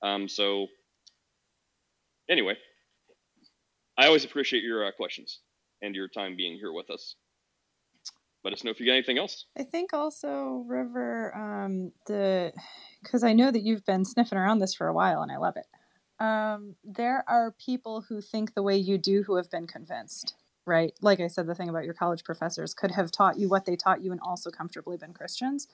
Um, 0.02 0.28
so 0.28 0.68
anyway, 2.30 2.56
I 3.98 4.08
always 4.08 4.26
appreciate 4.26 4.64
your 4.64 4.86
uh, 4.86 4.92
questions 4.92 5.40
and 5.82 5.96
your 5.96 6.08
time 6.08 6.36
being 6.36 6.58
here 6.58 6.74
with 6.74 6.90
us. 6.90 7.16
Let 8.44 8.54
us 8.54 8.64
know 8.64 8.72
if 8.72 8.80
you 8.80 8.86
got 8.86 8.94
anything 8.94 9.18
else. 9.18 9.46
I 9.58 9.64
think 9.64 9.94
also 9.94 10.64
River, 10.66 11.36
um, 11.36 11.92
the 12.08 12.54
because 13.04 13.24
I 13.24 13.34
know 13.34 13.52
that 13.52 13.64
you've 13.64 13.86
been 13.86 14.06
sniffing 14.06 14.38
around 14.38 14.60
this 14.60 14.74
for 14.74 14.88
a 14.88 14.94
while, 14.94 15.22
and 15.22 15.32
I 15.32 15.38
love 15.38 15.56
it. 15.58 15.68
Um, 16.24 16.76
there 16.84 17.24
are 17.28 17.56
people 17.66 18.02
who 18.02 18.22
think 18.22 18.54
the 18.54 18.64
way 18.64 18.78
you 18.78 18.98
do 18.98 19.24
who 19.24 19.36
have 19.36 19.50
been 19.50 19.68
convinced, 19.68 20.36
right? 20.66 20.94
Like 21.02 21.20
I 21.20 21.28
said, 21.28 21.48
the 21.48 21.56
thing 21.56 21.70
about 21.70 21.86
your 21.86 21.94
college 21.94 22.24
professors 22.24 22.74
could 22.74 22.92
have 22.92 23.12
taught 23.12 23.40
you 23.40 23.50
what 23.50 23.66
they 23.66 23.76
taught 23.76 24.04
you 24.04 24.12
and 24.12 24.20
also 24.22 24.50
comfortably 24.52 24.98
been 24.98 25.14
Christians. 25.14 25.68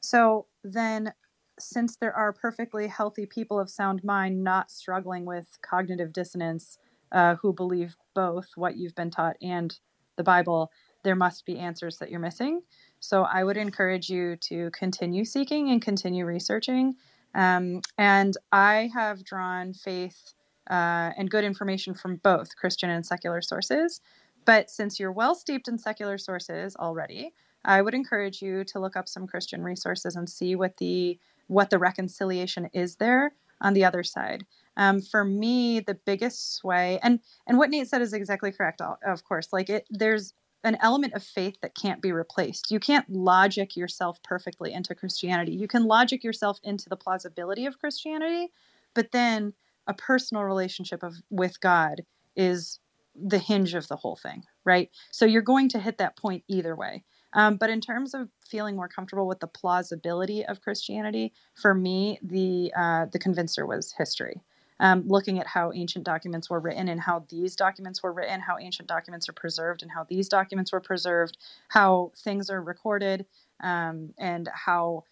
So 0.00 0.46
then, 0.62 1.14
since 1.58 1.96
there 1.96 2.14
are 2.14 2.32
perfectly 2.32 2.88
healthy 2.88 3.26
people 3.26 3.58
of 3.58 3.70
sound 3.70 4.02
mind 4.04 4.42
not 4.42 4.70
struggling 4.70 5.24
with 5.24 5.58
cognitive 5.62 6.12
dissonance 6.12 6.78
uh, 7.12 7.36
who 7.36 7.52
believe 7.52 7.96
both 8.14 8.50
what 8.56 8.76
you've 8.76 8.94
been 8.94 9.10
taught 9.10 9.36
and 9.40 9.78
the 10.16 10.24
Bible, 10.24 10.70
there 11.04 11.14
must 11.14 11.46
be 11.46 11.58
answers 11.58 11.98
that 11.98 12.10
you're 12.10 12.20
missing. 12.20 12.62
So 12.98 13.22
I 13.22 13.44
would 13.44 13.56
encourage 13.56 14.08
you 14.10 14.36
to 14.48 14.70
continue 14.70 15.24
seeking 15.24 15.70
and 15.70 15.80
continue 15.80 16.24
researching. 16.24 16.96
Um, 17.34 17.82
and 17.98 18.36
I 18.50 18.90
have 18.94 19.24
drawn 19.24 19.74
faith 19.74 20.34
uh, 20.70 21.12
and 21.16 21.30
good 21.30 21.44
information 21.44 21.94
from 21.94 22.16
both 22.16 22.56
Christian 22.56 22.90
and 22.90 23.04
secular 23.04 23.42
sources. 23.42 24.00
But 24.44 24.70
since 24.70 24.98
you're 24.98 25.12
well 25.12 25.34
steeped 25.34 25.68
in 25.68 25.78
secular 25.78 26.18
sources 26.18 26.76
already, 26.76 27.34
I 27.64 27.82
would 27.82 27.94
encourage 27.94 28.42
you 28.42 28.64
to 28.64 28.78
look 28.78 28.96
up 28.96 29.08
some 29.08 29.26
Christian 29.26 29.62
resources 29.62 30.16
and 30.16 30.28
see 30.28 30.54
what 30.54 30.76
the 30.78 31.18
what 31.46 31.68
the 31.70 31.78
reconciliation 31.78 32.70
is 32.72 32.96
there 32.96 33.34
on 33.60 33.74
the 33.74 33.84
other 33.84 34.02
side. 34.02 34.44
Um, 34.76 35.00
for 35.00 35.24
me, 35.24 35.80
the 35.80 35.94
biggest 35.94 36.56
sway 36.56 36.98
and 37.02 37.20
and 37.46 37.58
what 37.58 37.70
Nate 37.70 37.88
said 37.88 38.02
is 38.02 38.12
exactly 38.12 38.52
correct. 38.52 38.80
Of 38.80 39.24
course, 39.24 39.52
like 39.52 39.70
it, 39.70 39.86
there's 39.90 40.34
an 40.64 40.78
element 40.80 41.12
of 41.12 41.22
faith 41.22 41.60
that 41.60 41.74
can't 41.74 42.00
be 42.00 42.10
replaced. 42.10 42.70
You 42.70 42.80
can't 42.80 43.08
logic 43.08 43.76
yourself 43.76 44.22
perfectly 44.22 44.72
into 44.72 44.94
Christianity. 44.94 45.52
You 45.52 45.68
can 45.68 45.84
logic 45.84 46.24
yourself 46.24 46.58
into 46.64 46.88
the 46.88 46.96
plausibility 46.96 47.66
of 47.66 47.78
Christianity, 47.78 48.50
but 48.94 49.12
then 49.12 49.52
a 49.86 49.94
personal 49.94 50.42
relationship 50.42 51.02
of 51.02 51.16
with 51.30 51.60
God 51.60 52.04
is 52.34 52.80
the 53.14 53.38
hinge 53.38 53.74
of 53.74 53.88
the 53.88 53.96
whole 53.96 54.16
thing, 54.16 54.44
right? 54.64 54.90
So 55.12 55.26
you're 55.26 55.42
going 55.42 55.68
to 55.68 55.78
hit 55.78 55.98
that 55.98 56.16
point 56.16 56.42
either 56.48 56.74
way. 56.74 57.04
Um, 57.34 57.56
but 57.56 57.68
in 57.70 57.80
terms 57.80 58.14
of 58.14 58.28
feeling 58.40 58.76
more 58.76 58.88
comfortable 58.88 59.28
with 59.28 59.40
the 59.40 59.46
plausibility 59.46 60.44
of 60.44 60.62
Christianity, 60.62 61.32
for 61.54 61.74
me, 61.74 62.18
the 62.22 62.72
uh, 62.76 63.06
the 63.12 63.18
convincer 63.18 63.66
was 63.66 63.92
history 63.98 64.40
um, 64.80 65.04
looking 65.06 65.38
at 65.38 65.46
how 65.46 65.72
ancient 65.72 66.04
documents 66.04 66.50
were 66.50 66.60
written 66.60 66.88
and 66.88 67.00
how 67.00 67.24
these 67.28 67.56
documents 67.56 68.02
were 68.02 68.12
written, 68.12 68.40
how 68.40 68.58
ancient 68.58 68.88
documents 68.88 69.28
are 69.28 69.32
preserved 69.32 69.82
and 69.82 69.90
how 69.90 70.04
these 70.04 70.28
documents 70.28 70.72
were 70.72 70.80
preserved, 70.80 71.38
how 71.68 72.12
things 72.16 72.50
are 72.50 72.62
recorded, 72.62 73.26
um, 73.62 74.12
and 74.18 74.48
how 74.52 75.04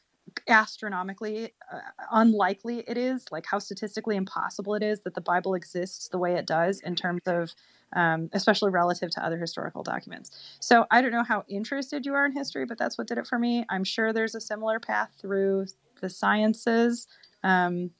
astronomically 0.48 1.52
uh, 1.72 1.78
unlikely 2.12 2.84
it 2.86 2.96
is, 2.96 3.26
like 3.30 3.46
how 3.46 3.58
statistically 3.58 4.16
impossible 4.16 4.74
it 4.74 4.82
is 4.82 5.00
that 5.00 5.14
the 5.14 5.20
Bible 5.20 5.54
exists 5.54 6.08
the 6.08 6.18
way 6.18 6.34
it 6.34 6.46
does 6.46 6.80
in 6.80 6.94
terms 6.94 7.22
of, 7.26 7.52
um, 7.94 8.30
especially 8.32 8.70
relative 8.70 9.10
to 9.10 9.24
other 9.24 9.38
historical 9.38 9.82
documents. 9.82 10.30
So 10.60 10.86
I 10.90 11.02
don't 11.02 11.12
know 11.12 11.24
how 11.24 11.44
interested 11.48 12.06
you 12.06 12.14
are 12.14 12.24
in 12.24 12.32
history, 12.32 12.64
but 12.66 12.78
that's 12.78 12.96
what 12.96 13.06
did 13.06 13.18
it 13.18 13.26
for 13.26 13.38
me. 13.38 13.64
I'm 13.68 13.84
sure 13.84 14.12
there's 14.12 14.34
a 14.34 14.40
similar 14.40 14.80
path 14.80 15.10
through 15.20 15.66
the 16.00 16.08
sciences. 16.08 17.06
Um, 17.42 17.90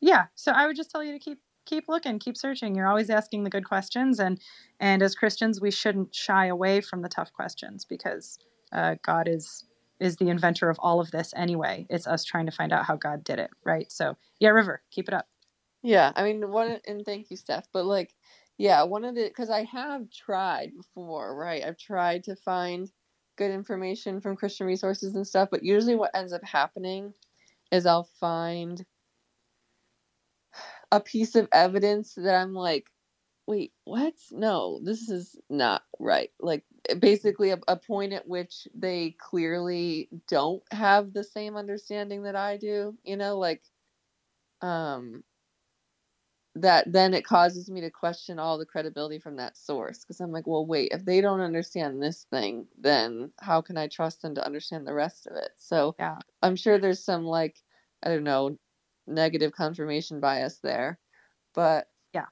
yeah 0.00 0.26
so 0.34 0.52
i 0.52 0.66
would 0.66 0.76
just 0.76 0.90
tell 0.90 1.02
you 1.04 1.12
to 1.12 1.18
keep 1.18 1.40
keep 1.66 1.84
looking 1.88 2.18
keep 2.18 2.36
searching 2.36 2.74
you're 2.74 2.88
always 2.88 3.10
asking 3.10 3.44
the 3.44 3.50
good 3.50 3.64
questions 3.66 4.18
and 4.20 4.40
and 4.80 5.02
as 5.02 5.14
christians 5.14 5.60
we 5.60 5.70
shouldn't 5.70 6.14
shy 6.14 6.46
away 6.46 6.80
from 6.80 7.02
the 7.02 7.08
tough 7.08 7.32
questions 7.32 7.84
because 7.84 8.38
uh, 8.72 8.96
god 9.02 9.28
is 9.28 9.64
is 10.00 10.16
the 10.16 10.28
inventor 10.30 10.70
of 10.70 10.78
all 10.80 11.00
of 11.00 11.10
this 11.10 11.32
anyway 11.36 11.86
it's 11.90 12.06
us 12.06 12.24
trying 12.24 12.46
to 12.46 12.52
find 12.52 12.72
out 12.72 12.86
how 12.86 12.96
god 12.96 13.22
did 13.24 13.38
it 13.38 13.50
right 13.64 13.92
so 13.92 14.16
yeah 14.40 14.50
river 14.50 14.82
keep 14.90 15.08
it 15.08 15.14
up 15.14 15.28
Yeah, 15.82 16.12
I 16.16 16.24
mean, 16.24 16.50
one 16.50 16.80
and 16.86 17.04
thank 17.04 17.30
you, 17.30 17.36
Steph. 17.36 17.68
But 17.72 17.86
like, 17.86 18.14
yeah, 18.58 18.82
one 18.84 19.04
of 19.04 19.14
the 19.14 19.24
because 19.28 19.50
I 19.50 19.64
have 19.64 20.10
tried 20.10 20.72
before, 20.76 21.36
right? 21.36 21.64
I've 21.64 21.78
tried 21.78 22.24
to 22.24 22.36
find 22.36 22.90
good 23.36 23.50
information 23.50 24.20
from 24.20 24.36
Christian 24.36 24.66
resources 24.66 25.14
and 25.16 25.26
stuff, 25.26 25.48
but 25.50 25.64
usually 25.64 25.96
what 25.96 26.10
ends 26.14 26.32
up 26.34 26.44
happening 26.44 27.14
is 27.72 27.86
I'll 27.86 28.04
find 28.20 28.84
a 30.92 31.00
piece 31.00 31.34
of 31.34 31.48
evidence 31.52 32.14
that 32.14 32.34
I'm 32.34 32.54
like, 32.54 32.86
wait, 33.46 33.72
what? 33.84 34.14
No, 34.32 34.80
this 34.84 35.08
is 35.10 35.36
not 35.50 35.82
right. 35.98 36.30
Like 36.40 36.64
basically 37.00 37.50
a, 37.50 37.58
a 37.68 37.76
point 37.76 38.12
at 38.12 38.28
which 38.28 38.68
they 38.74 39.16
clearly 39.18 40.08
don't 40.28 40.62
have 40.72 41.12
the 41.12 41.24
same 41.24 41.56
understanding 41.56 42.22
that 42.24 42.36
I 42.36 42.56
do, 42.56 42.96
you 43.04 43.16
know, 43.16 43.38
like 43.38 43.62
um 44.62 45.22
that 46.56 46.90
then 46.92 47.14
it 47.14 47.24
causes 47.24 47.70
me 47.70 47.80
to 47.80 47.90
question 47.90 48.38
all 48.38 48.58
the 48.58 48.66
credibility 48.66 49.18
from 49.18 49.36
that 49.36 49.56
source 49.56 50.00
because 50.00 50.20
I'm 50.20 50.32
like, 50.32 50.46
well, 50.46 50.66
wait, 50.66 50.90
if 50.92 51.04
they 51.04 51.20
don't 51.20 51.40
understand 51.40 52.02
this 52.02 52.26
thing, 52.30 52.66
then 52.78 53.30
how 53.40 53.60
can 53.60 53.76
I 53.76 53.86
trust 53.86 54.20
them 54.22 54.34
to 54.34 54.44
understand 54.44 54.86
the 54.86 54.92
rest 54.94 55.26
of 55.28 55.36
it? 55.36 55.50
So 55.56 55.94
yeah, 55.98 56.18
I'm 56.42 56.56
sure 56.56 56.78
there's 56.78 57.04
some 57.04 57.24
like 57.24 57.56
I 58.02 58.08
don't 58.08 58.24
know 58.24 58.58
negative 59.10 59.52
confirmation 59.52 60.20
bias 60.20 60.58
there, 60.62 60.98
but 61.54 61.88
yeah, 62.14 62.26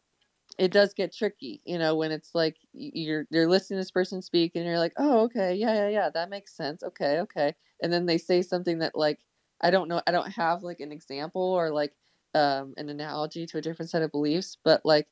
it 0.58 0.72
does 0.72 0.94
get 0.94 1.14
tricky, 1.14 1.62
you 1.64 1.78
know, 1.78 1.96
when 1.96 2.12
it's 2.12 2.34
like 2.34 2.56
you're 2.72 3.26
you're 3.30 3.48
listening 3.48 3.76
to 3.78 3.80
this 3.82 3.90
person 3.92 4.22
speak 4.22 4.52
and 4.56 4.64
you're 4.66 4.78
like, 4.78 4.94
oh, 4.98 5.20
okay, 5.24 5.54
yeah, 5.54 5.74
yeah, 5.74 5.88
yeah, 5.88 6.10
that 6.10 6.30
makes 6.30 6.56
sense. 6.56 6.82
Okay, 6.82 7.20
okay, 7.20 7.54
and 7.82 7.92
then 7.92 8.06
they 8.06 8.18
say 8.18 8.42
something 8.42 8.78
that 8.80 8.96
like 8.96 9.20
I 9.60 9.70
don't 9.70 9.88
know, 9.88 10.02
I 10.06 10.12
don't 10.12 10.30
have 10.32 10.62
like 10.62 10.80
an 10.80 10.92
example 10.92 11.42
or 11.42 11.70
like 11.70 11.94
um 12.34 12.74
an 12.78 12.88
analogy 12.90 13.46
to 13.46 13.58
a 13.58 13.62
different 13.62 13.90
set 13.90 14.02
of 14.02 14.12
beliefs, 14.12 14.58
but 14.64 14.82
like 14.84 15.08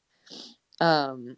um 0.80 1.36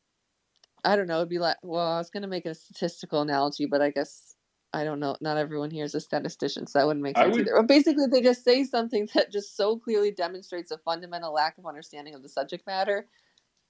I 0.85 0.97
don't 0.97 1.09
know, 1.09 1.19
it'd 1.19 1.31
be 1.31 1.39
like 1.41 1.59
well, 1.65 1.87
I 1.87 1.99
was 1.99 2.11
gonna 2.11 2.29
make 2.29 2.47
a 2.47 2.55
statistical 2.57 3.23
analogy, 3.23 3.67
but 3.67 3.83
I 3.83 3.91
guess 3.91 4.37
I 4.73 4.85
don't 4.85 5.01
know. 5.01 5.17
Not 5.21 5.39
everyone 5.39 5.71
here 5.71 5.85
is 5.85 5.95
a 5.95 6.01
statistician, 6.01 6.67
so 6.67 6.79
that 6.79 6.87
wouldn't 6.87 7.03
make 7.03 7.17
sense 7.17 7.33
would- 7.37 7.47
either. 7.47 7.57
But 7.57 7.69
basically, 7.69 8.07
they 8.07 8.21
just 8.21 8.45
say 8.45 8.65
something 8.65 9.09
that 9.15 9.31
just 9.33 9.57
so 9.57 9.79
clearly 9.79 10.11
demonstrates 10.11 10.71
a 10.71 10.79
fundamental 10.79 11.33
lack 11.33 11.57
of 11.59 11.67
understanding 11.67 12.15
of 12.15 12.23
the 12.23 12.29
subject 12.29 12.67
matter 12.67 13.07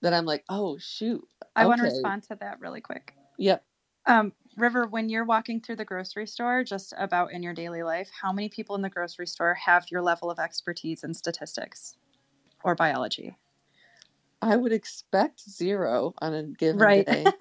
that 0.02 0.12
I'm 0.12 0.24
like, 0.26 0.44
oh 0.48 0.78
shoot. 0.78 1.26
i 1.56 1.66
want 1.66 1.78
to 1.80 1.84
respond 1.84 2.22
to 2.24 2.36
that 2.36 2.60
really 2.60 2.80
quick 2.80 3.14
Yep. 3.38 3.64
um, 4.06 4.32
river 4.56 4.86
when 4.86 5.08
you're 5.08 5.24
walking 5.24 5.60
through 5.60 5.74
the 5.76 5.84
grocery 5.84 6.26
store 6.26 6.62
just 6.64 6.94
about 6.98 7.32
in 7.32 7.42
your 7.42 7.52
daily 7.54 7.82
life 7.82 8.08
how 8.22 8.32
many 8.32 8.48
people 8.48 8.76
in 8.76 8.82
the 8.82 8.88
grocery 8.90 9.26
store 9.26 9.54
have 9.54 9.86
your 9.90 10.00
level 10.02 10.30
of 10.30 10.38
expertise 10.38 11.02
in 11.04 11.14
statistics 11.14 11.96
or 12.64 12.74
biology 12.76 13.36
I 14.42 14.56
would 14.56 14.72
expect 14.72 15.48
zero 15.48 16.14
on 16.20 16.34
a 16.34 16.42
given 16.44 16.92
Right. 16.92 17.06
day. 17.06 17.34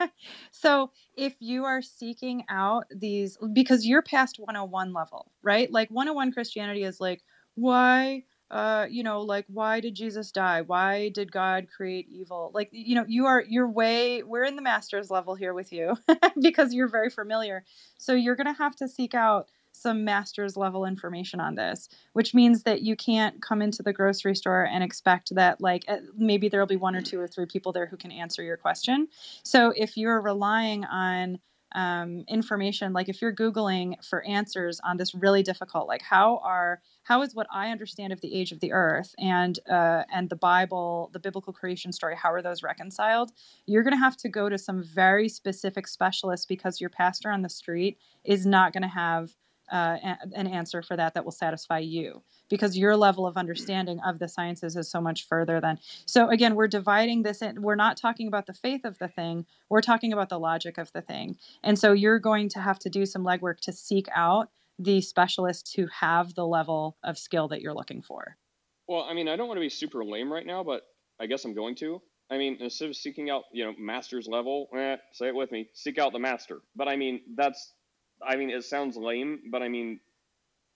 so 0.50 0.90
if 1.14 1.34
you 1.40 1.64
are 1.64 1.82
seeking 1.82 2.44
out 2.48 2.84
these 2.94 3.36
because 3.52 3.86
you're 3.86 4.02
past 4.02 4.38
101 4.38 4.92
level 4.92 5.32
right 5.42 5.70
like 5.70 5.90
101 5.90 6.32
christianity 6.32 6.82
is 6.84 7.00
like 7.00 7.22
why 7.56 8.22
uh 8.50 8.86
you 8.90 9.02
know 9.02 9.20
like 9.20 9.44
why 9.48 9.80
did 9.80 9.94
jesus 9.94 10.32
die 10.32 10.62
why 10.62 11.10
did 11.10 11.30
god 11.30 11.66
create 11.74 12.06
evil 12.08 12.50
like 12.54 12.68
you 12.72 12.94
know 12.94 13.04
you 13.06 13.26
are 13.26 13.44
you're 13.48 13.68
way 13.68 14.22
we're 14.22 14.44
in 14.44 14.56
the 14.56 14.62
master's 14.62 15.10
level 15.10 15.34
here 15.34 15.52
with 15.52 15.72
you 15.72 15.96
because 16.42 16.72
you're 16.72 16.88
very 16.88 17.10
familiar 17.10 17.64
so 17.98 18.14
you're 18.14 18.36
gonna 18.36 18.52
have 18.54 18.74
to 18.76 18.88
seek 18.88 19.14
out 19.14 19.48
some 19.72 20.04
master's 20.04 20.56
level 20.56 20.84
information 20.84 21.40
on 21.40 21.54
this 21.54 21.88
which 22.12 22.34
means 22.34 22.62
that 22.64 22.82
you 22.82 22.96
can't 22.96 23.40
come 23.40 23.62
into 23.62 23.82
the 23.82 23.92
grocery 23.92 24.34
store 24.34 24.64
and 24.64 24.84
expect 24.84 25.34
that 25.34 25.60
like 25.60 25.84
eh, 25.88 26.00
maybe 26.16 26.48
there'll 26.48 26.66
be 26.66 26.76
one 26.76 26.96
or 26.96 27.02
two 27.02 27.20
or 27.20 27.26
three 27.26 27.46
people 27.46 27.72
there 27.72 27.86
who 27.86 27.96
can 27.96 28.12
answer 28.12 28.42
your 28.42 28.56
question 28.56 29.08
so 29.42 29.72
if 29.76 29.96
you're 29.96 30.20
relying 30.20 30.84
on 30.84 31.38
um, 31.72 32.24
information, 32.28 32.92
like 32.92 33.08
if 33.08 33.22
you're 33.22 33.34
Googling 33.34 34.04
for 34.04 34.24
answers 34.26 34.80
on 34.82 34.96
this 34.96 35.14
really 35.14 35.42
difficult, 35.42 35.86
like 35.86 36.02
how 36.02 36.38
are 36.38 36.80
how 37.04 37.22
is 37.22 37.34
what 37.34 37.46
I 37.52 37.70
understand 37.70 38.12
of 38.12 38.20
the 38.20 38.34
age 38.34 38.52
of 38.52 38.60
the 38.60 38.72
earth 38.72 39.14
and 39.18 39.58
uh, 39.68 40.04
and 40.12 40.28
the 40.28 40.36
Bible, 40.36 41.10
the 41.12 41.20
biblical 41.20 41.52
creation 41.52 41.92
story, 41.92 42.16
how 42.16 42.32
are 42.32 42.42
those 42.42 42.62
reconciled? 42.62 43.30
You're 43.66 43.82
going 43.82 43.94
to 43.94 44.02
have 44.02 44.16
to 44.18 44.28
go 44.28 44.48
to 44.48 44.58
some 44.58 44.82
very 44.82 45.28
specific 45.28 45.86
specialists 45.86 46.46
because 46.46 46.80
your 46.80 46.90
pastor 46.90 47.30
on 47.30 47.42
the 47.42 47.48
street 47.48 47.98
is 48.24 48.44
not 48.46 48.72
going 48.72 48.82
to 48.82 48.88
have 48.88 49.34
uh, 49.70 49.96
an 50.34 50.46
answer 50.46 50.82
for 50.82 50.96
that 50.96 51.14
that 51.14 51.24
will 51.24 51.32
satisfy 51.32 51.78
you 51.78 52.22
because 52.48 52.76
your 52.76 52.96
level 52.96 53.26
of 53.26 53.36
understanding 53.36 54.00
of 54.06 54.18
the 54.18 54.28
sciences 54.28 54.76
is 54.76 54.90
so 54.90 55.00
much 55.00 55.26
further 55.26 55.60
than 55.60 55.78
so 56.06 56.28
again 56.28 56.54
we're 56.54 56.68
dividing 56.68 57.22
this 57.22 57.42
in 57.42 57.62
we're 57.62 57.74
not 57.74 57.96
talking 57.96 58.28
about 58.28 58.46
the 58.46 58.54
faith 58.54 58.84
of 58.84 58.98
the 58.98 59.08
thing 59.08 59.46
we're 59.68 59.80
talking 59.80 60.12
about 60.12 60.28
the 60.28 60.38
logic 60.38 60.78
of 60.78 60.92
the 60.92 61.02
thing 61.02 61.36
and 61.62 61.78
so 61.78 61.92
you're 61.92 62.18
going 62.18 62.48
to 62.48 62.60
have 62.60 62.78
to 62.78 62.90
do 62.90 63.06
some 63.06 63.24
legwork 63.24 63.60
to 63.60 63.72
seek 63.72 64.08
out 64.14 64.50
the 64.80 65.00
specialists 65.00 65.74
who 65.74 65.86
have 65.88 66.34
the 66.34 66.46
level 66.46 66.96
of 67.04 67.18
skill 67.18 67.48
that 67.48 67.60
you're 67.60 67.74
looking 67.74 68.00
for. 68.00 68.36
Well, 68.88 69.02
I 69.02 69.12
mean, 69.12 69.28
I 69.28 69.36
don't 69.36 69.46
want 69.46 69.58
to 69.58 69.62
be 69.62 69.68
super 69.68 70.04
lame 70.04 70.32
right 70.32 70.46
now, 70.46 70.64
but 70.64 70.82
I 71.20 71.26
guess 71.26 71.44
I'm 71.44 71.54
going 71.54 71.74
to. 71.76 72.00
I 72.30 72.38
mean, 72.38 72.56
instead 72.60 72.88
of 72.88 72.96
seeking 72.96 73.28
out, 73.28 73.44
you 73.52 73.64
know, 73.64 73.74
master's 73.78 74.26
level, 74.26 74.68
eh, 74.74 74.96
say 75.12 75.28
it 75.28 75.34
with 75.34 75.52
me, 75.52 75.68
seek 75.74 75.98
out 75.98 76.12
the 76.12 76.18
master. 76.18 76.60
But 76.74 76.88
I 76.88 76.96
mean, 76.96 77.20
that's, 77.36 77.74
I 78.26 78.36
mean, 78.36 78.50
it 78.50 78.64
sounds 78.64 78.96
lame, 78.96 79.40
but 79.50 79.62
I 79.62 79.68
mean, 79.68 80.00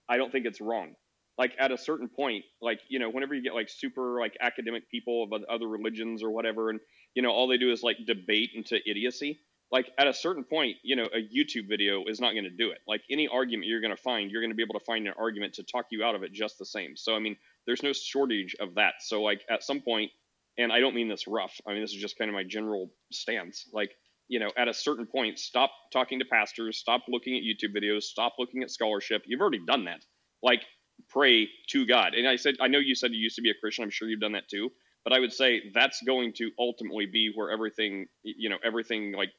I 0.08 0.16
don't 0.16 0.30
think 0.30 0.46
it's 0.46 0.60
wrong. 0.60 0.94
Like 1.36 1.52
at 1.58 1.72
a 1.72 1.78
certain 1.78 2.08
point, 2.08 2.44
like 2.62 2.80
you 2.88 2.98
know, 2.98 3.10
whenever 3.10 3.34
you 3.34 3.42
get 3.42 3.54
like 3.54 3.68
super 3.68 4.20
like 4.20 4.36
academic 4.40 4.88
people 4.90 5.24
of 5.24 5.32
other 5.50 5.66
religions 5.66 6.22
or 6.22 6.30
whatever, 6.30 6.70
and 6.70 6.80
you 7.14 7.22
know, 7.22 7.30
all 7.30 7.48
they 7.48 7.58
do 7.58 7.72
is 7.72 7.82
like 7.82 7.96
debate 8.06 8.50
into 8.54 8.78
idiocy. 8.88 9.40
Like 9.72 9.90
at 9.98 10.06
a 10.06 10.14
certain 10.14 10.44
point, 10.44 10.76
you 10.84 10.94
know, 10.94 11.06
a 11.06 11.18
YouTube 11.18 11.68
video 11.68 12.04
is 12.06 12.20
not 12.20 12.32
going 12.32 12.44
to 12.44 12.50
do 12.50 12.70
it. 12.70 12.78
Like 12.86 13.02
any 13.10 13.26
argument 13.26 13.66
you're 13.66 13.80
going 13.80 13.96
to 13.96 14.00
find, 14.00 14.30
you're 14.30 14.42
going 14.42 14.52
to 14.52 14.56
be 14.56 14.62
able 14.62 14.78
to 14.78 14.84
find 14.84 15.08
an 15.08 15.14
argument 15.18 15.54
to 15.54 15.64
talk 15.64 15.86
you 15.90 16.04
out 16.04 16.14
of 16.14 16.22
it 16.22 16.32
just 16.32 16.58
the 16.58 16.66
same. 16.66 16.96
So 16.96 17.16
I 17.16 17.18
mean, 17.18 17.36
there's 17.66 17.82
no 17.82 17.92
shortage 17.92 18.54
of 18.60 18.76
that. 18.76 18.94
So 19.00 19.22
like 19.22 19.40
at 19.50 19.64
some 19.64 19.80
point, 19.80 20.12
and 20.56 20.72
I 20.72 20.78
don't 20.78 20.94
mean 20.94 21.08
this 21.08 21.26
rough. 21.26 21.60
I 21.66 21.72
mean 21.72 21.80
this 21.80 21.90
is 21.90 22.00
just 22.00 22.16
kind 22.16 22.28
of 22.28 22.34
my 22.34 22.44
general 22.44 22.92
stance. 23.10 23.68
Like 23.72 23.90
you 24.28 24.40
know, 24.40 24.50
at 24.56 24.68
a 24.68 24.74
certain 24.74 25.06
point, 25.06 25.38
stop 25.38 25.70
talking 25.92 26.18
to 26.18 26.24
pastors, 26.24 26.78
stop 26.78 27.02
looking 27.08 27.36
at 27.36 27.42
YouTube 27.42 27.76
videos, 27.76 28.02
stop 28.02 28.34
looking 28.38 28.62
at 28.62 28.70
scholarship. 28.70 29.22
You've 29.26 29.40
already 29.40 29.64
done 29.66 29.84
that. 29.84 30.04
Like 30.42 30.62
pray 31.08 31.48
to 31.70 31.86
God. 31.86 32.14
And 32.14 32.28
I 32.28 32.36
said, 32.36 32.54
I 32.60 32.68
know 32.68 32.78
you 32.78 32.94
said 32.94 33.12
you 33.12 33.18
used 33.18 33.36
to 33.36 33.42
be 33.42 33.50
a 33.50 33.54
Christian. 33.60 33.84
I'm 33.84 33.90
sure 33.90 34.08
you've 34.08 34.20
done 34.20 34.32
that 34.32 34.48
too. 34.48 34.70
But 35.04 35.12
I 35.12 35.20
would 35.20 35.32
say 35.32 35.62
that's 35.74 36.00
going 36.06 36.32
to 36.34 36.50
ultimately 36.58 37.06
be 37.06 37.30
where 37.34 37.50
everything, 37.50 38.06
you 38.22 38.48
know, 38.48 38.56
everything 38.64 39.12
like 39.12 39.30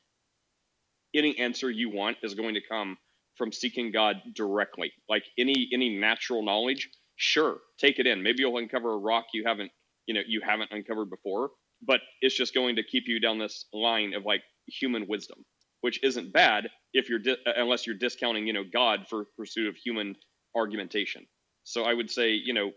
any 1.15 1.37
answer 1.39 1.71
you 1.71 1.89
want 1.89 2.17
is 2.21 2.35
going 2.35 2.53
to 2.53 2.61
come 2.69 2.97
from 3.35 3.51
seeking 3.51 3.91
God 3.91 4.17
directly. 4.35 4.91
Like 5.09 5.23
any 5.39 5.69
any 5.73 5.97
natural 5.97 6.43
knowledge, 6.43 6.89
sure, 7.15 7.57
take 7.79 7.97
it 7.97 8.05
in. 8.05 8.21
Maybe 8.21 8.37
you'll 8.39 8.57
uncover 8.57 8.93
a 8.93 8.97
rock 8.97 9.25
you 9.33 9.43
haven't, 9.45 9.71
you 10.05 10.13
know, 10.13 10.21
you 10.27 10.41
haven't 10.45 10.71
uncovered 10.71 11.09
before, 11.09 11.49
but 11.81 11.99
it's 12.21 12.37
just 12.37 12.53
going 12.53 12.75
to 12.75 12.83
keep 12.83 13.05
you 13.07 13.19
down 13.19 13.39
this 13.39 13.65
line 13.73 14.13
of 14.13 14.23
like 14.23 14.43
human 14.67 15.07
wisdom, 15.07 15.45
which 15.81 16.03
isn't 16.03 16.33
bad 16.33 16.69
if 16.93 17.09
you're 17.09 17.19
di- 17.19 17.37
unless 17.45 17.85
you're 17.85 17.97
discounting, 17.97 18.47
you 18.47 18.53
know, 18.53 18.63
God 18.71 19.07
for 19.09 19.25
pursuit 19.37 19.67
of 19.67 19.75
human 19.75 20.15
argumentation. 20.55 21.25
So 21.63 21.83
I 21.83 21.93
would 21.93 22.09
say, 22.09 22.31
you 22.31 22.53
know, 22.53 22.71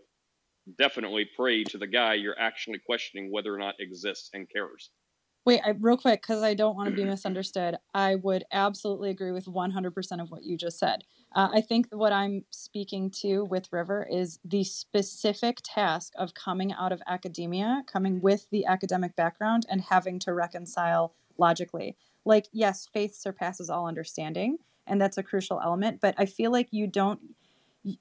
definitely 0.77 1.29
pray 1.35 1.63
to 1.63 1.77
the 1.77 1.87
guy 1.87 2.15
you're 2.15 2.39
actually 2.39 2.79
questioning 2.85 3.31
whether 3.31 3.53
or 3.53 3.57
not 3.57 3.75
exists 3.79 4.29
and 4.33 4.47
cares. 4.49 4.91
Wait, 5.45 5.61
I, 5.65 5.69
real 5.69 5.97
quick, 5.97 6.21
because 6.21 6.43
I 6.43 6.53
don't 6.53 6.75
want 6.75 6.89
to 6.89 6.95
be 6.95 7.05
misunderstood. 7.05 7.77
I 7.93 8.15
would 8.15 8.43
absolutely 8.51 9.09
agree 9.09 9.31
with 9.31 9.45
100% 9.45 10.21
of 10.21 10.29
what 10.29 10.43
you 10.43 10.57
just 10.57 10.77
said. 10.77 11.05
Uh, 11.33 11.49
I 11.53 11.61
think 11.61 11.87
what 11.91 12.11
I'm 12.11 12.45
speaking 12.51 13.09
to 13.21 13.45
with 13.45 13.71
River 13.71 14.07
is 14.11 14.39
the 14.43 14.63
specific 14.63 15.59
task 15.63 16.13
of 16.17 16.33
coming 16.33 16.73
out 16.73 16.91
of 16.91 17.01
academia, 17.07 17.83
coming 17.87 18.19
with 18.19 18.47
the 18.51 18.65
academic 18.65 19.15
background, 19.15 19.65
and 19.69 19.81
having 19.81 20.19
to 20.19 20.33
reconcile 20.33 21.13
logically. 21.39 21.95
Like, 22.25 22.45
yes, 22.51 22.87
faith 22.91 23.15
surpasses 23.15 23.69
all 23.69 23.87
understanding, 23.87 24.57
and 24.85 25.01
that's 25.01 25.17
a 25.17 25.23
crucial 25.23 25.59
element, 25.63 25.99
but 26.01 26.15
I 26.17 26.25
feel 26.25 26.51
like 26.51 26.67
you 26.71 26.87
don't 26.87 27.19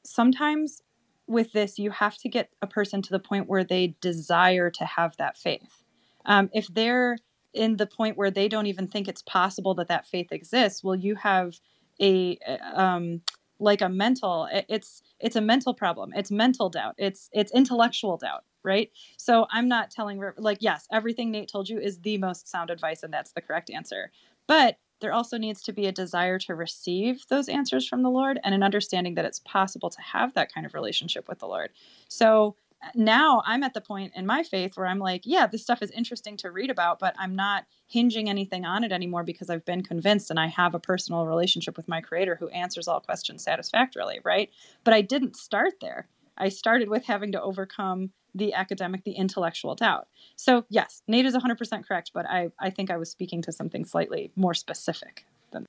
sometimes 0.04 0.82
with 1.26 1.52
this, 1.52 1.78
you 1.78 1.90
have 1.90 2.16
to 2.16 2.28
get 2.28 2.50
a 2.62 2.66
person 2.66 3.02
to 3.02 3.10
the 3.10 3.18
point 3.18 3.48
where 3.48 3.64
they 3.64 3.94
desire 4.00 4.70
to 4.70 4.84
have 4.84 5.16
that 5.18 5.36
faith. 5.36 5.84
Um, 6.24 6.48
if 6.52 6.66
they're 6.68 7.18
in 7.52 7.76
the 7.76 7.86
point 7.86 8.16
where 8.16 8.30
they 8.30 8.48
don't 8.48 8.66
even 8.66 8.88
think 8.88 9.08
it's 9.08 9.22
possible 9.22 9.74
that 9.74 9.88
that 9.88 10.06
faith 10.06 10.32
exists, 10.32 10.82
well, 10.82 10.94
you 10.94 11.16
have 11.16 11.60
a 12.00 12.38
um, 12.74 13.20
like 13.60 13.80
a 13.82 13.88
mental. 13.88 14.48
It's 14.68 15.02
it's 15.20 15.36
a 15.36 15.40
mental 15.40 15.74
problem. 15.74 16.12
It's 16.14 16.30
mental 16.30 16.70
doubt. 16.70 16.94
It's 16.96 17.28
it's 17.32 17.52
intellectual 17.52 18.16
doubt, 18.16 18.44
right? 18.68 18.92
So 19.16 19.46
I'm 19.50 19.66
not 19.66 19.90
telling 19.90 20.22
like 20.36 20.58
yes, 20.60 20.86
everything 20.92 21.32
Nate 21.32 21.48
told 21.48 21.68
you 21.68 21.80
is 21.80 21.98
the 22.00 22.18
most 22.18 22.48
sound 22.48 22.70
advice, 22.70 23.02
and 23.02 23.12
that's 23.12 23.32
the 23.32 23.40
correct 23.40 23.70
answer. 23.70 24.12
But 24.46 24.78
there 25.00 25.12
also 25.12 25.38
needs 25.38 25.62
to 25.62 25.72
be 25.72 25.86
a 25.86 25.92
desire 25.92 26.38
to 26.40 26.54
receive 26.54 27.24
those 27.28 27.48
answers 27.48 27.86
from 27.86 28.02
the 28.02 28.10
Lord 28.10 28.38
and 28.42 28.54
an 28.54 28.62
understanding 28.62 29.14
that 29.14 29.24
it's 29.24 29.40
possible 29.40 29.90
to 29.90 30.00
have 30.00 30.34
that 30.34 30.52
kind 30.52 30.66
of 30.66 30.74
relationship 30.74 31.28
with 31.28 31.38
the 31.38 31.46
Lord. 31.46 31.70
So 32.08 32.56
uh, 32.82 32.88
now 32.94 33.42
I'm 33.46 33.62
at 33.62 33.74
the 33.74 33.80
point 33.80 34.12
in 34.14 34.26
my 34.26 34.42
faith 34.42 34.76
where 34.76 34.86
I'm 34.86 34.98
like, 34.98 35.22
yeah, 35.24 35.46
this 35.46 35.62
stuff 35.62 35.82
is 35.82 35.90
interesting 35.92 36.36
to 36.38 36.50
read 36.50 36.70
about, 36.70 36.98
but 36.98 37.14
I'm 37.18 37.36
not 37.36 37.64
hinging 37.86 38.28
anything 38.28 38.64
on 38.64 38.84
it 38.84 38.92
anymore 38.92 39.22
because 39.22 39.50
I've 39.50 39.64
been 39.64 39.82
convinced 39.82 40.30
and 40.30 40.40
I 40.40 40.48
have 40.48 40.74
a 40.74 40.80
personal 40.80 41.26
relationship 41.26 41.76
with 41.76 41.88
my 41.88 42.00
creator 42.00 42.36
who 42.36 42.48
answers 42.48 42.88
all 42.88 43.00
questions 43.00 43.42
satisfactorily, 43.44 44.20
right? 44.24 44.50
But 44.84 44.94
I 44.94 45.02
didn't 45.02 45.36
start 45.36 45.74
there. 45.80 46.08
I 46.36 46.48
started 46.50 46.88
with 46.88 47.04
having 47.06 47.32
to 47.32 47.42
overcome 47.42 48.10
the 48.38 48.54
academic, 48.54 49.04
the 49.04 49.12
intellectual 49.12 49.74
doubt. 49.74 50.08
So, 50.36 50.64
yes, 50.68 51.02
Nate 51.06 51.26
is 51.26 51.34
100% 51.34 51.86
correct, 51.86 52.12
but 52.14 52.26
I, 52.26 52.50
I 52.58 52.70
think 52.70 52.90
I 52.90 52.96
was 52.96 53.10
speaking 53.10 53.42
to 53.42 53.52
something 53.52 53.84
slightly 53.84 54.32
more 54.36 54.54
specific 54.54 55.26
than 55.52 55.66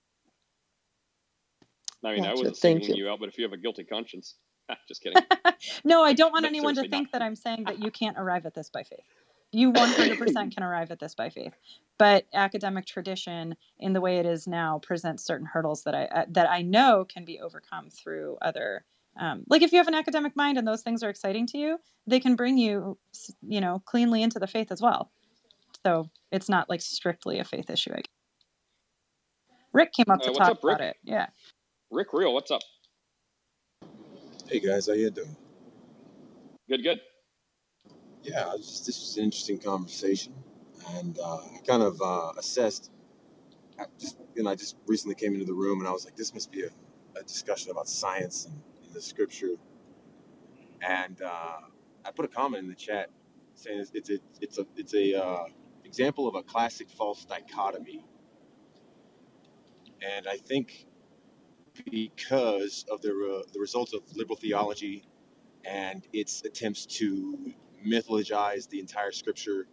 I 2.04 2.14
mean, 2.14 2.24
Gotcha. 2.24 2.30
I 2.30 2.34
wasn't 2.34 2.58
Thank 2.58 2.84
singling 2.84 2.98
you. 2.98 3.06
you 3.06 3.12
out, 3.12 3.20
but 3.20 3.30
if 3.30 3.38
you 3.38 3.44
have 3.44 3.54
a 3.54 3.58
guilty 3.58 3.84
conscience, 3.84 4.36
just 4.88 5.02
kidding. 5.02 5.22
No, 5.84 6.04
I 6.04 6.14
don't 6.14 6.32
want 6.32 6.44
But 6.44 6.50
anyone 6.50 6.76
to 6.76 6.82
seriously, 6.82 6.98
think 6.98 7.12
that 7.12 7.22
I'm 7.22 7.36
saying 7.36 7.66
that 7.66 7.80
you 7.80 7.92
can't 7.92 8.18
arrive 8.18 8.46
at 8.46 8.54
this 8.54 8.70
by 8.70 8.84
faith. 8.84 9.00
You 9.52 9.74
100% 9.74 10.54
can 10.54 10.64
arrive 10.64 10.92
at 10.92 11.00
this 11.00 11.16
by 11.16 11.30
faith. 11.30 11.54
But 11.98 12.26
academic 12.34 12.86
tradition 12.86 13.56
in 13.80 13.94
the 13.94 14.00
way 14.02 14.18
it 14.20 14.26
is 14.26 14.48
now 14.48 14.80
presents 14.80 15.24
certain 15.26 15.48
hurdles 15.48 15.84
that 15.84 15.96
I 15.96 16.06
uh, 16.06 16.26
that 16.30 16.50
I 16.50 16.62
know 16.62 17.06
can 17.06 17.26
be 17.26 17.40
overcome 17.42 17.90
through 17.90 18.38
other 18.42 18.86
um, 19.20 19.44
like 19.50 19.62
if 19.64 19.72
you 19.74 19.80
have 19.80 19.90
an 19.90 19.96
academic 19.96 20.36
mind 20.36 20.58
and 20.58 20.68
those 20.68 20.84
things 20.84 21.04
are 21.04 21.10
exciting 21.10 21.48
to 21.48 21.60
you, 21.60 21.80
they 22.08 22.20
can 22.22 22.36
bring 22.38 22.58
you 22.58 22.98
you 23.42 23.62
know 23.62 23.82
cleanly 23.86 24.24
into 24.24 24.40
the 24.40 24.48
faith 24.48 24.72
as 24.72 24.82
well. 24.82 25.12
So 25.86 26.10
it's 26.32 26.50
not 26.50 26.70
like 26.70 26.82
strictly 26.82 27.40
a 27.40 27.46
faith 27.46 27.70
issue. 27.70 27.92
I 27.94 27.98
guess. 27.98 28.06
Rick 29.74 29.94
came 29.94 30.08
up 30.10 30.22
Uh, 30.22 30.26
to 30.26 30.32
talk 30.32 30.52
up, 30.52 30.64
about 30.64 30.82
it. 30.82 30.98
Yeah. 31.04 31.28
Rick 31.92 32.14
Real, 32.14 32.34
what's 32.34 32.52
up? 32.52 32.62
Hey 34.48 34.60
guys, 34.60 34.88
how 34.88 34.94
you 34.94 35.10
doing? 35.12 35.36
Good, 36.70 36.84
good. 36.84 37.02
Yeah, 38.24 38.48
I 38.50 38.58
just, 38.58 38.86
this 38.86 39.00
was 39.00 39.18
an 39.18 39.26
interesting 39.26 39.60
conversation, 39.60 40.34
and 40.96 41.18
uh, 41.20 41.38
I 41.38 41.60
kind 41.68 41.84
of 41.84 42.02
uh, 42.02 42.34
assessed. 42.38 42.92
I 43.80 43.86
just 44.00 44.18
you 44.36 44.44
know, 44.44 44.52
I 44.52 44.56
just 44.56 44.78
recently 44.88 45.16
came 45.16 45.34
into 45.34 45.46
the 45.46 45.54
room, 45.54 45.80
and 45.80 45.88
I 45.88 45.92
was 45.92 46.06
like, 46.06 46.16
this 46.16 46.34
must 46.34 46.52
be 46.52 46.64
a, 46.64 46.70
a 47.20 47.24
discussion 47.24 47.72
about 47.72 47.88
science 47.90 48.46
and, 48.46 48.56
and 48.56 48.69
the 48.94 49.02
scripture. 49.02 49.56
And 50.82 51.22
uh, 51.22 51.60
I 52.06 52.12
put 52.12 52.26
a 52.26 52.30
comment 52.30 52.64
in 52.64 52.70
the 52.70 52.76
chat 52.76 53.10
saying 53.56 53.80
it's, 53.80 53.92
it's 53.94 54.10
a 54.10 54.20
it's 54.42 54.58
a 54.58 54.66
it's 54.76 54.94
a 54.94 55.22
uh, 55.22 55.44
example 55.84 56.28
of 56.28 56.36
a 56.36 56.44
classic 56.44 56.90
false 56.90 57.26
dichotomy, 57.26 58.06
and 60.02 60.28
I 60.28 60.38
think 60.38 60.86
because 61.92 62.86
of 62.92 63.02
the 63.02 63.44
the 63.54 63.60
results 63.60 63.94
of 63.94 64.02
liberal 64.16 64.38
theology 64.38 65.06
and 65.66 66.08
its 66.14 66.44
attempts 66.46 66.86
to 66.86 67.54
mythologize 67.86 68.70
the 68.70 68.80
entire 68.80 69.12
scripture 69.12 69.68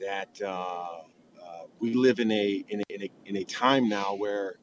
that 0.00 0.40
uh, 0.42 0.48
uh, 0.48 1.62
we 1.78 1.94
live 1.94 2.20
in 2.20 2.30
a, 2.30 2.64
in 2.68 2.80
a 2.80 2.94
in 2.94 3.02
a 3.02 3.10
in 3.26 3.36
a 3.36 3.44
time 3.44 3.88
now 3.88 4.14
where 4.14 4.56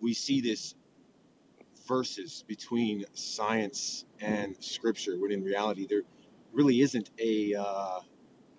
we 0.00 0.14
see 0.14 0.40
this 0.40 0.74
versus 1.86 2.44
between 2.46 3.04
science 3.14 4.04
and 4.20 4.56
scripture 4.62 5.18
when 5.18 5.32
in 5.32 5.42
reality 5.42 5.86
there 5.88 6.02
really 6.52 6.80
isn't 6.80 7.10
a 7.18 7.54
uh, 7.54 8.00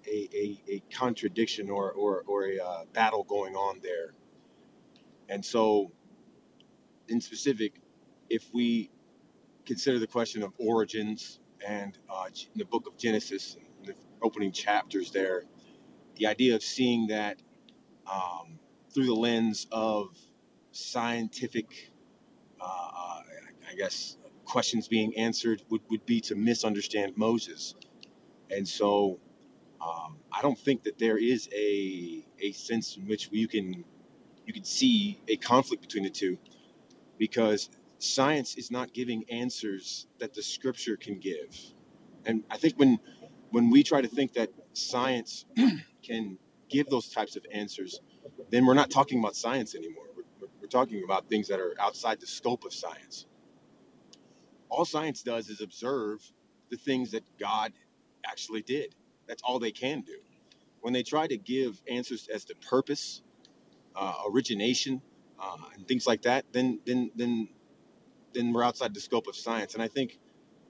a, 0.06 0.30
a, 0.34 0.62
a 0.68 0.84
contradiction 0.92 1.70
or, 1.70 1.92
or, 1.92 2.24
or 2.28 2.48
a 2.48 2.60
uh, 2.60 2.84
battle 2.94 3.24
going 3.24 3.56
on 3.56 3.80
there. 3.82 4.14
And 5.30 5.44
so 5.44 5.92
in 7.08 7.22
specific 7.22 7.74
if 8.30 8.50
we 8.54 8.90
consider 9.66 10.00
the 10.00 10.08
question 10.08 10.44
of 10.44 10.54
origins 10.58 11.40
and 11.66 11.98
uh, 12.10 12.26
in 12.28 12.60
the 12.60 12.66
book 12.66 12.88
of 12.88 12.98
Genesis, 12.98 13.58
the 13.86 13.94
opening 14.22 14.52
chapters 14.52 15.12
there, 15.12 15.44
the 16.16 16.28
idea 16.28 16.56
of 16.56 16.64
seeing 16.64 17.08
that 17.08 17.42
um, 18.12 18.60
through 18.94 19.06
the 19.06 19.14
lens 19.14 19.68
of 19.72 20.18
scientific, 20.72 21.93
I 22.64 23.76
guess, 23.76 24.18
questions 24.46 24.88
being 24.88 25.18
answered 25.18 25.64
would, 25.70 25.82
would 25.90 26.06
be 26.06 26.22
to 26.22 26.36
misunderstand 26.36 27.14
Moses. 27.18 27.76
And 28.52 28.68
so 28.68 29.20
um, 29.82 30.18
I 30.32 30.42
don't 30.42 30.58
think 30.58 30.84
that 30.84 31.00
there 31.00 31.18
is 31.18 31.50
a, 31.56 32.24
a 32.40 32.52
sense 32.52 32.98
in 32.98 33.08
which 33.08 33.30
you 33.32 33.48
can 33.48 33.84
you 34.46 34.54
can 34.54 34.64
see 34.66 35.22
a 35.30 35.38
conflict 35.38 35.82
between 35.82 36.04
the 36.04 36.10
two 36.10 36.38
because 37.18 37.70
science 38.00 38.58
is 38.58 38.70
not 38.70 38.94
giving 38.94 39.24
answers 39.30 40.08
that 40.20 40.34
the 40.34 40.44
scripture 40.44 40.98
can 40.98 41.18
give. 41.18 41.58
And 42.26 42.44
I 42.52 42.58
think 42.58 42.76
when 42.76 43.00
when 43.50 43.70
we 43.70 43.84
try 43.84 44.02
to 44.02 44.08
think 44.08 44.34
that 44.34 44.50
science 44.74 45.46
can 46.04 46.38
give 46.70 46.88
those 46.90 47.10
types 47.10 47.36
of 47.36 47.46
answers, 47.52 48.00
then 48.50 48.66
we're 48.66 48.74
not 48.74 48.92
talking 48.92 49.20
about 49.20 49.36
science 49.36 49.76
anymore. 49.76 50.06
Talking 50.74 51.04
about 51.06 51.30
things 51.30 51.48
that 51.50 51.62
are 51.62 51.76
outside 51.82 52.20
the 52.22 52.28
scope 52.28 52.66
of 52.66 52.74
science. 52.74 53.18
all 54.70 54.86
science 54.86 55.24
does 55.24 55.50
is 55.50 55.62
observe 55.62 56.22
the 56.72 56.78
things 56.78 57.12
that 57.14 57.24
God 57.40 57.74
actually 58.26 58.64
did. 58.64 58.96
That's 59.28 59.44
all 59.44 59.60
they 59.60 59.72
can 59.72 60.02
do. 60.02 60.20
When 60.82 60.94
they 60.94 61.04
try 61.04 61.28
to 61.28 61.38
give 61.38 61.82
answers 61.90 62.30
as 62.34 62.46
to 62.48 62.56
purpose, 62.56 63.24
uh, 63.96 64.16
origination, 64.30 65.02
uh, 65.40 65.58
and 65.76 65.88
things 65.88 66.08
like 66.08 66.24
that, 66.24 66.46
then 66.54 66.80
then 66.86 67.12
then 67.16 67.50
then 68.34 68.54
we're 68.54 68.64
outside 68.64 68.94
the 68.94 69.02
scope 69.02 69.28
of 69.28 69.36
science. 69.36 69.74
And 69.76 69.84
I 69.84 69.88
think 69.90 70.20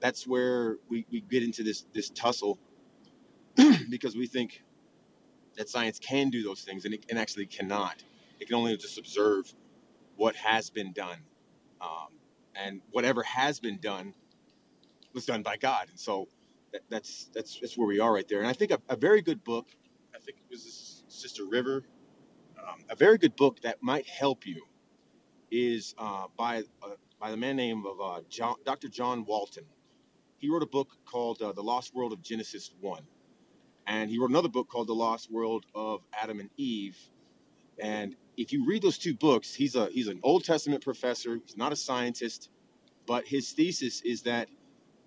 that's 0.00 0.26
where 0.26 0.78
we, 0.90 1.06
we 1.10 1.20
get 1.22 1.42
into 1.42 1.62
this 1.64 1.86
this 1.94 2.10
tussle 2.10 2.58
because 3.90 4.16
we 4.16 4.26
think 4.26 4.62
that 5.56 5.68
science 5.68 5.98
can 5.98 6.30
do 6.30 6.42
those 6.42 6.62
things 6.62 6.84
and 6.84 6.94
it 6.94 7.06
and 7.10 7.18
actually 7.18 7.46
cannot. 7.46 8.04
It 8.40 8.46
can 8.48 8.56
only 8.56 8.76
just 8.76 8.98
observe 8.98 9.52
what 10.16 10.36
has 10.36 10.70
been 10.70 10.92
done. 10.92 11.18
Um, 11.80 12.08
and 12.54 12.80
whatever 12.90 13.22
has 13.22 13.60
been 13.60 13.78
done 13.78 14.14
was 15.12 15.26
done 15.26 15.42
by 15.42 15.56
God. 15.56 15.88
And 15.90 15.98
so 15.98 16.28
that, 16.72 16.82
that's 16.88 17.30
that's 17.34 17.58
that's 17.60 17.76
where 17.78 17.86
we 17.86 18.00
are 18.00 18.12
right 18.12 18.26
there. 18.28 18.40
And 18.40 18.48
I 18.48 18.52
think 18.52 18.70
a, 18.70 18.80
a 18.88 18.96
very 18.96 19.22
good 19.22 19.42
book, 19.44 19.68
I 20.14 20.18
think 20.18 20.38
it 20.38 20.50
was 20.50 21.04
Sister 21.08 21.44
River, 21.46 21.82
um, 22.58 22.80
a 22.90 22.96
very 22.96 23.18
good 23.18 23.36
book 23.36 23.60
that 23.62 23.82
might 23.82 24.06
help 24.06 24.46
you 24.46 24.62
is 25.50 25.94
uh, 25.98 26.26
by 26.36 26.62
uh, 26.82 26.88
by 27.20 27.30
the 27.30 27.36
man 27.36 27.56
named 27.56 27.84
of 27.86 28.00
uh, 28.00 28.20
John, 28.28 28.56
Dr. 28.64 28.88
John 28.88 29.24
Walton. 29.24 29.64
He 30.38 30.50
wrote 30.50 30.62
a 30.62 30.66
book 30.66 30.90
called 31.06 31.40
uh, 31.40 31.52
The 31.52 31.62
Lost 31.62 31.94
World 31.94 32.12
of 32.12 32.22
Genesis 32.22 32.70
One, 32.80 33.02
and 33.86 34.10
he 34.10 34.18
wrote 34.18 34.30
another 34.30 34.48
book 34.48 34.68
called 34.68 34.88
The 34.88 34.94
Lost 34.94 35.30
World 35.30 35.64
of 35.74 36.02
Adam 36.12 36.40
and 36.40 36.50
Eve. 36.56 36.98
And 37.78 38.16
if 38.36 38.52
you 38.52 38.66
read 38.66 38.82
those 38.82 38.98
two 38.98 39.14
books, 39.14 39.54
he's 39.54 39.76
a 39.76 39.86
he's 39.86 40.08
an 40.08 40.20
Old 40.22 40.44
Testament 40.44 40.82
professor. 40.82 41.38
He's 41.44 41.56
not 41.56 41.72
a 41.72 41.76
scientist, 41.76 42.50
but 43.06 43.26
his 43.26 43.52
thesis 43.52 44.00
is 44.02 44.22
that 44.22 44.48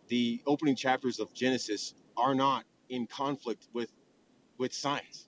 the 0.07 0.41
opening 0.45 0.75
chapters 0.75 1.19
of 1.19 1.33
Genesis 1.33 1.93
are 2.15 2.35
not 2.35 2.63
in 2.89 3.07
conflict 3.07 3.67
with 3.73 3.91
with 4.57 4.73
science. 4.73 5.27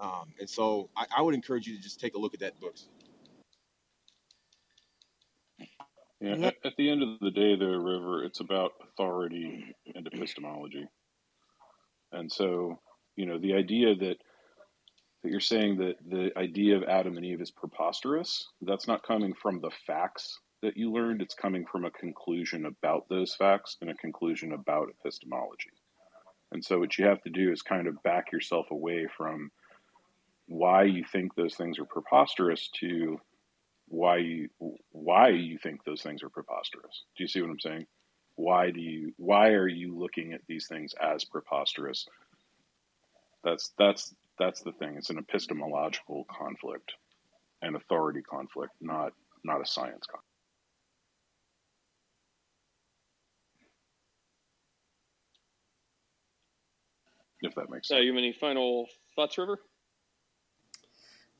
Um, 0.00 0.32
and 0.40 0.48
so 0.48 0.90
I, 0.96 1.06
I 1.18 1.22
would 1.22 1.34
encourage 1.34 1.66
you 1.66 1.76
to 1.76 1.82
just 1.82 2.00
take 2.00 2.14
a 2.14 2.18
look 2.18 2.34
at 2.34 2.40
that 2.40 2.58
book. 2.60 2.74
Yeah, 6.20 6.46
at, 6.46 6.54
at 6.64 6.76
the 6.78 6.90
end 6.90 7.02
of 7.02 7.18
the 7.20 7.30
day, 7.30 7.54
the 7.56 7.66
river, 7.66 8.24
it's 8.24 8.40
about 8.40 8.72
authority 8.82 9.74
and 9.94 10.06
epistemology. 10.06 10.86
And 12.12 12.30
so, 12.32 12.80
you 13.16 13.26
know, 13.26 13.38
the 13.38 13.54
idea 13.54 13.94
that 13.94 14.16
that 15.24 15.30
you're 15.30 15.40
saying 15.40 15.78
that 15.78 15.96
the 16.06 16.30
idea 16.38 16.76
of 16.76 16.82
Adam 16.84 17.16
and 17.16 17.24
Eve 17.24 17.40
is 17.40 17.50
preposterous, 17.50 18.46
that's 18.60 18.86
not 18.86 19.02
coming 19.02 19.32
from 19.32 19.58
the 19.58 19.70
facts 19.86 20.38
that 20.60 20.76
you 20.76 20.92
learned, 20.92 21.22
it's 21.22 21.34
coming 21.34 21.64
from 21.64 21.86
a 21.86 21.90
conclusion 21.90 22.66
about 22.66 23.08
those 23.08 23.34
facts 23.34 23.78
and 23.80 23.88
a 23.88 23.94
conclusion 23.94 24.52
about 24.52 24.90
epistemology. 24.90 25.70
And 26.52 26.62
so 26.62 26.78
what 26.78 26.98
you 26.98 27.06
have 27.06 27.22
to 27.22 27.30
do 27.30 27.50
is 27.50 27.62
kind 27.62 27.86
of 27.86 28.02
back 28.02 28.32
yourself 28.32 28.70
away 28.70 29.06
from 29.16 29.50
why 30.46 30.82
you 30.82 31.04
think 31.10 31.34
those 31.34 31.54
things 31.54 31.78
are 31.78 31.86
preposterous 31.86 32.68
to 32.80 33.18
why 33.88 34.18
you 34.18 34.50
why 34.90 35.28
you 35.28 35.56
think 35.56 35.84
those 35.84 36.02
things 36.02 36.22
are 36.22 36.28
preposterous. 36.28 37.04
Do 37.16 37.24
you 37.24 37.28
see 37.28 37.40
what 37.40 37.50
I'm 37.50 37.60
saying? 37.60 37.86
Why 38.36 38.70
do 38.70 38.80
you 38.80 39.14
why 39.16 39.48
are 39.48 39.68
you 39.68 39.98
looking 39.98 40.34
at 40.34 40.42
these 40.46 40.66
things 40.66 40.94
as 41.02 41.24
preposterous? 41.24 42.06
That's 43.42 43.72
that's 43.78 44.14
that's 44.38 44.62
the 44.62 44.72
thing. 44.72 44.96
It's 44.96 45.10
an 45.10 45.18
epistemological 45.18 46.26
conflict, 46.30 46.92
an 47.62 47.76
authority 47.76 48.22
conflict, 48.22 48.72
not 48.80 49.12
not 49.44 49.60
a 49.60 49.66
science 49.66 50.06
conflict. 50.06 50.24
If 57.42 57.54
that 57.56 57.70
makes 57.70 57.88
So, 57.88 57.96
sense. 57.96 58.04
you 58.04 58.12
have 58.12 58.18
any 58.18 58.32
final 58.32 58.88
thoughts, 59.16 59.36
River? 59.38 59.60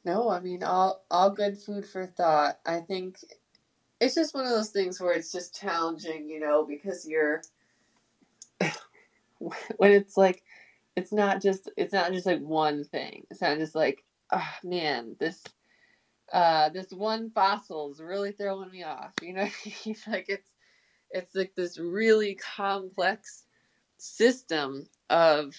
No, 0.04 0.28
I 0.28 0.40
mean 0.40 0.62
all 0.62 1.04
all 1.10 1.30
good 1.30 1.58
food 1.58 1.86
for 1.86 2.06
thought. 2.06 2.58
I 2.66 2.80
think 2.80 3.18
it's 4.00 4.14
just 4.14 4.34
one 4.34 4.44
of 4.44 4.50
those 4.50 4.70
things 4.70 5.00
where 5.00 5.12
it's 5.14 5.32
just 5.32 5.58
challenging, 5.58 6.28
you 6.28 6.40
know, 6.40 6.64
because 6.66 7.06
you're 7.08 7.40
when 9.38 9.92
it's 9.92 10.16
like 10.16 10.42
it's 10.96 11.12
not 11.12 11.42
just 11.42 11.70
it's 11.76 11.92
not 11.92 12.12
just 12.12 12.26
like 12.26 12.40
one 12.40 12.84
thing. 12.84 13.24
It's 13.30 13.40
not 13.40 13.58
just 13.58 13.74
like, 13.74 14.04
oh 14.32 14.48
man, 14.62 15.16
this 15.18 15.42
uh 16.32 16.68
this 16.70 16.90
one 16.90 17.30
fossil 17.30 17.92
is 17.92 18.00
really 18.00 18.32
throwing 18.32 18.70
me 18.70 18.84
off. 18.84 19.12
You 19.22 19.34
know, 19.34 19.48
like 20.06 20.26
it's 20.28 20.50
it's 21.10 21.34
like 21.34 21.54
this 21.54 21.78
really 21.78 22.34
complex 22.34 23.44
system 23.98 24.86
of 25.10 25.54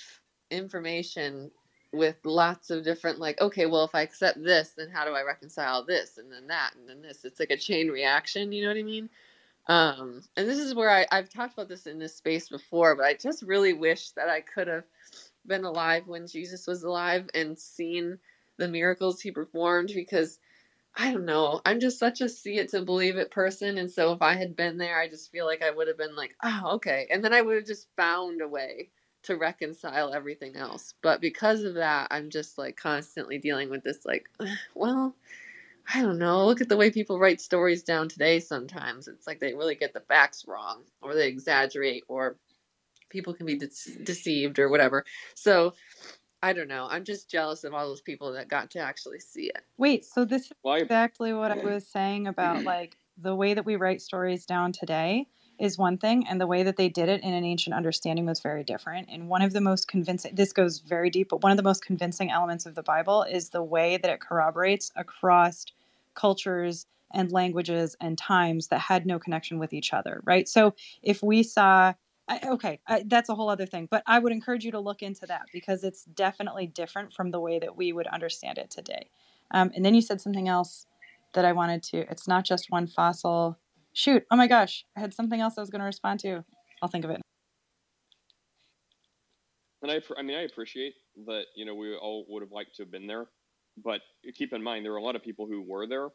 information 0.51 1.51
with 1.91 2.17
lots 2.25 2.69
of 2.69 2.83
different 2.83 3.19
like 3.19 3.39
okay 3.39 3.65
well 3.65 3.85
if 3.85 3.95
i 3.95 4.01
accept 4.01 4.43
this 4.43 4.71
then 4.77 4.89
how 4.89 5.05
do 5.05 5.11
i 5.11 5.23
reconcile 5.23 5.83
this 5.85 6.17
and 6.17 6.31
then 6.31 6.45
that 6.45 6.71
and 6.75 6.87
then 6.89 7.01
this 7.01 7.23
it's 7.23 7.39
like 7.39 7.51
a 7.51 7.57
chain 7.57 7.87
reaction 7.87 8.51
you 8.51 8.61
know 8.61 8.67
what 8.67 8.77
i 8.77 8.83
mean 8.83 9.09
um 9.67 10.21
and 10.37 10.47
this 10.47 10.59
is 10.59 10.75
where 10.75 10.89
I, 10.91 11.07
i've 11.11 11.29
talked 11.29 11.53
about 11.53 11.69
this 11.69 11.87
in 11.87 11.99
this 11.99 12.15
space 12.15 12.49
before 12.49 12.95
but 12.95 13.05
i 13.05 13.13
just 13.15 13.43
really 13.43 13.73
wish 13.73 14.11
that 14.11 14.29
i 14.29 14.41
could 14.41 14.67
have 14.67 14.83
been 15.47 15.65
alive 15.65 16.07
when 16.07 16.27
jesus 16.27 16.67
was 16.67 16.83
alive 16.83 17.29
and 17.33 17.57
seen 17.57 18.19
the 18.57 18.67
miracles 18.67 19.21
he 19.21 19.31
performed 19.31 19.91
because 19.93 20.39
i 20.97 21.11
don't 21.11 21.25
know 21.25 21.61
i'm 21.65 21.79
just 21.79 21.99
such 21.99 22.21
a 22.21 22.29
see 22.29 22.57
it 22.57 22.69
to 22.69 22.81
believe 22.83 23.17
it 23.17 23.31
person 23.31 23.77
and 23.77 23.91
so 23.91 24.13
if 24.13 24.21
i 24.21 24.35
had 24.35 24.55
been 24.55 24.77
there 24.77 24.99
i 24.99 25.09
just 25.09 25.31
feel 25.31 25.45
like 25.45 25.63
i 25.63 25.71
would 25.71 25.87
have 25.87 25.97
been 25.97 26.15
like 26.15 26.35
oh 26.43 26.71
okay 26.75 27.07
and 27.11 27.23
then 27.23 27.33
i 27.33 27.41
would 27.41 27.55
have 27.57 27.65
just 27.65 27.87
found 27.97 28.41
a 28.41 28.47
way 28.47 28.89
to 29.23 29.35
reconcile 29.37 30.13
everything 30.13 30.55
else. 30.55 30.93
But 31.01 31.19
because 31.21 31.63
of 31.63 31.75
that, 31.75 32.07
I'm 32.11 32.29
just 32.29 32.57
like 32.57 32.77
constantly 32.77 33.37
dealing 33.37 33.69
with 33.69 33.83
this 33.83 34.05
like, 34.05 34.29
well, 34.75 35.15
I 35.93 36.01
don't 36.01 36.17
know. 36.17 36.45
Look 36.45 36.61
at 36.61 36.69
the 36.69 36.77
way 36.77 36.91
people 36.91 37.19
write 37.19 37.41
stories 37.41 37.83
down 37.83 38.09
today 38.09 38.39
sometimes. 38.39 39.07
It's 39.07 39.27
like 39.27 39.39
they 39.39 39.53
really 39.53 39.75
get 39.75 39.93
the 39.93 39.99
facts 40.01 40.45
wrong 40.47 40.83
or 41.01 41.13
they 41.13 41.27
exaggerate 41.27 42.03
or 42.07 42.37
people 43.09 43.33
can 43.33 43.45
be 43.45 43.57
de- 43.57 43.69
deceived 44.03 44.59
or 44.59 44.69
whatever. 44.69 45.05
So 45.35 45.73
I 46.41 46.53
don't 46.53 46.67
know. 46.67 46.87
I'm 46.89 47.03
just 47.03 47.29
jealous 47.29 47.63
of 47.63 47.73
all 47.73 47.87
those 47.87 48.01
people 48.01 48.33
that 48.33 48.47
got 48.47 48.71
to 48.71 48.79
actually 48.79 49.19
see 49.19 49.47
it. 49.47 49.63
Wait, 49.77 50.05
so 50.05 50.25
this 50.25 50.43
is 50.43 50.51
exactly 50.63 51.33
what 51.33 51.51
I 51.51 51.57
was 51.57 51.87
saying 51.87 52.27
about 52.27 52.57
mm-hmm. 52.57 52.67
like 52.67 52.97
the 53.17 53.35
way 53.35 53.53
that 53.53 53.65
we 53.65 53.75
write 53.75 54.01
stories 54.01 54.45
down 54.45 54.71
today 54.71 55.27
is 55.57 55.77
one 55.77 55.97
thing, 55.97 56.27
and 56.27 56.39
the 56.39 56.47
way 56.47 56.63
that 56.63 56.75
they 56.75 56.89
did 56.89 57.07
it 57.07 57.23
in 57.23 57.33
an 57.33 57.45
ancient 57.45 57.73
understanding 57.73 58.25
was 58.25 58.41
very 58.41 58.63
different. 58.63 59.07
And 59.09 59.29
one 59.29 59.41
of 59.41 59.53
the 59.53 59.61
most 59.61 59.87
convincing, 59.87 60.35
this 60.35 60.51
goes 60.51 60.79
very 60.79 61.09
deep, 61.09 61.29
but 61.29 61.41
one 61.41 61.51
of 61.51 61.57
the 61.57 61.63
most 61.63 61.85
convincing 61.85 62.29
elements 62.29 62.65
of 62.65 62.75
the 62.75 62.83
Bible 62.83 63.23
is 63.23 63.49
the 63.49 63.63
way 63.63 63.97
that 63.97 64.11
it 64.11 64.19
corroborates 64.19 64.91
across 64.95 65.65
cultures 66.15 66.85
and 67.13 67.31
languages 67.31 67.95
and 68.01 68.17
times 68.17 68.67
that 68.67 68.79
had 68.79 69.05
no 69.05 69.19
connection 69.19 69.59
with 69.59 69.73
each 69.73 69.93
other, 69.93 70.21
right? 70.25 70.47
So 70.49 70.73
if 71.01 71.21
we 71.21 71.43
saw, 71.43 71.93
okay, 72.45 72.79
that's 73.05 73.29
a 73.29 73.35
whole 73.35 73.49
other 73.49 73.65
thing, 73.65 73.87
but 73.89 74.03
I 74.07 74.19
would 74.19 74.31
encourage 74.31 74.65
you 74.65 74.71
to 74.71 74.79
look 74.79 75.01
into 75.01 75.25
that 75.27 75.43
because 75.53 75.83
it's 75.83 76.05
definitely 76.05 76.67
different 76.67 77.13
from 77.13 77.31
the 77.31 77.39
way 77.39 77.59
that 77.59 77.77
we 77.77 77.93
would 77.93 78.07
understand 78.07 78.57
it 78.57 78.69
today. 78.69 79.09
Um, 79.51 79.71
and 79.75 79.85
then 79.85 79.93
you 79.93 80.01
said 80.01 80.19
something 80.19 80.47
else 80.49 80.87
that 81.33 81.45
I 81.45 81.51
wanted 81.51 81.83
to. 81.83 81.99
It's 82.09 82.27
not 82.27 82.45
just 82.45 82.71
one 82.71 82.87
fossil. 82.87 83.59
Shoot! 83.93 84.23
Oh 84.31 84.35
my 84.35 84.47
gosh! 84.47 84.85
I 84.97 84.99
had 84.99 85.13
something 85.13 85.39
else 85.39 85.53
I 85.57 85.61
was 85.61 85.69
going 85.69 85.79
to 85.79 85.85
respond 85.85 86.19
to. 86.21 86.43
I'll 86.81 86.89
think 86.89 87.05
of 87.05 87.11
it. 87.11 87.21
And 89.81 89.91
I, 89.91 90.01
I 90.17 90.23
mean, 90.23 90.35
I 90.35 90.41
appreciate 90.41 90.95
that. 91.27 91.43
You 91.55 91.65
know, 91.65 91.75
we 91.75 91.95
all 91.95 92.25
would 92.29 92.41
have 92.41 92.51
liked 92.51 92.75
to 92.77 92.83
have 92.83 92.91
been 92.91 93.07
there, 93.07 93.27
but 93.77 94.01
keep 94.35 94.53
in 94.53 94.63
mind 94.63 94.85
there 94.85 94.91
were 94.91 94.97
a 94.97 95.03
lot 95.03 95.15
of 95.15 95.23
people 95.23 95.47
who 95.47 95.61
were 95.61 95.87
there, 95.87 96.09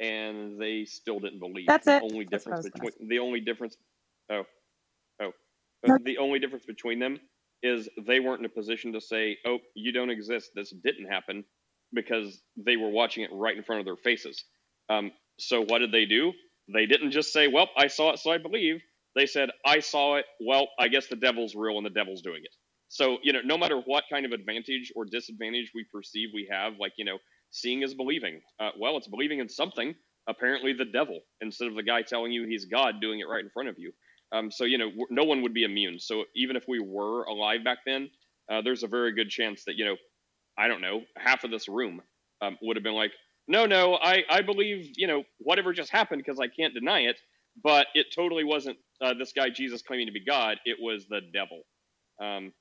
and 0.00 0.60
they 0.60 0.84
still 0.84 1.20
didn't 1.20 1.40
believe. 1.40 1.66
That's 1.66 1.86
the 1.86 1.96
it. 1.96 2.02
Only 2.02 2.24
That's 2.30 2.44
difference 2.44 2.64
between 2.64 2.92
the 3.08 3.18
only 3.18 3.40
difference. 3.40 3.76
Oh, 4.30 4.44
oh, 5.22 5.32
No. 5.86 5.98
the 6.04 6.18
only 6.18 6.38
difference 6.38 6.66
between 6.66 6.98
them 6.98 7.20
is 7.62 7.88
they 8.06 8.20
weren't 8.20 8.40
in 8.40 8.46
a 8.46 8.50
position 8.50 8.92
to 8.94 9.00
say, 9.00 9.38
"Oh, 9.46 9.58
you 9.74 9.92
don't 9.92 10.10
exist. 10.10 10.52
This 10.54 10.70
didn't 10.70 11.06
happen," 11.08 11.44
because 11.92 12.42
they 12.56 12.76
were 12.76 12.90
watching 12.90 13.24
it 13.24 13.30
right 13.32 13.56
in 13.56 13.62
front 13.64 13.80
of 13.80 13.86
their 13.86 13.96
faces. 13.96 14.44
Um, 14.88 15.12
so 15.38 15.62
what 15.64 15.78
did 15.80 15.92
they 15.92 16.04
do? 16.06 16.32
They 16.72 16.86
didn't 16.86 17.12
just 17.12 17.32
say, 17.32 17.48
"Well, 17.48 17.70
I 17.76 17.88
saw 17.88 18.12
it, 18.12 18.18
so 18.20 18.30
I 18.32 18.38
believe." 18.38 18.82
They 19.16 19.26
said, 19.26 19.50
"I 19.64 19.80
saw 19.80 20.16
it. 20.16 20.26
Well, 20.40 20.68
I 20.78 20.88
guess 20.88 21.08
the 21.08 21.16
devil's 21.16 21.54
real 21.56 21.78
and 21.78 21.86
the 21.86 21.90
devil's 21.90 22.22
doing 22.22 22.42
it." 22.44 22.54
So 22.88 23.18
you 23.22 23.32
know, 23.32 23.40
no 23.44 23.58
matter 23.58 23.80
what 23.86 24.04
kind 24.10 24.26
of 24.26 24.32
advantage 24.32 24.92
or 24.96 25.04
disadvantage 25.06 25.72
we 25.74 25.84
perceive 25.92 26.30
we 26.34 26.48
have, 26.50 26.74
like 26.80 26.92
you 26.98 27.04
know, 27.04 27.18
seeing 27.50 27.82
is 27.82 27.94
believing. 27.94 28.40
Uh, 28.60 28.70
well, 28.78 28.96
it's 28.96 29.08
believing 29.08 29.40
in 29.40 29.48
something. 29.48 29.94
Apparently, 30.28 30.72
the 30.74 30.86
devil 30.86 31.20
instead 31.42 31.68
of 31.68 31.76
the 31.76 31.82
guy 31.84 32.02
telling 32.02 32.32
you 32.32 32.46
he's 32.48 32.66
God 32.66 33.00
doing 33.00 33.20
it 33.20 33.28
right 33.28 33.44
in 33.44 33.50
front 33.50 33.68
of 33.70 33.76
you. 33.78 33.92
Um, 34.32 34.50
so 34.50 34.64
you 34.64 34.78
know, 34.78 34.90
no 35.10 35.24
one 35.24 35.42
would 35.42 35.54
be 35.54 35.64
immune. 35.64 35.98
So 36.00 36.24
even 36.36 36.56
if 36.56 36.64
we 36.68 36.80
were 36.80 37.24
alive 37.24 37.64
back 37.64 37.80
then, 37.86 38.10
uh, 38.50 38.62
there's 38.62 38.84
a 38.84 38.88
very 38.88 39.12
good 39.14 39.30
chance 39.30 39.64
that 39.66 39.76
you 39.76 39.84
know, 39.86 39.96
I 40.58 40.68
don't 40.68 40.82
know, 40.82 41.02
half 41.18 41.44
of 41.44 41.50
this 41.52 41.68
room 41.68 42.02
um, 42.42 42.58
would 42.62 42.76
have 42.76 42.84
been 42.84 42.94
like, 42.94 43.12
no, 43.48 43.66
no, 43.66 43.96
I 43.96 44.24
I 44.30 44.42
believe 44.42 44.92
you 44.96 45.08
know 45.08 45.24
whatever 45.38 45.72
just 45.72 45.90
happened 45.92 46.22
because 46.24 46.40
I 46.40 46.48
can't 46.48 46.74
deny 46.74 47.00
it. 47.02 47.18
but 47.62 47.88
it 47.94 48.08
totally 48.14 48.44
wasn't 48.44 48.78
uh, 49.02 49.14
this 49.18 49.32
guy 49.34 49.50
Jesus 49.50 49.82
claiming 49.82 50.06
to 50.08 50.12
be 50.12 50.24
God. 50.24 50.58
It 50.66 50.78
was 50.80 51.06
the 51.08 51.20
devil. 51.32 51.62
Um, 52.22 52.52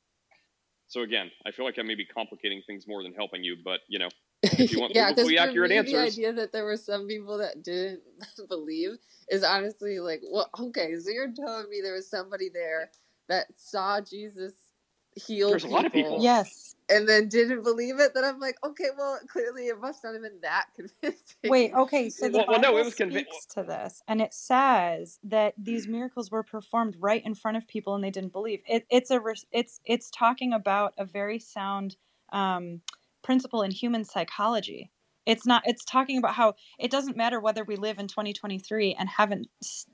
so 0.87 1.01
again, 1.01 1.31
I 1.45 1.51
feel 1.51 1.65
like 1.65 1.77
I 1.79 1.83
may 1.83 1.95
be 1.95 2.05
complicating 2.05 2.61
things 2.65 2.87
more 2.87 3.03
than 3.03 3.13
helping 3.13 3.43
you, 3.43 3.57
but 3.63 3.81
you 3.87 3.99
know, 3.99 4.09
if 4.43 4.71
you 4.71 4.79
want 4.79 4.95
yeah, 4.95 5.09
biblically 5.09 5.37
accurate 5.37 5.69
me, 5.69 5.77
answers, 5.77 6.15
the 6.15 6.21
idea 6.21 6.33
that 6.33 6.51
there 6.51 6.63
were 6.63 6.77
some 6.77 7.07
people 7.07 7.37
that 7.39 7.63
didn't 7.63 8.01
believe 8.49 8.97
is 9.29 9.43
honestly 9.43 9.99
like, 9.99 10.21
well, 10.31 10.49
okay, 10.59 10.95
so 10.97 11.09
you're 11.09 11.33
telling 11.33 11.69
me 11.69 11.81
there 11.81 11.93
was 11.93 12.09
somebody 12.09 12.49
there 12.53 12.91
that 13.27 13.47
saw 13.55 13.99
Jesus 13.99 14.53
heal 15.17 15.49
There's 15.49 15.63
a 15.63 15.67
lot 15.67 15.85
of 15.85 15.91
people. 15.91 16.17
Yes. 16.21 16.75
and 16.89 17.07
then 17.07 17.27
didn't 17.27 17.63
believe 17.63 17.99
it. 17.99 18.13
Then 18.13 18.23
I'm 18.23 18.39
like, 18.39 18.55
okay, 18.63 18.89
well, 18.97 19.19
clearly 19.27 19.67
it 19.67 19.79
must 19.79 20.03
not 20.03 20.13
have 20.13 20.21
been 20.23 20.39
that 20.41 20.67
convincing. 20.75 21.35
Wait, 21.45 21.73
okay, 21.73 22.09
so 22.09 22.29
the 22.29 22.37
Well- 22.37 22.45
well, 22.47 22.59
no, 22.61 22.67
Bible 22.69 22.77
it 22.79 22.85
was 22.85 22.95
convi- 22.95 23.11
speaks 23.25 23.45
to 23.47 23.63
this, 23.63 24.01
and 24.07 24.21
it 24.21 24.33
says 24.33 25.19
that 25.23 25.53
these 25.57 25.87
miracles 25.87 26.31
were 26.31 26.43
performed 26.43 26.95
right 26.99 27.23
in 27.25 27.35
front 27.35 27.57
of 27.57 27.67
people, 27.67 27.93
and 27.95 28.03
they 28.03 28.11
didn't 28.11 28.31
believe. 28.31 28.61
It, 28.67 28.85
it's 28.89 29.11
a 29.11 29.21
it's 29.51 29.81
it's 29.85 30.09
talking 30.11 30.53
about 30.53 30.93
a 30.97 31.05
very 31.05 31.39
sound 31.39 31.97
um, 32.31 32.81
principle 33.21 33.61
in 33.63 33.71
human 33.71 34.05
psychology. 34.05 34.91
It's 35.25 35.45
not. 35.45 35.63
It's 35.65 35.83
talking 35.83 36.17
about 36.17 36.35
how 36.35 36.53
it 36.79 36.89
doesn't 36.89 37.17
matter 37.17 37.41
whether 37.41 37.65
we 37.65 37.75
live 37.75 37.99
in 37.99 38.07
2023 38.07 38.95
and 38.97 39.09
haven't 39.09 39.47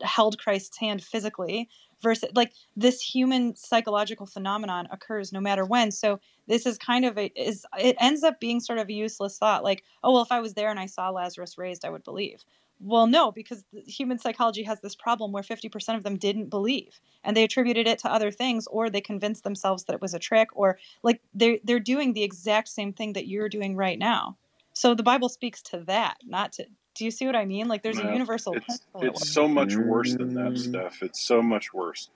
held 0.03 0.37
Christ's 0.37 0.77
hand 0.77 1.03
physically 1.03 1.69
versus 2.03 2.29
like 2.35 2.53
this 2.75 3.01
human 3.01 3.55
psychological 3.55 4.27
phenomenon 4.27 4.87
occurs 4.91 5.33
no 5.33 5.39
matter 5.39 5.65
when. 5.65 5.91
So 5.91 6.19
this 6.47 6.65
is 6.65 6.77
kind 6.77 7.05
of 7.05 7.17
a 7.17 7.31
is 7.39 7.65
it 7.79 7.95
ends 7.99 8.23
up 8.23 8.39
being 8.39 8.59
sort 8.59 8.79
of 8.79 8.89
a 8.89 8.93
useless 8.93 9.37
thought 9.37 9.63
like 9.63 9.83
oh 10.03 10.13
well 10.13 10.21
if 10.21 10.31
i 10.31 10.39
was 10.39 10.53
there 10.53 10.69
and 10.69 10.79
i 10.79 10.85
saw 10.85 11.09
lazarus 11.09 11.57
raised 11.57 11.85
i 11.85 11.89
would 11.89 12.03
believe 12.03 12.43
well 12.79 13.07
no 13.07 13.31
because 13.31 13.63
human 13.73 14.19
psychology 14.19 14.63
has 14.63 14.79
this 14.81 14.95
problem 14.95 15.31
where 15.31 15.43
50% 15.43 15.95
of 15.95 16.03
them 16.03 16.17
didn't 16.17 16.49
believe 16.49 16.99
and 17.23 17.37
they 17.37 17.43
attributed 17.43 17.87
it 17.87 17.99
to 17.99 18.11
other 18.11 18.31
things 18.31 18.67
or 18.67 18.89
they 18.89 19.01
convinced 19.01 19.43
themselves 19.43 19.85
that 19.85 19.93
it 19.93 20.01
was 20.01 20.13
a 20.13 20.19
trick 20.19 20.49
or 20.53 20.77
like 21.03 21.21
they're 21.33 21.59
they're 21.63 21.79
doing 21.79 22.13
the 22.13 22.23
exact 22.23 22.67
same 22.67 22.91
thing 22.91 23.13
that 23.13 23.27
you're 23.27 23.49
doing 23.49 23.75
right 23.75 23.99
now 23.99 24.37
so 24.73 24.93
the 24.93 25.03
bible 25.03 25.29
speaks 25.29 25.61
to 25.61 25.79
that 25.79 26.17
not 26.25 26.51
to 26.51 26.65
do 26.95 27.05
you 27.05 27.11
see 27.11 27.25
what 27.25 27.35
i 27.35 27.45
mean 27.45 27.67
like 27.67 27.81
there's 27.81 27.99
a 27.99 28.03
universal 28.03 28.53
it's 28.53 28.81
it's 28.95 29.29
so 29.29 29.47
much 29.47 29.75
worse 29.75 30.13
than 30.13 30.33
that, 30.35 30.53
mm. 30.53 30.57
stuff. 30.57 31.01
It's 31.01 31.21
so 31.21 31.41
much 31.41 31.73
worse. 31.73 32.09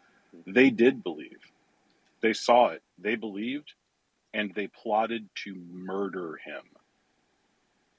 They 0.45 0.69
did 0.69 1.03
believe. 1.03 1.39
They 2.21 2.33
saw 2.33 2.69
it. 2.69 2.83
They 2.99 3.15
believed, 3.15 3.73
and 4.33 4.53
they 4.53 4.67
plotted 4.67 5.27
to 5.43 5.55
murder 5.71 6.39
him. 6.45 6.63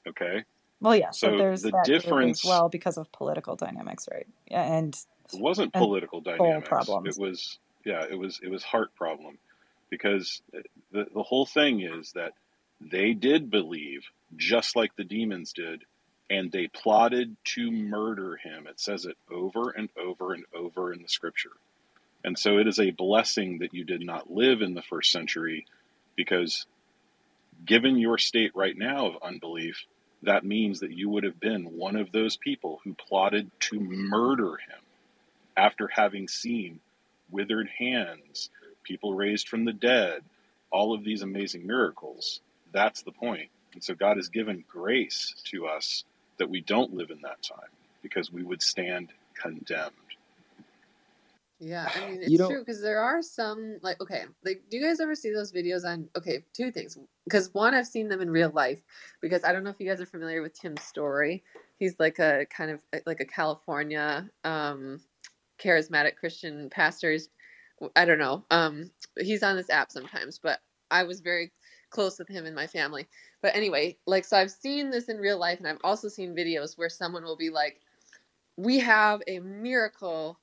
Okay, 0.07 0.45
well 0.81 0.97
yeah 0.97 1.11
so, 1.11 1.29
so 1.29 1.39
there's 1.39 1.63
the 1.63 1.71
that 1.71 1.85
difference 1.85 2.45
well 2.45 2.69
because 2.69 2.97
of 2.97 3.11
political 3.13 3.57
dynamics 3.57 4.09
right 4.11 4.27
yeah 4.51 4.63
and 4.63 4.95
it 5.33 5.41
wasn't 5.41 5.71
and 5.75 5.83
political 5.83 6.23
soul 6.23 6.37
dynamics. 6.37 6.69
problems 6.69 7.19
It 7.19 7.21
was 7.21 7.59
yeah, 7.89 8.05
it 8.09 8.19
was 8.19 8.41
it 8.43 8.51
was 8.51 8.63
heart 8.63 8.95
problem, 8.95 9.39
because 9.91 10.43
uh, 10.55 10.61
the 10.93 11.07
the 11.15 11.23
whole 11.23 11.47
thing 11.47 11.81
is 11.81 12.13
that 12.13 12.33
they 12.81 13.15
did 13.15 13.51
believe 13.51 14.05
just 14.37 14.77
like 14.77 14.95
the 14.97 15.05
demons 15.05 15.53
did, 15.53 15.83
and 16.31 16.53
they 16.53 16.69
plotted 16.69 17.37
to 17.45 17.71
murder 17.71 18.37
him. 18.37 18.67
It 18.67 18.81
says 18.81 19.07
it 19.07 19.17
over 19.31 19.71
and 19.71 19.89
over 19.99 20.35
and 20.35 20.45
over 20.55 20.93
in 20.93 21.03
the 21.03 21.09
scripture. 21.09 21.53
And 22.25 22.39
so 22.39 22.59
it 22.59 22.67
is 22.67 22.79
a 22.79 22.91
blessing 22.91 23.59
that 23.59 23.73
you 23.73 23.85
did 23.85 24.03
not 24.05 24.31
live 24.31 24.61
in 24.61 24.75
the 24.75 24.83
first 24.83 25.11
century 25.11 25.67
because 26.17 26.67
given 27.65 27.99
your 27.99 28.19
state 28.19 28.53
right 28.55 28.77
now 28.77 29.07
of 29.07 29.23
unbelief, 29.23 29.85
that 30.23 30.45
means 30.45 30.81
that 30.81 30.93
you 30.93 31.09
would 31.09 31.25
have 31.25 31.41
been 31.41 31.77
one 31.77 31.97
of 31.97 32.13
those 32.13 32.37
people 32.37 32.81
who 32.85 32.95
plotted 32.95 33.51
to 33.61 33.79
murder 33.81 34.57
him 34.57 34.81
after 35.57 35.89
having 35.89 36.29
seen 36.29 36.81
withered 37.31 37.69
hands, 37.79 38.51
people 38.83 39.15
raised 39.15 39.49
from 39.49 39.65
the 39.65 39.73
dead, 39.73 40.23
all 40.71 40.95
of 40.95 41.05
these 41.05 41.23
amazing 41.23 41.67
miracles. 41.67 42.41
That's 42.73 43.03
the 43.03 43.13
point. 43.13 43.49
And 43.75 43.83
so 43.83 43.95
God 43.95 44.17
has 44.17 44.29
given 44.29 44.65
grace 44.69 45.35
to 45.47 45.67
us 45.67 46.05
that 46.39 46.49
we 46.49 46.61
don't 46.61 46.95
live 46.95 47.11
in 47.11 47.21
that 47.23 47.43
time 47.43 47.69
because 48.03 48.33
we 48.33 48.43
would 48.43 48.63
stand 48.63 49.13
condemned. 49.35 49.93
Yeah, 51.61 51.91
I 51.93 52.09
mean 52.09 52.21
it's 52.23 52.37
true 52.37 52.61
because 52.61 52.81
there 52.81 53.01
are 53.01 53.21
some 53.21 53.79
like 53.83 54.01
okay, 54.01 54.25
like 54.45 54.63
do 54.71 54.77
you 54.77 54.87
guys 54.87 55.01
ever 55.01 55.17
see 55.17 55.33
those 55.33 55.53
videos 55.53 55.85
on 55.85 56.09
okay, 56.17 56.45
two 56.53 56.71
things. 56.71 56.97
Because 57.25 57.53
one 57.53 57.75
I've 57.75 57.87
seen 57.87 58.09
them 58.09 58.21
in 58.21 58.31
real 58.31 58.51
life 58.51 58.81
because 59.21 59.43
I 59.43 59.53
don't 59.53 59.65
know 59.65 59.71
if 59.71 59.81
you 59.81 59.89
guys 59.89 60.01
are 60.01 60.07
familiar 60.07 60.41
with 60.41 60.59
Tim 60.59 60.77
Storey. 60.77 61.43
He's 61.77 61.99
like 61.99 62.21
a 62.21 62.47
kind 62.47 62.71
of 62.71 62.81
uh, 62.95 62.99
like 63.07 63.19
a 63.21 63.25
California 63.25 64.31
um 64.45 65.01
charismatic 65.61 66.15
Christian 66.15 66.71
pastor. 66.71 67.11
He's, 67.11 67.29
I 67.97 68.05
don't 68.05 68.21
know. 68.21 68.45
Um 68.53 68.93
he's 69.19 69.43
on 69.43 69.57
this 69.57 69.71
app 69.71 69.91
sometimes, 69.91 70.39
but 70.39 70.61
I 70.93 71.03
was 71.03 71.21
very 71.21 71.51
close 71.91 72.19
with 72.19 72.29
him 72.29 72.47
and 72.47 72.55
my 72.55 72.67
family. 72.67 73.07
But 73.43 73.57
anyway, 73.57 73.97
like 74.07 74.25
so 74.25 74.37
I've 74.37 74.51
seen 74.51 74.91
this 74.91 75.09
in 75.09 75.19
real 75.19 75.39
life 75.39 75.59
and 75.59 75.69
I've 75.69 75.79
also 75.85 76.09
seen 76.09 76.35
videos 76.35 76.77
where 76.77 76.89
someone 76.89 77.25
will 77.25 77.37
be 77.37 77.51
like 77.51 77.81
we 78.57 78.79
have 78.81 79.23
a 79.29 79.39
miracle 79.39 80.39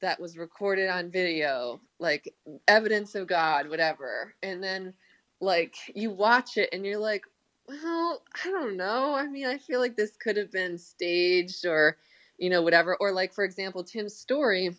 that 0.00 0.18
was 0.18 0.38
recorded 0.38 0.88
on 0.88 1.10
video, 1.10 1.80
like 1.98 2.34
evidence 2.66 3.14
of 3.14 3.26
God, 3.26 3.68
whatever. 3.68 4.34
And 4.42 4.62
then 4.62 4.94
like 5.40 5.74
you 5.94 6.10
watch 6.10 6.56
it 6.56 6.70
and 6.72 6.84
you're 6.84 6.98
like, 6.98 7.24
well, 7.68 8.22
I 8.44 8.50
don't 8.50 8.76
know. 8.76 9.14
I 9.14 9.26
mean, 9.26 9.46
I 9.46 9.58
feel 9.58 9.78
like 9.78 9.96
this 9.96 10.16
could 10.16 10.36
have 10.36 10.50
been 10.50 10.78
staged 10.78 11.66
or, 11.66 11.98
you 12.38 12.50
know, 12.50 12.62
whatever. 12.62 12.96
Or 12.96 13.12
like 13.12 13.34
for 13.34 13.44
example, 13.44 13.84
Tim 13.84 14.08
Storey, 14.08 14.74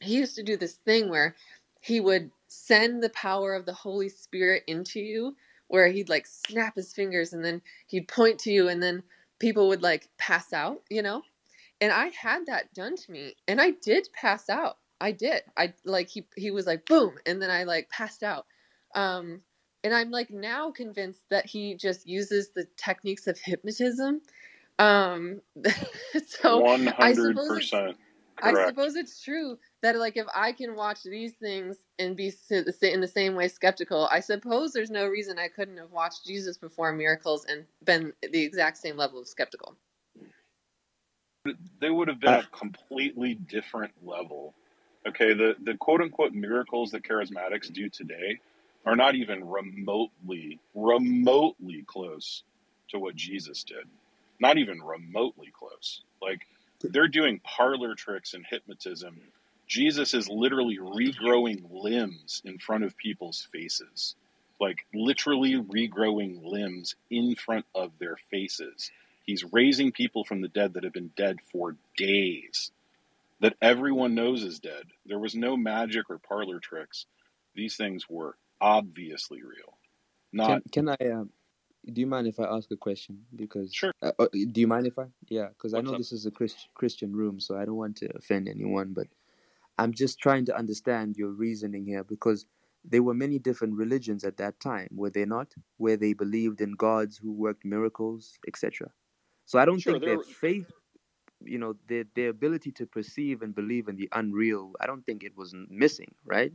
he 0.00 0.16
used 0.16 0.36
to 0.36 0.42
do 0.42 0.56
this 0.56 0.74
thing 0.74 1.10
where 1.10 1.36
he 1.80 2.00
would 2.00 2.30
send 2.48 3.02
the 3.02 3.10
power 3.10 3.54
of 3.54 3.66
the 3.66 3.74
Holy 3.74 4.08
Spirit 4.08 4.64
into 4.66 5.00
you, 5.00 5.36
where 5.68 5.88
he'd 5.88 6.08
like 6.08 6.26
snap 6.26 6.76
his 6.76 6.92
fingers 6.92 7.32
and 7.32 7.44
then 7.44 7.62
he'd 7.88 8.08
point 8.08 8.38
to 8.40 8.52
you 8.52 8.68
and 8.68 8.82
then 8.82 9.02
people 9.40 9.68
would 9.68 9.82
like 9.82 10.08
pass 10.18 10.52
out, 10.52 10.82
you 10.90 11.02
know? 11.02 11.22
and 11.80 11.92
I 11.92 12.06
had 12.08 12.46
that 12.46 12.72
done 12.74 12.96
to 12.96 13.12
me, 13.12 13.34
and 13.48 13.60
I 13.60 13.72
did 13.72 14.08
pass 14.14 14.48
out. 14.48 14.78
I 15.00 15.12
did. 15.12 15.42
I 15.56 15.74
like 15.84 16.08
he 16.08 16.26
he 16.36 16.50
was 16.50 16.66
like 16.66 16.86
boom, 16.86 17.16
and 17.26 17.40
then 17.42 17.50
I 17.50 17.64
like 17.64 17.90
passed 17.90 18.22
out. 18.22 18.46
Um, 18.94 19.42
and 19.84 19.94
I'm 19.94 20.10
like 20.10 20.30
now 20.30 20.70
convinced 20.70 21.28
that 21.30 21.46
he 21.46 21.74
just 21.76 22.06
uses 22.08 22.50
the 22.50 22.66
techniques 22.76 23.26
of 23.26 23.38
hypnotism. 23.38 24.22
Um, 24.78 25.42
so 26.26 26.60
One 26.60 26.88
I 26.88 27.12
hundred 27.12 27.38
suppose 27.38 27.72
I 28.42 28.66
suppose 28.68 28.96
it's 28.96 29.22
true 29.22 29.58
that 29.82 29.96
like 29.96 30.16
if 30.16 30.26
I 30.34 30.52
can 30.52 30.74
watch 30.74 31.02
these 31.02 31.34
things 31.34 31.76
and 31.98 32.16
be 32.16 32.32
in 32.50 33.00
the 33.00 33.10
same 33.12 33.34
way 33.34 33.48
skeptical, 33.48 34.08
I 34.10 34.20
suppose 34.20 34.72
there's 34.72 34.90
no 34.90 35.06
reason 35.06 35.38
I 35.38 35.48
couldn't 35.48 35.76
have 35.76 35.92
watched 35.92 36.26
Jesus 36.26 36.56
perform 36.56 36.98
miracles 36.98 37.44
and 37.48 37.64
been 37.84 38.12
the 38.22 38.42
exact 38.42 38.78
same 38.78 38.96
level 38.96 39.20
of 39.20 39.28
skeptical. 39.28 39.76
They 41.80 41.90
would 41.90 42.08
have 42.08 42.20
been 42.20 42.34
a 42.34 42.46
completely 42.56 43.34
different 43.34 43.92
level. 44.04 44.54
Okay, 45.06 45.34
the 45.34 45.54
the 45.62 45.76
quote 45.76 46.00
unquote 46.00 46.32
miracles 46.32 46.90
that 46.90 47.04
charismatics 47.04 47.72
do 47.72 47.88
today 47.88 48.40
are 48.84 48.96
not 48.96 49.14
even 49.14 49.48
remotely 49.48 50.58
remotely 50.74 51.84
close 51.86 52.42
to 52.88 52.98
what 52.98 53.14
Jesus 53.14 53.62
did. 53.62 53.84
Not 54.40 54.58
even 54.58 54.82
remotely 54.82 55.52
close. 55.56 56.02
Like 56.20 56.46
they're 56.80 57.08
doing 57.08 57.40
parlor 57.44 57.94
tricks 57.94 58.34
and 58.34 58.44
hypnotism. 58.48 59.20
Jesus 59.66 60.14
is 60.14 60.28
literally 60.28 60.78
regrowing 60.78 61.62
limbs 61.70 62.40
in 62.44 62.58
front 62.58 62.84
of 62.84 62.96
people's 62.96 63.48
faces. 63.52 64.14
Like 64.60 64.86
literally 64.94 65.54
regrowing 65.54 66.44
limbs 66.44 66.94
in 67.10 67.34
front 67.34 67.66
of 67.74 67.92
their 67.98 68.16
faces. 68.30 68.90
He's 69.24 69.44
raising 69.52 69.92
people 69.92 70.24
from 70.24 70.40
the 70.40 70.48
dead 70.48 70.74
that 70.74 70.84
have 70.84 70.92
been 70.92 71.10
dead 71.16 71.38
for 71.52 71.76
days, 71.96 72.70
that 73.40 73.56
everyone 73.60 74.14
knows 74.14 74.44
is 74.44 74.60
dead. 74.60 74.84
There 75.04 75.18
was 75.18 75.34
no 75.34 75.56
magic 75.56 76.08
or 76.08 76.18
parlor 76.18 76.60
tricks. 76.60 77.06
These 77.54 77.76
things 77.76 78.08
were 78.08 78.36
obviously 78.60 79.42
real. 79.42 79.76
Not 80.32 80.62
Can 80.72 80.86
can 80.86 80.88
I? 80.88 81.04
Uh, 81.04 81.24
do 81.92 82.00
you 82.00 82.06
mind 82.06 82.26
if 82.26 82.40
I 82.40 82.44
ask 82.44 82.70
a 82.70 82.76
question? 82.76 83.24
Because 83.34 83.74
Sure. 83.74 83.92
Uh, 84.00 84.12
uh, 84.18 84.26
do 84.32 84.60
you 84.60 84.66
mind 84.66 84.86
if 84.86 84.98
I? 84.98 85.06
Yeah, 85.28 85.48
because 85.48 85.74
I 85.74 85.80
know 85.80 85.92
up? 85.92 85.98
this 85.98 86.12
is 86.12 86.26
a 86.26 86.30
Christ, 86.30 86.68
Christian 86.74 87.14
room, 87.14 87.40
so 87.40 87.56
I 87.56 87.64
don't 87.64 87.76
want 87.76 87.96
to 87.98 88.08
offend 88.16 88.48
anyone, 88.48 88.92
but 88.92 89.06
I'm 89.78 89.92
just 89.92 90.18
trying 90.18 90.44
to 90.46 90.56
understand 90.56 91.16
your 91.16 91.30
reasoning 91.30 91.86
here 91.86 92.04
because 92.04 92.46
there 92.84 93.02
were 93.02 93.14
many 93.14 93.38
different 93.38 93.74
religions 93.74 94.24
at 94.24 94.36
that 94.38 94.60
time, 94.60 94.88
were 94.92 95.10
there 95.10 95.26
not? 95.26 95.54
Where 95.76 95.96
they 95.96 96.12
believed 96.12 96.60
in 96.60 96.72
gods 96.72 97.18
who 97.18 97.32
worked 97.32 97.64
miracles, 97.64 98.38
etc. 98.46 98.92
So 99.44 99.58
I 99.58 99.64
don't 99.64 99.82
Sure, 99.82 99.84
think 99.84 100.04
their 100.04 100.18
faith, 100.18 100.70
you 101.44 101.58
know, 101.58 101.76
their 101.88 102.04
their 102.14 102.30
ability 102.30 102.72
to 102.72 102.86
perceive 102.86 103.42
and 103.42 103.54
believe 103.54 103.88
in 103.88 103.96
the 103.96 104.08
unreal, 104.12 104.74
I 104.80 104.86
don't 104.86 105.04
think 105.06 105.22
it 105.24 105.36
was 105.36 105.54
missing, 105.68 106.14
right? 106.24 106.52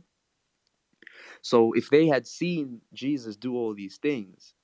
So 1.42 1.72
if 1.72 1.90
they 1.90 2.06
had 2.06 2.26
seen 2.26 2.80
Jesus 2.92 3.36
do 3.36 3.54
all 3.56 3.74
these 3.74 3.98
things, 3.98 4.54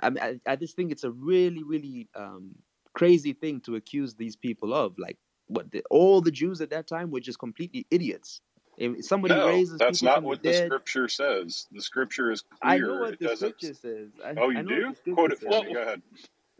I 0.00 0.10
mean, 0.10 0.22
I, 0.22 0.40
I 0.46 0.56
just 0.56 0.76
think 0.76 0.92
it's 0.92 1.04
a 1.04 1.10
really, 1.10 1.62
really 1.62 2.08
um, 2.14 2.56
crazy 2.94 3.32
thing 3.32 3.60
to 3.62 3.76
accuse 3.76 4.14
these 4.14 4.36
people 4.36 4.74
of. 4.74 4.98
Like, 4.98 5.18
what 5.48 5.70
the, 5.70 5.82
all 5.90 6.20
the 6.20 6.30
Jews 6.30 6.60
at 6.60 6.70
that 6.70 6.86
time 6.86 7.10
were 7.10 7.20
just 7.20 7.38
completely 7.38 7.86
idiots. 7.90 8.40
If 8.78 9.04
somebody 9.06 9.34
No, 9.34 9.46
raises 9.46 9.78
that's 9.78 10.02
not 10.02 10.22
what 10.22 10.42
the 10.42 10.48
the 10.48 10.52
dead, 10.52 10.66
scripture 10.66 11.08
says. 11.08 11.66
The 11.72 11.80
scripture 11.80 12.30
is 12.30 12.42
clear. 12.42 12.72
I 12.72 12.78
know 12.78 12.86
clear. 12.88 13.00
what 13.00 13.12
It 13.14 13.20
the 13.20 13.28
doesn't. 13.28 13.60
scripture 13.60 13.74
says. 13.74 14.10
I, 14.24 14.34
Oh, 14.36 14.50
you 14.50 14.62
know 14.62 14.94
do? 15.04 15.14
Quote 15.14 15.32
it 15.32 15.38
for 15.38 15.50
says. 15.50 15.64
me. 15.64 15.72
Go 15.74 15.82
ahead. 15.82 16.02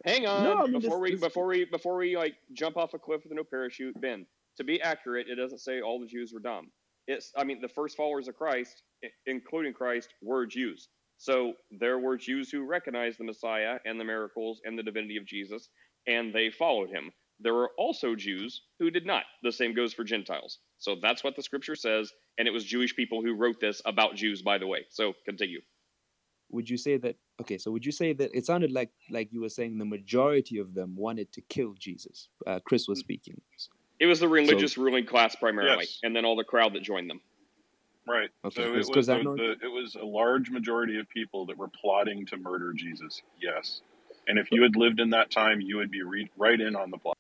Hang 0.05 0.27
on, 0.27 0.45
No, 0.45 0.55
I 0.55 0.67
mean, 0.67 0.81
before 0.81 0.99
this- 0.99 1.03
we 1.03 1.11
this- 1.13 1.21
before 1.21 1.47
we 1.47 1.65
before 1.65 1.97
we 1.97 2.17
like 2.17 2.37
jump 2.53 2.77
off 2.77 2.95
a 2.95 2.99
cliff 2.99 3.23
with 3.25 3.33
no 3.33 3.45
parachute, 3.45 4.01
Ben. 4.01 4.27
To 4.57 4.65
be 4.65 4.81
accurate, 4.81 5.29
it 5.29 5.35
doesn't 5.35 5.59
say 5.59 5.81
all 5.83 6.01
the 6.01 6.07
Jews 6.07 6.33
were 6.33 6.41
dumb. 6.41 6.71
It's 7.07 7.33
I 7.37 7.45
mean 7.45 7.61
the 7.61 7.69
first 7.69 7.97
followers 7.97 8.29
of 8.29 8.37
Christ, 8.37 8.83
including 9.27 9.75
Christ, 9.75 10.15
were 10.23 10.47
Jews. 10.47 10.89
So 11.19 11.55
there 11.71 11.99
were 11.99 12.17
Jews 12.17 12.51
who 12.51 12.65
recognized 12.65 13.19
the 13.19 13.25
Messiah 13.25 13.79
and 13.85 13.99
the 14.01 14.05
miracles 14.05 14.61
and 14.65 14.79
the 14.79 14.83
divinity 14.83 15.17
of 15.17 15.25
Jesus, 15.27 15.69
and 16.07 16.33
they 16.35 16.51
followed 16.51 16.91
him. 16.91 17.13
There 17.41 17.55
were 17.55 17.71
also 17.77 18.15
Jews 18.15 18.63
who 18.79 18.91
did 18.91 19.05
not. 19.07 19.25
The 19.43 19.53
same 19.53 19.75
goes 19.75 19.93
for 19.93 20.05
Gentiles. 20.05 20.59
So 20.79 20.97
that's 21.01 21.23
what 21.23 21.37
the 21.37 21.43
scripture 21.43 21.77
says, 21.77 22.13
and 22.39 22.49
it 22.49 22.51
was 22.51 22.65
Jewish 22.65 22.95
people 22.97 23.23
who 23.23 23.35
wrote 23.35 23.61
this 23.61 23.83
about 23.85 24.15
Jews, 24.15 24.43
by 24.43 24.59
the 24.59 24.67
way. 24.67 24.87
So 24.91 25.13
continue. 25.25 25.61
Would 26.51 26.71
you 26.71 26.77
say 26.77 26.97
that? 26.99 27.17
Okay, 27.41 27.59
so 27.59 27.71
would 27.73 27.85
you 27.85 27.93
say 27.93 28.13
that 28.15 28.31
it 28.33 28.47
sounded 28.47 28.73
like 28.73 28.91
like 29.11 29.33
you 29.33 29.41
were 29.43 29.49
saying 29.49 29.77
the 29.79 29.85
majority 29.85 30.59
of 30.59 30.75
them 30.75 30.95
wanted 30.97 31.31
to 31.33 31.41
kill 31.43 31.75
Jesus? 31.79 32.29
Uh, 32.47 32.61
Chris 32.65 32.87
was 32.89 33.01
speaking. 33.01 33.41
It 33.99 34.07
was 34.07 34.21
the 34.21 34.27
So 34.27 34.31
religious 34.33 34.79
ruling 34.79 35.07
class 35.07 35.35
primarily, 35.35 35.85
Yes. 35.85 35.99
and 36.03 36.15
then 36.15 36.25
all 36.25 36.37
the 36.37 36.45
crowd 36.45 36.75
that 36.75 36.83
joined 36.83 37.11
them. 37.11 37.21
Right. 38.09 38.31
Okay, 38.45 38.55
so 38.55 38.63
it 38.63 38.65
because- 38.67 38.87
was 38.89 38.95
'cause 38.95 39.07
the, 39.09 39.15
the, 39.25 39.67
it 39.67 39.71
was 39.71 39.97
a 39.97 40.05
large 40.05 40.49
majority 40.51 40.99
of 41.01 41.09
people 41.09 41.45
that 41.47 41.57
were 41.59 41.69
plotting 41.69 42.25
to 42.27 42.37
murder 42.37 42.73
Jesus. 42.73 43.21
Yes. 43.43 43.83
And 44.29 44.39
if 44.39 44.51
you 44.53 44.63
had 44.63 44.77
lived 44.77 45.01
in 45.01 45.11
that 45.11 45.31
time, 45.31 45.61
you 45.61 45.77
would 45.79 45.91
be 45.91 46.03
re- 46.03 46.31
right 46.37 46.61
in 46.61 46.77
on 46.77 46.91
the 46.91 46.99
plot. 46.99 47.16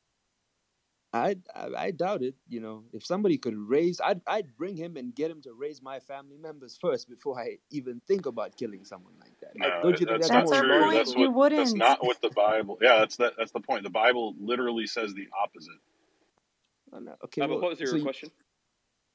I, 1.17 1.37
I 1.55 1.69
I 1.87 1.91
doubt 1.91 2.23
it. 2.23 2.35
You 2.49 2.61
know, 2.61 2.85
if 2.93 3.05
somebody 3.05 3.39
could 3.39 3.57
raise, 3.57 4.01
I'd 4.01 4.21
I'd 4.27 4.57
bring 4.57 4.77
him 4.77 4.97
and 4.97 5.15
get 5.15 5.31
him 5.31 5.43
to 5.43 5.53
raise 5.53 5.83
my 5.83 5.99
family 6.01 6.39
members 6.39 6.79
first 6.81 7.09
before 7.09 7.39
I 7.41 7.59
even 7.71 8.01
think 8.07 8.27
about 8.27 8.57
killing 8.57 8.85
someone 8.85 9.15
like 9.21 9.39
that. 9.41 9.53
No, 9.57 9.83
Don't 9.83 10.01
you 10.01 10.07
think 10.07 10.21
that's, 10.21 10.29
that's, 10.29 10.51
not 10.51 10.67
more 10.67 10.81
true. 10.81 10.95
That's 10.95 11.11
logical? 11.11 11.33
what 11.33 11.53
that's 11.53 11.73
not 11.75 12.05
what 12.05 12.21
the 12.23 12.31
Bible. 12.31 12.79
Yeah, 12.81 12.99
that's 12.99 13.17
that. 13.17 13.35
That's 13.39 13.53
the 13.53 13.61
point. 13.61 13.83
The 13.85 13.91
Bible 13.91 14.35
literally 14.39 14.87
says 14.87 15.15
the 15.15 15.29
opposite. 15.43 15.81
Oh, 16.93 16.99
no. 17.01 17.15
Okay, 17.25 17.43
Uh, 17.43 17.49
well, 17.49 17.61
what 17.61 17.71
was 17.71 17.81
your 17.81 17.89
so 17.91 17.97
you- 17.97 18.03
question? 18.03 18.31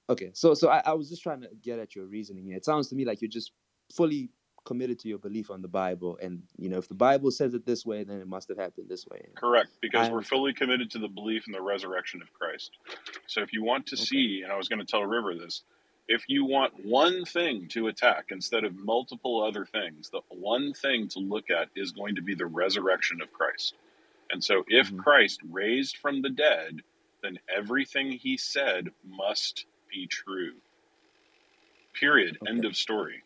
Okay, 0.09 0.31
so 0.33 0.53
so 0.53 0.67
I, 0.69 0.81
I 0.85 0.93
was 0.93 1.09
just 1.09 1.23
trying 1.23 1.41
to 1.41 1.49
get 1.61 1.79
at 1.79 1.95
your 1.95 2.05
reasoning 2.05 2.43
here. 2.45 2.57
It 2.57 2.65
sounds 2.65 2.89
to 2.89 2.95
me 2.95 3.05
like 3.05 3.21
you're 3.21 3.29
just 3.29 3.51
fully 3.95 4.29
committed 4.63 4.99
to 4.99 5.07
your 5.07 5.17
belief 5.17 5.49
on 5.49 5.61
the 5.61 5.67
Bible, 5.67 6.17
and 6.21 6.43
you 6.57 6.69
know 6.69 6.77
if 6.77 6.87
the 6.87 6.95
Bible 6.95 7.31
says 7.31 7.53
it 7.53 7.65
this 7.65 7.85
way, 7.85 8.03
then 8.03 8.19
it 8.19 8.27
must 8.27 8.47
have 8.49 8.57
happened 8.57 8.87
this 8.89 9.07
way. 9.07 9.21
Correct, 9.35 9.69
because 9.81 10.09
I 10.09 10.11
we're 10.11 10.21
fully 10.21 10.53
committed 10.53 10.91
to 10.91 10.99
the 10.99 11.07
belief 11.07 11.47
in 11.47 11.53
the 11.53 11.61
resurrection 11.61 12.21
of 12.21 12.31
Christ. 12.33 12.71
So 13.27 13.41
if 13.41 13.53
you 13.53 13.63
want 13.63 13.85
to 13.87 13.97
see, 13.97 14.41
and 14.43 14.51
I 14.51 14.57
was 14.57 14.67
going 14.67 14.79
to 14.79 14.85
tell 14.85 15.03
River 15.03 15.35
this, 15.35 15.63
if 16.07 16.25
you 16.27 16.45
want 16.45 16.85
one 16.85 17.25
thing 17.25 17.67
to 17.69 17.87
attack 17.87 18.25
instead 18.31 18.63
of 18.63 18.75
multiple 18.75 19.43
other 19.43 19.65
things, 19.65 20.09
the 20.09 20.21
one 20.29 20.73
thing 20.73 21.07
to 21.09 21.19
look 21.19 21.49
at 21.49 21.69
is 21.75 21.91
going 21.91 22.15
to 22.15 22.21
be 22.21 22.35
the 22.35 22.45
resurrection 22.45 23.21
of 23.21 23.31
Christ. 23.31 23.75
And 24.31 24.43
so 24.43 24.63
if 24.67 24.87
Mm-hmm. 24.87 24.99
Christ 24.99 25.39
raised 25.49 25.97
from 25.97 26.21
the 26.21 26.29
dead, 26.29 26.81
then 27.23 27.39
everything 27.55 28.11
he 28.11 28.37
said 28.37 28.89
must 29.07 29.65
be 29.89 30.07
true. 30.07 30.53
Period. 31.93 32.37
End 32.47 32.65
of 32.65 32.75
story. 32.75 33.23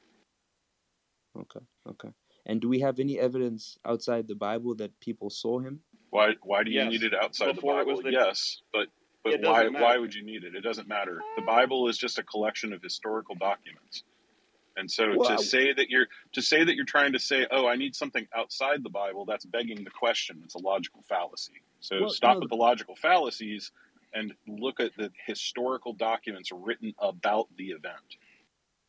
Okay, 1.38 1.60
okay. 1.90 2.10
And 2.46 2.62
do 2.62 2.70
we 2.70 2.80
have 2.80 3.00
any 3.00 3.20
evidence 3.20 3.78
outside 3.86 4.28
the 4.28 4.36
Bible 4.36 4.76
that 4.76 4.98
people 5.00 5.30
saw 5.30 5.60
him? 5.60 5.82
Why 6.12 6.34
why 6.44 6.64
do 6.64 6.72
you 6.72 6.80
Yes. 6.82 6.92
need 6.92 7.04
it 7.04 7.14
outside 7.14 7.56
Before 7.56 7.76
the 7.76 7.82
it 7.82 7.88
was 7.88 8.00
Bible? 8.00 8.12
the- 8.12 8.26
yes, 8.26 8.62
but 8.72 8.88
but 9.24 9.42
why 9.42 9.64
doesn't 9.64 9.82
why 9.82 9.98
would 9.98 10.14
you 10.14 10.24
need 10.24 10.44
it? 10.44 10.56
It 10.56 10.62
doesn't 10.62 10.88
matter. 10.88 11.22
The 11.36 11.42
Bible 11.42 11.88
is 11.90 11.98
just 11.98 12.20
a 12.20 12.24
collection 12.24 12.72
of 12.74 12.82
historical 12.82 13.36
documents. 13.36 14.04
And 14.78 14.90
so 14.92 15.16
Well, 15.18 15.30
to 15.30 15.34
I- 15.36 15.38
say 15.38 15.74
that 15.74 15.90
you're 15.90 16.08
to 16.34 16.42
say 16.42 16.64
that 16.64 16.76
you're 16.76 16.86
trying 16.86 17.14
to 17.14 17.20
say, 17.20 17.48
"Oh, 17.50 17.66
I 17.68 17.76
need 17.76 17.96
something 17.96 18.28
outside 18.34 18.84
the 18.84 18.90
Bible," 18.90 19.26
that's 19.26 19.46
begging 19.46 19.84
the 19.84 19.90
question. 19.90 20.42
It's 20.44 20.56
a 20.56 20.60
logical 20.60 21.02
fallacy. 21.04 21.62
So 21.80 22.02
Well, 22.02 22.10
stop 22.10 22.36
no, 22.36 22.40
with 22.42 22.50
the 22.50 22.56
logical 22.58 22.96
fallacies 22.96 23.72
and 24.14 24.36
look 24.48 24.80
at 24.80 24.96
the 24.96 25.12
historical 25.26 25.94
documents 25.94 26.52
written 26.52 26.94
about 27.00 27.48
the 27.58 27.72
event. 27.72 28.18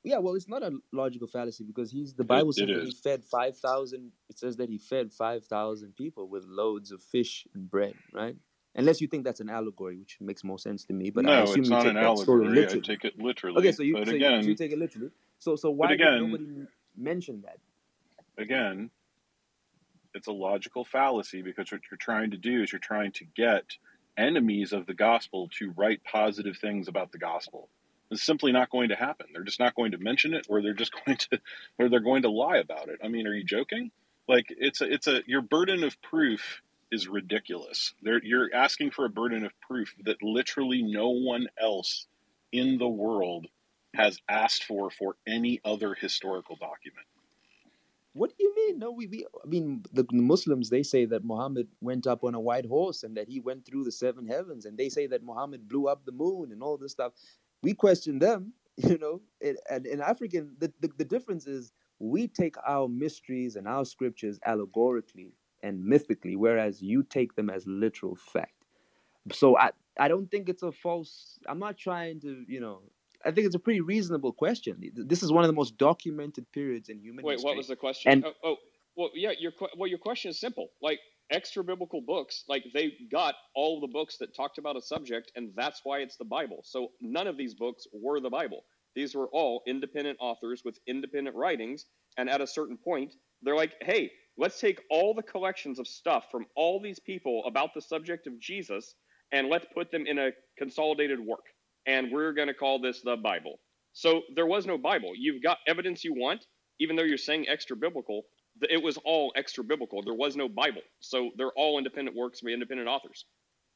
Yeah, 0.07 0.19
well, 0.19 0.37
it's 0.37 0.49
not 0.49 0.63
a 0.63 0.71
logical 0.93 1.27
fallacy 1.27 1.65
because 1.65 1.91
he's 1.91 2.15
the 2.15 2.23
Bible 2.23 2.53
says 2.53 2.69
that 2.69 2.85
he 2.85 2.93
fed 2.93 3.25
five 3.25 3.59
thousand. 3.59 4.13
It 4.31 4.39
says 4.39 4.57
that 4.59 4.71
he 4.71 4.79
fed 4.79 5.13
five 5.13 5.45
thousand 5.45 5.97
people 5.97 6.29
with 6.29 6.45
loads 6.47 6.93
of 6.93 7.03
fish 7.03 7.45
and 7.55 7.69
bread, 7.69 7.95
right? 8.13 8.37
Unless 8.77 9.01
you 9.01 9.09
think 9.09 9.25
that's 9.25 9.41
an 9.41 9.51
allegory, 9.51 9.97
which 9.97 10.17
makes 10.21 10.45
more 10.45 10.61
sense 10.61 10.85
to 10.85 10.93
me. 10.93 11.11
But 11.11 11.27
I 11.27 11.31
no, 11.31 11.43
assume 11.43 11.63
it's 11.63 11.71
you 11.71 11.75
not 11.75 11.83
take 11.83 11.91
an 11.91 11.97
allegory. 11.97 12.65
I 12.65 12.79
take 12.79 13.05
it 13.05 13.19
literally. 13.19 13.59
Okay, 13.59 13.73
so 13.73 13.83
you 13.83 13.95
so, 13.95 14.11
you- 14.13 14.17
again, 14.17 14.43
so 14.45 14.49
you 14.51 14.55
take 14.55 14.71
it 14.71 14.79
literally. 14.79 15.11
So 15.41 15.57
so 15.57 15.71
why 15.71 15.89
but 15.89 15.99
did 15.99 16.01
again, 16.03 16.21
nobody 16.21 16.67
mention 16.97 17.43
that? 17.43 17.59
again, 18.39 18.91
it's 20.15 20.29
a 20.29 20.33
logical 20.33 20.85
fallacy 20.85 21.43
because 21.43 21.73
what 21.73 21.81
you're 21.91 21.99
trying 21.99 22.31
to 22.31 22.37
do 22.37 22.63
is 22.63 22.71
you're 22.71 22.79
trying 22.79 23.11
to 23.11 23.25
get 23.35 23.65
enemies 24.17 24.73
of 24.73 24.87
the 24.87 24.95
gospel 24.95 25.49
to 25.59 25.73
write 25.77 26.01
positive 26.05 26.57
things 26.59 26.87
about 26.87 27.11
the 27.11 27.19
gospel. 27.19 27.71
It's 28.11 28.23
simply 28.23 28.53
not 28.53 28.71
going 28.71 28.91
to 28.91 28.97
happen. 28.97 29.27
They're 29.33 29.45
just 29.45 29.61
not 29.61 29.75
going 29.75 29.93
to 29.93 29.99
mention 29.99 30.35
it, 30.35 30.47
or 30.49 30.63
they're 30.63 30.75
just 30.75 30.93
going 31.07 31.19
to, 31.19 31.41
or 31.79 31.89
they're 31.89 32.01
going 32.01 32.23
to 32.23 32.31
lie 32.31 32.59
about 32.59 32.89
it. 32.89 32.99
I 33.03 33.09
mean, 33.09 33.27
are 33.27 33.35
you 33.35 33.45
joking? 33.45 33.91
Like 34.29 34.47
it's 34.49 34.81
a, 34.81 34.93
it's 34.93 35.07
a 35.07 35.23
your 35.27 35.43
burden 35.43 35.85
of 35.85 36.01
proof 36.03 36.63
is 36.91 37.09
ridiculous. 37.09 37.95
They're, 38.03 38.23
you're 38.23 38.51
asking 38.55 38.93
for 38.93 39.05
a 39.05 39.11
burden 39.11 39.45
of 39.45 39.53
proof 39.61 39.95
that 40.05 40.23
literally 40.23 40.83
no 40.83 41.11
one 41.11 41.49
else 41.61 42.07
in 42.53 42.79
the 42.79 42.89
world 42.89 43.47
has 43.95 44.21
asked 44.29 44.65
for 44.65 44.91
for 44.91 45.17
any 45.27 45.61
other 45.65 45.95
historical 45.95 46.57
document. 46.57 47.07
What 48.13 48.31
do 48.31 48.37
you 48.39 48.55
mean? 48.55 48.79
No, 48.79 48.93
we, 48.93 49.07
we 49.07 49.27
I 49.45 49.47
mean 49.47 49.85
the, 49.93 50.05
the 50.05 50.23
Muslims 50.23 50.71
they 50.71 50.83
say 50.83 51.05
that 51.07 51.25
Muhammad 51.25 51.69
went 51.81 52.07
up 52.07 52.25
on 52.25 52.35
a 52.35 52.41
white 52.41 52.67
horse 52.67 53.03
and 53.03 53.17
that 53.17 53.29
he 53.29 53.41
went 53.41 53.67
through 53.67 53.85
the 53.85 53.93
seven 53.93 54.27
heavens, 54.27 54.65
and 54.65 54.79
they 54.79 54.89
say 54.89 55.07
that 55.09 55.23
Muhammad 55.23 55.69
blew 55.69 55.87
up 55.89 56.05
the 56.05 56.13
moon 56.13 56.51
and 56.51 56.63
all 56.63 56.79
this 56.79 56.93
stuff. 56.93 57.13
We 57.67 57.75
question 57.75 58.21
them, 58.21 58.53
you 58.77 58.97
know. 58.97 59.23
It, 59.41 59.57
and 59.69 59.87
in 59.87 60.01
African, 60.01 60.55
the, 60.61 60.73
the 60.81 60.89
the 60.99 61.05
difference 61.05 61.49
is 61.49 61.73
we 61.99 62.29
take 62.29 62.55
our 62.65 62.87
mysteries 62.87 63.57
and 63.57 63.67
our 63.67 63.85
scriptures 63.85 64.39
allegorically 64.47 65.33
and 65.65 65.85
mythically, 65.85 66.37
whereas 66.37 66.81
you 66.81 67.03
take 67.03 67.35
them 67.35 67.51
as 67.51 67.67
literal 67.67 68.15
fact. 68.15 68.61
So 69.33 69.59
I 69.59 69.71
I 69.99 70.07
don't 70.07 70.31
think 70.31 70.49
it's 70.49 70.63
a 70.63 70.71
false. 70.71 71.41
I'm 71.49 71.59
not 71.59 71.77
trying 71.77 72.21
to 72.21 72.45
you 72.47 72.61
know. 72.61 72.83
I 73.25 73.33
think 73.33 73.47
it's 73.49 73.57
a 73.57 73.65
pretty 73.67 73.81
reasonable 73.81 74.33
question. 74.33 74.75
This 74.95 75.25
is 75.25 75.33
one 75.33 75.43
of 75.43 75.49
the 75.49 75.59
most 75.63 75.77
documented 75.77 76.47
periods 76.53 76.89
in 76.89 77.01
human 77.01 77.25
history. 77.25 77.27
Wait, 77.27 77.35
history. 77.35 77.49
what 77.49 77.57
was 77.57 77.67
the 77.67 77.81
question? 77.87 78.13
And 78.13 78.25
oh, 78.25 78.35
oh, 78.45 78.57
well, 78.97 79.11
yeah, 79.15 79.33
your 79.37 79.53
well, 79.77 79.89
your 79.89 79.99
question 79.99 80.31
is 80.31 80.39
simple. 80.39 80.69
Like 80.81 81.01
extra 81.31 81.65
biblical 81.65 82.01
books, 82.01 82.45
like 82.49 82.65
they 82.75 82.93
got 83.11 83.35
all 83.55 83.81
the 83.81 83.87
books 83.89 84.17
that 84.19 84.35
talked 84.35 84.59
about 84.59 84.77
a 84.77 84.83
subject, 84.83 85.33
and 85.37 85.51
that's 85.57 85.81
why 85.85 85.99
it's 85.99 86.17
the 86.17 86.25
Bible. 86.25 86.61
So 86.65 86.93
none 87.01 87.27
of 87.27 87.37
these 87.37 87.55
books 87.55 87.87
were 87.93 88.21
the 88.21 88.31
Bible. 88.31 88.65
These 88.95 89.15
were 89.15 89.29
all 89.29 89.63
independent 89.67 90.19
authors 90.21 90.63
with 90.65 90.79
independent 90.87 91.37
writings, 91.37 91.87
and 92.17 92.31
at 92.31 92.41
a 92.41 92.47
certain 92.47 92.79
point, 92.79 93.15
they're 93.43 93.57
like, 93.57 93.75
"Hey, 93.83 94.13
let's 94.39 94.61
take 94.61 94.81
all 94.91 95.15
the 95.15 95.23
collections 95.23 95.79
of 95.79 95.89
stuff 95.89 96.31
from 96.31 96.47
all 96.57 96.81
these 96.81 97.01
people 97.01 97.45
about 97.47 97.75
the 97.75 97.83
subject 97.83 98.27
of 98.27 98.39
Jesus, 98.41 98.95
and 99.33 99.49
let's 99.49 99.67
put 99.75 99.91
them 99.91 100.07
in 100.07 100.19
a 100.19 100.33
consolidated 100.59 101.21
work, 101.21 101.47
and 101.87 102.13
we're 102.13 102.33
going 102.33 102.49
to 102.49 102.55
call 102.55 102.79
this 102.81 103.03
the 103.03 103.17
Bible." 103.17 103.61
So 103.93 104.23
there 104.35 104.47
was 104.47 104.67
no 104.67 104.79
Bible. 104.79 105.13
You've 105.17 105.43
got 105.43 105.59
evidence 105.67 106.05
you 106.05 106.15
want, 106.15 106.47
even 106.81 106.97
though 106.97 107.03
you're 107.05 107.19
saying 107.19 107.49
extra 107.49 107.77
biblical. 107.77 108.27
Th- 108.61 108.73
It 108.73 108.83
was 108.83 108.97
all 108.99 109.33
extra 109.37 109.63
biblical. 109.65 110.03
There 110.03 110.15
was 110.15 110.37
no 110.37 110.49
Bible. 110.49 110.83
So 111.01 111.31
they're 111.37 111.53
all 111.53 111.79
independent 111.79 112.17
works 112.17 112.41
by 112.41 112.51
independent 112.51 112.89
authors. 112.89 113.25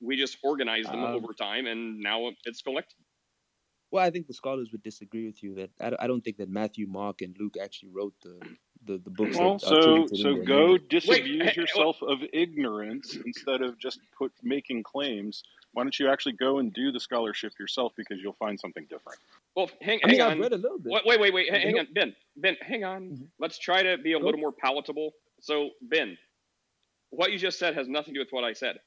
We 0.00 0.16
just 0.16 0.38
organized 0.42 0.88
them 0.88 1.04
Um, 1.04 1.14
over 1.14 1.32
time, 1.34 1.66
and 1.66 2.00
now 2.00 2.30
it's 2.44 2.62
collected. 2.62 2.96
Well, 3.90 4.04
I 4.04 4.10
think 4.10 4.28
the 4.28 4.34
scholars 4.34 4.70
would 4.72 4.82
disagree 4.82 5.26
with 5.26 5.42
you 5.42 5.54
that 5.56 5.70
I, 5.80 5.90
don't- 5.90 6.00
I 6.02 6.06
don't 6.06 6.22
think 6.22 6.36
that 6.38 6.48
Matthew, 6.48 6.86
Mark, 6.86 7.22
and 7.22 7.36
Luke 7.38 7.56
actually 7.60 7.90
wrote 7.92 8.14
the 8.22 8.38
the, 8.82 8.96
the 8.96 9.10
books 9.10 9.36
Well, 9.36 9.58
that 9.58 9.66
are 9.74 9.82
so 9.82 10.06
so 10.14 10.36
go 10.42 10.68
name. 10.68 10.86
disabuse 10.88 11.54
yourself 11.54 12.00
of 12.02 12.20
ignorance 12.32 13.14
instead 13.14 13.60
of 13.60 13.78
just 13.78 14.00
put 14.16 14.32
making 14.42 14.84
claims. 14.84 15.42
Why 15.72 15.84
don't 15.84 15.98
you 15.98 16.08
actually 16.08 16.32
go 16.32 16.58
and 16.58 16.72
do 16.72 16.90
the 16.90 16.98
scholarship 16.98 17.52
yourself 17.58 17.92
because 17.96 18.18
you'll 18.20 18.32
find 18.34 18.58
something 18.58 18.84
different. 18.90 19.18
Well, 19.54 19.70
hang, 19.80 20.00
I 20.04 20.08
mean, 20.08 20.18
hang 20.18 20.26
I've 20.26 20.32
on. 20.32 20.40
read 20.40 20.52
a 20.52 20.56
little 20.56 20.78
bit. 20.78 20.92
Wait, 20.92 21.02
wait, 21.06 21.20
wait, 21.20 21.34
wait. 21.34 21.52
I 21.52 21.58
Hang 21.58 21.78
on, 21.78 21.88
Ben. 21.92 22.14
Ben, 22.36 22.56
hang 22.60 22.84
on. 22.84 23.02
Mm-hmm. 23.02 23.24
Let's 23.38 23.58
try 23.58 23.82
to 23.82 23.98
be 23.98 24.12
a 24.12 24.18
little 24.18 24.40
more 24.40 24.52
palatable. 24.52 25.12
So, 25.40 25.70
Ben, 25.82 26.18
what 27.10 27.32
you 27.32 27.38
just 27.38 27.58
said 27.58 27.74
has 27.74 27.88
nothing 27.88 28.14
to 28.14 28.20
do 28.20 28.24
with 28.24 28.32
what 28.32 28.44
I 28.44 28.52
said. 28.52 28.78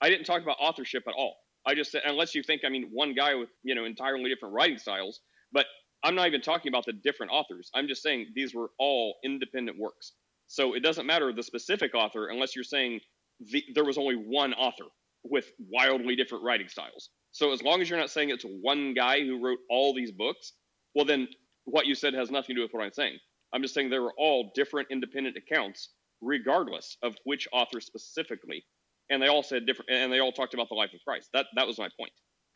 I 0.00 0.08
didn't 0.08 0.24
talk 0.24 0.42
about 0.42 0.56
authorship 0.60 1.04
at 1.06 1.14
all. 1.16 1.36
I 1.64 1.74
just 1.74 1.92
said, 1.92 2.02
unless 2.04 2.34
you 2.34 2.42
think 2.42 2.62
I 2.64 2.68
mean 2.68 2.88
one 2.92 3.14
guy 3.14 3.34
with 3.34 3.50
you 3.62 3.74
know 3.74 3.84
entirely 3.84 4.28
different 4.28 4.54
writing 4.54 4.78
styles, 4.78 5.20
but 5.52 5.66
I'm 6.02 6.16
not 6.16 6.26
even 6.26 6.40
talking 6.40 6.70
about 6.70 6.84
the 6.86 6.92
different 6.92 7.30
authors. 7.30 7.70
I'm 7.74 7.86
just 7.86 8.02
saying 8.02 8.26
these 8.34 8.54
were 8.54 8.70
all 8.78 9.16
independent 9.24 9.78
works. 9.78 10.12
So 10.48 10.74
it 10.74 10.80
doesn't 10.80 11.06
matter 11.06 11.32
the 11.32 11.42
specific 11.42 11.94
author 11.94 12.28
unless 12.28 12.56
you're 12.56 12.64
saying 12.64 13.00
the, 13.40 13.64
there 13.74 13.84
was 13.84 13.96
only 13.96 14.16
one 14.16 14.52
author 14.54 14.84
with 15.24 15.52
wildly 15.70 16.16
different 16.16 16.44
writing 16.44 16.68
styles. 16.68 17.10
So 17.32 17.52
as 17.52 17.62
long 17.62 17.80
as 17.80 17.88
you're 17.88 17.98
not 17.98 18.10
saying 18.10 18.30
it's 18.30 18.44
one 18.44 18.94
guy 18.94 19.20
who 19.20 19.42
wrote 19.44 19.58
all 19.70 19.94
these 19.94 20.12
books, 20.12 20.52
well 20.94 21.04
then 21.04 21.28
what 21.64 21.86
you 21.86 21.94
said 21.94 22.14
has 22.14 22.30
nothing 22.30 22.54
to 22.56 22.60
do 22.60 22.62
with 22.62 22.72
what 22.72 22.84
I'm 22.84 22.92
saying. 22.92 23.18
I'm 23.52 23.62
just 23.62 23.74
saying 23.74 23.90
they 23.90 23.98
were 23.98 24.14
all 24.18 24.50
different 24.54 24.88
independent 24.90 25.36
accounts, 25.36 25.90
regardless 26.20 26.96
of 27.02 27.14
which 27.24 27.46
author 27.52 27.80
specifically, 27.80 28.64
and 29.10 29.22
they 29.22 29.28
all 29.28 29.42
said 29.42 29.66
different, 29.66 29.90
and 29.90 30.12
they 30.12 30.20
all 30.20 30.32
talked 30.32 30.54
about 30.54 30.68
the 30.68 30.74
life 30.74 30.90
of 30.94 31.00
Christ. 31.06 31.28
That 31.34 31.46
that 31.56 31.66
was 31.66 31.78
my 31.78 31.88
point. 31.98 32.12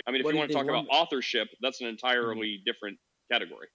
I 0.07 0.11
mean, 0.11 0.21
if 0.21 0.25
What 0.25 0.35
you 0.35 0.39
want 0.39 0.51
to 0.51 0.55
talk 0.55 0.65
about 0.65 0.85
Mm-hmm. 0.85 1.03
authorship, 1.03 1.49
that's 1.61 1.81
an 1.81 1.87
entirely 1.89 2.63
different 2.67 2.99
category. 3.31 3.69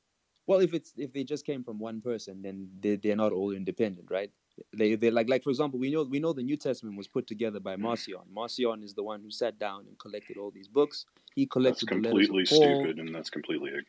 Well, 0.51 0.59
if 0.59 0.73
it's 0.73 0.91
if 0.97 1.13
they 1.13 1.23
just 1.23 1.45
came 1.45 1.63
from 1.63 1.79
one 1.79 2.01
person, 2.01 2.41
then 2.41 2.67
they 2.81 2.97
they're 2.97 3.15
not 3.15 3.31
all 3.31 3.51
independent, 3.51 4.11
right? 4.11 4.29
They 4.75 4.95
they 4.95 5.09
like 5.09 5.29
like 5.29 5.43
for 5.43 5.49
example, 5.49 5.79
we 5.79 5.89
know 5.89 6.03
we 6.03 6.19
know 6.19 6.33
the 6.33 6.43
New 6.43 6.57
Testament 6.57 6.97
was 6.97 7.07
put 7.07 7.25
together 7.25 7.61
by 7.61 7.77
mm. 7.77 7.79
Marcion. 7.79 8.25
Marcion 8.29 8.83
is 8.83 8.93
the 8.93 9.01
one 9.01 9.21
who 9.21 9.31
sat 9.31 9.57
down 9.59 9.87
and 9.87 9.97
collected 9.97 10.35
all 10.35 10.51
these 10.51 10.67
books. 10.67 11.05
He 11.35 11.43
That's 11.43 11.53
collected 11.53 11.87
the 11.87 11.95
letters 11.95 12.29
completely 12.29 12.43
of 12.43 12.49
Paul. 12.49 12.75
stupid, 12.75 12.99
and 12.99 13.15
that's 13.15 13.29
completely 13.29 13.69
ignorant. 13.69 13.87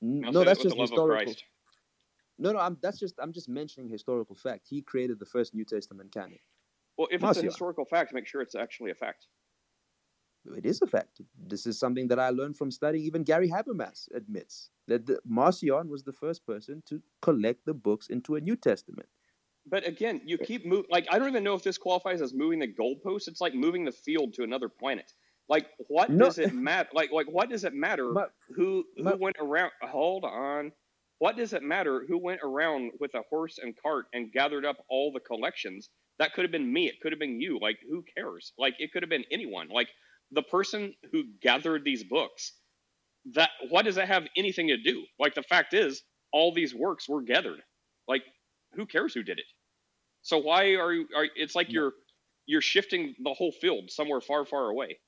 N- 0.00 0.22
I'll 0.26 0.32
No, 0.32 0.44
that's 0.44 0.62
just 0.62 0.76
the 0.76 0.80
love 0.80 0.92
of 0.92 0.98
historical. 1.00 1.34
No, 2.38 2.52
no, 2.52 2.60
I'm 2.60 2.78
that's 2.80 3.00
just 3.00 3.14
I'm 3.18 3.32
just 3.32 3.48
mentioning 3.48 3.88
historical 3.88 4.36
fact. 4.36 4.68
He 4.68 4.80
created 4.80 5.18
the 5.18 5.26
first 5.26 5.56
New 5.56 5.64
Testament 5.64 6.12
canon. 6.12 6.38
Well, 6.96 7.08
if 7.10 7.24
it's 7.24 7.38
a 7.38 7.42
historical 7.42 7.84
fact, 7.84 8.14
make 8.14 8.28
sure 8.28 8.42
it's 8.42 8.54
actually 8.54 8.92
a 8.92 8.94
fact. 8.94 9.26
It 10.54 10.66
is 10.66 10.80
a 10.82 10.86
fact. 10.86 11.20
This 11.48 11.66
is 11.66 11.78
something 11.78 12.08
that 12.08 12.18
I 12.18 12.30
learned 12.30 12.56
from 12.56 12.70
studying. 12.70 13.04
Even 13.04 13.24
Gary 13.24 13.48
Habermas 13.48 14.08
admits 14.14 14.70
that 14.86 15.06
the, 15.06 15.20
Marcion 15.24 15.88
was 15.88 16.04
the 16.04 16.12
first 16.12 16.46
person 16.46 16.82
to 16.86 17.02
collect 17.22 17.64
the 17.66 17.74
books 17.74 18.08
into 18.08 18.36
a 18.36 18.40
New 18.40 18.56
Testament. 18.56 19.08
But 19.68 19.86
again, 19.86 20.20
you 20.24 20.38
keep 20.38 20.64
moving. 20.64 20.86
Like 20.90 21.06
I 21.10 21.18
don't 21.18 21.28
even 21.28 21.42
know 21.42 21.54
if 21.54 21.62
this 21.62 21.78
qualifies 21.78 22.22
as 22.22 22.32
moving 22.32 22.60
the 22.60 22.68
goalpost. 22.72 23.26
It's 23.28 23.40
like 23.40 23.54
moving 23.54 23.84
the 23.84 23.92
field 23.92 24.34
to 24.34 24.44
another 24.44 24.68
planet. 24.68 25.12
Like 25.48 25.66
what 25.88 26.08
No. 26.10 26.26
does 26.26 26.38
it 26.38 26.54
matter? 26.54 26.88
Like 26.92 27.10
like 27.12 27.26
what 27.26 27.50
does 27.50 27.64
it 27.64 27.74
matter 27.74 28.12
Ma- 28.12 28.26
who 28.54 28.84
who 28.96 29.02
ma- 29.04 29.16
went 29.16 29.36
around? 29.40 29.72
Hold 29.82 30.24
on. 30.24 30.72
What 31.18 31.36
does 31.36 31.52
it 31.52 31.62
matter 31.62 32.04
who 32.06 32.18
went 32.18 32.40
around 32.44 32.92
with 33.00 33.14
a 33.14 33.22
horse 33.30 33.58
and 33.58 33.74
cart 33.80 34.06
and 34.12 34.30
gathered 34.32 34.64
up 34.64 34.76
all 34.88 35.10
the 35.12 35.20
collections? 35.20 35.88
That 36.18 36.32
could 36.34 36.44
have 36.44 36.52
been 36.52 36.72
me. 36.72 36.88
It 36.88 37.00
could 37.00 37.12
have 37.12 37.18
been 37.18 37.40
you. 37.40 37.58
Like 37.60 37.78
who 37.88 38.04
cares? 38.16 38.52
Like 38.58 38.74
it 38.78 38.92
could 38.92 39.02
have 39.02 39.10
been 39.10 39.24
anyone. 39.32 39.68
Like 39.68 39.88
the 40.32 40.42
person 40.42 40.94
who 41.12 41.24
gathered 41.40 41.84
these 41.84 42.04
books. 42.04 42.52
That 43.34 43.50
what 43.70 43.84
does 43.84 43.96
that 43.96 44.08
have 44.08 44.26
anything 44.36 44.68
to 44.68 44.76
do? 44.76 45.04
Like 45.18 45.34
the 45.34 45.42
fact 45.42 45.74
is, 45.74 46.02
all 46.32 46.54
these 46.54 46.74
works 46.74 47.08
were 47.08 47.22
gathered. 47.22 47.60
Like 48.06 48.22
who 48.74 48.86
cares 48.86 49.14
who 49.14 49.22
did 49.22 49.38
it? 49.38 49.46
So 50.22 50.38
why 50.38 50.74
are 50.74 50.92
you? 50.92 51.08
Are 51.16 51.26
it's 51.34 51.54
like 51.54 51.72
you're 51.72 51.92
you're 52.46 52.60
shifting 52.60 53.14
the 53.22 53.34
whole 53.34 53.52
field 53.52 53.90
somewhere 53.90 54.20
far, 54.20 54.44
far 54.44 54.70
away. 54.70 54.98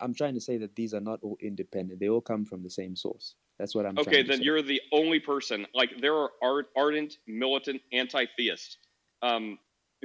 i'm 0.00 0.14
trying 0.14 0.34
to 0.34 0.40
say 0.40 0.56
that 0.58 0.74
these 0.74 0.94
are 0.94 1.00
not 1.00 1.20
all 1.22 1.36
independent. 1.40 2.00
They 2.00 2.08
all 2.08 2.20
come 2.20 2.44
from 2.44 2.62
the 2.62 2.70
same 2.70 2.96
source. 2.96 3.34
That's 3.58 3.74
what 3.74 3.86
I'm 3.86 3.98
Okay, 3.98 4.22
then 4.22 4.42
you're 4.42 4.62
the 4.62 4.80
only 4.92 5.20
person. 5.20 5.66
Like 5.74 6.00
there 6.00 6.14
are 6.14 6.64
ardent, 6.76 7.18
militant, 7.26 7.82
anti-theists 7.92 8.78
um, 9.22 9.58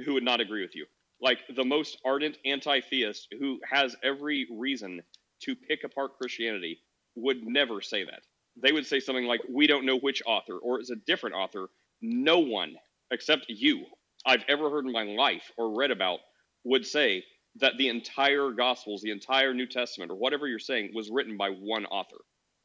who 0.04 0.14
would 0.14 0.24
not 0.24 0.40
agree 0.40 0.62
with 0.62 0.74
you. 0.74 0.86
Like 1.20 1.38
the 1.54 1.64
most 1.64 1.98
ardent 2.04 2.38
anti-theist 2.44 3.28
who 3.38 3.60
has 3.70 3.96
every 4.02 4.46
reason 4.50 5.02
to 5.42 5.56
pick 5.56 5.84
apart 5.84 6.18
Christianity 6.18 6.80
would 7.16 7.44
never 7.46 7.80
say 7.80 8.04
that. 8.04 8.22
They 8.56 8.72
would 8.72 8.86
say 8.86 9.00
something 9.00 9.26
like, 9.26 9.40
"We 9.48 9.66
don't 9.66 9.86
know 9.86 9.98
which 9.98 10.22
author," 10.26 10.58
or 10.58 10.80
"It's 10.80 10.90
a 10.90 10.96
different 10.96 11.36
author." 11.36 11.70
No 12.02 12.40
one 12.40 12.76
except 13.10 13.46
you 13.48 13.86
I've 14.26 14.44
ever 14.48 14.70
heard 14.70 14.86
in 14.86 14.92
my 14.92 15.04
life 15.04 15.50
or 15.56 15.76
read 15.76 15.90
about 15.90 16.20
would 16.64 16.86
say 16.86 17.24
that 17.56 17.78
the 17.78 17.88
entire 17.88 18.50
Gospels, 18.50 19.02
the 19.02 19.10
entire 19.10 19.54
New 19.54 19.66
Testament, 19.66 20.10
or 20.10 20.16
whatever 20.16 20.48
you're 20.48 20.58
saying, 20.58 20.92
was 20.94 21.10
written 21.10 21.36
by 21.36 21.50
one 21.50 21.86
author. 21.86 22.18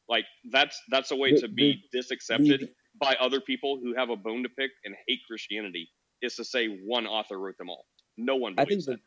Like 0.08 0.26
that's 0.50 0.80
that's 0.90 1.12
a 1.12 1.16
way 1.16 1.32
to 1.34 1.48
be 1.48 1.84
disaccepted 1.92 2.66
by 3.00 3.16
other 3.20 3.40
people 3.40 3.78
who 3.82 3.94
have 3.94 4.10
a 4.10 4.16
bone 4.16 4.42
to 4.42 4.48
pick 4.48 4.72
and 4.84 4.96
hate 5.06 5.20
Christianity 5.28 5.90
is 6.22 6.36
to 6.36 6.44
say 6.44 6.68
one 6.68 7.06
author 7.06 7.38
wrote 7.38 7.58
them 7.58 7.70
all. 7.70 7.86
No 8.16 8.36
one 8.36 8.54
I 8.58 8.64
think 8.64 8.84
that. 8.84 8.92
the 8.92 9.00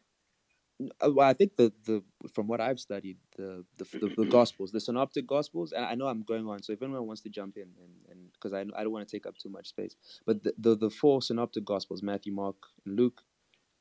uh, 1.06 1.12
well, 1.12 1.28
I 1.28 1.34
think 1.34 1.56
the, 1.56 1.72
the 1.86 2.04
from 2.34 2.48
what 2.48 2.60
I've 2.60 2.80
studied 2.80 3.18
the 3.38 3.64
the, 3.78 3.86
the 4.00 4.14
the 4.18 4.26
Gospels, 4.30 4.72
the 4.72 4.80
Synoptic 4.80 5.28
Gospels, 5.28 5.72
and 5.72 5.86
I 5.86 5.96
know 5.96 6.08
I'm 6.08 6.24
going 6.24 6.48
on. 6.48 6.62
So 6.64 6.74
if 6.74 6.82
anyone 6.82 7.06
wants 7.06 7.22
to 7.22 7.30
jump 7.30 7.58
in, 7.58 7.64
and 7.64 7.94
and 8.10 8.32
because 8.34 8.54
I 8.54 8.62
I 8.62 8.84
don't 8.84 8.92
want 8.92 9.08
to 9.08 9.12
take 9.12 9.26
up 9.26 9.38
too 9.38 9.50
much 9.50 9.68
space, 9.68 9.96
but 10.26 10.44
the, 10.44 10.54
the 10.58 10.76
the 10.76 10.90
four 10.90 11.22
Synoptic 11.22 11.64
Gospels, 11.66 12.02
Matthew, 12.02 12.34
Mark, 12.34 12.56
and 12.86 12.96
Luke, 12.96 13.22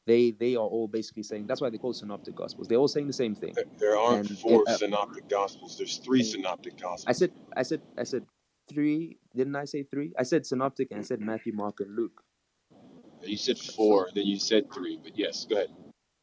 they 0.06 0.32
they 0.32 0.54
are 0.54 0.66
all 0.66 0.88
basically 0.88 1.22
saying 1.22 1.46
that's 1.46 1.60
why 1.60 1.70
they 1.70 1.78
call 1.78 1.92
Synoptic 1.92 2.34
Gospels. 2.34 2.68
They're 2.68 2.78
all 2.78 2.88
saying 2.88 3.06
the 3.06 3.12
same 3.12 3.34
thing. 3.34 3.54
There 3.78 3.98
aren't 3.98 4.28
And, 4.28 4.38
four 4.38 4.64
uh, 4.68 4.76
synoptic 4.76 5.28
gospels. 5.28 5.78
There's 5.78 5.96
three 5.98 6.22
synoptic 6.22 6.76
gospels. 6.80 7.04
I 7.06 7.12
said 7.12 7.32
I 7.56 7.62
said 7.62 7.80
I 7.96 8.04
said 8.04 8.26
three. 8.68 9.18
Didn't 9.34 9.56
I 9.56 9.64
say 9.64 9.82
three? 9.82 10.12
I 10.18 10.24
said 10.24 10.46
Synoptic 10.46 10.90
and 10.90 11.00
I 11.00 11.02
said 11.02 11.20
Matthew, 11.20 11.52
Mark, 11.54 11.80
and 11.80 11.96
Luke. 11.96 12.22
You 13.24 13.36
said 13.36 13.58
four, 13.58 14.08
then 14.14 14.26
you 14.26 14.38
said 14.38 14.72
three. 14.72 14.98
But 15.02 15.18
yes, 15.18 15.46
go 15.48 15.56
ahead. 15.56 15.70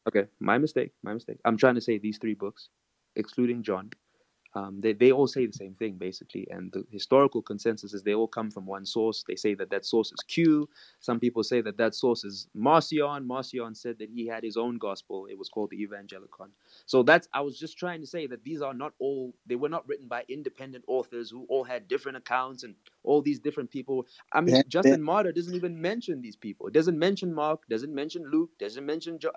Okay, 0.08 0.26
my 0.40 0.58
mistake. 0.58 0.92
My 1.02 1.14
mistake. 1.14 1.38
I'm 1.44 1.56
trying 1.56 1.74
to 1.74 1.80
say 1.80 1.98
these 1.98 2.18
three 2.18 2.34
books, 2.34 2.68
excluding 3.16 3.62
John. 3.62 3.90
Um, 4.54 4.80
they 4.80 4.92
they 4.92 5.12
all 5.12 5.28
say 5.28 5.46
the 5.46 5.52
same 5.52 5.74
thing 5.74 5.94
basically, 5.94 6.46
and 6.50 6.72
the 6.72 6.84
historical 6.90 7.42
consensus 7.42 7.94
is 7.94 8.02
they 8.02 8.14
all 8.14 8.28
come 8.28 8.50
from 8.50 8.66
one 8.66 8.84
source. 8.84 9.24
They 9.26 9.36
say 9.36 9.54
that 9.54 9.70
that 9.70 9.86
source 9.86 10.08
is 10.12 10.20
Q. 10.26 10.68
Some 11.00 11.20
people 11.20 11.44
say 11.44 11.60
that 11.60 11.76
that 11.78 11.94
source 11.94 12.24
is 12.24 12.48
Marcion. 12.54 13.26
Marcion 13.26 13.74
said 13.76 13.98
that 14.00 14.10
he 14.10 14.26
had 14.26 14.42
his 14.42 14.56
own 14.56 14.78
gospel. 14.78 15.26
It 15.30 15.38
was 15.38 15.48
called 15.48 15.70
the 15.70 15.82
Evangelicon. 15.82 16.50
So 16.86 17.02
that's 17.02 17.28
I 17.32 17.42
was 17.42 17.58
just 17.58 17.78
trying 17.78 18.00
to 18.00 18.06
say 18.06 18.26
that 18.26 18.44
these 18.44 18.60
are 18.62 18.74
not 18.74 18.92
all. 18.98 19.34
They 19.46 19.56
were 19.56 19.68
not 19.68 19.86
written 19.88 20.08
by 20.08 20.24
independent 20.28 20.84
authors 20.88 21.30
who 21.30 21.46
all 21.48 21.64
had 21.64 21.88
different 21.88 22.18
accounts 22.18 22.64
and 22.64 22.74
all 23.04 23.22
these 23.22 23.38
different 23.38 23.70
people. 23.70 24.06
I 24.32 24.40
mean, 24.40 24.64
Justin 24.68 25.02
Martyr 25.02 25.32
doesn't 25.32 25.54
even 25.54 25.80
mention 25.80 26.20
these 26.22 26.36
people. 26.36 26.66
It 26.66 26.74
doesn't 26.74 26.98
mention 26.98 27.32
Mark. 27.32 27.66
Doesn't 27.68 27.94
mention 27.94 28.24
Luke. 28.30 28.50
Doesn't 28.58 28.84
mention 28.84 29.18
John 29.18 29.32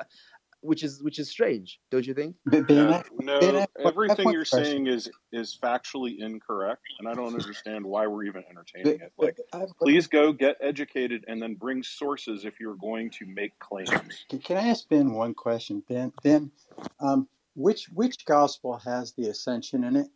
which 0.63 0.83
is 0.83 1.03
which 1.03 1.19
is 1.19 1.29
strange, 1.29 1.79
don't 1.91 2.05
you 2.07 2.13
think? 2.13 2.35
Ben, 2.45 2.63
Ben, 2.63 2.77
Yeah, 2.89 3.03
no, 3.19 3.39
Ben, 3.39 3.55
I 3.55 3.59
have 3.61 3.69
one- 3.75 3.85
I 3.85 3.87
have 3.87 3.93
everything 3.93 4.31
you're 4.31 4.45
question. 4.45 4.65
saying 4.65 4.87
is 4.87 5.09
is 5.31 5.57
factually 5.61 6.19
incorrect, 6.19 6.81
and 6.99 7.07
I 7.07 7.13
don't 7.13 7.27
understand 7.33 7.85
why 7.85 8.07
we're 8.07 8.23
even 8.23 8.43
entertaining 8.49 8.97
Ben, 8.97 9.07
it. 9.07 9.13
Like, 9.17 9.37
I 9.51 9.59
have 9.59 9.69
please 9.79 10.07
go 10.07 10.31
get 10.31 10.57
educated 10.61 11.25
and 11.27 11.41
then 11.41 11.55
bring 11.55 11.83
sources 11.83 12.45
if 12.45 12.59
you're 12.59 12.75
going 12.75 13.09
to 13.11 13.25
make 13.25 13.57
claims. 13.59 14.25
Can, 14.29 14.39
can 14.39 14.57
I 14.57 14.69
ask 14.69 14.87
Ben 14.89 15.11
one 15.13 15.33
question? 15.33 15.83
Ben, 15.87 16.13
Ben, 16.23 16.51
um, 16.99 17.27
which 17.55 17.89
which 17.93 18.25
gospel 18.25 18.77
has 18.77 19.13
the 19.13 19.27
ascension 19.29 19.83
in 19.83 19.95
it? 19.95 20.07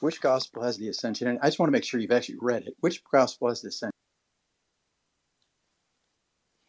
Which 0.00 0.20
gospel 0.20 0.62
has 0.62 0.78
the 0.78 0.88
ascension 0.88 1.28
And? 1.28 1.38
I 1.42 1.46
just 1.46 1.58
want 1.60 1.68
to 1.68 1.72
make 1.72 1.84
sure 1.84 2.00
you've 2.00 2.10
actually 2.10 2.38
read 2.40 2.66
it. 2.66 2.74
Which 2.80 3.02
gospel 3.04 3.48
has 3.48 3.60
the 3.62 3.68
ascension? 3.68 3.94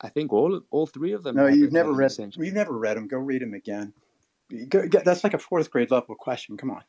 I 0.03 0.09
think 0.09 0.33
all 0.33 0.61
all 0.71 0.87
three 0.87 1.13
of 1.13 1.23
them. 1.23 1.35
No, 1.35 1.47
you've 1.47 1.71
never 1.71 1.93
read. 1.93 2.07
ascension. 2.07 2.43
You've 2.43 2.53
never 2.55 2.77
read 2.77 2.97
them. 2.97 3.07
Go 3.07 3.17
read 3.17 3.41
them 3.41 3.53
again. 3.53 3.93
Go, 4.69 4.87
get, 4.87 5.05
that's 5.05 5.23
like 5.23 5.33
a 5.33 5.37
fourth 5.39 5.69
grade 5.71 5.91
level 5.91 6.15
question. 6.15 6.57
Come 6.57 6.71
on. 6.71 6.83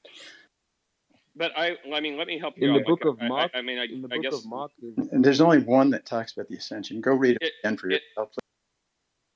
But 1.37 1.53
I, 1.57 1.77
I 1.95 2.01
mean, 2.01 2.17
let 2.19 2.27
me 2.27 2.39
help 2.39 2.55
you 2.59 2.69
In 2.69 2.75
out. 2.75 2.79
the 2.81 2.85
book 2.85 3.05
like, 3.05 3.15
of 3.15 3.21
I- 3.21 3.25
I- 3.25 3.29
Mark, 3.29 3.51
I, 3.55 3.63
mean, 3.63 3.79
I, 3.79 3.85
in 3.85 4.03
the 4.03 4.09
I 4.13 4.17
book 4.17 4.23
guess 4.25 4.35
of 4.35 4.47
Mark, 4.47 4.71
there's- 4.81 5.09
And 5.13 5.25
there's 5.25 5.41
only 5.41 5.59
one 5.61 5.89
that 5.91 6.05
talks 6.05 6.33
about 6.33 6.49
the 6.49 6.57
ascension. 6.57 7.01
Go 7.01 7.13
read 7.15 7.37
it 7.37 7.43
It- 7.43 7.53
again 7.63 7.77
for 7.79 7.89
it- 7.91 8.03
yourself. 8.17 8.31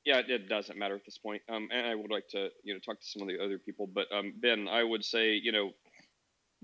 Yeah, 0.05 0.20
it 0.27 0.48
doesn't 0.48 0.78
matter 0.78 0.94
at 0.94 1.05
this 1.05 1.19
point. 1.19 1.43
Um, 1.48 1.69
and 1.73 1.86
I 1.86 1.94
would 1.94 2.11
like 2.11 2.28
to, 2.28 2.48
you 2.62 2.74
know, 2.74 2.81
talk 2.81 3.01
to 3.01 3.07
some 3.07 3.23
of 3.23 3.28
the 3.28 3.43
other 3.43 3.59
people. 3.59 3.86
But 3.86 4.07
um, 4.12 4.35
Ben, 4.36 4.69
I 4.69 4.85
would 4.85 5.05
say, 5.05 5.35
you 5.35 5.51
know, 5.53 5.73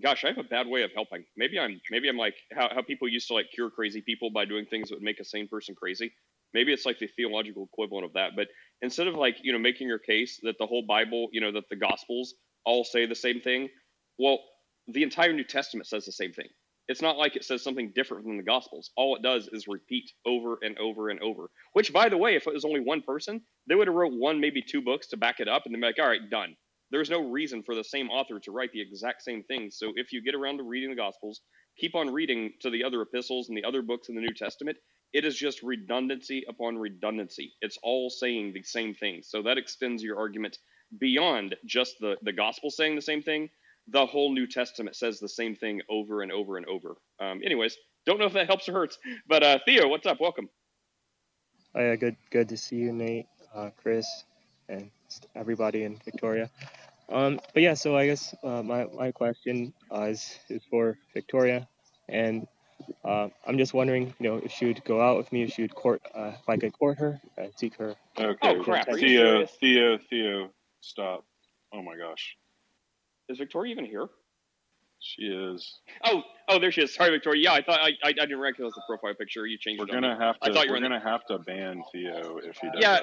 gosh, 0.02 0.24
I 0.24 0.28
have 0.28 0.39
a 0.39 0.44
bad 0.44 0.66
way 0.68 0.82
of 0.82 0.93
helping. 0.93 1.24
Maybe 1.36 1.59
I'm, 1.59 1.80
maybe 1.90 2.09
I'm 2.09 2.16
like 2.18 2.36
how, 2.52 2.68
how 2.72 2.82
people 2.82 3.09
used 3.09 3.26
to 3.28 3.34
like 3.34 3.47
cure 3.52 3.70
crazy 3.70 4.01
people 4.01 4.30
by 4.30 4.44
doing 4.44 4.64
things 4.66 4.89
that 4.90 4.97
would 4.97 5.02
make 5.02 5.18
a 5.18 5.24
sane 5.24 5.48
person 5.48 5.74
crazy. 5.74 6.12
Maybe 6.54 6.72
it's 6.72 6.86
like 6.86 6.98
the 6.98 7.08
theological 7.08 7.68
equivalent 7.72 8.04
of 8.04 8.12
that. 8.14 8.32
But 8.36 8.48
instead 8.80 9.06
of 9.06 9.14
like, 9.14 9.36
you 9.42 9.52
know, 9.52 9.58
making 9.58 9.88
your 9.88 9.98
case 9.98 10.40
that 10.42 10.56
the 10.58 10.66
whole 10.66 10.84
Bible, 10.86 11.28
you 11.32 11.40
know, 11.40 11.52
that 11.52 11.68
the 11.70 11.76
Gospels 11.76 12.34
all 12.64 12.84
say 12.84 13.06
the 13.06 13.14
same 13.14 13.40
thing, 13.40 13.68
well, 14.18 14.40
the 14.88 15.02
entire 15.02 15.32
New 15.32 15.44
Testament 15.44 15.86
says 15.86 16.04
the 16.04 16.12
same 16.12 16.32
thing. 16.32 16.48
It's 16.88 17.02
not 17.02 17.16
like 17.16 17.36
it 17.36 17.44
says 17.44 17.62
something 17.62 17.92
different 17.94 18.26
than 18.26 18.36
the 18.36 18.42
Gospels. 18.42 18.90
All 18.96 19.14
it 19.16 19.22
does 19.22 19.48
is 19.52 19.68
repeat 19.68 20.10
over 20.26 20.58
and 20.62 20.76
over 20.78 21.10
and 21.10 21.20
over. 21.22 21.48
Which, 21.72 21.92
by 21.92 22.08
the 22.08 22.16
way, 22.18 22.34
if 22.34 22.46
it 22.46 22.52
was 22.52 22.64
only 22.64 22.80
one 22.80 23.02
person, 23.02 23.40
they 23.68 23.74
would 23.76 23.86
have 23.86 23.94
wrote 23.94 24.12
one, 24.12 24.40
maybe 24.40 24.62
two 24.62 24.82
books 24.82 25.06
to 25.08 25.16
back 25.16 25.38
it 25.38 25.48
up, 25.48 25.62
and 25.64 25.74
then 25.74 25.80
be 25.80 25.86
like, 25.86 25.98
"All 26.00 26.08
right, 26.08 26.28
done." 26.28 26.56
There's 26.90 27.08
no 27.08 27.30
reason 27.30 27.62
for 27.62 27.74
the 27.74 27.84
same 27.84 28.10
author 28.10 28.38
to 28.40 28.52
write 28.52 28.72
the 28.72 28.82
exact 28.82 29.22
same 29.22 29.44
thing. 29.44 29.70
So 29.70 29.92
if 29.94 30.12
you 30.12 30.22
get 30.22 30.34
around 30.34 30.58
to 30.58 30.64
reading 30.64 30.90
the 30.90 30.96
Gospels, 30.96 31.40
keep 31.78 31.94
on 31.94 32.12
reading 32.12 32.52
to 32.60 32.68
the 32.68 32.84
other 32.84 33.00
epistles 33.00 33.48
and 33.48 33.56
the 33.56 33.64
other 33.64 33.80
books 33.80 34.08
in 34.08 34.14
the 34.14 34.20
New 34.20 34.34
Testament. 34.34 34.76
It 35.12 35.24
is 35.24 35.36
just 35.36 35.62
redundancy 35.62 36.44
upon 36.48 36.78
redundancy. 36.78 37.52
It's 37.60 37.78
all 37.82 38.10
saying 38.10 38.52
the 38.52 38.62
same 38.62 38.94
thing. 38.94 39.22
So 39.22 39.43
that 39.43 39.59
extends 39.59 40.02
your 40.02 40.18
argument 40.18 40.59
beyond 40.98 41.56
just 41.64 41.97
the 42.01 42.16
the 42.22 42.32
Gospel 42.32 42.70
saying 42.70 42.94
the 42.97 43.02
same 43.02 43.22
thing 43.22 43.51
the 43.89 44.06
whole 44.06 44.32
New 44.32 44.47
Testament 44.47 44.97
says 44.97 45.18
the 45.18 45.28
same 45.28 45.55
thing 45.55 45.80
over 45.89 46.22
and 46.22 46.30
over 46.30 46.56
and 46.56 46.66
over. 46.66 46.97
Um, 47.20 47.40
anyways, 47.44 47.76
don't 48.06 48.18
know 48.18 48.26
if 48.26 48.32
that 48.34 48.47
helps 48.47 48.68
or 48.68 48.72
hurts, 48.72 48.98
but 49.26 49.43
uh, 49.43 49.59
Theo, 49.64 49.89
what's 49.89 50.06
up? 50.06 50.20
Welcome. 50.20 50.48
Oh 51.74 51.80
yeah, 51.80 51.97
good 51.97 52.16
good 52.30 52.48
to 52.51 52.56
see 52.56 52.76
you, 52.76 52.93
Nate, 52.93 53.26
uh, 53.55 53.70
Chris, 53.76 54.06
and 54.68 54.90
everybody 55.34 55.84
in 55.84 55.98
Victoria. 56.05 56.51
Um, 57.09 57.40
but 57.55 57.62
yeah, 57.62 57.74
so 57.74 57.97
I 57.97 58.06
guess 58.06 58.34
uh, 58.43 58.62
my 58.62 58.86
my 58.94 59.10
question 59.10 59.72
uh, 59.90 60.02
is 60.02 60.39
is 60.48 60.62
for 60.70 60.98
Victoria, 61.14 61.68
and 62.09 62.47
uh, 63.04 63.28
I'm 63.46 63.59
just 63.59 63.74
wondering, 63.74 64.14
you 64.18 64.28
know, 64.28 64.36
if 64.44 64.52
she 64.52 64.66
would 64.66 64.82
go 64.84 65.00
out 65.00 65.16
with 65.16 65.32
me, 65.32 65.42
if 65.42 65.52
she 65.52 65.62
would 65.62 65.74
court, 65.74 66.02
uh, 66.14 66.32
if 66.40 66.48
I 66.48 66.56
could 66.56 66.72
court 66.72 66.98
her 66.98 67.20
and 67.36 67.52
seek 67.56 67.74
her. 67.76 67.94
Okay. 68.18 68.36
Oh, 68.42 68.62
crap. 68.62 68.88
Are 68.88 68.98
you 68.98 69.09
Theo, 69.09 69.22
serious? 69.24 69.50
Theo, 69.60 69.98
Theo, 70.10 70.50
stop. 70.80 71.24
Oh 71.72 71.82
my 71.82 71.96
gosh. 71.96 72.36
Is 73.28 73.38
Victoria 73.38 73.72
even 73.72 73.84
here? 73.84 74.09
She 75.00 75.22
is. 75.22 75.80
Oh, 76.04 76.22
oh, 76.48 76.59
there 76.60 76.70
she 76.70 76.82
is. 76.82 76.94
Sorry, 76.94 77.10
Victoria. 77.10 77.42
Yeah, 77.42 77.52
I 77.54 77.62
thought 77.62 77.80
I, 77.80 77.88
I, 78.04 78.09
I 78.09 78.12
didn't 78.12 78.38
recognize 78.38 78.72
the 78.72 78.82
profile 78.88 79.14
picture. 79.14 79.46
You 79.46 79.59
changed 79.59 79.80
We're 79.80 79.88
it. 79.88 79.92
gonna 79.92 80.16
me. 80.16 80.24
have 80.24 80.36
I 80.42 80.52
thought 80.52 80.66
you 80.66 80.70
were 80.70 80.76
We're 80.76 80.80
the- 80.82 80.88
gonna 80.90 81.00
have 81.00 81.24
to 81.26 81.38
ban 81.40 81.82
Theo 81.92 82.38
if 82.38 82.56
he 82.59 82.68
does. 82.68 82.76
Yeah, 82.78 83.00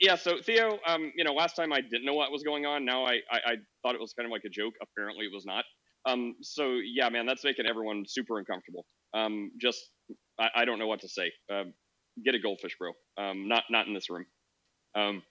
yeah. 0.00 0.16
So 0.16 0.40
Theo, 0.42 0.78
um, 0.86 1.12
you 1.16 1.24
know, 1.24 1.32
last 1.32 1.56
time 1.56 1.72
I 1.72 1.80
didn't 1.80 2.04
know 2.04 2.12
what 2.14 2.30
was 2.30 2.42
going 2.42 2.66
on. 2.66 2.84
Now 2.84 3.04
I, 3.06 3.20
I, 3.30 3.36
I 3.46 3.54
thought 3.82 3.94
it 3.94 4.00
was 4.00 4.12
kind 4.12 4.26
of 4.26 4.32
like 4.32 4.44
a 4.44 4.50
joke. 4.50 4.74
Apparently, 4.82 5.24
it 5.24 5.32
was 5.32 5.46
not. 5.46 5.64
Um, 6.06 6.36
so 6.42 6.78
yeah, 6.84 7.08
man, 7.08 7.26
that's 7.26 7.44
making 7.44 7.66
everyone 7.66 8.04
super 8.06 8.38
uncomfortable. 8.38 8.84
Um, 9.14 9.52
just 9.60 9.80
I, 10.38 10.48
I 10.56 10.64
don't 10.64 10.78
know 10.78 10.86
what 10.86 11.00
to 11.00 11.08
say. 11.08 11.32
Uh, 11.52 11.64
get 12.24 12.34
a 12.34 12.38
goldfish, 12.38 12.76
bro. 12.78 12.92
Um, 13.16 13.48
not 13.48 13.64
not 13.70 13.86
in 13.86 13.94
this 13.94 14.10
room. 14.10 14.26
Um, 14.94 15.22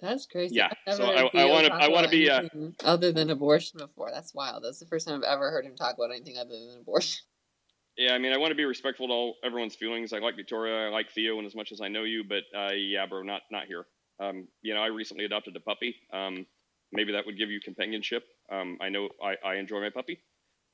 That's 0.00 0.26
crazy. 0.26 0.56
Yeah, 0.56 0.70
so 0.94 1.10
I- 1.10 1.28
Theo 1.30 1.48
wanna- 1.50 1.68
I 1.74 1.88
wanna 1.88 2.08
be, 2.08 2.28
uh, 2.30 2.42
other 2.84 3.12
than 3.12 3.30
abortion 3.30 3.78
before. 3.78 4.10
That's 4.12 4.34
wild. 4.34 4.64
That's 4.64 4.78
the 4.80 4.86
first 4.86 5.06
time 5.06 5.16
I've 5.18 5.22
ever 5.30 5.50
heard 5.50 5.64
him 5.64 5.76
talk 5.76 5.94
about 5.96 6.10
anything 6.10 6.38
other 6.38 6.50
than 6.50 6.78
abortion. 6.80 7.22
yeah, 7.96 8.12
I 8.14 8.18
mean, 8.18 8.32
I 8.32 8.36
want 8.36 8.50
to 8.50 8.56
be 8.56 8.64
respectful 8.64 9.06
to 9.08 9.12
all, 9.12 9.36
everyone's 9.44 9.74
feelings. 9.76 10.12
I 10.12 10.18
like 10.18 10.36
Victoria, 10.36 10.86
I 10.86 10.90
like 10.90 11.10
Theo, 11.12 11.38
and 11.38 11.46
as 11.46 11.54
much 11.54 11.72
as 11.72 11.80
I 11.80 11.88
know 11.88 12.04
you, 12.04 12.24
but 12.24 12.42
uh, 12.56 12.72
yeah, 12.72 13.06
bro, 13.06 13.22
not 13.22 13.42
not 13.50 13.66
here. 13.66 13.86
Um, 14.18 14.48
you 14.62 14.74
know, 14.74 14.80
I 14.82 14.86
recently 14.88 15.24
adopted 15.24 15.54
a 15.56 15.60
puppy. 15.60 15.94
Um, 16.12 16.46
maybe 16.92 17.12
that 17.12 17.24
would 17.26 17.38
give 17.38 17.50
you 17.50 17.60
companionship. 17.60 18.24
Um, 18.50 18.78
I 18.80 18.88
know 18.90 19.08
I, 19.22 19.36
I 19.44 19.54
enjoy 19.56 19.80
my 19.80 19.90
puppy. 19.90 20.20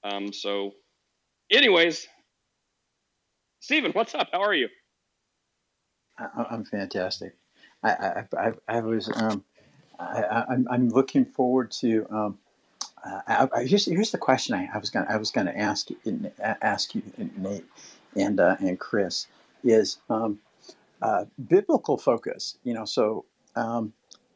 Um, 0.05 0.33
so, 0.33 0.73
anyways, 1.51 2.07
Stephen, 3.61 3.93
what's 3.93 4.15
up? 4.15 4.29
How 4.33 4.43
are 4.43 4.55
you? 4.55 4.69
I, 6.19 6.47
I'm 6.51 6.65
fantastic. 6.65 7.35
I 7.83 7.91
I, 7.91 8.25
I, 8.39 8.53
I 8.69 8.81
was 8.81 9.11
um, 9.15 9.45
I, 9.99 10.45
I'm 10.51 10.67
I'm 10.71 10.89
looking 10.91 11.25
forward 11.25 11.71
to. 11.83 12.07
Um, 12.11 12.39
uh, 13.05 13.49
I, 13.55 13.65
here's 13.65 13.87
here's 13.87 14.11
the 14.13 14.19
question 14.19 14.55
I, 14.55 14.69
I 14.75 14.79
was 14.79 14.91
gonna 14.91 15.07
I 15.09 15.17
was 15.17 15.31
gonna 15.31 15.53
ask 15.57 15.91
you- 15.91 16.33
ask 16.41 16.95
you 16.95 17.03
Nate 17.37 17.65
and 18.17 18.41
uh, 18.41 18.57
and 18.61 18.79
Chris 18.79 19.27
is 19.65 19.99
um, 20.11 20.41
uh, 21.03 21.27
biblical 21.49 21.99
focus. 21.99 22.59
You 22.65 22.75
know, 22.75 22.85
so 22.85 23.25
um, 23.57 23.93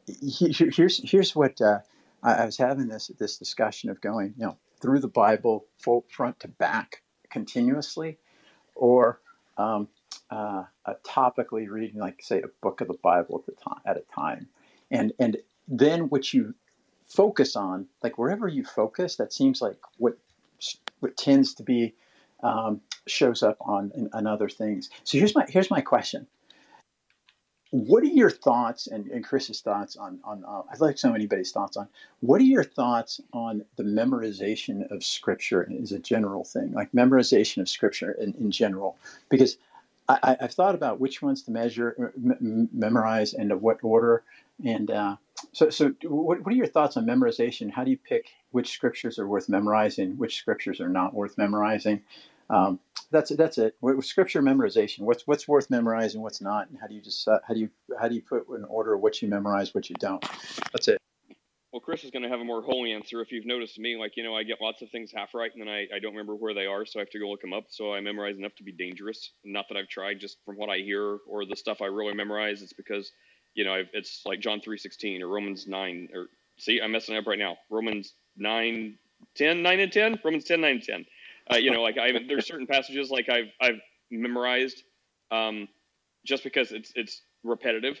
he- 0.07 0.53
here's 0.53 1.09
here's 1.09 1.35
what 1.35 1.61
uh, 1.61 1.79
I, 2.23 2.33
I 2.35 2.45
was 2.45 2.57
having 2.57 2.87
this 2.87 3.11
this 3.19 3.37
discussion 3.37 3.89
of 3.89 4.01
going 4.01 4.33
you 4.37 4.45
know 4.45 4.57
through 4.81 4.99
the 4.99 5.07
Bible 5.07 5.65
full, 5.79 6.05
front 6.09 6.39
to 6.41 6.47
back 6.47 7.01
continuously, 7.29 8.17
or 8.75 9.19
um, 9.57 9.87
uh, 10.29 10.63
topically 11.05 11.67
reading 11.69 11.99
like 11.99 12.21
say 12.21 12.41
a 12.41 12.47
book 12.61 12.81
of 12.81 12.87
the 12.87 12.97
Bible 13.01 13.39
at 13.39 13.45
the 13.45 13.61
time 13.61 13.81
at 13.85 13.97
a 13.97 14.03
time, 14.13 14.47
and 14.91 15.13
and 15.19 15.37
then 15.67 16.09
what 16.09 16.33
you 16.33 16.53
focus 17.07 17.55
on, 17.55 17.87
like 18.03 18.17
wherever 18.17 18.47
you 18.47 18.63
focus, 18.63 19.15
that 19.17 19.33
seems 19.33 19.61
like 19.61 19.77
what 19.97 20.17
what 20.99 21.17
tends 21.17 21.53
to 21.55 21.63
be 21.63 21.95
um, 22.43 22.81
shows 23.07 23.43
up 23.43 23.57
on, 23.61 23.91
in, 23.95 24.09
on 24.13 24.27
other 24.27 24.49
things. 24.49 24.89
So 25.03 25.17
here's 25.17 25.35
my 25.35 25.45
here's 25.49 25.71
my 25.71 25.81
question: 25.81 26.27
What 27.71 28.03
are 28.03 28.07
your 28.07 28.29
thoughts 28.29 28.87
and, 28.87 29.07
and 29.07 29.23
Chris's 29.23 29.61
thoughts 29.61 29.97
on 29.97 30.19
on? 30.23 30.43
Uh, 30.45 30.61
I'd 30.71 30.79
like 30.79 30.97
so 30.97 31.13
anybody's 31.13 31.51
thoughts 31.51 31.77
on. 31.77 31.87
What 32.21 32.39
are 32.39 32.45
your 32.45 32.63
thoughts 32.63 33.19
on 33.33 33.65
the 33.75 33.83
memorization 33.83 34.89
of 34.91 35.03
Scripture 35.03 35.69
as 35.81 35.91
a 35.91 35.99
general 35.99 36.43
thing, 36.45 36.71
like 36.73 36.91
memorization 36.93 37.61
of 37.61 37.67
Scripture 37.69 38.11
in, 38.13 38.33
in 38.35 38.51
general? 38.51 38.97
Because 39.29 39.57
I, 40.09 40.37
I've 40.39 40.53
thought 40.53 40.75
about 40.75 40.99
which 40.99 41.21
ones 41.21 41.43
to 41.43 41.51
measure, 41.51 42.13
m- 42.15 42.69
memorize, 42.71 43.33
and 43.33 43.51
of 43.51 43.61
what 43.61 43.79
order. 43.83 44.23
And 44.63 44.89
uh, 44.89 45.17
so, 45.51 45.69
so 45.69 45.93
what, 46.03 46.39
what 46.45 46.53
are 46.53 46.57
your 46.57 46.67
thoughts 46.67 46.95
on 46.97 47.05
memorization? 47.05 47.71
How 47.71 47.83
do 47.83 47.91
you 47.91 47.97
pick 47.97 48.29
which 48.51 48.71
scriptures 48.71 49.19
are 49.19 49.27
worth 49.27 49.49
memorizing, 49.49 50.17
which 50.17 50.37
scriptures 50.37 50.79
are 50.79 50.89
not 50.89 51.13
worth 51.13 51.37
memorizing? 51.37 52.01
Um, 52.49 52.79
that's 53.11 53.31
it. 53.31 53.37
That's 53.37 53.57
it. 53.57 53.75
With 53.81 54.03
scripture 54.05 54.41
memorization, 54.41 55.01
what's 55.01 55.25
what's 55.25 55.47
worth 55.47 55.69
memorizing, 55.69 56.21
what's 56.21 56.41
not, 56.41 56.69
and 56.69 56.77
how 56.79 56.87
do 56.87 56.95
you 56.95 57.01
just 57.01 57.27
how 57.27 57.53
do 57.53 57.59
you 57.59 57.69
how 57.99 58.07
do 58.07 58.15
you 58.15 58.21
put 58.21 58.47
in 58.49 58.65
order 58.65 58.97
what 58.97 59.21
you 59.21 59.27
memorize, 59.27 59.73
what 59.73 59.89
you 59.89 59.95
don't? 59.99 60.23
That's 60.71 60.87
it. 60.87 60.97
Well, 61.77 61.81
Chris 61.81 62.03
is 62.03 62.11
going 62.11 62.23
to 62.23 62.29
have 62.29 62.39
a 62.39 62.45
more 62.45 62.61
holy 62.61 62.93
answer. 62.93 63.21
If 63.21 63.31
you've 63.31 63.45
noticed 63.45 63.77
me, 63.77 63.97
like, 63.97 64.15
you 64.15 64.23
know, 64.23 64.35
I 64.35 64.43
get 64.43 64.61
lots 64.61 64.81
of 64.81 64.89
things 64.89 65.11
half 65.13 65.35
right 65.35 65.51
and 65.53 65.61
then 65.61 65.67
I, 65.67 65.81
I 65.95 65.99
don't 65.99 66.13
remember 66.13 66.33
where 66.33 66.53
they 66.53 66.65
are, 66.65 66.85
so 66.85 66.99
I 66.99 67.01
have 67.01 67.09
to 67.09 67.19
go 67.19 67.29
look 67.29 67.41
them 67.41 67.53
up. 67.53 67.65
So 67.69 67.93
I 67.93 67.99
memorize 67.99 68.37
enough 68.37 68.55
to 68.55 68.63
be 68.63 68.71
dangerous. 68.71 69.33
Not 69.43 69.65
that 69.69 69.77
I've 69.77 69.89
tried, 69.89 70.19
just 70.19 70.37
from 70.45 70.55
what 70.55 70.69
I 70.69 70.77
hear 70.77 71.19
or 71.27 71.45
the 71.45 71.55
stuff 71.55 71.81
I 71.81 71.85
really 71.85 72.13
memorize, 72.13 72.61
it's 72.61 72.73
because, 72.73 73.11
you 73.53 73.65
know, 73.65 73.73
I've, 73.73 73.89
it's 73.93 74.23
like 74.25 74.39
John 74.39 74.59
3.16 74.59 75.21
or 75.21 75.27
Romans 75.27 75.67
9, 75.67 76.09
or 76.15 76.27
see, 76.57 76.81
I'm 76.81 76.93
messing 76.93 77.17
up 77.17 77.27
right 77.27 77.37
now. 77.37 77.57
Romans 77.69 78.13
9, 78.37 78.97
10, 79.35 79.61
9 79.61 79.79
and 79.79 79.91
10? 79.91 80.19
Romans 80.23 80.45
10, 80.45 80.61
9 80.61 80.71
and 80.71 80.83
10. 80.83 81.05
Uh, 81.53 81.57
you 81.57 81.71
know, 81.71 81.81
like 81.81 81.97
I 81.97 82.11
there's 82.27 82.47
certain 82.47 82.67
passages 82.67 83.09
like 83.11 83.29
I've, 83.29 83.51
I've 83.61 83.79
memorized 84.11 84.83
um, 85.31 85.67
just 86.25 86.43
because 86.43 86.71
it's, 86.71 86.91
it's 86.95 87.21
repetitive 87.43 87.99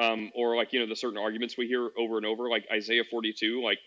um, 0.00 0.30
or 0.34 0.56
like 0.56 0.72
you 0.72 0.80
know 0.80 0.86
the 0.86 0.96
certain 0.96 1.18
arguments 1.18 1.56
we 1.58 1.66
hear 1.66 1.90
over 1.98 2.16
and 2.16 2.26
over, 2.26 2.48
like 2.48 2.66
Isaiah 2.72 3.04
42, 3.10 3.62
like 3.62 3.78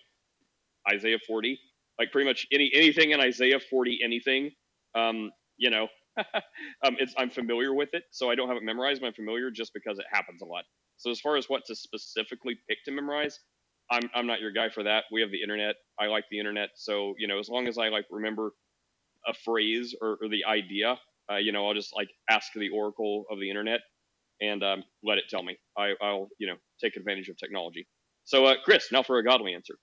Isaiah 0.91 1.19
40, 1.27 1.59
like 1.99 2.11
pretty 2.11 2.27
much 2.27 2.47
any 2.51 2.71
anything 2.73 3.11
in 3.11 3.19
Isaiah 3.21 3.59
40, 3.59 3.99
anything, 4.03 4.51
um, 4.95 5.31
you 5.57 5.69
know, 5.69 5.87
um, 6.17 6.97
it's 6.99 7.13
I'm 7.17 7.29
familiar 7.29 7.73
with 7.73 7.89
it, 7.93 8.03
so 8.11 8.29
I 8.29 8.35
don't 8.35 8.47
have 8.47 8.57
it 8.57 8.63
memorized, 8.63 9.01
but 9.01 9.07
I'm 9.07 9.13
familiar 9.13 9.51
just 9.51 9.73
because 9.73 9.99
it 9.99 10.05
happens 10.11 10.41
a 10.41 10.45
lot. 10.45 10.65
So 10.97 11.11
as 11.11 11.19
far 11.21 11.37
as 11.37 11.49
what 11.49 11.65
to 11.67 11.75
specifically 11.75 12.57
pick 12.69 12.79
to 12.85 12.91
memorize, 12.91 13.39
I'm 13.91 14.09
I'm 14.15 14.27
not 14.27 14.41
your 14.41 14.51
guy 14.51 14.69
for 14.69 14.83
that. 14.83 15.05
We 15.11 15.21
have 15.21 15.31
the 15.31 15.41
internet. 15.41 15.75
I 15.99 16.07
like 16.07 16.25
the 16.31 16.39
internet, 16.39 16.69
so 16.75 17.15
you 17.17 17.27
know, 17.27 17.39
as 17.39 17.49
long 17.49 17.67
as 17.67 17.77
I 17.77 17.89
like 17.89 18.05
remember 18.11 18.51
a 19.29 19.33
phrase 19.33 19.95
or, 20.01 20.17
or 20.21 20.29
the 20.29 20.45
idea, 20.45 20.97
uh, 21.31 21.37
you 21.37 21.51
know, 21.51 21.67
I'll 21.67 21.73
just 21.73 21.95
like 21.95 22.09
ask 22.29 22.51
the 22.53 22.69
oracle 22.69 23.25
of 23.31 23.39
the 23.39 23.49
internet 23.49 23.81
and 24.41 24.63
um, 24.63 24.83
let 25.03 25.17
it 25.17 25.25
tell 25.29 25.43
me. 25.43 25.57
I, 25.77 25.93
I'll, 26.01 26.29
you 26.39 26.47
know, 26.47 26.55
take 26.81 26.95
advantage 26.95 27.29
of 27.29 27.37
technology. 27.37 27.87
So, 28.25 28.45
uh, 28.45 28.55
Chris, 28.63 28.91
now 28.91 29.03
for 29.03 29.17
a 29.17 29.23
godly 29.23 29.53
answer. 29.53 29.75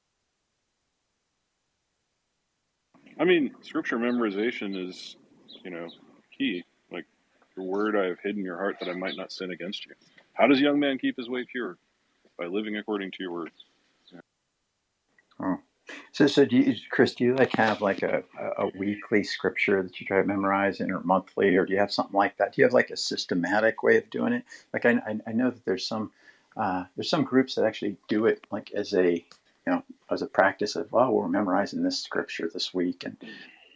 I 3.19 3.25
mean, 3.25 3.55
scripture 3.63 3.99
memorization 3.99 4.89
is, 4.89 5.17
you 5.65 5.71
know, 5.71 5.89
key. 6.37 6.65
Like, 6.93 7.07
your 7.57 7.67
word 7.67 7.97
I 7.97 8.07
have 8.07 8.19
hidden 8.23 8.41
in 8.41 8.45
your 8.45 8.59
heart 8.59 8.77
that 8.81 8.89
I 8.89 8.93
might 8.93 9.17
not 9.17 9.33
sin 9.33 9.51
against 9.51 9.87
you. 9.87 9.93
How 10.35 10.47
does 10.47 10.59
a 10.59 10.63
young 10.63 10.79
man 10.79 10.99
keep 10.99 11.17
his 11.17 11.29
way 11.29 11.47
pure? 11.51 11.79
By 12.39 12.47
living 12.47 12.77
according 12.77 13.13
to 13.13 13.17
your 13.21 13.33
word. 13.33 13.51
So, 16.13 16.27
so 16.27 16.45
do 16.45 16.57
you, 16.57 16.75
Chris? 16.91 17.15
Do 17.15 17.25
you 17.25 17.35
like 17.35 17.53
have 17.57 17.81
like 17.81 18.03
a, 18.03 18.25
a 18.59 18.69
weekly 18.77 19.23
scripture 19.23 19.83
that 19.83 20.01
you 20.01 20.07
try 20.07 20.21
to 20.21 20.27
memorize, 20.27 20.81
and 20.81 20.91
or 20.91 21.01
monthly, 21.01 21.57
or 21.57 21.65
do 21.65 21.73
you 21.73 21.79
have 21.79 21.93
something 21.93 22.17
like 22.17 22.37
that? 22.39 22.55
Do 22.55 22.61
you 22.61 22.65
have 22.65 22.75
like 22.75 22.91
a 22.91 22.97
systematic 22.97 23.83
way 23.83 23.97
of 23.97 24.11
doing 24.11 24.33
it? 24.33 24.45
Like 24.73 24.85
I, 24.85 24.93
I, 25.07 25.19
I 25.29 25.33
know 25.33 25.51
that 25.51 25.65
there's 25.65 25.87
some 25.87 26.11
uh, 26.57 26.85
there's 26.97 27.11
some 27.11 27.25
groups 27.25 27.55
that 27.55 27.65
actually 27.65 27.97
do 28.09 28.27
it 28.27 28.47
like 28.51 28.73
as 28.73 28.95
a 28.95 29.13
you 29.15 29.25
know 29.67 29.83
as 30.11 30.23
a 30.23 30.27
practice 30.27 30.75
of 30.77 30.89
oh 30.93 31.11
we're 31.11 31.29
memorizing 31.29 31.83
this 31.83 32.01
scripture 32.01 32.51
this 32.53 32.75
week 32.75 33.05
and 33.05 33.17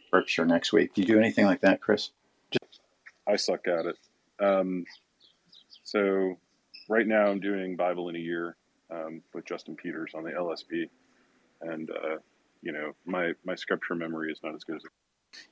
scripture 0.07 0.45
next 0.45 0.73
week. 0.73 0.93
Do 0.93 1.01
you 1.01 1.07
do 1.07 1.19
anything 1.19 1.45
like 1.45 1.61
that, 1.61 1.79
Chris? 1.79 2.09
I 3.27 3.37
suck 3.37 3.67
at 3.67 3.85
it. 3.85 3.97
Um, 4.39 4.85
so, 5.83 6.37
right 6.89 7.07
now 7.07 7.27
I'm 7.27 7.39
doing 7.39 7.75
Bible 7.75 8.09
in 8.09 8.15
a 8.15 8.19
year 8.19 8.55
um, 8.89 9.21
with 9.33 9.45
Justin 9.45 9.75
Peters 9.75 10.11
on 10.13 10.23
the 10.23 10.31
LSP, 10.31 10.89
and 11.61 11.89
uh, 11.91 12.17
you 12.61 12.71
know 12.71 12.93
my 13.05 13.33
my 13.45 13.55
scripture 13.55 13.95
memory 13.95 14.31
is 14.31 14.39
not 14.43 14.55
as 14.55 14.63
good 14.63 14.77
as. 14.77 14.83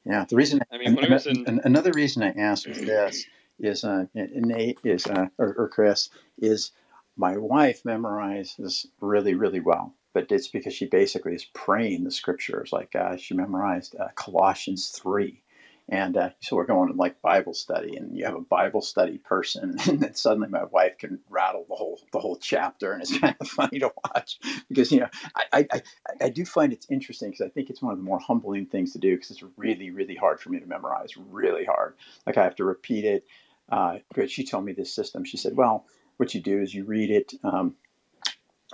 Yeah, 0.05 0.25
the 0.29 0.35
reason 0.35 0.61
I 0.71 0.77
mean, 0.77 0.95
when 0.95 1.05
I 1.05 1.13
was 1.13 1.27
in- 1.27 1.61
another 1.63 1.91
reason 1.93 2.23
I 2.23 2.31
asked 2.31 2.67
was 2.67 2.79
this 2.79 3.25
is 3.59 3.83
uh, 3.83 4.05
Nate 4.15 4.79
is 4.83 5.05
uh, 5.07 5.27
or, 5.37 5.53
or 5.57 5.69
Chris 5.69 6.09
is 6.39 6.71
my 7.17 7.37
wife 7.37 7.83
memorizes 7.83 8.87
really 9.01 9.35
really 9.35 9.59
well, 9.59 9.93
but 10.13 10.31
it's 10.31 10.47
because 10.47 10.73
she 10.73 10.85
basically 10.87 11.35
is 11.35 11.45
praying 11.53 12.03
the 12.03 12.11
scriptures. 12.11 12.71
Like 12.73 12.95
uh, 12.95 13.17
she 13.17 13.33
memorized 13.33 13.95
uh, 13.99 14.07
Colossians 14.15 14.89
three, 14.89 15.43
and 15.91 16.17
uh, 16.17 16.29
so 16.39 16.55
we're 16.55 16.65
going 16.65 16.91
to 16.91 16.95
like 16.95 17.21
Bible 17.21 17.55
study, 17.55 17.95
and 17.95 18.15
you 18.15 18.23
have 18.23 18.35
a 18.35 18.41
Bible 18.41 18.81
study 18.81 19.17
person, 19.17 19.75
and 19.87 19.99
then 19.99 20.13
suddenly 20.13 20.47
my 20.47 20.63
wife 20.65 20.97
can 20.99 21.19
rattle 21.29 21.65
the 21.67 21.75
whole 21.75 21.99
the 22.13 22.19
whole 22.19 22.37
chapter, 22.37 22.93
and 22.93 23.01
it's 23.01 23.17
kind 23.19 23.35
of 23.39 23.47
funny 23.47 23.79
to 23.79 23.91
watch 24.05 24.39
because 24.69 24.91
you 24.91 25.01
know 25.01 25.09
I 25.35 25.67
I, 25.71 25.81
I, 26.21 26.29
do 26.29 26.45
find 26.45 26.71
it's 26.71 26.85
interesting 26.91 27.31
because 27.31 27.45
I 27.45 27.49
think 27.49 27.69
it's 27.69 27.81
one 27.81 27.91
of 27.91 27.97
the 27.97 28.03
more 28.03 28.19
humbling 28.19 28.67
things 28.67 28.93
to 28.93 28.99
do 28.99 29.15
because 29.15 29.31
it's 29.31 29.43
really 29.57 29.89
really 29.89 30.15
hard 30.15 30.39
for 30.39 30.49
me 30.49 30.59
to 30.59 30.65
memorize, 30.67 31.17
really 31.17 31.65
hard. 31.65 31.95
Like 32.27 32.37
I 32.37 32.43
have 32.43 32.55
to 32.57 32.65
repeat 32.65 33.05
it. 33.05 33.25
Uh, 33.71 33.97
she 34.27 34.45
told 34.45 34.65
me 34.65 34.73
this 34.73 34.93
system. 34.93 35.25
She 35.25 35.37
said, 35.37 35.55
well, 35.55 35.85
what 36.17 36.33
you 36.33 36.41
do 36.41 36.59
is 36.59 36.73
you 36.73 36.85
read 36.85 37.09
it 37.09 37.33
um, 37.43 37.75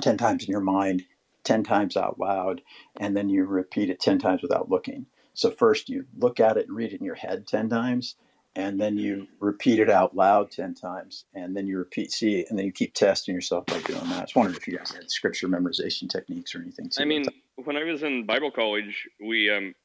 ten 0.02 0.18
times 0.18 0.46
in 0.46 0.52
your 0.52 0.62
mind, 0.62 1.04
10 1.46 1.64
times 1.64 1.96
out 1.96 2.20
loud, 2.20 2.62
and 3.00 3.16
then 3.16 3.30
you 3.30 3.46
repeat 3.46 3.90
it 3.90 4.00
10 4.02 4.20
times 4.20 4.42
without 4.42 4.70
looking. 4.70 5.06
So 5.36 5.52
first 5.52 5.90
you 5.90 6.06
look 6.18 6.40
at 6.40 6.58
it 6.58 6.68
and 6.68 6.76
read 6.76 6.94
it 6.94 7.00
in 7.00 7.06
your 7.06 7.16
head 7.16 7.48
10 7.48 7.70
times, 7.70 8.16
and 8.56 8.80
then 8.80 8.98
you 8.98 9.28
repeat 9.40 9.80
it 9.80 9.90
out 9.90 10.16
loud 10.16 10.50
10 10.52 10.74
times, 10.76 11.26
and 11.34 11.56
then 11.56 11.68
you 11.68 11.78
repeat, 11.78 12.12
see 12.12 12.46
and 12.50 12.58
then 12.58 12.66
you 12.66 12.72
keep 12.72 12.94
testing 12.94 13.36
yourself 13.36 13.66
by 13.66 13.80
doing 13.82 14.00
that. 14.10 14.18
I 14.18 14.22
was 14.22 14.36
wondering 14.36 14.56
if 14.56 14.68
you 14.68 14.78
guys 14.78 14.92
had 14.92 15.12
scripture 15.12 15.48
memorization 15.48 16.10
techniques 16.10 16.56
or 16.56 16.62
anything. 16.62 16.90
I 16.98 17.06
mean, 17.06 17.26
when 17.56 17.76
I 17.78 17.84
was 17.84 18.04
in 18.04 18.26
Bible 18.26 18.52
college, 18.52 19.08
we 19.20 19.50
um, 19.50 19.76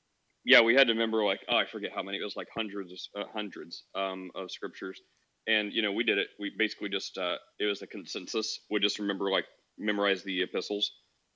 yeah, 0.45 0.61
we 0.61 0.75
had 0.75 0.87
to 0.87 0.93
remember 0.93 1.25
like 1.25 1.41
oh, 1.49 1.57
I 1.57 1.67
forget 1.67 1.91
how 1.95 2.03
many. 2.03 2.19
It 2.19 2.25
was 2.25 2.37
like 2.37 2.49
hundreds, 2.55 3.11
uh, 3.17 3.25
hundreds 3.33 3.85
um, 3.95 4.31
of 4.35 4.51
scriptures, 4.51 5.01
and 5.47 5.73
you 5.73 5.83
know 5.83 5.93
we 5.93 6.05
did 6.05 6.19
it. 6.19 6.29
We 6.39 6.53
basically 6.57 6.89
just 6.89 7.19
uh, 7.19 7.37
it 7.59 7.67
was 7.67 7.83
a 7.83 7.87
consensus. 7.87 8.61
We 8.71 8.81
just 8.81 8.99
remember 8.99 9.31
like 9.31 9.47
memorize 9.79 10.23
the 10.23 10.43
epistles, 10.43 10.93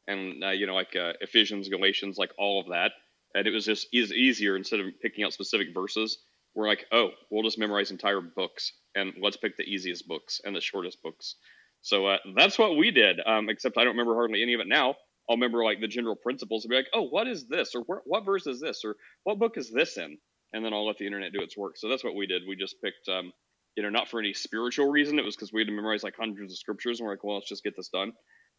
and 0.07 0.43
uh, 0.43 0.51
you 0.51 0.67
know 0.67 0.75
like 0.75 0.97
uh, 0.97 1.13
Ephesians, 1.21 1.69
Galatians, 1.69 2.17
like 2.17 2.31
all 2.39 2.61
of 2.61 2.69
that, 2.69 2.93
and 3.35 3.47
it 3.47 3.53
was 3.53 3.65
just 3.65 3.89
is 3.93 4.13
easier 4.13 4.57
instead 4.57 4.81
of 4.81 4.87
picking 5.03 5.25
out 5.25 5.33
specific 5.33 5.69
verses. 5.75 6.19
We're 6.55 6.69
like, 6.69 6.87
oh, 6.93 7.11
we'll 7.31 7.43
just 7.43 7.59
memorize 7.59 7.91
entire 7.91 8.21
books, 8.21 8.73
and 8.95 9.13
let's 9.21 9.37
pick 9.37 9.57
the 9.57 9.65
easiest 9.65 10.07
books 10.07 10.41
and 10.45 10.55
the 10.55 10.61
shortest 10.61 11.03
books. 11.03 11.37
So 11.83 12.07
uh, 12.07 12.19
that's 12.35 12.59
what 12.59 12.77
we 12.77 12.91
did. 12.91 13.21
Um, 13.27 13.49
except 13.51 13.77
I 13.77 13.85
don't 13.85 13.93
remember 13.93 14.15
hardly 14.15 14.43
any 14.43 14.55
of 14.55 14.61
it 14.61 14.69
now. 14.69 14.95
I'll 15.29 15.37
remember 15.37 15.65
like 15.65 15.81
the 15.81 15.89
general 15.89 16.17
principles 16.17 16.65
and 16.65 16.71
be 16.71 16.77
like, 16.77 16.89
oh, 16.95 17.03
what 17.09 17.27
is 17.27 17.47
this? 17.47 17.75
Or 17.75 18.03
what 18.05 18.25
verse 18.25 18.47
is 18.47 18.61
this? 18.61 18.83
Or 18.85 18.97
what 19.25 19.39
book 19.39 19.57
is 19.57 19.71
this 19.71 19.97
in? 19.97 20.19
And 20.53 20.65
then 20.65 20.73
I'll 20.73 20.87
let 20.87 20.99
the 20.99 21.07
internet 21.07 21.33
do 21.33 21.43
its 21.43 21.57
work. 21.57 21.77
So 21.77 21.89
that's 21.89 22.05
what 22.05 22.15
we 22.15 22.27
did. 22.27 22.43
We 22.49 22.57
just 22.57 22.77
picked, 22.83 23.09
um, 23.09 23.33
you 23.77 23.83
know, 23.83 23.91
not 23.91 24.09
for 24.09 24.21
any 24.21 24.35
spiritual 24.35 24.91
reason. 24.91 25.19
It 25.19 25.25
was 25.25 25.35
because 25.35 25.53
we 25.53 25.61
had 25.61 25.69
to 25.69 25.75
memorize 25.75 26.05
like 26.05 26.15
hundreds 26.17 26.53
of 26.53 26.59
scriptures. 26.59 27.01
And 27.01 27.07
we're 27.07 27.15
like, 27.15 27.25
well, 27.25 27.37
let's 27.37 27.49
just 27.49 27.65
get 27.65 27.75
this 27.77 27.89
done. 27.89 28.13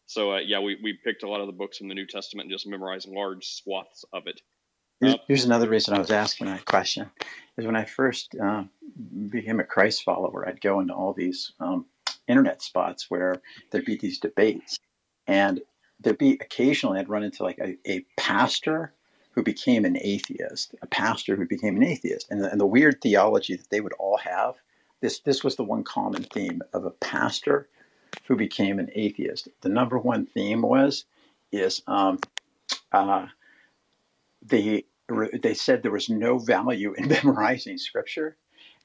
So 0.06 0.32
uh, 0.32 0.38
yeah, 0.38 0.60
we, 0.60 0.76
we 0.82 0.98
picked 1.04 1.22
a 1.22 1.28
lot 1.28 1.40
of 1.40 1.46
the 1.46 1.52
books 1.52 1.80
in 1.80 1.88
the 1.88 1.94
New 1.94 2.06
Testament 2.06 2.46
and 2.46 2.52
just 2.52 2.66
memorized 2.66 3.08
large 3.08 3.44
swaths 3.46 4.04
of 4.12 4.26
it. 4.26 4.40
Here's, 5.00 5.16
here's 5.26 5.44
another 5.44 5.68
reason 5.68 5.94
I 5.94 5.98
was 5.98 6.10
asking 6.10 6.46
that 6.46 6.64
question 6.64 7.10
is 7.58 7.66
when 7.66 7.76
I 7.76 7.84
first 7.84 8.34
uh, 8.42 8.64
became 9.28 9.60
a 9.60 9.64
Christ 9.64 10.02
follower, 10.04 10.48
I'd 10.48 10.60
go 10.60 10.80
into 10.80 10.94
all 10.94 11.12
these 11.12 11.52
um, 11.60 11.86
internet 12.28 12.62
spots 12.62 13.10
where 13.10 13.36
there'd 13.70 13.84
be 13.84 13.96
these 13.96 14.18
debates, 14.18 14.78
and 15.26 15.60
there'd 16.00 16.18
be 16.18 16.32
occasionally 16.40 16.98
I'd 16.98 17.08
run 17.08 17.22
into 17.22 17.42
like 17.42 17.58
a, 17.58 17.76
a 17.86 18.04
pastor 18.16 18.92
who 19.32 19.42
became 19.42 19.84
an 19.84 19.98
atheist, 20.00 20.74
a 20.80 20.86
pastor 20.86 21.36
who 21.36 21.46
became 21.46 21.76
an 21.76 21.84
atheist, 21.84 22.26
and 22.30 22.42
the, 22.42 22.50
and 22.50 22.60
the 22.60 22.66
weird 22.66 23.00
theology 23.02 23.54
that 23.54 23.68
they 23.70 23.80
would 23.80 23.92
all 23.94 24.16
have. 24.16 24.54
This 25.02 25.20
this 25.20 25.44
was 25.44 25.56
the 25.56 25.64
one 25.64 25.84
common 25.84 26.22
theme 26.22 26.62
of 26.72 26.86
a 26.86 26.90
pastor 26.90 27.68
who 28.26 28.34
became 28.34 28.78
an 28.78 28.88
atheist. 28.94 29.48
The 29.60 29.68
number 29.68 29.98
one 29.98 30.24
theme 30.24 30.62
was 30.62 31.04
is 31.52 31.82
um, 31.86 32.18
uh, 32.92 33.26
they 34.48 34.84
they 35.40 35.54
said 35.54 35.82
there 35.82 35.92
was 35.92 36.08
no 36.08 36.38
value 36.38 36.92
in 36.94 37.08
memorizing 37.24 37.78
scripture. 37.78 38.36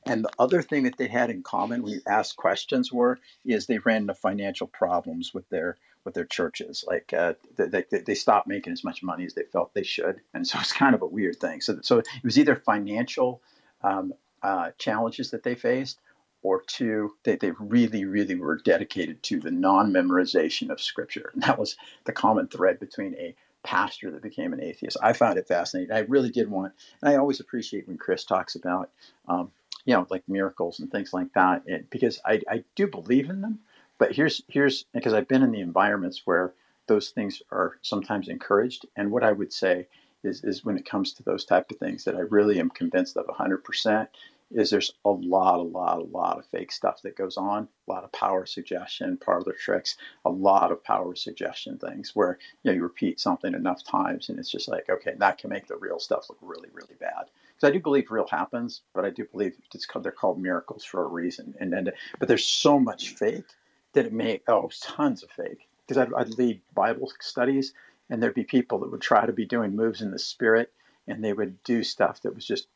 And 0.06 0.24
the 0.24 0.32
other 0.40 0.62
thing 0.64 0.84
that 0.84 0.98
they 0.98 1.08
had 1.08 1.30
in 1.30 1.44
common 1.44 1.84
when 1.84 1.94
you 1.94 2.02
asked 2.08 2.36
questions 2.36 2.92
were 2.92 3.20
is 3.46 3.66
they 3.66 3.78
ran 3.78 4.04
into 4.04 4.16
financial 4.16 4.68
problems 4.68 5.34
with 5.34 5.48
their 5.50 5.78
with 6.04 6.16
their 6.16 6.26
churches. 6.26 6.84
Like 6.88 7.14
uh, 7.14 7.34
they, 7.56 7.84
they, 7.92 8.00
they 8.00 8.16
stopped 8.16 8.48
making 8.48 8.74
as 8.74 8.84
much 8.84 9.04
money 9.04 9.26
as 9.26 9.36
they 9.36 9.44
felt 9.44 9.74
they 9.74 9.84
should, 9.84 10.22
and 10.34 10.48
so 10.48 10.60
it's 10.62 10.74
kind 10.74 10.96
of 10.96 11.02
a 11.02 11.08
weird 11.08 11.40
thing. 11.40 11.62
So 11.62 11.80
so 11.82 12.00
it 12.00 12.08
was 12.24 12.40
either 12.40 12.56
financial 12.56 13.42
um, 13.84 14.14
uh, 14.42 14.72
challenges 14.80 15.32
that 15.32 15.44
they 15.44 15.56
faced, 15.56 16.00
or 16.44 16.64
two, 16.66 17.14
they, 17.24 17.36
they 17.36 17.52
really, 17.52 18.06
really 18.06 18.36
were 18.36 18.58
dedicated 18.58 19.22
to 19.24 19.40
the 19.40 19.52
non 19.52 19.92
memorization 19.94 20.70
of 20.70 20.82
scripture. 20.82 21.30
And 21.34 21.44
that 21.44 21.60
was 21.60 21.78
the 22.06 22.12
common 22.12 22.48
thread 22.48 22.80
between 22.80 23.16
a 23.16 23.36
pastor 23.64 24.12
that 24.12 24.22
became 24.22 24.54
an 24.54 24.62
atheist. 24.62 24.98
I 25.02 25.14
found 25.14 25.38
it 25.38 25.48
fascinating. 25.48 25.94
I 25.94 26.00
really 26.00 26.30
did 26.30 26.50
want, 26.50 26.74
and 27.02 27.12
I 27.12 27.18
always 27.18 27.40
appreciate 27.40 27.88
when 27.88 27.98
Chris 27.98 28.24
talks 28.24 28.56
about, 28.56 28.90
um, 29.28 29.52
you 29.86 29.94
know, 29.94 30.08
like 30.10 30.28
miracles 30.28 30.80
and 30.80 30.92
things 30.92 31.14
like 31.14 31.34
that, 31.34 31.64
and, 31.68 31.90
because 31.90 32.20
I, 32.26 32.42
I 32.50 32.64
do 32.76 32.88
believe 32.88 33.30
in 33.30 33.42
them. 33.42 33.60
But 33.98 34.16
here's 34.16 34.42
here's 34.48 34.86
because 34.94 35.14
I've 35.14 35.28
been 35.28 35.44
in 35.44 35.52
the 35.52 35.62
environments 35.62 36.22
where 36.26 36.54
those 36.88 37.10
things 37.10 37.42
are 37.52 37.78
sometimes 37.82 38.28
encouraged, 38.28 38.86
and 38.96 39.12
what 39.12 39.24
I 39.24 39.32
would 39.32 39.54
say 39.54 39.88
is 40.24 40.44
is 40.44 40.66
when 40.66 40.78
it 40.78 40.86
comes 40.86 41.14
to 41.14 41.24
those 41.24 41.46
type 41.46 41.72
of 41.72 41.78
things 41.78 42.04
that 42.06 42.16
I 42.16 42.22
really 42.22 42.60
am 42.60 42.70
convinced 42.70 43.18
of 43.18 43.26
100% 43.28 44.08
is 44.54 44.70
there's 44.70 44.94
a 45.06 45.10
lot, 45.10 45.60
a 45.60 45.64
lot, 45.64 46.00
a 46.00 46.04
lot 46.04 46.38
of 46.38 46.46
fake 46.46 46.72
stuff 46.72 47.02
that 47.04 47.16
goes 47.16 47.38
on, 47.38 47.68
a 47.88 47.92
lot 47.92 48.04
of 48.04 48.12
power 48.12 48.46
suggestion, 48.46 49.18
parlor 49.18 49.54
tricks, 49.54 49.98
a 50.26 50.30
lot 50.30 50.72
of 50.72 50.84
power 50.84 51.16
suggestion 51.16 51.78
things 51.78 52.12
where 52.16 52.38
you 52.64 52.72
know 52.72 52.76
you 52.76 52.84
repeat 52.84 53.20
something 53.20 53.54
enough 53.54 53.84
times 53.84 54.30
and 54.30 54.40
it's 54.40 54.52
just 54.52 54.68
like, 54.68 54.90
okay, 54.90 55.14
that 55.18 55.38
can 55.38 55.50
make 55.50 55.68
the 55.68 55.78
real 55.78 56.00
stuff 56.00 56.26
look 56.30 56.40
really, 56.42 56.70
really 56.74 56.96
bad. 57.00 57.26
Because 57.56 57.70
I 57.70 57.72
do 57.72 57.80
believe 57.80 58.12
real 58.12 58.28
happens, 58.30 58.82
but 58.94 59.06
I 59.06 59.10
do 59.10 59.26
believe 59.26 59.56
it's 59.74 59.86
called, 59.86 60.04
they're 60.04 60.12
called 60.12 60.42
miracles 60.42 60.84
for 60.84 61.04
a 61.04 61.08
reason. 61.08 61.54
And 61.60 61.92
but 62.20 62.28
there's 62.28 62.46
so 62.46 62.80
much 62.80 63.10
fake 63.16 63.46
that 63.94 64.06
it 64.06 64.14
may 64.14 64.42
oh 64.48 64.70
tons 64.82 65.24
of 65.24 65.30
fake. 65.32 65.68
Because 65.88 65.98
I'd, 65.98 66.14
I'd 66.14 66.38
lead 66.38 66.62
Bible 66.74 67.12
studies 67.20 67.74
and 68.10 68.22
there'd 68.22 68.34
be 68.34 68.44
people 68.44 68.80
that 68.80 68.92
would 68.92 69.02
try 69.02 69.26
to 69.26 69.34
be 69.34 69.46
doing 69.46 69.76
moves 69.76 70.02
in 70.02 70.12
the 70.12 70.20
spirit 70.20 70.72
and 71.08 71.24
they 71.24 71.34
would 71.34 71.62
do 71.64 71.84
stuff 71.84 72.22
that 72.22 72.36
was 72.36 72.46
just 72.46 72.68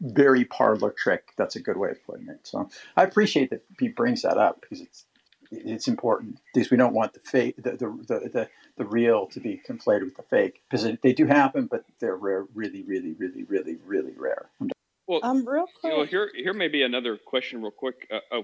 very 0.00 0.44
parlor 0.44 0.94
trick. 0.96 1.32
That's 1.36 1.56
a 1.56 1.60
good 1.60 1.76
way 1.76 1.90
of 1.90 2.04
putting 2.04 2.28
it. 2.28 2.40
So 2.44 2.68
I 2.96 3.02
appreciate 3.02 3.50
that 3.50 3.64
he 3.78 3.88
brings 3.88 4.22
that 4.22 4.38
up 4.38 4.60
because 4.60 4.80
it's 4.80 5.04
it's 5.50 5.88
important 5.88 6.38
because 6.52 6.70
we 6.70 6.76
don't 6.76 6.94
want 6.94 7.12
the 7.12 7.20
fake, 7.20 7.56
the 7.56 7.72
the, 7.72 7.86
the, 8.08 8.28
the, 8.28 8.48
the 8.76 8.84
real 8.84 9.26
to 9.28 9.40
be 9.40 9.60
conflated 9.68 10.04
with 10.04 10.16
the 10.16 10.22
fake 10.22 10.62
because 10.68 10.88
they 11.02 11.12
do 11.12 11.26
happen, 11.26 11.66
but 11.66 11.84
they're 12.00 12.16
rare, 12.16 12.46
really, 12.54 12.82
really, 12.82 13.12
really, 13.12 13.44
really, 13.44 13.76
really 13.84 14.14
rare. 14.16 14.50
Well, 15.06 15.20
um, 15.22 15.46
real 15.46 15.66
quick. 15.80 15.92
You 15.92 15.98
know, 15.98 16.04
here 16.04 16.30
here 16.34 16.52
may 16.52 16.68
be 16.68 16.82
another 16.82 17.16
question, 17.16 17.62
real 17.62 17.70
quick. 17.70 18.08
Uh, 18.12 18.18
oh, 18.32 18.42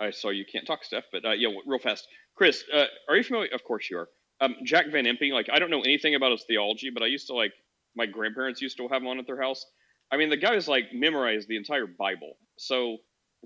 I 0.00 0.10
saw 0.10 0.30
you 0.30 0.44
can't 0.44 0.66
talk, 0.66 0.84
Steph, 0.84 1.04
but 1.12 1.24
uh, 1.24 1.32
yeah, 1.32 1.48
real 1.66 1.80
fast. 1.80 2.06
Chris, 2.36 2.62
uh, 2.72 2.84
are 3.08 3.16
you 3.16 3.24
familiar? 3.24 3.48
Of 3.52 3.64
course 3.64 3.88
you 3.90 3.98
are. 3.98 4.08
Um, 4.40 4.56
Jack 4.64 4.86
Van 4.92 5.04
Impe. 5.04 5.32
Like 5.32 5.48
I 5.52 5.58
don't 5.58 5.70
know 5.70 5.82
anything 5.82 6.14
about 6.14 6.32
his 6.32 6.44
theology, 6.46 6.90
but 6.90 7.02
I 7.02 7.06
used 7.06 7.26
to 7.28 7.34
like 7.34 7.52
my 7.96 8.06
grandparents 8.06 8.62
used 8.62 8.76
to 8.76 8.88
have 8.88 9.02
him 9.02 9.08
on 9.08 9.18
at 9.18 9.26
their 9.26 9.40
house 9.40 9.66
I 10.14 10.16
mean, 10.16 10.30
the 10.30 10.36
guy's 10.36 10.68
like 10.68 10.94
memorized 10.94 11.48
the 11.48 11.56
entire 11.56 11.86
Bible. 11.86 12.36
So 12.56 12.98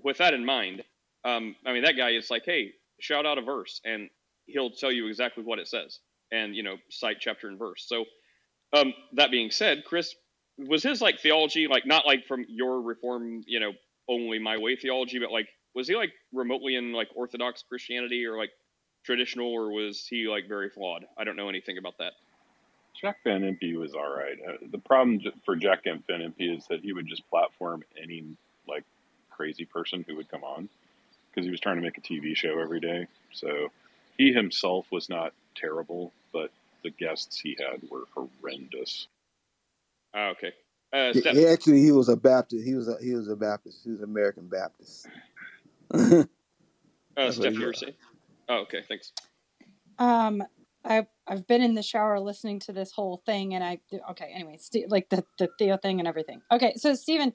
with 0.03 0.19
that 0.19 0.35
in 0.35 0.45
mind, 0.45 0.83
um, 1.25 1.55
I 1.65 1.73
mean, 1.73 1.83
that 1.83 1.97
guy 1.97 2.11
is 2.11 2.29
like, 2.29 2.43
hey, 2.45 2.73
shout 2.99 3.25
out 3.25 3.39
a 3.39 3.41
verse, 3.41 3.81
and 3.83 4.07
he'll 4.45 4.69
tell 4.69 4.91
you 4.91 5.07
exactly 5.07 5.43
what 5.43 5.57
it 5.57 5.67
says, 5.67 5.97
and 6.31 6.55
you 6.55 6.61
know, 6.61 6.75
cite 6.91 7.17
chapter 7.19 7.47
and 7.47 7.57
verse. 7.57 7.85
So 7.87 8.05
um, 8.71 8.93
that 9.13 9.31
being 9.31 9.49
said, 9.49 9.83
Chris, 9.83 10.13
was 10.59 10.83
his 10.83 11.01
like 11.01 11.19
theology 11.19 11.67
like 11.67 11.87
not 11.87 12.05
like 12.05 12.27
from 12.27 12.45
your 12.47 12.81
reform, 12.81 13.41
you 13.47 13.59
know, 13.59 13.71
only 14.07 14.37
my 14.37 14.57
way 14.59 14.75
theology, 14.75 15.17
but 15.17 15.31
like 15.31 15.47
was 15.73 15.87
he 15.87 15.95
like 15.95 16.11
remotely 16.31 16.75
in 16.75 16.93
like 16.93 17.09
Orthodox 17.15 17.63
Christianity 17.67 18.25
or 18.25 18.37
like 18.37 18.51
traditional, 19.05 19.51
or 19.51 19.71
was 19.71 20.05
he 20.07 20.27
like 20.27 20.47
very 20.47 20.69
flawed? 20.69 21.05
I 21.17 21.23
don't 21.23 21.35
know 21.35 21.49
anything 21.49 21.79
about 21.79 21.97
that. 21.97 22.13
Jack 22.99 23.17
Van 23.23 23.41
Impe 23.41 23.77
was 23.77 23.93
all 23.93 24.09
right. 24.09 24.37
Uh, 24.45 24.57
the 24.71 24.77
problem 24.77 25.21
for 25.45 25.55
Jack 25.55 25.83
Van 25.85 26.01
Impe 26.07 26.57
is 26.57 26.67
that 26.67 26.81
he 26.81 26.93
would 26.93 27.07
just 27.07 27.27
platform 27.29 27.83
any 28.01 28.23
like 28.67 28.83
crazy 29.31 29.65
person 29.65 30.03
who 30.07 30.15
would 30.17 30.29
come 30.29 30.43
on 30.43 30.67
because 31.29 31.45
he 31.45 31.51
was 31.51 31.59
trying 31.59 31.77
to 31.77 31.81
make 31.81 31.97
a 31.97 32.01
TV 32.01 32.35
show 32.35 32.59
every 32.59 32.79
day. 32.79 33.07
So 33.31 33.69
he 34.17 34.33
himself 34.33 34.85
was 34.91 35.09
not 35.09 35.33
terrible, 35.55 36.11
but 36.33 36.51
the 36.83 36.89
guests 36.89 37.39
he 37.39 37.57
had 37.57 37.89
were 37.89 38.03
horrendous. 38.13 39.07
Oh, 40.13 40.31
okay. 40.31 40.51
Uh, 40.91 41.13
he, 41.13 41.21
he 41.21 41.47
actually 41.47 41.81
he 41.81 41.91
was 41.91 42.09
a 42.09 42.17
Baptist. 42.17 42.65
He 42.65 42.75
was 42.75 42.87
a 42.87 42.97
he 43.01 43.13
was 43.13 43.27
a 43.29 43.35
Baptist. 43.35 43.79
He 43.83 43.91
was 43.91 43.99
an 43.99 44.05
American 44.05 44.47
Baptist. 44.47 45.07
uh, 45.93 47.31
Steph, 47.31 47.53
you 47.53 47.65
were 47.65 47.73
saying? 47.73 47.93
Oh, 48.49 48.61
okay. 48.61 48.81
Thanks. 48.87 49.13
Um, 49.99 50.43
I've 50.83 51.07
I've 51.29 51.45
been 51.47 51.61
in 51.61 51.75
the 51.75 51.83
shower 51.83 52.19
listening 52.19 52.59
to 52.61 52.73
this 52.73 52.91
whole 52.91 53.21
thing, 53.25 53.53
and 53.53 53.63
I 53.63 53.79
okay. 54.11 54.31
Anyway, 54.33 54.57
St- 54.59 54.89
like 54.89 55.09
the 55.09 55.23
the 55.37 55.49
Theo 55.59 55.77
thing 55.77 55.99
and 55.99 56.07
everything. 56.07 56.41
Okay, 56.51 56.73
so 56.75 56.95
Stephen, 56.95 57.33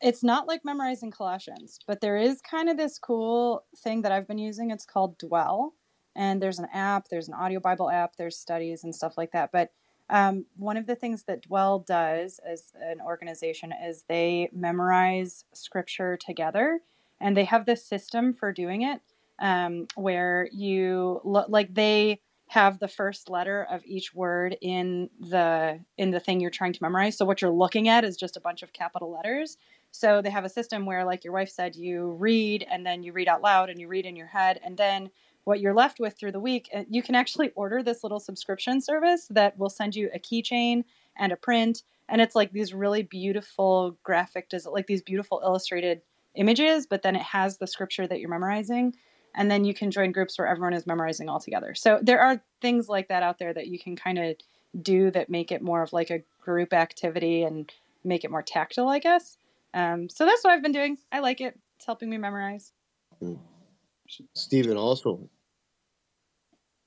it's 0.00 0.22
not 0.22 0.46
like 0.46 0.64
memorizing 0.64 1.10
Colossians, 1.10 1.80
but 1.86 2.00
there 2.00 2.16
is 2.16 2.40
kind 2.40 2.68
of 2.68 2.76
this 2.76 2.98
cool 2.98 3.64
thing 3.76 4.02
that 4.02 4.12
I've 4.12 4.28
been 4.28 4.38
using. 4.38 4.70
It's 4.70 4.86
called 4.86 5.18
Dwell, 5.18 5.74
and 6.14 6.40
there's 6.40 6.60
an 6.60 6.68
app, 6.72 7.08
there's 7.08 7.28
an 7.28 7.34
audio 7.34 7.58
Bible 7.58 7.90
app, 7.90 8.16
there's 8.16 8.38
studies 8.38 8.84
and 8.84 8.94
stuff 8.94 9.18
like 9.18 9.32
that. 9.32 9.50
But 9.52 9.72
um, 10.08 10.46
one 10.56 10.76
of 10.76 10.86
the 10.86 10.94
things 10.94 11.24
that 11.24 11.42
Dwell 11.42 11.80
does 11.80 12.38
as 12.48 12.72
an 12.80 13.00
organization 13.00 13.72
is 13.84 14.04
they 14.08 14.50
memorize 14.52 15.44
scripture 15.52 16.16
together, 16.16 16.80
and 17.20 17.36
they 17.36 17.44
have 17.44 17.66
this 17.66 17.84
system 17.84 18.34
for 18.34 18.52
doing 18.52 18.82
it 18.82 19.00
um, 19.40 19.88
where 19.96 20.48
you 20.52 21.20
look 21.24 21.48
like 21.48 21.74
they 21.74 22.20
have 22.48 22.78
the 22.78 22.88
first 22.88 23.28
letter 23.28 23.66
of 23.68 23.82
each 23.84 24.14
word 24.14 24.56
in 24.60 25.10
the 25.18 25.80
in 25.98 26.10
the 26.10 26.20
thing 26.20 26.40
you're 26.40 26.50
trying 26.50 26.72
to 26.72 26.82
memorize. 26.82 27.18
So 27.18 27.24
what 27.24 27.42
you're 27.42 27.50
looking 27.50 27.88
at 27.88 28.04
is 28.04 28.16
just 28.16 28.36
a 28.36 28.40
bunch 28.40 28.62
of 28.62 28.72
capital 28.72 29.10
letters. 29.10 29.56
So 29.90 30.22
they 30.22 30.30
have 30.30 30.44
a 30.44 30.48
system 30.48 30.86
where 30.86 31.04
like 31.04 31.24
your 31.24 31.32
wife 31.32 31.48
said 31.48 31.74
you 31.74 32.12
read 32.12 32.64
and 32.70 32.86
then 32.86 33.02
you 33.02 33.12
read 33.12 33.28
out 33.28 33.42
loud 33.42 33.70
and 33.70 33.80
you 33.80 33.88
read 33.88 34.06
in 34.06 34.14
your 34.14 34.28
head 34.28 34.60
and 34.62 34.76
then 34.76 35.10
what 35.44 35.60
you're 35.60 35.74
left 35.74 35.98
with 35.98 36.18
through 36.18 36.32
the 36.32 36.40
week. 36.40 36.68
Uh, 36.74 36.82
you 36.88 37.02
can 37.02 37.14
actually 37.14 37.50
order 37.54 37.82
this 37.82 38.02
little 38.02 38.20
subscription 38.20 38.80
service 38.80 39.26
that 39.30 39.56
will 39.58 39.70
send 39.70 39.94
you 39.96 40.10
a 40.12 40.18
keychain 40.18 40.84
and 41.16 41.32
a 41.32 41.36
print. 41.36 41.82
And 42.08 42.20
it's 42.20 42.34
like 42.34 42.52
these 42.52 42.74
really 42.74 43.02
beautiful 43.02 43.96
graphic, 44.02 44.48
does 44.48 44.66
it 44.66 44.72
like 44.72 44.86
these 44.86 45.02
beautiful 45.02 45.40
illustrated 45.44 46.02
images, 46.34 46.86
but 46.86 47.02
then 47.02 47.16
it 47.16 47.22
has 47.22 47.58
the 47.58 47.66
scripture 47.66 48.06
that 48.06 48.20
you're 48.20 48.28
memorizing. 48.28 48.94
And 49.36 49.50
then 49.50 49.64
you 49.64 49.74
can 49.74 49.90
join 49.90 50.12
groups 50.12 50.38
where 50.38 50.48
everyone 50.48 50.72
is 50.72 50.86
memorizing 50.86 51.28
all 51.28 51.40
together. 51.40 51.74
So 51.74 52.00
there 52.02 52.20
are 52.20 52.42
things 52.60 52.88
like 52.88 53.08
that 53.08 53.22
out 53.22 53.38
there 53.38 53.52
that 53.52 53.68
you 53.68 53.78
can 53.78 53.94
kind 53.94 54.18
of 54.18 54.36
do 54.82 55.10
that 55.10 55.30
make 55.30 55.52
it 55.52 55.62
more 55.62 55.82
of 55.82 55.92
like 55.92 56.10
a 56.10 56.22
group 56.40 56.72
activity 56.72 57.42
and 57.42 57.70
make 58.02 58.24
it 58.24 58.30
more 58.30 58.42
tactile, 58.42 58.88
I 58.88 58.98
guess. 58.98 59.36
Um, 59.74 60.08
so 60.08 60.24
that's 60.24 60.42
what 60.42 60.52
I've 60.52 60.62
been 60.62 60.72
doing. 60.72 60.96
I 61.12 61.20
like 61.20 61.40
it. 61.40 61.58
It's 61.76 61.86
helping 61.86 62.08
me 62.08 62.16
memorize. 62.16 62.72
Stephen, 64.34 64.76
also, 64.76 65.28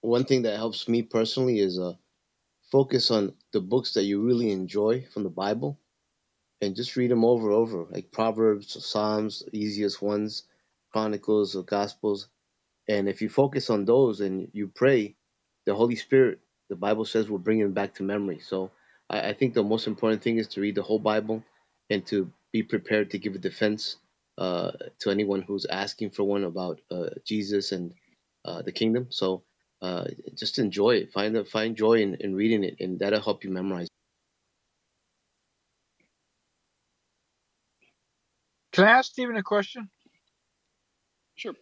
one 0.01 0.23
thing 0.23 0.43
that 0.43 0.57
helps 0.57 0.87
me 0.87 1.03
personally 1.03 1.59
is 1.59 1.77
uh, 1.77 1.93
focus 2.71 3.11
on 3.11 3.33
the 3.51 3.61
books 3.61 3.93
that 3.93 4.03
you 4.03 4.21
really 4.21 4.51
enjoy 4.51 5.05
from 5.13 5.23
the 5.23 5.29
Bible 5.29 5.79
and 6.61 6.75
just 6.75 6.95
read 6.95 7.11
them 7.11 7.25
over 7.25 7.47
and 7.47 7.55
over, 7.55 7.85
like 7.89 8.11
Proverbs, 8.11 8.83
Psalms, 8.85 9.43
easiest 9.53 10.01
ones, 10.01 10.43
Chronicles, 10.91 11.55
or 11.55 11.63
Gospels. 11.63 12.27
And 12.89 13.09
if 13.09 13.23
you 13.23 13.29
focus 13.29 13.71
on 13.71 13.85
those 13.85 14.21
and 14.21 14.49
you 14.53 14.69
pray, 14.75 15.15
the 15.67 15.75
Holy 15.75 15.97
Spirit, 15.97 16.39
the 16.69 16.77
Bible 16.77 17.05
says, 17.05 17.29
will 17.29 17.39
bring 17.39 17.61
them 17.61 17.73
back 17.73 17.95
to 17.95 18.03
memory. 18.03 18.39
So 18.41 18.71
I, 19.09 19.29
I 19.31 19.33
think 19.33 19.55
the 19.55 19.63
most 19.63 19.87
important 19.87 20.23
thing 20.23 20.39
is 20.39 20.49
to 20.49 20.61
read 20.61 20.75
the 20.75 20.83
whole 20.83 20.99
Bible 20.99 21.43
and 21.91 22.05
to 22.07 22.31
be 22.53 22.63
prepared 22.63 23.11
to 23.11 23.19
give 23.19 23.35
a 23.35 23.39
defense 23.39 23.97
uh, 24.39 24.73
to 25.01 25.11
anyone 25.11 25.43
who's 25.43 25.67
asking 25.67 26.11
for 26.11 26.25
one 26.25 26.45
about 26.45 26.81
uh, 26.91 27.11
Jesus 27.25 27.73
and 27.73 27.93
uh, 28.45 28.63
the 28.63 28.73
kingdom. 28.73 29.07
So 29.11 29.43
uh, 29.81 30.05
just 30.35 30.59
enjoy 30.59 30.93
it. 30.97 31.13
Find 31.13 31.35
the, 31.35 31.45
find 31.45 31.77
joy 31.77 32.01
in, 32.03 32.17
in 32.17 32.35
reading 32.35 32.65
it, 32.65 32.77
and 32.81 32.99
that'll 32.99 33.21
help 33.21 33.45
you 33.45 33.51
memorize. 33.51 33.89
Can 38.73 38.85
I 38.85 38.91
ask 38.91 39.11
Stephen 39.11 39.37
a 39.37 39.43
question? 39.43 39.89
Sure. 41.35 41.55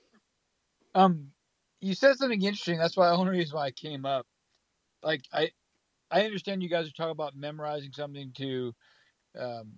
Um, 0.98 1.30
you 1.82 1.96
said 1.96 2.18
something 2.18 2.42
interesting. 2.44 2.80
That's 2.80 2.98
why 2.98 3.10
the 3.10 3.18
only 3.18 3.34
reason 3.34 3.58
why 3.58 3.68
I 3.68 3.72
came 3.72 4.06
up. 4.06 4.28
Like 5.04 5.24
I, 5.34 5.52
I 6.12 6.24
understand 6.26 6.64
you 6.64 6.70
guys 6.70 6.88
are 6.88 6.94
talking 6.94 7.12
about 7.12 7.36
memorizing 7.36 7.92
something 7.94 8.32
to, 8.38 8.74
um, 9.40 9.74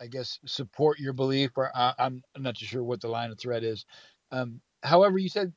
I 0.00 0.08
guess 0.08 0.40
support 0.46 1.00
your 1.00 1.14
belief. 1.14 1.52
Or 1.56 1.70
I, 1.76 1.94
I'm 1.98 2.22
not 2.38 2.56
too 2.56 2.66
sure 2.66 2.84
what 2.84 3.00
the 3.02 3.08
line 3.08 3.32
of 3.32 3.40
thread 3.40 3.64
is. 3.64 3.86
Um, 4.32 4.60
however, 4.82 5.18
you 5.18 5.30
said 5.30 5.52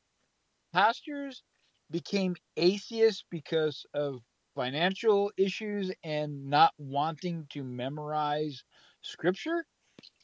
pastors 0.74 1.44
became 1.92 2.36
atheists 2.58 3.26
because 3.32 3.86
of 3.94 4.20
financial 4.56 5.32
issues 5.38 5.92
and 6.04 6.50
not 6.50 6.74
wanting 6.78 7.48
to 7.52 7.64
memorize 7.64 8.64
scripture. 9.04 9.66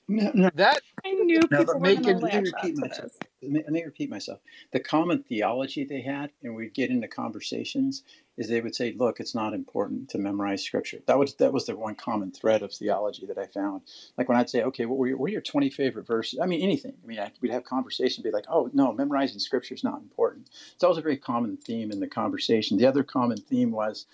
No, 0.07 0.31
no. 0.35 0.51
That 0.55 0.81
I 1.05 1.11
knew 1.13 1.39
No, 1.49 1.59
people 1.59 1.65
but 1.65 1.79
were 1.79 1.79
going 1.81 1.97
me, 1.97 2.13
to 2.13 2.13
let 2.13 2.23
me 2.23 2.23
latch 2.23 2.35
on 2.35 2.45
repeat 2.51 2.77
myself. 2.77 3.11
Let 3.41 3.51
me, 3.51 3.61
let 3.63 3.71
me 3.73 3.83
repeat 3.83 4.09
myself. 4.09 4.39
The 4.71 4.79
common 4.79 5.23
theology 5.23 5.83
they 5.83 6.01
had, 6.01 6.31
and 6.43 6.55
we'd 6.55 6.73
get 6.75 6.91
into 6.91 7.07
conversations, 7.07 8.03
is 8.37 8.49
they 8.49 8.61
would 8.61 8.75
say, 8.75 8.93
"Look, 8.97 9.19
it's 9.19 9.35
not 9.35 9.53
important 9.53 10.09
to 10.09 10.19
memorize 10.19 10.63
scripture." 10.63 10.99
That 11.07 11.17
was 11.19 11.35
that 11.35 11.53
was 11.53 11.65
the 11.65 11.75
one 11.75 11.95
common 11.95 12.31
thread 12.31 12.63
of 12.63 12.73
theology 12.73 13.25
that 13.27 13.37
I 13.39 13.47
found. 13.47 13.81
Like 14.17 14.29
when 14.29 14.37
I'd 14.37 14.49
say, 14.49 14.63
"Okay, 14.63 14.85
what 14.85 14.99
were 14.99 15.07
your, 15.07 15.17
what 15.17 15.29
are 15.29 15.33
your 15.33 15.41
twenty 15.41 15.71
favorite 15.71 16.07
verses?" 16.07 16.39
I 16.39 16.45
mean, 16.45 16.61
anything. 16.61 16.93
I 17.03 17.07
mean, 17.07 17.19
I, 17.19 17.31
we'd 17.41 17.51
have 17.51 17.65
conversation, 17.65 18.23
be 18.23 18.31
like, 18.31 18.45
"Oh, 18.49 18.69
no, 18.73 18.93
memorizing 18.93 19.39
scripture 19.39 19.75
is 19.75 19.83
not 19.83 20.01
important." 20.01 20.49
So 20.53 20.87
that 20.87 20.89
was 20.89 20.97
a 20.99 21.01
very 21.01 21.17
common 21.17 21.57
theme 21.57 21.91
in 21.91 21.99
the 21.99 22.07
conversation. 22.07 22.77
The 22.77 22.87
other 22.87 23.03
common 23.03 23.37
theme 23.37 23.71
was 23.71 24.05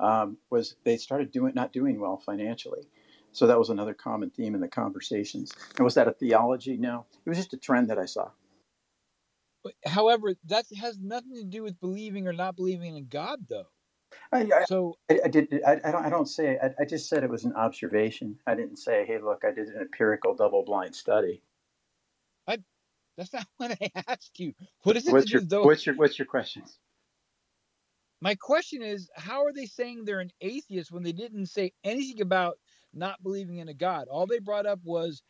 um, 0.00 0.38
was 0.50 0.76
they 0.84 0.98
started 0.98 1.32
doing 1.32 1.54
not 1.54 1.72
doing 1.72 2.00
well 2.00 2.18
financially. 2.18 2.86
So 3.32 3.46
that 3.46 3.58
was 3.58 3.70
another 3.70 3.94
common 3.94 4.30
theme 4.30 4.54
in 4.54 4.60
the 4.60 4.68
conversations. 4.68 5.52
And 5.76 5.84
was 5.84 5.94
that 5.94 6.08
a 6.08 6.12
theology? 6.12 6.76
No, 6.76 7.06
it 7.24 7.28
was 7.28 7.38
just 7.38 7.54
a 7.54 7.58
trend 7.58 7.90
that 7.90 7.98
I 7.98 8.06
saw. 8.06 8.30
However, 9.84 10.34
that 10.46 10.66
has 10.80 10.98
nothing 10.98 11.34
to 11.34 11.44
do 11.44 11.62
with 11.62 11.78
believing 11.80 12.26
or 12.26 12.32
not 12.32 12.56
believing 12.56 12.96
in 12.96 13.08
God, 13.08 13.40
though. 13.48 13.68
I, 14.32 14.40
I, 14.42 14.64
So 14.66 14.96
I, 15.10 15.20
I 15.24 15.28
did. 15.28 15.60
I, 15.66 15.80
I 15.84 15.90
don't. 15.90 16.06
I 16.06 16.10
don't 16.10 16.26
say. 16.26 16.58
I, 16.62 16.70
I 16.80 16.84
just 16.84 17.08
said 17.08 17.24
it 17.24 17.30
was 17.30 17.44
an 17.44 17.54
observation. 17.54 18.38
I 18.46 18.54
didn't 18.54 18.76
say, 18.76 19.04
"Hey, 19.06 19.18
look, 19.18 19.42
I 19.44 19.52
did 19.52 19.68
an 19.68 19.80
empirical 19.80 20.34
double-blind 20.34 20.94
study." 20.94 21.42
I, 22.46 22.58
that's 23.16 23.32
not 23.32 23.46
what 23.56 23.76
I 23.80 23.90
asked 24.08 24.38
you. 24.38 24.54
What 24.82 24.96
is 24.96 25.06
it 25.06 25.12
What's 25.12 25.32
your 25.32 25.42
do 25.42 25.48
though? 25.48 25.64
What's 25.64 25.86
your 25.86 25.94
What's 25.96 26.18
your 26.18 26.26
question? 26.26 26.62
My 28.20 28.34
question 28.34 28.82
is, 28.82 29.08
how 29.14 29.44
are 29.44 29.52
they 29.52 29.66
saying 29.66 30.04
they're 30.04 30.20
an 30.20 30.32
atheist 30.40 30.90
when 30.90 31.04
they 31.04 31.12
didn't 31.12 31.46
say 31.46 31.72
anything 31.84 32.20
about 32.20 32.58
not 32.94 33.22
believing 33.22 33.58
in 33.58 33.68
a 33.68 33.74
God? 33.74 34.08
All 34.10 34.26
they 34.26 34.38
brought 34.38 34.66
up 34.66 34.80
was 34.84 35.22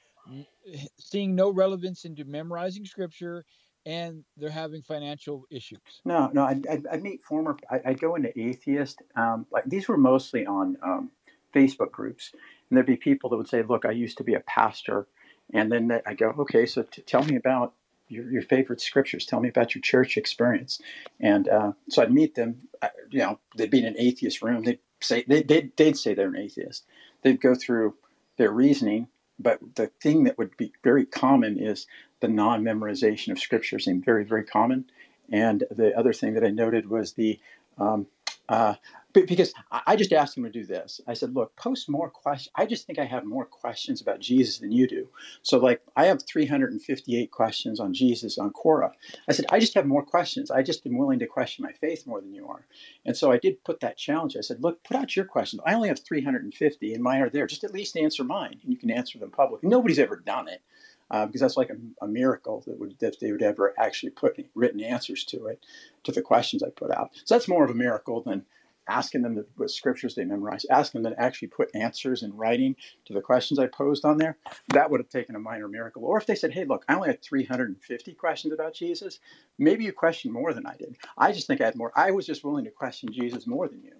seeing 0.98 1.35
no 1.35 1.51
relevance 1.51 2.05
into 2.05 2.24
memorizing 2.24 2.85
scripture, 2.85 3.44
and 3.86 4.24
they're 4.36 4.51
having 4.51 4.82
financial 4.82 5.44
issues. 5.51 5.80
No, 6.05 6.30
no. 6.32 6.43
I, 6.43 6.60
I, 6.90 6.97
meet 6.98 7.22
former. 7.22 7.56
I, 7.70 7.80
I 7.86 7.93
go 7.94 8.14
into 8.14 8.39
atheist. 8.39 9.02
Um, 9.16 9.47
like 9.51 9.64
these 9.64 9.89
were 9.89 9.97
mostly 9.97 10.47
on 10.47 10.76
um, 10.82 11.10
Facebook 11.55 11.90
groups, 11.90 12.32
and 12.35 12.76
there'd 12.76 12.86
be 12.86 12.97
people 12.97 13.30
that 13.30 13.36
would 13.36 13.48
say, 13.48 13.62
"Look, 13.62 13.85
I 13.85 13.93
used 13.93 14.18
to 14.18 14.24
be 14.24 14.35
a 14.35 14.40
pastor," 14.40 15.06
and 15.52 15.72
then 15.72 16.01
I 16.06 16.14
go, 16.14 16.35
"Okay, 16.40 16.66
so 16.66 16.82
t- 16.82 17.02
tell 17.02 17.24
me 17.24 17.36
about 17.36 17.72
your, 18.09 18.30
your 18.30 18.43
favorite 18.43 18.80
scriptures. 18.80 19.24
Tell 19.24 19.40
me 19.40 19.48
about 19.48 19.74
your 19.74 19.82
church 19.82 20.16
experience." 20.16 20.80
And 21.20 21.48
uh, 21.48 21.72
so 21.89 22.02
I'd 22.02 22.12
meet 22.12 22.35
them. 22.35 22.68
uh, 22.82 22.89
You 23.10 23.20
know, 23.20 23.39
they'd 23.56 23.70
be 23.70 23.78
in 23.78 23.86
an 23.86 23.97
atheist 23.98 24.43
room. 24.43 24.64
They'd 24.64 24.80
say 25.01 25.24
they, 25.26 25.43
they'd, 25.43 25.74
they'd 25.76 25.97
say 25.97 26.12
they're 26.14 26.28
an 26.28 26.36
atheist. 26.36 26.85
They'd 27.23 27.40
go 27.40 27.55
through 27.55 27.95
their 28.36 28.51
reasoning, 28.51 29.09
but 29.39 29.59
the 29.77 29.89
thing 30.01 30.24
that 30.24 30.39
would 30.39 30.57
be 30.57 30.73
very 30.82 31.05
common 31.07 31.59
is 31.59 31.86
the 32.20 32.28
non-memorization 32.28 33.31
of 33.31 33.39
scripture 33.39 33.78
seemed 33.78 34.05
very, 34.05 34.24
very 34.24 34.45
common. 34.45 34.86
And 35.31 35.65
the 35.70 35.97
other 35.97 36.12
thing 36.12 36.35
that 36.35 36.45
I 36.45 36.51
noted 36.51 36.89
was 36.89 37.12
the 37.12 37.39
um, 37.77 38.07
uh, 38.49 38.74
because 39.12 39.55
I 39.70 39.97
just 39.97 40.12
asked 40.12 40.36
him 40.36 40.44
to 40.44 40.51
do 40.51 40.64
this. 40.64 41.01
I 41.06 41.14
said, 41.14 41.35
"Look, 41.35 41.56
post 41.56 41.89
more 41.89 42.10
questions. 42.10 42.52
I 42.55 42.66
just 42.66 42.86
think 42.86 42.98
I 42.98 43.05
have 43.05 43.24
more 43.24 43.47
questions 43.47 44.01
about 44.01 44.20
Jesus 44.20 44.59
than 44.59 44.70
you 44.70 44.86
do. 44.86 45.09
So, 45.43 45.59
like, 45.59 45.82
I 45.97 46.06
have 46.06 46.22
358 46.22 47.30
questions 47.30 47.80
on 47.80 47.94
Jesus 47.94 48.39
on 48.39 48.52
Quora. 48.52 48.93
I 49.28 49.32
said, 49.32 49.47
I 49.51 49.60
just 49.60 49.74
have 49.74 49.86
more 49.86 50.02
questions. 50.02 50.51
I 50.51 50.62
just 50.62 50.86
am 50.86 50.98
willing 50.98 51.18
to 51.20 51.26
question 51.26 51.64
my 51.64 51.72
faith 51.72 52.06
more 52.06 52.20
than 52.20 52.35
you 52.35 52.47
are. 52.48 52.66
And 53.06 53.16
so 53.16 53.32
I 53.32 53.39
did 53.39 53.64
put 53.64 53.80
that 53.80 53.97
challenge. 53.97 54.36
I 54.36 54.43
said, 54.43 54.62
look, 54.62 54.85
put 54.85 54.97
out 54.97 55.16
your 55.16 55.24
questions. 55.24 55.62
I 55.64 55.74
only 55.74 55.89
have 55.89 56.01
350, 56.01 56.94
and 56.94 57.02
mine 57.02 57.22
are 57.22 57.30
there. 57.30 57.47
Just 57.47 57.64
at 57.64 57.74
least 57.74 57.97
answer 57.97 58.24
mine, 58.24 58.60
and 58.62 58.72
you 58.72 58.78
can 58.78 58.90
answer 58.90 59.18
them 59.18 59.30
publicly. 59.30 59.68
Nobody's 59.68 59.98
ever 59.98 60.16
done 60.16 60.48
it. 60.48 60.62
Uh, 61.10 61.24
because 61.24 61.40
that's 61.40 61.56
like 61.56 61.70
a, 61.70 62.05
a 62.05 62.06
miracle 62.06 62.62
that 62.66 62.78
would 62.78 62.94
that 62.98 63.18
they 63.18 63.32
would 63.32 63.43
ever 63.43 63.72
actually 63.78 64.10
put 64.10 64.39
written 64.55 64.82
answers 64.82 65.24
to 65.24 65.47
it, 65.47 65.64
to 66.05 66.12
the 66.12 66.20
questions 66.20 66.62
I 66.62 66.68
put 66.68 66.90
out. 66.90 67.12
So 67.24 67.35
that's 67.35 67.48
more 67.48 67.64
of 67.64 67.70
a 67.70 67.74
miracle 67.74 68.22
than 68.22 68.44
asking 68.89 69.23
them 69.23 69.44
what 69.56 69.70
scriptures 69.70 70.15
they 70.15 70.24
memorized, 70.24 70.66
asking 70.70 71.02
them 71.02 71.12
to 71.12 71.20
actually 71.20 71.48
put 71.48 71.74
answers 71.74 72.23
in 72.23 72.36
writing 72.36 72.74
to 73.05 73.12
the 73.12 73.20
questions 73.20 73.59
I 73.59 73.66
posed 73.66 74.05
on 74.05 74.19
there. 74.19 74.39
That 74.69 74.90
would 74.90 75.01
have 75.01 75.09
taken 75.09 75.36
a 75.36 75.40
minor 75.40 75.69
miracle. 75.69 76.05
Or 76.05 76.19
if 76.19 76.27
they 76.27 76.35
said, 76.35 76.52
"Hey, 76.52 76.65
look, 76.65 76.85
I 76.89 76.94
only 76.94 77.09
had 77.09 77.23
350 77.23 78.15
questions 78.15 78.52
about 78.52 78.74
Jesus," 78.74 79.20
maybe 79.59 79.85
you 79.85 79.93
questioned 79.93 80.32
more 80.32 80.52
than 80.52 80.66
I 80.66 80.77
did. 80.77 80.97
I 81.16 81.32
just 81.32 81.47
think 81.47 81.60
I 81.60 81.66
had 81.66 81.77
more. 81.77 81.93
I 81.94 82.10
was 82.10 82.27
just 82.27 82.44
willing 82.44 82.65
to 82.65 82.70
question 82.70 83.12
Jesus 83.12 83.47
more 83.47 83.69
than 83.69 83.82
you. 83.82 83.94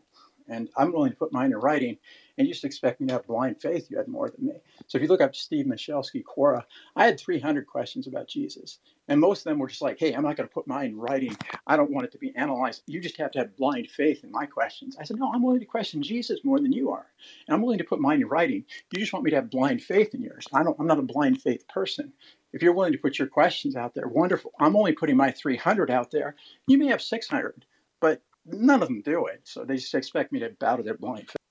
And 0.49 0.71
I'm 0.77 0.93
willing 0.93 1.11
to 1.11 1.17
put 1.17 1.33
mine 1.33 1.53
in 1.53 1.59
writing, 1.59 1.99
and 2.39 2.47
you 2.47 2.55
just 2.55 2.65
expect 2.65 3.01
me 3.01 3.09
to 3.09 3.15
have 3.15 3.27
blind 3.27 3.61
faith. 3.61 3.91
You 3.91 3.99
had 3.99 4.09
more 4.09 4.31
than 4.31 4.47
me. 4.47 4.55
So 4.87 4.97
if 4.97 5.03
you 5.03 5.09
look 5.09 5.21
up 5.21 5.35
Steve 5.35 5.67
Michalski, 5.67 6.23
Quora, 6.23 6.63
I 6.95 7.05
had 7.05 7.19
300 7.19 7.67
questions 7.67 8.07
about 8.07 8.29
Jesus. 8.29 8.79
And 9.09 9.21
most 9.21 9.41
of 9.41 9.45
them 9.45 9.59
were 9.59 9.67
just 9.67 9.83
like, 9.83 9.99
hey, 9.99 10.13
I'm 10.13 10.23
not 10.23 10.37
going 10.37 10.49
to 10.49 10.55
put 10.55 10.69
mine 10.69 10.91
in 10.91 10.99
writing. 10.99 11.37
I 11.67 11.77
don't 11.77 11.91
want 11.91 12.05
it 12.07 12.13
to 12.13 12.19
be 12.19 12.35
analyzed. 12.37 12.83
You 12.87 13.01
just 13.01 13.17
have 13.17 13.33
to 13.33 13.41
have 13.41 13.57
blind 13.57 13.91
faith 13.91 14.23
in 14.23 14.31
my 14.31 14.47
questions. 14.47 14.97
I 15.01 15.05
said, 15.05 15.19
no, 15.19 15.33
I'm 15.33 15.43
willing 15.43 15.61
to 15.61 15.67
question 15.67 16.03
Jesus 16.03 16.45
more 16.45 16.61
than 16.61 16.73
you 16.73 16.93
are. 16.93 17.07
And 17.47 17.55
I'm 17.55 17.63
willing 17.63 17.79
to 17.79 17.85
put 17.85 18.01
mine 18.01 18.21
in 18.21 18.29
writing. 18.29 18.65
You 18.93 19.01
just 19.01 19.13
want 19.13 19.25
me 19.25 19.31
to 19.31 19.37
have 19.37 19.51
blind 19.51 19.83
faith 19.83 20.15
in 20.15 20.23
yours. 20.23 20.47
I 20.53 20.63
don't, 20.63 20.79
I'm 20.79 20.87
not 20.87 20.99
a 20.99 21.03
blind 21.03 21.43
faith 21.43 21.67
person. 21.69 22.13
If 22.53 22.63
you're 22.63 22.73
willing 22.73 22.93
to 22.93 22.99
put 22.99 23.19
your 23.19 23.29
questions 23.29 23.75
out 23.75 23.95
there, 23.95 24.07
wonderful. 24.09 24.53
I'm 24.61 24.77
only 24.77 24.93
putting 24.93 25.17
my 25.17 25.33
300 25.33 25.91
out 25.91 26.11
there. 26.13 26.37
You 26.67 26.79
may 26.79 26.87
have 26.87 27.03
600, 27.03 27.65
but 28.01 28.23
none 28.47 28.83
of 28.83 28.89
them 28.89 29.03
do 29.03 29.27
it. 29.27 29.41
So 29.45 29.65
they 29.65 29.77
just 29.77 29.95
expect 29.95 30.33
me 30.33 30.41
to 30.41 30.51
bow 30.51 30.77
to 30.77 30.83
their 30.83 30.97
blind 30.97 31.29
faith. 31.29 31.48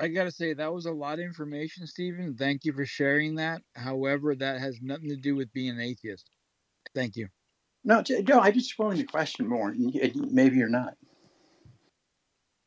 I 0.00 0.08
gotta 0.08 0.30
say 0.32 0.54
that 0.54 0.72
was 0.72 0.86
a 0.86 0.92
lot 0.92 1.20
of 1.20 1.26
information, 1.26 1.86
Stephen. 1.86 2.36
Thank 2.36 2.64
you 2.64 2.72
for 2.72 2.86
sharing 2.86 3.36
that. 3.36 3.62
However, 3.76 4.34
that 4.36 4.60
has 4.60 4.80
nothing 4.82 5.10
to 5.10 5.16
do 5.16 5.36
with 5.36 5.52
being 5.52 5.70
an 5.70 5.80
atheist. 5.80 6.30
Thank 6.94 7.16
you. 7.16 7.28
No, 7.84 8.02
no, 8.28 8.40
I'm 8.40 8.52
just 8.54 8.78
willing 8.78 8.98
to 8.98 9.04
question 9.04 9.46
more. 9.48 9.70
and 9.70 9.94
y- 9.94 10.00
and 10.02 10.32
Maybe 10.32 10.56
you're 10.56 10.68
not. 10.68 10.96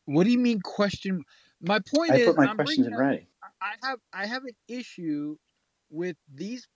What 0.05 0.26
do 0.26 0.31
you 0.31 0.39
mean 0.39 0.61
question? 0.61 1.23
My 1.61 1.80
point 1.80 2.11
I 2.11 2.18
is, 2.18 2.26
put 2.26 2.38
my 2.38 2.47
I'm 2.47 2.57
questions 2.57 2.88
in 2.88 2.95
writing. 2.95 3.27
I 3.61 3.76
have 3.84 3.99
I 4.14 4.26
have 4.26 4.43
an 4.45 4.55
issue 4.68 5.38
with 5.89 6.18
these 6.34 6.68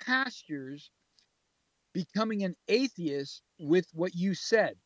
pastors 0.00 0.90
becoming 1.92 2.44
an 2.44 2.56
atheist 2.68 3.42
with 3.58 3.86
what 3.92 4.14
you 4.14 4.34
said. 4.34 4.78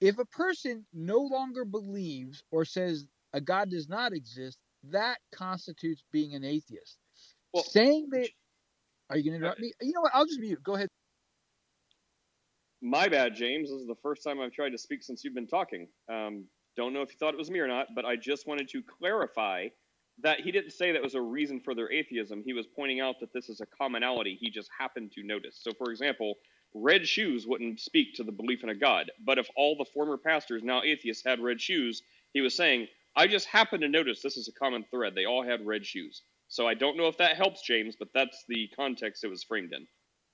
If 0.00 0.18
a 0.18 0.26
person 0.26 0.86
no 0.92 1.18
longer 1.18 1.64
believes 1.64 2.42
or 2.50 2.64
says 2.64 3.06
a 3.32 3.40
God 3.40 3.70
does 3.70 3.88
not 3.88 4.12
exist, 4.12 4.58
that 4.90 5.18
constitutes 5.34 6.02
being 6.12 6.34
an 6.34 6.44
atheist. 6.44 6.98
Well, 7.52 7.64
Saying 7.64 8.08
that, 8.12 8.28
are 9.10 9.16
you 9.16 9.24
going 9.24 9.40
to 9.40 9.44
interrupt 9.44 9.60
me? 9.60 9.72
You 9.80 9.92
know 9.92 10.00
what? 10.00 10.12
I'll 10.14 10.26
just 10.26 10.40
mute. 10.40 10.62
Go 10.62 10.74
ahead. 10.74 10.88
My 12.80 13.08
bad, 13.08 13.36
James. 13.36 13.70
This 13.70 13.80
is 13.80 13.86
the 13.86 13.96
first 14.02 14.24
time 14.24 14.40
I've 14.40 14.52
tried 14.52 14.70
to 14.70 14.78
speak 14.78 15.02
since 15.02 15.22
you've 15.22 15.34
been 15.34 15.46
talking. 15.46 15.86
Um, 16.08 16.44
don't 16.76 16.92
know 16.92 17.02
if 17.02 17.12
you 17.12 17.18
thought 17.18 17.34
it 17.34 17.38
was 17.38 17.50
me 17.50 17.60
or 17.60 17.68
not, 17.68 17.88
but 17.94 18.04
I 18.04 18.16
just 18.16 18.46
wanted 18.46 18.68
to 18.70 18.82
clarify 18.82 19.68
that 20.22 20.40
he 20.40 20.50
didn't 20.50 20.72
say 20.72 20.92
that 20.92 21.02
was 21.02 21.14
a 21.14 21.20
reason 21.20 21.60
for 21.60 21.74
their 21.74 21.90
atheism. 21.92 22.42
He 22.44 22.52
was 22.52 22.66
pointing 22.66 23.00
out 23.00 23.20
that 23.20 23.32
this 23.32 23.48
is 23.48 23.60
a 23.60 23.66
commonality 23.66 24.36
he 24.40 24.50
just 24.50 24.70
happened 24.76 25.12
to 25.12 25.22
notice. 25.22 25.58
So, 25.60 25.72
for 25.72 25.90
example, 25.90 26.34
red 26.74 27.06
shoes 27.06 27.46
wouldn't 27.46 27.80
speak 27.80 28.14
to 28.14 28.24
the 28.24 28.32
belief 28.32 28.62
in 28.62 28.70
a 28.70 28.74
God. 28.74 29.10
But 29.24 29.38
if 29.38 29.48
all 29.56 29.76
the 29.76 29.84
former 29.84 30.16
pastors, 30.16 30.62
now 30.62 30.82
atheists, 30.82 31.24
had 31.24 31.40
red 31.40 31.60
shoes, 31.60 32.02
he 32.32 32.40
was 32.40 32.56
saying, 32.56 32.88
I 33.16 33.26
just 33.26 33.46
happened 33.46 33.82
to 33.82 33.88
notice 33.88 34.22
this 34.22 34.36
is 34.36 34.48
a 34.48 34.52
common 34.52 34.84
thread. 34.90 35.14
They 35.14 35.26
all 35.26 35.44
had 35.44 35.66
red 35.66 35.84
shoes. 35.84 36.22
So 36.48 36.66
I 36.66 36.74
don't 36.74 36.96
know 36.96 37.06
if 37.06 37.18
that 37.18 37.36
helps, 37.36 37.62
James, 37.62 37.96
but 37.98 38.08
that's 38.14 38.44
the 38.48 38.68
context 38.76 39.24
it 39.24 39.28
was 39.28 39.42
framed 39.42 39.72
in. 39.72 39.86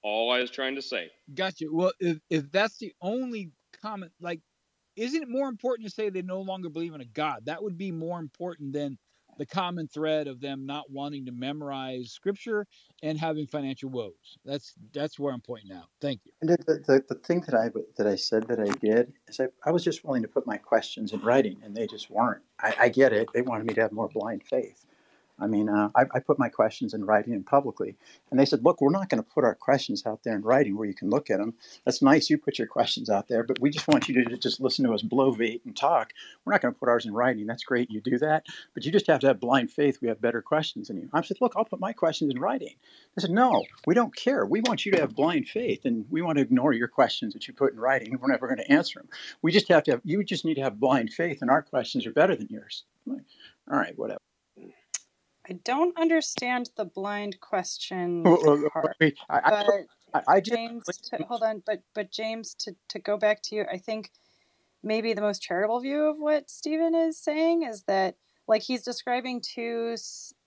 All 0.03 0.31
I 0.33 0.41
was 0.41 0.51
trying 0.51 0.77
to 0.77 0.83
say. 0.83 1.11
Gotcha. 1.35 1.67
Well, 1.71 1.93
if, 2.01 2.19
if 2.31 2.51
that's 2.53 2.79
the 2.79 2.93
only 3.03 3.51
comment, 3.83 4.13
like, 4.21 4.41
isn't 4.97 5.23
it 5.23 5.29
more 5.29 5.49
important 5.49 5.89
to 5.89 5.95
say 5.95 6.09
they 6.09 6.23
no 6.23 6.41
longer 6.41 6.69
believe 6.69 6.95
in 6.95 7.01
a 7.01 7.05
God? 7.05 7.47
That 7.47 7.63
would 7.63 7.79
be 7.79 7.93
more 7.93 8.19
important 8.19 8.73
than 8.73 8.99
the 9.39 9.47
common 9.47 9.89
thread 9.89 10.27
of 10.27 10.41
them 10.41 10.67
not 10.67 10.91
wanting 10.91 11.25
to 11.27 11.33
memorize 11.33 12.11
scripture 12.13 12.67
and 13.03 13.19
having 13.19 13.47
financial 13.47 13.89
woes. 13.89 14.39
That's 14.45 14.75
that's 14.93 15.19
where 15.19 15.33
I'm 15.33 15.41
pointing 15.41 15.73
out. 15.73 15.87
Thank 16.01 16.21
you. 16.25 16.33
And 16.41 16.51
the, 16.51 16.57
the, 16.87 17.05
the 17.09 17.15
thing 17.15 17.41
that 17.43 17.55
I 17.55 17.71
that 17.97 18.07
I 18.07 18.17
said 18.17 18.49
that 18.49 18.61
I 18.61 18.71
did 18.85 19.13
is 19.29 19.41
I, 19.41 19.47
I 19.65 19.71
was 19.71 19.85
just 19.85 20.05
willing 20.05 20.23
to 20.23 20.29
put 20.29 20.47
my 20.47 20.57
questions 20.57 21.13
in 21.13 21.21
writing, 21.21 21.59
and 21.63 21.77
they 21.77 21.87
just 21.87 22.11
weren't. 22.11 22.43
I, 22.61 22.75
I 22.79 22.89
get 22.89 23.13
it. 23.13 23.29
They 23.33 23.43
wanted 23.43 23.67
me 23.67 23.75
to 23.75 23.81
have 23.83 23.93
more 23.93 24.09
blind 24.09 24.43
faith. 24.45 24.85
I 25.41 25.47
mean, 25.47 25.69
uh, 25.69 25.91
I, 25.95 26.05
I 26.15 26.21
put 26.21 26.39
my 26.39 26.49
questions 26.49 26.95
in 26.95 27.05
writing 27.05 27.33
and 27.33 27.47
publicly, 27.47 27.97
and 28.31 28.41
they 28.41 28.45
said, 28.45 28.65
"Look, 28.65 28.81
we're 28.81 28.91
not 28.91 29.09
going 29.09 29.23
to 29.23 29.29
put 29.29 29.45
our 29.45 29.55
questions 29.55 30.05
out 30.05 30.25
there 30.25 30.35
in 30.35 30.43
writing 30.43 30.77
where 30.77 30.89
you 30.89 30.95
can 30.95 31.11
look 31.11 31.31
at 31.31 31.39
them. 31.39 31.55
That's 31.85 32.03
nice, 32.03 32.29
you 32.29 32.39
put 32.39 32.59
your 32.59 32.67
questions 32.67 33.09
out 33.09 33.29
there, 33.29 33.45
but 33.45 33.61
we 33.61 33.71
just 33.71 33.87
want 33.87 34.09
you 34.09 34.25
to 34.25 34.37
just 34.37 34.61
listen 34.61 34.85
to 34.87 34.95
us 34.95 35.03
blovate 35.03 35.65
and 35.65 35.77
talk. 35.77 36.13
We're 36.45 36.53
not 36.53 36.63
going 36.63 36.75
to 36.75 36.79
put 36.79 36.89
ours 36.89 37.07
in 37.07 37.13
writing. 37.13 37.47
That's 37.47 37.63
great, 37.63 37.91
you 37.91 38.01
do 38.01 38.19
that, 38.19 38.47
but 38.75 38.85
you 38.85 38.91
just 38.91 39.07
have 39.07 39.21
to 39.21 39.29
have 39.29 39.41
blind 39.41 39.71
faith. 39.71 39.99
We 40.03 40.09
have 40.09 40.21
better 40.21 40.43
questions 40.43 40.89
than 40.89 40.99
you." 40.99 41.09
I 41.13 41.23
said, 41.23 41.39
"Look, 41.41 41.53
I'll 41.57 41.65
put 41.65 41.81
my 41.81 41.93
questions 41.93 42.33
in 42.33 42.41
writing." 42.41 42.75
They 43.15 43.21
said, 43.21 43.31
"No, 43.31 43.65
we 43.87 43.95
don't 43.95 44.15
care. 44.15 44.45
We 44.45 44.61
want 44.61 44.85
you 44.87 44.93
to 44.93 45.01
have 45.01 45.15
blind 45.15 45.49
faith, 45.49 45.85
and 45.85 46.05
we 46.11 46.23
want 46.23 46.39
to 46.39 46.43
ignore 46.43 46.73
your 46.73 46.89
questions 46.89 47.33
that 47.35 47.47
you 47.47 47.55
put 47.55 47.73
in 47.73 47.81
writing. 47.81 48.19
We're 48.21 48.31
never 48.31 48.47
going 48.47 48.59
to 48.59 48.73
answer 48.73 48.99
them. 48.99 49.09
We 49.43 49.53
just 49.53 49.69
have 49.69 49.85
to 49.85 49.93
have. 49.93 50.01
You 50.05 50.25
just 50.25 50.45
need 50.45 50.55
to 50.55 50.63
have 50.63 50.81
blind 50.81 51.13
faith, 51.13 51.43
and 51.43 51.51
our 51.51 51.63
questions 51.63 52.07
are 52.07 52.13
better 52.13 52.35
than 52.35 52.49
yours." 52.51 52.85
Like, 53.07 53.23
All 53.71 53.79
right, 53.79 53.97
whatever. 53.97 54.21
I 55.49 55.55
don't 55.65 55.99
understand 55.99 56.71
the 56.77 56.85
blind 56.85 57.41
question 57.41 58.23
Well, 58.25 58.39
well, 58.45 58.59
well, 58.59 58.71
part. 58.73 58.97
wait, 59.01 59.19
I, 59.31 59.39
I, 59.39 59.65
But 59.67 59.87
I, 60.15 60.23
I 60.37 60.41
just 60.41 60.51
James, 60.57 60.85
to, 60.85 61.19
hold 61.25 61.43
on, 61.43 61.63
but 61.67 61.83
but 61.95 62.11
James, 62.13 62.55
to 62.61 62.75
to 62.89 62.99
go 62.99 63.17
back 63.17 63.43
to 63.45 63.57
you, 63.57 63.65
I 63.71 63.79
think 63.79 64.11
maybe 64.83 65.13
the 65.13 65.21
most 65.23 65.43
charitable 65.43 65.81
view 65.81 66.05
of 66.05 66.19
what 66.19 66.51
Stephen 66.51 66.95
is 66.95 67.19
saying 67.19 67.63
is 67.63 67.85
that 67.85 68.17
like 68.47 68.63
he's 68.63 68.83
describing 68.83 69.41
two 69.41 69.97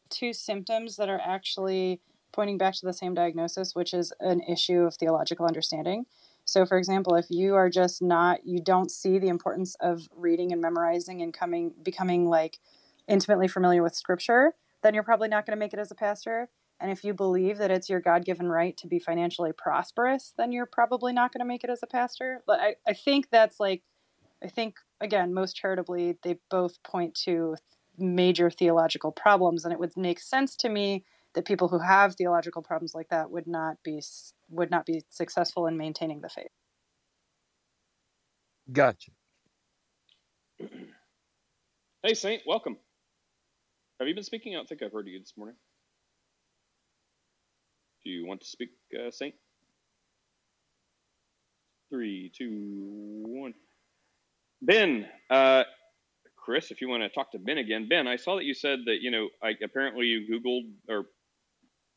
two 0.09 0.33
symptoms 0.33 0.97
that 0.97 1.09
are 1.09 1.21
actually 1.23 2.01
pointing 2.31 2.57
back 2.57 2.73
to 2.75 2.85
the 2.85 2.93
same 2.93 3.13
diagnosis, 3.13 3.75
which 3.75 3.93
is 3.93 4.13
an 4.19 4.41
issue 4.41 4.81
of 4.81 4.95
theological 4.95 5.45
understanding. 5.45 6.05
So, 6.45 6.65
for 6.65 6.77
example, 6.77 7.15
if 7.15 7.27
you 7.29 7.55
are 7.55 7.69
just 7.69 8.01
not, 8.01 8.45
you 8.45 8.61
don't 8.61 8.91
see 8.91 9.19
the 9.19 9.27
importance 9.29 9.75
of 9.79 10.07
reading 10.15 10.51
and 10.51 10.61
memorizing 10.61 11.21
and 11.21 11.33
coming, 11.33 11.73
becoming 11.83 12.27
like 12.27 12.59
intimately 13.07 13.47
familiar 13.47 13.83
with 13.83 13.95
Scripture, 13.95 14.53
then 14.83 14.93
you're 14.93 15.03
probably 15.03 15.27
not 15.27 15.45
going 15.45 15.55
to 15.55 15.59
make 15.59 15.73
it 15.73 15.79
as 15.79 15.91
a 15.91 15.95
pastor. 15.95 16.49
And 16.79 16.91
if 16.91 17.03
you 17.03 17.13
believe 17.13 17.59
that 17.59 17.69
it's 17.69 17.89
your 17.89 17.99
God 17.99 18.25
given 18.25 18.47
right 18.47 18.75
to 18.77 18.87
be 18.87 18.97
financially 18.97 19.51
prosperous, 19.55 20.33
then 20.37 20.51
you're 20.51 20.65
probably 20.65 21.13
not 21.13 21.31
going 21.31 21.39
to 21.39 21.45
make 21.45 21.63
it 21.63 21.69
as 21.69 21.83
a 21.83 21.87
pastor. 21.87 22.41
But 22.47 22.59
I, 22.59 22.75
I 22.87 22.93
think 22.93 23.29
that's 23.29 23.59
like, 23.59 23.83
I 24.43 24.47
think, 24.47 24.77
again, 24.99 25.33
most 25.33 25.55
charitably, 25.55 26.17
they 26.23 26.39
both 26.49 26.81
point 26.83 27.13
to 27.25 27.55
major 27.97 28.49
theological 28.49 29.11
problems. 29.11 29.63
And 29.63 29.71
it 29.71 29.79
would 29.79 29.95
make 29.95 30.19
sense 30.19 30.55
to 30.57 30.69
me 30.69 31.05
that 31.35 31.45
people 31.45 31.67
who 31.67 31.79
have 31.79 32.15
theological 32.15 32.63
problems 32.63 32.95
like 32.95 33.09
that 33.09 33.29
would 33.29 33.47
not 33.47 33.77
be 33.83 34.01
would 34.49 34.71
not 34.71 34.85
be 34.85 35.03
successful 35.09 35.67
in 35.67 35.77
maintaining 35.77 36.21
the 36.21 36.29
faith. 36.29 36.51
Gotcha. 38.71 39.11
Hey, 42.03 42.13
Saint, 42.13 42.41
welcome. 42.45 42.77
Have 44.01 44.07
you 44.07 44.15
been 44.15 44.23
speaking? 44.23 44.55
I 44.55 44.57
don't 44.57 44.67
think 44.67 44.81
I've 44.81 44.91
heard 44.91 45.05
you 45.05 45.19
this 45.19 45.33
morning. 45.37 45.55
Do 48.03 48.09
you 48.09 48.25
want 48.25 48.41
to 48.41 48.47
speak, 48.47 48.69
uh, 48.99 49.11
Saint? 49.11 49.35
Three, 51.91 52.31
two, 52.35 53.21
one. 53.27 53.53
Ben, 54.59 55.05
uh, 55.29 55.65
Chris, 56.35 56.71
if 56.71 56.81
you 56.81 56.89
want 56.89 57.03
to 57.03 57.09
talk 57.09 57.31
to 57.33 57.37
Ben 57.37 57.59
again. 57.59 57.87
Ben, 57.87 58.07
I 58.07 58.15
saw 58.15 58.37
that 58.37 58.43
you 58.43 58.55
said 58.55 58.79
that, 58.87 59.01
you 59.01 59.11
know, 59.11 59.29
I, 59.43 59.51
apparently 59.63 60.07
you 60.07 60.25
Googled, 60.27 60.71
or 60.89 61.05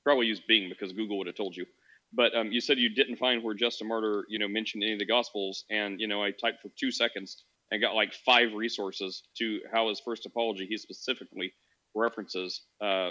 probably 0.02 0.26
used 0.26 0.42
Bing 0.46 0.68
because 0.68 0.92
Google 0.92 1.16
would 1.16 1.26
have 1.26 1.36
told 1.36 1.56
you. 1.56 1.64
But 2.12 2.36
um, 2.36 2.52
you 2.52 2.60
said 2.60 2.76
you 2.76 2.90
didn't 2.90 3.16
find 3.16 3.42
where 3.42 3.54
Justin 3.54 3.88
Martyr, 3.88 4.26
you 4.28 4.38
know, 4.38 4.46
mentioned 4.46 4.82
any 4.82 4.92
of 4.92 4.98
the 4.98 5.06
Gospels. 5.06 5.64
And, 5.70 5.98
you 5.98 6.06
know, 6.06 6.22
I 6.22 6.32
typed 6.32 6.60
for 6.60 6.68
two 6.78 6.90
seconds 6.90 7.44
and 7.70 7.80
got 7.80 7.94
like 7.94 8.12
five 8.12 8.52
resources 8.52 9.22
to 9.38 9.60
how 9.72 9.88
his 9.88 10.02
first 10.04 10.26
apology, 10.26 10.66
he 10.68 10.76
specifically 10.76 11.54
references 11.94 12.62
uh, 12.80 13.10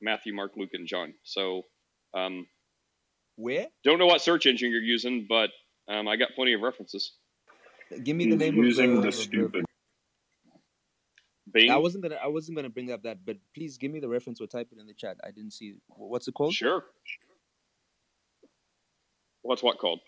Matthew, 0.00 0.34
Mark, 0.34 0.52
Luke, 0.56 0.70
and 0.72 0.86
John. 0.86 1.14
So, 1.22 1.62
um, 2.14 2.46
Where? 3.36 3.66
don't 3.84 3.98
know 3.98 4.06
what 4.06 4.20
search 4.20 4.46
engine 4.46 4.70
you're 4.70 4.80
using, 4.80 5.26
but 5.28 5.50
um, 5.88 6.08
I 6.08 6.16
got 6.16 6.30
plenty 6.34 6.52
of 6.54 6.60
references. 6.60 7.12
Give 8.02 8.16
me 8.16 8.24
the 8.24 8.30
He's 8.32 8.38
name 8.38 8.58
of 8.58 8.64
using 8.64 8.94
the, 8.96 9.02
the 9.02 9.12
stupid. 9.12 9.64
Bing. 11.52 11.70
I 11.70 11.76
wasn't 11.76 12.02
gonna 12.02 12.16
I 12.16 12.26
wasn't 12.26 12.56
gonna 12.56 12.70
bring 12.70 12.90
up 12.90 13.02
that, 13.04 13.24
but 13.24 13.36
please 13.54 13.78
give 13.78 13.92
me 13.92 14.00
the 14.00 14.08
reference 14.08 14.40
or 14.40 14.46
type 14.46 14.68
it 14.72 14.80
in 14.80 14.86
the 14.86 14.94
chat. 14.94 15.18
I 15.22 15.30
didn't 15.30 15.52
see 15.52 15.74
what's 15.86 16.26
it 16.26 16.34
called? 16.34 16.52
Sure. 16.52 16.84
What's 19.42 19.62
what 19.62 19.78
called? 19.78 20.00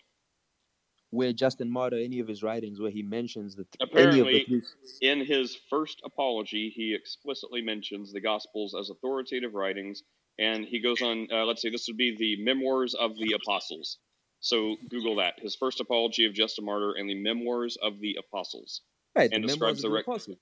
Where 1.09 1.31
Justin 1.31 1.69
Martyr, 1.71 1.97
any 1.97 2.19
of 2.19 2.27
his 2.27 2.43
writings 2.43 2.79
where 2.79 2.91
he 2.91 3.01
mentions 3.01 3.55
the 3.55 3.65
any 3.79 3.83
of 3.83 3.89
the 3.89 3.99
Apparently, 4.01 4.43
three 4.45 4.61
in 5.01 5.25
his 5.25 5.57
first 5.69 6.01
apology, 6.03 6.71
he 6.75 6.93
explicitly 6.93 7.61
mentions 7.61 8.11
the 8.11 8.19
Gospels 8.19 8.75
as 8.77 8.89
authoritative 8.89 9.53
writings, 9.53 10.03
and 10.37 10.65
he 10.65 10.81
goes 10.81 11.01
on. 11.01 11.27
Uh, 11.31 11.45
let's 11.45 11.61
see, 11.61 11.69
this 11.69 11.87
would 11.87 11.97
be 11.97 12.15
the 12.17 12.43
Memoirs 12.43 12.93
of 12.93 13.15
the 13.17 13.33
Apostles. 13.33 13.99
So 14.39 14.75
Google 14.89 15.15
that. 15.15 15.35
His 15.39 15.55
first 15.55 15.79
apology 15.79 16.25
of 16.25 16.33
Justin 16.33 16.65
Martyr 16.65 16.93
and 16.93 17.09
the 17.09 17.15
Memoirs 17.15 17.77
of 17.81 17.99
the 17.99 18.17
Apostles, 18.19 18.81
right, 19.15 19.31
and 19.31 19.43
the 19.43 19.47
describes 19.47 19.81
the 19.81 19.87
the 19.87 19.95
rec- 19.95 20.03
apostles. 20.03 20.37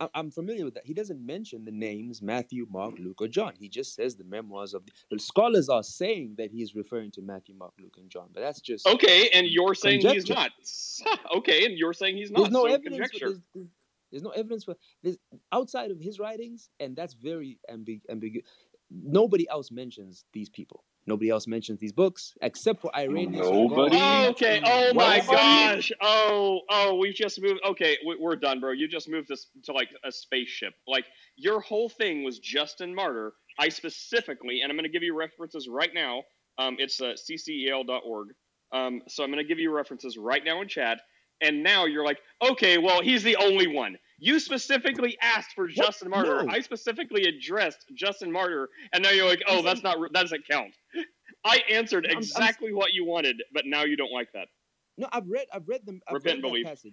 I- 0.00 0.08
I'm 0.14 0.30
familiar 0.30 0.64
with 0.64 0.74
that. 0.74 0.84
He 0.86 0.94
doesn't 0.94 1.24
mention 1.24 1.64
the 1.64 1.70
names 1.70 2.20
Matthew, 2.20 2.66
Mark, 2.70 2.94
Luke, 2.98 3.20
or 3.22 3.28
John. 3.28 3.54
He 3.58 3.68
just 3.68 3.94
says 3.94 4.16
the 4.16 4.24
memoirs 4.24 4.74
of 4.74 4.84
the, 4.86 4.92
the 5.10 5.18
scholars 5.18 5.68
are 5.68 5.82
saying 5.82 6.34
that 6.38 6.50
he's 6.50 6.74
referring 6.74 7.10
to 7.12 7.22
Matthew, 7.22 7.54
Mark, 7.54 7.74
Luke, 7.80 7.96
and 7.98 8.10
John, 8.10 8.28
but 8.32 8.40
that's 8.40 8.60
just 8.60 8.86
Okay, 8.86 9.28
and 9.32 9.46
you're 9.46 9.74
saying 9.74 10.00
he's 10.00 10.28
not. 10.28 10.50
okay, 11.36 11.64
and 11.64 11.78
you're 11.78 11.92
saying 11.92 12.16
he's 12.16 12.30
not. 12.30 12.40
There's 12.40 12.52
no 12.52 12.66
so 12.66 12.72
evidence. 12.74 13.10
For, 13.12 13.18
there's, 13.20 13.40
there's- 13.54 13.68
there's 14.10 14.22
no 14.22 14.30
evidence 14.30 14.62
for 14.62 14.76
this 15.02 15.18
outside 15.50 15.90
of 15.90 15.98
his 15.98 16.20
writings, 16.20 16.68
and 16.78 16.94
that's 16.94 17.14
very 17.14 17.58
ambig- 17.68 18.02
ambiguous. 18.08 18.46
Nobody 18.88 19.48
else 19.48 19.72
mentions 19.72 20.24
these 20.32 20.48
people. 20.48 20.84
Nobody 21.06 21.28
else 21.30 21.46
mentions 21.46 21.78
these 21.80 21.92
books 21.92 22.34
except 22.40 22.80
for 22.80 22.94
Irenaeus. 22.96 23.46
of 23.46 23.52
Nobody. 23.54 23.96
Gaul. 23.98 24.26
Okay. 24.30 24.62
Oh 24.64 24.94
my 24.94 25.18
Nobody. 25.18 25.26
gosh. 25.36 25.92
Oh, 26.00 26.60
oh, 26.70 26.94
we've 26.96 27.14
just 27.14 27.40
moved. 27.42 27.60
Okay, 27.66 27.98
we- 28.06 28.16
we're 28.18 28.36
done, 28.36 28.60
bro. 28.60 28.72
You 28.72 28.88
just 28.88 29.08
moved 29.08 29.28
this 29.28 29.46
to 29.64 29.72
like 29.72 29.88
a 30.04 30.10
spaceship. 30.10 30.72
Like 30.88 31.04
your 31.36 31.60
whole 31.60 31.88
thing 31.88 32.24
was 32.24 32.38
Justin 32.38 32.94
Martyr. 32.94 33.32
I 33.58 33.68
specifically, 33.68 34.60
and 34.62 34.70
I'm 34.70 34.76
going 34.76 34.84
to 34.84 34.92
give 34.92 35.02
you 35.02 35.16
references 35.16 35.68
right 35.68 35.90
now. 35.94 36.22
Um, 36.58 36.76
it's 36.78 37.00
uh, 37.00 37.14
ccel.org. 37.30 38.28
Um, 38.72 39.02
so 39.08 39.22
I'm 39.22 39.30
going 39.30 39.42
to 39.44 39.48
give 39.48 39.58
you 39.58 39.70
references 39.72 40.16
right 40.16 40.44
now 40.44 40.60
in 40.62 40.68
chat. 40.68 41.00
And 41.40 41.62
now 41.62 41.84
you're 41.84 42.04
like, 42.04 42.18
okay, 42.42 42.78
well, 42.78 43.02
he's 43.02 43.22
the 43.22 43.36
only 43.36 43.66
one. 43.66 43.96
You 44.18 44.38
specifically 44.38 45.16
asked 45.20 45.52
for 45.54 45.66
Justin 45.68 46.10
Martyr. 46.10 46.42
No. 46.44 46.52
I 46.52 46.60
specifically 46.60 47.24
addressed 47.26 47.86
Justin 47.94 48.30
Martyr, 48.32 48.68
and 48.92 49.02
now 49.02 49.10
you're 49.10 49.26
like, 49.28 49.42
oh, 49.48 49.62
that's 49.62 49.82
not 49.82 49.98
that 50.00 50.12
doesn't 50.22 50.46
count. 50.48 50.72
I 51.44 51.62
answered 51.70 52.06
I'm- 52.06 52.16
I'm- 52.16 52.22
exactly 52.22 52.72
what 52.72 52.92
you 52.94 53.04
wanted, 53.04 53.42
but 53.52 53.64
now 53.66 53.84
you 53.84 53.96
don't 53.96 54.12
like 54.12 54.28
that. 54.32 54.48
No, 54.96 55.08
I've 55.12 55.28
read. 55.28 55.46
I've 55.52 55.66
read 55.68 55.80
the 55.84 55.98
I've 56.08 56.14
Repent 56.14 56.36
read 56.36 56.42
believe. 56.42 56.64
that 56.66 56.70
passage. 56.70 56.92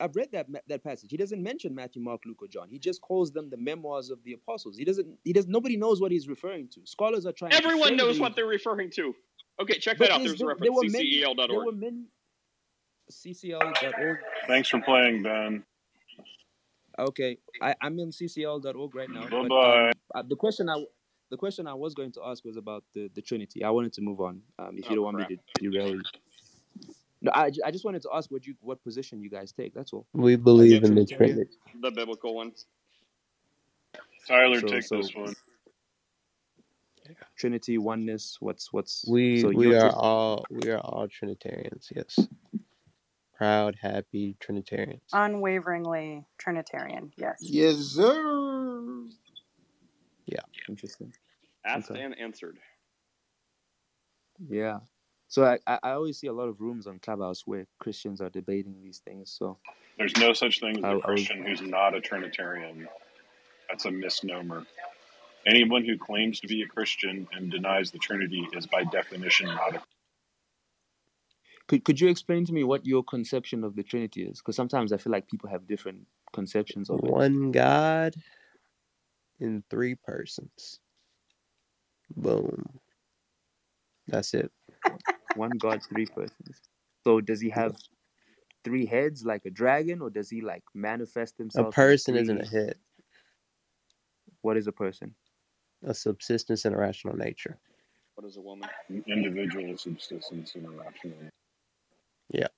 I've 0.00 0.16
read 0.16 0.32
that 0.32 0.46
that 0.68 0.82
passage. 0.82 1.10
He 1.10 1.16
doesn't 1.18 1.42
mention 1.42 1.74
Matthew, 1.74 2.02
Mark, 2.02 2.22
Luke, 2.26 2.38
or 2.42 2.48
John. 2.48 2.68
He 2.70 2.78
just 2.78 3.00
calls 3.02 3.30
them 3.30 3.50
the 3.50 3.56
memoirs 3.58 4.10
of 4.10 4.18
the 4.24 4.32
apostles. 4.32 4.76
He 4.78 4.84
doesn't. 4.84 5.06
He 5.24 5.32
does. 5.34 5.46
Nobody 5.46 5.76
knows 5.76 6.00
what 6.00 6.10
he's 6.10 6.26
referring 6.26 6.68
to. 6.74 6.80
Scholars 6.84 7.26
are 7.26 7.32
trying. 7.32 7.52
Everyone 7.52 7.90
to 7.90 7.96
knows 7.96 8.16
say 8.16 8.20
what 8.22 8.34
they're 8.34 8.46
referring 8.46 8.90
to. 8.92 9.14
Okay, 9.60 9.78
check 9.78 9.98
But 9.98 10.08
that 10.08 10.14
out. 10.14 10.20
is 10.22 10.28
There's 10.28 10.40
a 10.40 10.44
there, 10.46 10.56
there 10.58 10.70
reference. 10.70 10.92
were 10.94 10.98
many. 10.98 11.20
There 11.20 11.28
CCEL.org. 11.34 11.66
were 11.66 11.72
many. 11.72 12.04
CCL.org. 13.12 14.18
Thanks 14.46 14.68
for 14.68 14.80
playing, 14.80 15.22
Ben. 15.22 15.62
Okay, 16.98 17.38
I, 17.60 17.74
I'm 17.80 17.98
in 17.98 18.10
CCL.org 18.10 18.94
right 18.94 19.10
now. 19.10 19.28
Bye-bye. 19.28 19.88
um, 19.88 19.92
uh, 20.14 20.22
the 20.28 20.36
question 20.36 20.68
I 20.68 20.84
the 21.30 21.36
question 21.36 21.66
I 21.66 21.74
was 21.74 21.94
going 21.94 22.12
to 22.12 22.22
ask 22.24 22.44
was 22.44 22.56
about 22.56 22.84
the, 22.94 23.10
the 23.14 23.22
Trinity. 23.22 23.64
I 23.64 23.70
wanted 23.70 23.92
to 23.94 24.02
move 24.02 24.20
on. 24.20 24.40
Um, 24.58 24.78
if 24.78 24.88
you 24.88 24.92
Oh, 24.92 24.94
don't 24.96 25.04
want 25.04 25.16
me 25.18 25.36
to 25.36 25.36
derail 25.60 25.94
you. 25.96 26.02
No, 27.22 27.32
I, 27.32 27.50
I 27.64 27.70
just 27.70 27.84
wanted 27.84 28.02
to 28.02 28.10
ask 28.14 28.30
what 28.30 28.46
you 28.46 28.54
what 28.60 28.82
position 28.84 29.20
you 29.20 29.30
guys 29.30 29.52
take. 29.52 29.74
That's 29.74 29.92
all. 29.92 30.06
We 30.12 30.36
Are 30.58 30.64
you 30.64 30.78
believe 30.78 30.84
in 30.84 30.94
the 30.94 31.04
Trinitarian? 31.06 31.36
Trinity. 31.36 31.50
The 31.80 31.90
biblical 31.90 32.34
ones. 32.34 32.66
Tyler, 34.28 34.60
So 34.60 34.66
take 34.68 34.82
so 34.84 34.96
this 34.98 35.14
one. 35.14 35.34
Trinity 37.36 37.78
oneness. 37.78 38.36
What's 38.40 38.72
what's 38.72 39.04
We 39.08 39.42
so 39.42 39.50
we 39.50 39.66
you're 39.66 39.76
are 39.76 39.90
just 39.90 39.96
all 39.96 40.44
we 40.50 40.70
are 40.70 40.78
all 40.78 41.08
Trinitarians. 41.08 41.90
Yes, 41.94 42.28
proud, 43.36 43.76
happy 43.80 44.36
Trinitarians. 44.40 45.02
Unwaveringly 45.12 46.24
Trinitarian. 46.38 47.12
Yes. 47.16 47.40
Yes, 47.42 47.76
sir. 47.78 49.06
Yeah. 50.26 50.40
interesting. 50.68 51.12
Asked 51.66 51.90
Okay. 51.90 52.02
and 52.02 52.18
answered. 52.18 52.58
Yeah. 54.48 54.80
So 55.28 55.44
I, 55.44 55.58
I 55.66 55.78
I 55.82 55.90
always 55.92 56.18
see 56.18 56.28
a 56.28 56.32
lot 56.32 56.48
of 56.48 56.60
rooms 56.60 56.86
on 56.86 56.98
Clubhouse 57.00 57.42
where 57.46 57.66
Christians 57.80 58.20
are 58.20 58.30
debating 58.30 58.82
these 58.82 58.98
things. 59.00 59.34
So 59.38 59.58
There's 59.98 60.16
no 60.18 60.32
such 60.32 60.60
thing 60.60 60.78
as 60.78 60.84
I, 60.84 60.92
a 60.92 60.96
I 61.04 61.10
was 61.12 61.30
Christian 61.30 61.44
who's 61.44 61.62
not 61.62 61.94
a 61.94 62.00
Trinitarian. 62.00 62.88
That's 63.70 63.86
a 63.86 63.90
misnomer. 63.90 64.64
Anyone 65.46 65.84
who 65.84 65.98
claims 65.98 66.40
to 66.40 66.48
be 66.48 66.62
a 66.62 66.68
Christian 66.68 67.28
and 67.32 67.50
denies 67.50 67.90
the 67.92 67.98
Trinity 67.98 68.48
is 68.54 68.66
by 68.66 68.84
definition 68.84 69.46
not 69.46 69.76
a 69.76 69.82
could 71.68 71.84
could 71.84 72.00
you 72.00 72.08
explain 72.08 72.44
to 72.46 72.52
me 72.52 72.64
what 72.64 72.86
your 72.86 73.02
conception 73.04 73.64
of 73.64 73.76
the 73.76 73.82
Trinity 73.82 74.24
is? 74.24 74.38
Because 74.38 74.56
sometimes 74.56 74.92
I 74.92 74.98
feel 74.98 75.12
like 75.12 75.26
people 75.26 75.48
have 75.48 75.66
different 75.66 76.06
conceptions 76.32 76.90
of 76.90 76.98
it. 76.98 77.10
One 77.10 77.52
God 77.52 78.14
in 79.40 79.62
three 79.70 79.94
persons. 79.94 80.80
Boom. 82.16 82.64
That's 84.08 84.34
it. 84.34 84.50
One 85.34 85.58
God, 85.58 85.82
three 85.82 86.06
persons. 86.06 86.60
So 87.02 87.20
does 87.20 87.40
he 87.40 87.50
have 87.50 87.74
three 88.62 88.86
heads 88.86 89.24
like 89.24 89.44
a 89.46 89.50
dragon, 89.50 90.00
or 90.00 90.10
does 90.10 90.30
he 90.30 90.40
like 90.40 90.62
manifest 90.74 91.38
himself? 91.38 91.68
A 91.68 91.72
person 91.72 92.16
isn't 92.16 92.40
a 92.40 92.46
head. 92.46 92.76
What 94.42 94.56
is 94.56 94.66
a 94.66 94.72
person? 94.72 95.14
A 95.86 95.94
subsistence 95.94 96.64
and 96.64 96.74
a 96.74 96.78
rational 96.78 97.16
nature. 97.16 97.58
What 98.14 98.26
is 98.26 98.36
a 98.36 98.40
woman? 98.40 98.68
An 98.88 99.04
individual 99.06 99.76
subsistence 99.76 100.54
and 100.54 100.66
a 100.66 100.70
rational. 100.70 101.16
Yeah. 102.34 102.48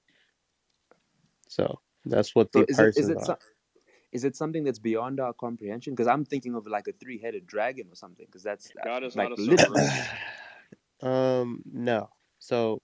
So 1.48 1.81
that's 2.07 2.35
what 2.35 2.53
So 2.55 2.61
the 2.61 2.66
is 2.69 2.81
it 2.81 2.93
is 2.97 3.09
it 3.11 3.19
are. 3.19 3.24
so, 3.24 3.36
is 4.12 4.24
it 4.24 4.36
something 4.36 4.65
that's 4.65 4.78
beyond 4.78 5.20
our 5.20 5.35
comprehension? 5.35 5.94
Because 5.94 6.09
I'm 6.09 6.24
thinking 6.24 6.55
of 6.55 6.66
like 6.66 6.89
a 6.89 6.93
three-headed 6.93 7.47
dragon 7.47 7.89
or 7.90 7.97
something. 7.97 8.27
Because 8.27 8.43
that's 8.43 8.73
God 8.82 9.05
is 9.05 9.16
like 9.16 9.16
not 9.16 9.32
a 9.32 9.36
literally. 9.40 9.90
Um, 11.03 11.62
no. 11.66 12.09
So 12.39 12.81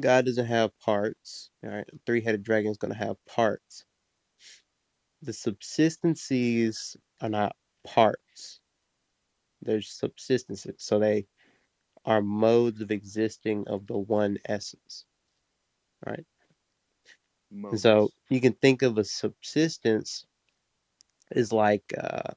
God 0.00 0.26
doesn't 0.26 0.46
have 0.46 0.78
parts. 0.80 1.50
All 1.64 1.70
right. 1.70 1.88
Three-headed 2.06 2.42
dragon 2.42 2.70
is 2.70 2.78
going 2.78 2.92
to 2.92 2.98
have 2.98 3.16
parts. 3.26 3.84
The 5.22 5.32
subsistencies 5.32 6.96
are 7.20 7.28
not 7.28 7.56
parts. 7.86 8.60
They're 9.62 9.78
subsistences. 9.78 10.74
So 10.80 10.98
they 10.98 11.26
are 12.04 12.22
modes 12.22 12.80
of 12.80 12.90
existing 12.90 13.68
of 13.68 13.86
the 13.86 13.98
one 13.98 14.38
essence. 14.46 15.06
Right. 16.06 16.26
So 17.74 18.10
you 18.30 18.40
can 18.40 18.54
think 18.54 18.80
of 18.80 18.96
a 18.96 19.04
subsistence 19.04 20.24
is 21.32 21.52
like 21.52 21.84
uh 21.98 22.32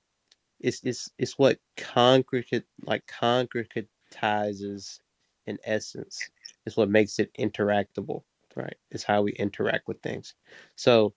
it's 0.60 0.82
it's 0.84 1.12
it's 1.20 1.38
what 1.40 1.60
concrete 1.78 2.64
like 2.86 3.06
concretizes 3.08 5.00
in 5.48 5.58
essence. 5.66 6.32
It's 6.66 6.78
what 6.78 6.90
makes 6.90 7.20
it 7.20 7.34
interactable, 7.40 8.24
right? 8.56 8.76
It's 8.92 9.04
how 9.04 9.24
we 9.24 9.34
interact 9.34 9.88
with 9.88 10.02
things. 10.02 10.36
So 10.76 11.16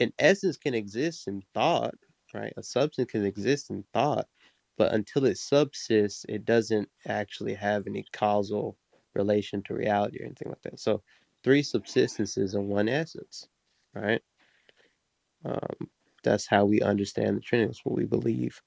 an 0.00 0.12
essence 0.18 0.56
can 0.56 0.74
exist 0.74 1.28
in 1.28 1.42
thought, 1.54 1.94
right? 2.34 2.52
A 2.56 2.62
substance 2.64 3.10
can 3.12 3.24
exist 3.26 3.70
in 3.70 3.84
thought, 3.94 4.28
but 4.78 4.94
until 4.94 5.24
it 5.26 5.38
subsists, 5.38 6.26
it 6.28 6.44
doesn't 6.44 6.90
actually 7.06 7.54
have 7.54 7.86
any 7.86 8.06
causal 8.12 8.78
relation 9.14 9.62
to 9.64 9.74
reality 9.74 10.22
or 10.22 10.26
anything 10.26 10.48
like 10.50 10.62
that. 10.62 10.80
So 10.80 11.02
three 11.44 11.62
subsistences 11.62 12.54
in 12.54 12.68
one 12.68 12.88
essence, 12.88 13.48
right? 13.94 14.22
Um, 15.44 15.90
that's 16.24 16.46
how 16.46 16.66
we 16.66 16.80
understand 16.82 17.36
the 17.36 17.40
Trinity. 17.40 17.68
That's 17.68 17.84
what 17.84 17.96
we 17.96 18.04
believe. 18.06 18.60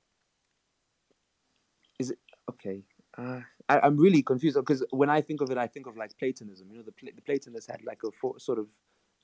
Is 1.99 2.11
it 2.11 2.19
okay? 2.51 2.83
Uh, 3.17 3.41
I, 3.69 3.79
I'm 3.81 3.97
really 3.97 4.23
confused 4.23 4.57
because 4.57 4.85
when 4.91 5.09
I 5.09 5.21
think 5.21 5.41
of 5.41 5.51
it, 5.51 5.57
I 5.57 5.67
think 5.67 5.87
of 5.87 5.97
like 5.97 6.17
Platonism. 6.17 6.69
You 6.71 6.77
know, 6.79 6.83
the 6.83 7.11
the 7.11 7.21
Platonists 7.21 7.69
had 7.69 7.83
like 7.83 8.01
a 8.03 8.39
sort 8.39 8.59
of 8.59 8.67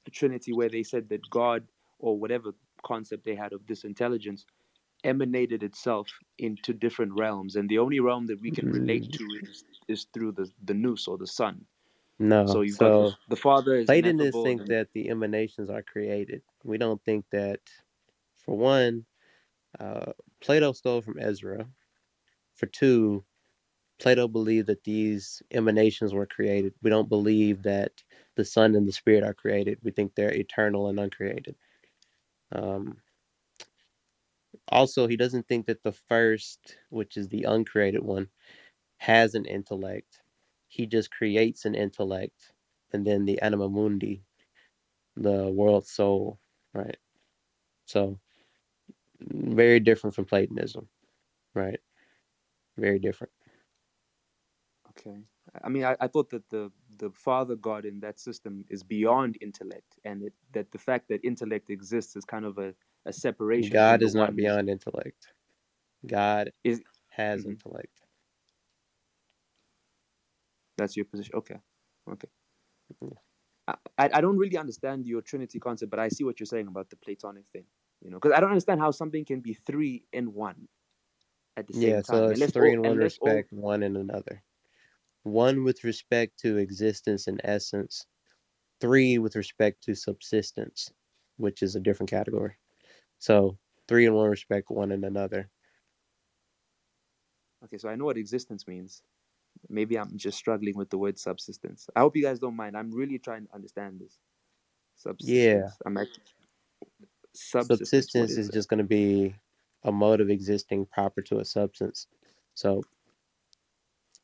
a 0.07 0.11
trinity 0.11 0.53
where 0.53 0.69
they 0.69 0.83
said 0.83 1.09
that 1.09 1.29
God 1.29 1.67
or 1.99 2.17
whatever 2.19 2.53
concept 2.85 3.25
they 3.25 3.35
had 3.35 3.53
of 3.53 3.65
this 3.67 3.83
intelligence 3.83 4.45
emanated 5.03 5.63
itself 5.63 6.07
into 6.39 6.73
different 6.73 7.13
realms, 7.13 7.55
and 7.55 7.69
the 7.69 7.79
only 7.79 7.99
realm 7.99 8.27
that 8.27 8.41
we 8.41 8.51
can 8.51 8.67
relate 8.69 9.05
Mm, 9.05 9.13
to 9.13 9.23
is 9.43 9.65
is 9.87 10.07
through 10.13 10.33
the 10.33 10.51
the 10.65 10.73
nous 10.73 11.07
or 11.07 11.17
the 11.17 11.27
sun. 11.27 11.65
No. 12.19 12.45
So 12.45 12.63
the, 12.63 12.65
So 12.75 13.11
the 13.29 13.35
Father 13.37 13.75
is 13.75 13.87
Platonists 13.87 14.43
think 14.43 14.61
and- 14.61 14.69
that 14.69 14.89
the 14.93 15.09
emanations 15.09 15.69
are 15.69 15.83
created. 15.83 16.43
We 16.63 16.77
don't 16.77 17.03
think 17.05 17.25
that. 17.31 17.61
For 18.45 18.57
one, 18.57 19.05
uh, 19.79 20.13
Plato 20.41 20.73
stole 20.73 21.01
from 21.01 21.19
Ezra. 21.19 21.67
For 22.55 22.67
two, 22.67 23.25
Plato 23.99 24.27
believed 24.27 24.67
that 24.67 24.83
these 24.83 25.43
emanations 25.51 26.13
were 26.13 26.25
created. 26.25 26.73
We 26.81 26.89
don't 26.89 27.09
believe 27.09 27.63
that 27.63 27.91
the 28.35 28.45
Son 28.45 28.75
and 28.75 28.87
the 28.87 28.93
Spirit 28.93 29.23
are 29.23 29.33
created. 29.33 29.79
We 29.83 29.91
think 29.91 30.15
they're 30.15 30.33
eternal 30.33 30.87
and 30.89 30.99
uncreated. 30.99 31.55
Um, 32.51 32.97
also, 34.69 35.07
he 35.07 35.17
doesn't 35.17 35.47
think 35.47 35.67
that 35.67 35.83
the 35.83 35.93
first, 35.93 36.77
which 36.89 37.17
is 37.17 37.29
the 37.29 37.43
uncreated 37.43 38.03
one, 38.03 38.29
has 38.97 39.35
an 39.35 39.45
intellect. 39.45 40.21
He 40.69 40.87
just 40.87 41.11
creates 41.11 41.65
an 41.65 41.75
intellect, 41.75 42.53
and 42.93 43.07
then 43.07 43.25
the 43.25 43.41
anima 43.41 43.69
mundi, 43.69 44.23
the 45.17 45.49
world 45.49 45.87
soul, 45.87 46.39
right? 46.73 46.97
So, 47.85 48.19
very 49.21 49.79
different 49.79 50.15
from 50.15 50.25
Platonism, 50.25 50.89
right? 51.55 51.79
Very 52.77 52.99
different. 52.99 53.33
Okay. 54.91 55.17
I 55.63 55.69
mean, 55.69 55.85
I, 55.85 55.95
I 56.01 56.07
thought 56.07 56.29
that 56.31 56.49
the 56.49 56.71
the 56.97 57.11
Father 57.11 57.55
God 57.55 57.85
in 57.85 57.99
that 58.01 58.19
system 58.19 58.65
is 58.69 58.83
beyond 58.83 59.37
intellect, 59.41 59.99
and 60.05 60.23
it, 60.23 60.33
that 60.53 60.71
the 60.71 60.77
fact 60.79 61.09
that 61.09 61.25
intellect 61.25 61.69
exists 61.69 62.15
is 62.15 62.25
kind 62.25 62.45
of 62.45 62.57
a, 62.59 62.73
a 63.05 63.13
separation. 63.13 63.79
God 63.81 64.03
is 64.03 64.15
not 64.15 64.35
beyond 64.35 64.69
intellect. 64.69 65.33
God 66.07 66.51
Is 66.63 66.81
has 67.09 67.45
Mhm. 67.45 67.45
intellect. 67.45 67.98
That's 70.79 70.95
your 70.95 71.05
position. 71.05 71.35
Okay. 71.35 71.57
Okay. 72.09 72.29
Yeah. 73.01 73.09
I, 73.97 74.09
I 74.13 74.21
don't 74.21 74.37
really 74.37 74.57
understand 74.57 75.05
your 75.05 75.21
Trinity 75.21 75.59
concept, 75.59 75.91
but 75.91 75.99
I 75.99 76.09
see 76.09 76.23
what 76.23 76.39
you're 76.39 76.47
saying 76.47 76.67
about 76.67 76.89
the 76.89 76.95
Platonic 76.95 77.45
thing. 77.47 77.65
You 78.01 78.09
know, 78.09 78.17
because 78.17 78.35
I 78.35 78.39
don't 78.39 78.49
understand 78.49 78.79
how 78.79 78.91
something 78.91 79.25
can 79.25 79.41
be 79.41 79.53
three 79.53 80.05
in 80.13 80.33
one 80.33 80.67
at 81.57 81.67
the 81.67 81.73
same 81.73 81.91
Yeah, 81.91 82.01
time. 82.01 82.23
so 82.23 82.29
it's 82.29 82.41
Unless 82.41 82.51
three 82.51 82.71
all, 82.71 82.73
in 82.73 82.83
one 82.83 82.97
unless 82.97 83.17
all, 83.19 83.27
respect, 83.27 83.51
one 83.51 83.83
in 83.83 83.95
another. 83.97 84.41
One 85.23 85.63
with 85.63 85.83
respect 85.83 86.39
to 86.39 86.57
existence 86.57 87.27
and 87.27 87.41
essence, 87.43 88.05
three 88.81 89.17
with 89.17 89.35
respect 89.35 89.83
to 89.83 89.95
subsistence, 89.95 90.91
which 91.37 91.61
is 91.61 91.75
a 91.75 91.79
different 91.79 92.09
category. 92.09 92.55
So 93.19 93.57
three 93.87 94.05
in 94.05 94.13
one 94.13 94.29
respect, 94.29 94.71
one 94.71 94.91
in 94.91 95.03
another. 95.03 95.49
okay, 97.65 97.77
so 97.77 97.89
I 97.89 97.95
know 97.95 98.05
what 98.05 98.17
existence 98.17 98.67
means. 98.67 99.03
Maybe 99.69 99.97
I'm 99.99 100.17
just 100.17 100.37
struggling 100.37 100.77
with 100.77 100.89
the 100.89 100.97
word 100.97 101.19
subsistence. 101.19 101.89
I 101.95 102.01
hope 102.01 102.15
you 102.15 102.23
guys 102.23 102.39
don't 102.39 102.55
mind. 102.55 102.77
I'm 102.77 102.91
really 102.91 103.19
trying 103.19 103.47
to 103.47 103.55
understand 103.55 103.99
this. 104.01 104.19
Yeah. 105.21 105.63
Subsistence. 105.65 105.77
I'm 105.85 105.95
like 105.95 106.09
subsistence. 107.35 107.89
Subsistence 107.89 108.37
is 108.37 108.37
is 108.37 108.49
just 108.49 108.69
going 108.69 108.79
to 108.79 108.83
be 108.85 109.35
a 109.83 109.91
mode 109.91 110.21
of 110.21 110.29
existing 110.29 110.85
proper 110.87 111.21
to 111.23 111.39
a 111.39 111.45
substance. 111.45 112.07
So 112.55 112.83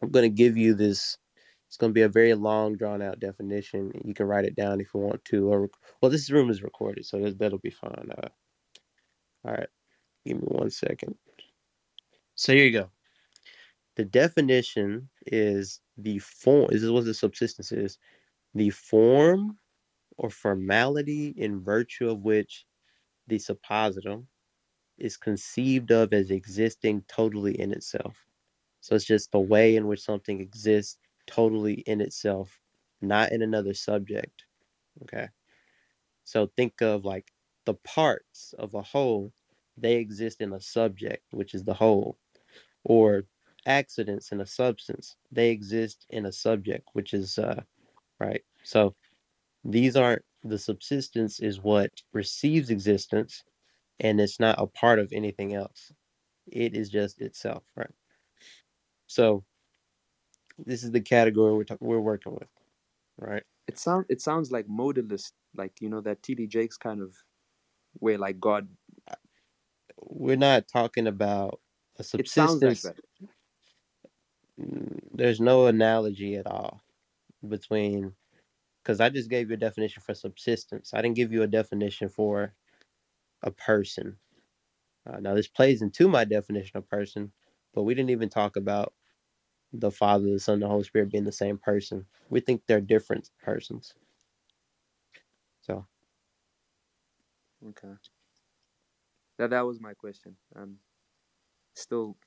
I'm 0.01 0.11
going 0.11 0.29
to 0.29 0.35
give 0.35 0.57
you 0.57 0.75
this 0.75 1.17
It's 1.69 1.77
going 1.77 1.91
to 1.91 1.95
be 1.95 2.03
a 2.03 2.09
very 2.09 2.33
long, 2.35 2.77
drawn 2.77 3.01
out 3.01 3.19
definition. 3.19 3.91
You 4.05 4.13
can 4.13 4.27
write 4.27 4.45
it 4.45 4.55
down 4.55 4.81
if 4.81 4.89
you 4.93 5.01
want 5.01 5.25
to. 5.25 5.49
Or 5.51 5.69
well, 6.01 6.11
this 6.11 6.31
room 6.31 6.49
is 6.49 6.63
recorded, 6.63 7.05
so 7.05 7.19
that, 7.19 7.39
that'll 7.39 7.59
be 7.59 7.71
fine. 7.71 8.09
Uh, 8.17 8.29
all 9.45 9.53
right, 9.53 9.69
give 10.25 10.37
me 10.37 10.43
one 10.47 10.71
second. 10.71 11.15
So 12.35 12.53
here 12.53 12.65
you 12.65 12.71
go. 12.71 12.91
The 13.95 14.05
definition 14.05 15.09
is 15.27 15.81
the 15.97 16.19
form. 16.19 16.67
This 16.71 16.83
is 16.83 16.91
what 16.91 17.05
the 17.05 17.13
subsistence 17.13 17.71
is: 17.71 17.97
the 18.53 18.69
form 18.71 19.57
or 20.17 20.29
formality 20.29 21.33
in 21.37 21.63
virtue 21.63 22.09
of 22.09 22.21
which 22.21 22.65
the 23.27 23.37
suppositum 23.37 24.27
is 24.97 25.17
conceived 25.17 25.91
of 25.91 26.13
as 26.13 26.31
existing 26.31 27.03
totally 27.07 27.59
in 27.59 27.71
itself. 27.71 28.25
So 28.81 28.95
it's 28.95 29.05
just 29.05 29.31
the 29.31 29.39
way 29.39 29.75
in 29.75 29.87
which 29.87 30.01
something 30.01 30.39
exists 30.39 30.97
totally 31.27 31.75
in 31.81 32.01
itself, 32.01 32.59
not 33.01 33.31
in 33.31 33.41
another 33.41 33.73
subject. 33.73 34.45
Okay. 35.03 35.27
So 36.23 36.51
think 36.55 36.81
of 36.81 37.05
like 37.05 37.31
the 37.65 37.73
parts 37.75 38.53
of 38.57 38.73
a 38.73 38.81
whole, 38.81 39.33
they 39.77 39.95
exist 39.95 40.41
in 40.41 40.53
a 40.53 40.61
subject, 40.61 41.23
which 41.31 41.53
is 41.53 41.63
the 41.63 41.73
whole, 41.73 42.17
or 42.83 43.25
accidents 43.67 44.31
in 44.31 44.41
a 44.41 44.45
substance, 44.47 45.17
they 45.31 45.51
exist 45.51 46.05
in 46.09 46.25
a 46.25 46.31
subject, 46.33 46.89
which 46.93 47.13
is 47.13 47.39
uh 47.39 47.63
right. 48.19 48.43
So 48.63 48.95
these 49.65 49.95
aren't 49.97 50.23
the 50.43 50.59
subsistence 50.59 51.39
is 51.41 51.59
what 51.61 51.91
receives 52.13 52.69
existence 52.71 53.43
and 53.99 54.21
it's 54.21 54.39
not 54.39 54.61
a 54.61 54.67
part 54.67 54.99
of 54.99 55.11
anything 55.13 55.55
else. 55.55 55.93
It 56.47 56.75
is 56.75 56.89
just 56.89 57.21
itself, 57.21 57.63
right? 57.75 57.91
So 59.07 59.45
this 60.59 60.83
is 60.83 60.91
the 60.91 61.01
category 61.01 61.53
we're 61.55 61.65
talk- 61.65 61.81
we're 61.81 61.99
working 62.01 62.33
with, 62.33 62.49
right? 63.19 63.43
It 63.67 63.79
sounds 63.79 64.05
it 64.09 64.21
sounds 64.21 64.51
like 64.51 64.67
modalist, 64.67 65.33
like 65.55 65.81
you 65.81 65.89
know 65.89 66.01
that 66.01 66.23
T.D. 66.23 66.47
Jakes 66.47 66.77
kind 66.77 67.01
of 67.01 67.15
way, 68.01 68.17
like 68.17 68.39
God. 68.39 68.69
We're 70.01 70.37
not 70.37 70.67
talking 70.67 71.07
about 71.07 71.61
a 71.99 72.03
It 72.17 72.29
sounds 72.29 72.63
like 72.63 72.81
subsistence. 72.81 72.83
that. 72.83 72.97
There's 74.57 75.41
no 75.41 75.67
analogy 75.67 76.35
at 76.35 76.47
all 76.47 76.81
between 77.47 78.15
because 78.83 79.01
I 79.01 79.09
just 79.09 79.29
gave 79.29 79.49
you 79.49 79.55
a 79.55 79.59
definition 79.59 80.01
for 80.03 80.13
subsistence. 80.13 80.93
I 80.93 81.01
didn't 81.01 81.17
give 81.17 81.33
you 81.33 81.43
a 81.43 81.47
definition 81.47 82.09
for 82.09 82.55
a 83.43 83.51
person. 83.51 84.17
Uh, 85.07 85.19
now 85.19 85.35
this 85.35 85.47
plays 85.47 85.81
into 85.81 86.07
my 86.07 86.25
definition 86.25 86.77
of 86.77 86.89
person, 86.89 87.33
but 87.73 87.83
we 87.83 87.95
didn't 87.95 88.11
even 88.11 88.29
talk 88.29 88.55
about 88.57 88.93
the 89.73 89.91
Father, 89.91 90.31
the 90.31 90.39
Son, 90.39 90.59
the 90.59 90.67
Holy 90.67 90.83
Spirit 90.83 91.11
being 91.11 91.25
the 91.25 91.31
same 91.31 91.57
person. 91.57 92.07
We 92.29 92.39
think 92.39 92.63
they're 92.67 92.81
different 92.81 93.31
persons. 93.43 93.95
So 95.61 95.85
Okay. 97.69 97.93
That 99.37 99.51
that 99.51 99.61
was 99.65 99.79
my 99.81 99.93
question. 99.93 100.37
Um, 100.55 100.77
still, 101.75 102.17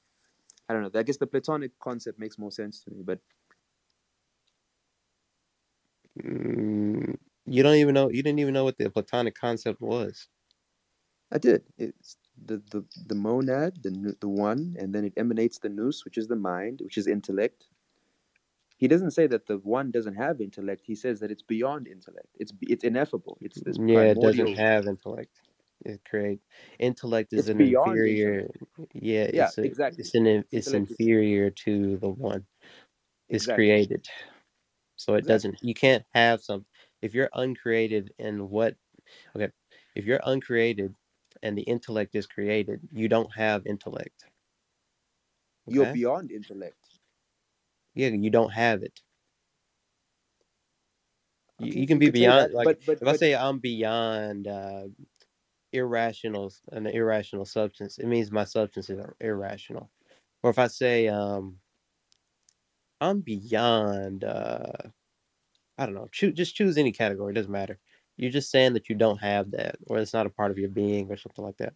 I 0.68 0.74
don't 0.74 0.82
know. 0.82 0.98
I 0.98 1.02
guess 1.02 1.16
the 1.18 1.26
Platonic 1.26 1.78
concept 1.78 2.18
makes 2.18 2.38
more 2.38 2.52
sense 2.52 2.80
to 2.84 2.90
me, 2.90 3.02
but 3.02 3.20
mm, 6.20 7.16
you 7.46 7.62
don't 7.62 7.76
even 7.76 7.94
know. 7.94 8.08
You 8.10 8.22
didn't 8.22 8.38
even 8.40 8.54
know 8.54 8.64
what 8.64 8.78
the 8.78 8.90
Platonic 8.90 9.34
concept 9.34 9.80
was. 9.80 10.28
I 11.30 11.38
did. 11.38 11.64
It's 11.78 12.16
the 12.36 12.58
the 12.58 12.84
the 13.06 13.14
monad, 13.14 13.82
the 13.82 14.16
the 14.20 14.28
one, 14.28 14.76
and 14.78 14.94
then 14.94 15.04
it 15.04 15.14
emanates 15.16 15.58
the 15.58 15.68
nous, 15.70 16.04
which 16.04 16.18
is 16.18 16.28
the 16.28 16.36
mind, 16.36 16.80
which 16.82 16.98
is 16.98 17.06
intellect. 17.06 17.68
He 18.78 18.88
doesn't 18.88 19.10
say 19.12 19.26
that 19.28 19.46
the 19.46 19.58
one 19.58 19.90
doesn't 19.90 20.14
have 20.14 20.40
intellect. 20.40 20.82
He 20.86 20.94
says 20.94 21.20
that 21.20 21.30
it's 21.30 21.42
beyond 21.42 21.86
intellect. 21.88 22.28
It's 22.36 22.52
it's 22.62 22.84
ineffable. 22.84 23.38
It's 23.40 23.60
this 23.60 23.78
Yeah, 23.78 24.10
it 24.12 24.20
doesn't 24.20 24.54
have 24.56 24.86
intellect. 24.86 25.40
It 25.88 26.00
create 26.08 26.40
intellect 26.80 27.32
is 27.34 27.48
It's 27.48 27.48
an 27.48 27.60
inferior. 27.60 28.50
Yeah, 28.94 29.28
Yeah, 29.32 29.50
it's 29.50 29.58
a 29.58 29.64
exactly. 29.64 29.98
it's 29.98 30.14
an 30.14 30.44
it's 30.52 30.52
Intellect 30.68 30.74
inferior 30.74 31.50
to 31.50 31.98
the 31.98 32.10
one. 32.10 32.46
It's 33.30 33.46
exactly 33.46 33.48
created, 33.48 34.06
so 34.96 35.14
it 35.14 35.26
exactly. 35.26 35.26
doesn't. 35.26 35.58
You 35.62 35.74
can't 35.74 36.04
have 36.14 36.42
some. 36.42 36.66
If 37.02 37.14
you're 37.14 37.30
uncreated 37.34 38.12
and 38.18 38.50
what? 38.50 38.76
Okay, 39.36 39.50
if 39.96 40.04
you're 40.06 40.20
uncreated 40.26 40.94
and 41.42 41.58
the 41.58 41.62
intellect 41.62 42.14
is 42.16 42.26
created, 42.26 42.80
you 42.92 43.08
don't 43.08 43.32
have 43.34 43.66
intellect. 43.66 44.26
You're 45.66 45.86
beyond 45.86 46.30
intellect. 46.32 46.76
Yeah, 47.94 48.08
you 48.08 48.30
don't 48.30 48.52
have 48.52 48.82
it. 48.82 49.00
You, 51.58 51.72
Okay, 51.72 51.80
you 51.82 51.86
can 51.88 51.98
be 51.98 52.10
beyond 52.10 52.38
that, 52.38 52.54
like 52.54 52.66
but 52.66 52.84
but 52.86 53.02
if 53.02 53.08
I 53.08 53.12
say 53.14 53.34
I'm 53.34 53.58
beyond 53.60 54.48
uh 54.48 54.84
irrational 55.72 56.52
an 56.72 56.86
irrational 56.86 57.44
substance, 57.44 57.98
it 57.98 58.06
means 58.06 58.30
my 58.32 58.44
substance 58.44 58.90
is 58.90 59.00
irrational. 59.20 59.90
Or 60.42 60.50
if 60.50 60.58
I 60.58 60.68
say 60.68 61.08
um 61.08 61.60
I'm 63.00 63.20
beyond 63.20 64.24
uh 64.24 64.72
I 65.78 65.86
don't 65.86 65.94
know, 65.94 66.08
choose 66.12 66.34
just 66.34 66.56
choose 66.56 66.78
any 66.78 66.92
category, 66.92 67.32
it 67.32 67.36
doesn't 67.36 67.52
matter. 67.52 67.78
You're 68.16 68.30
just 68.32 68.50
saying 68.50 68.74
that 68.74 68.88
you 68.88 68.96
don't 68.96 69.18
have 69.20 69.52
that 69.52 69.76
or 69.86 69.98
it's 69.98 70.14
not 70.14 70.26
a 70.26 70.30
part 70.30 70.50
of 70.50 70.58
your 70.58 70.70
being 70.70 71.10
or 71.10 71.16
something 71.16 71.44
like 71.44 71.58
that. 71.58 71.74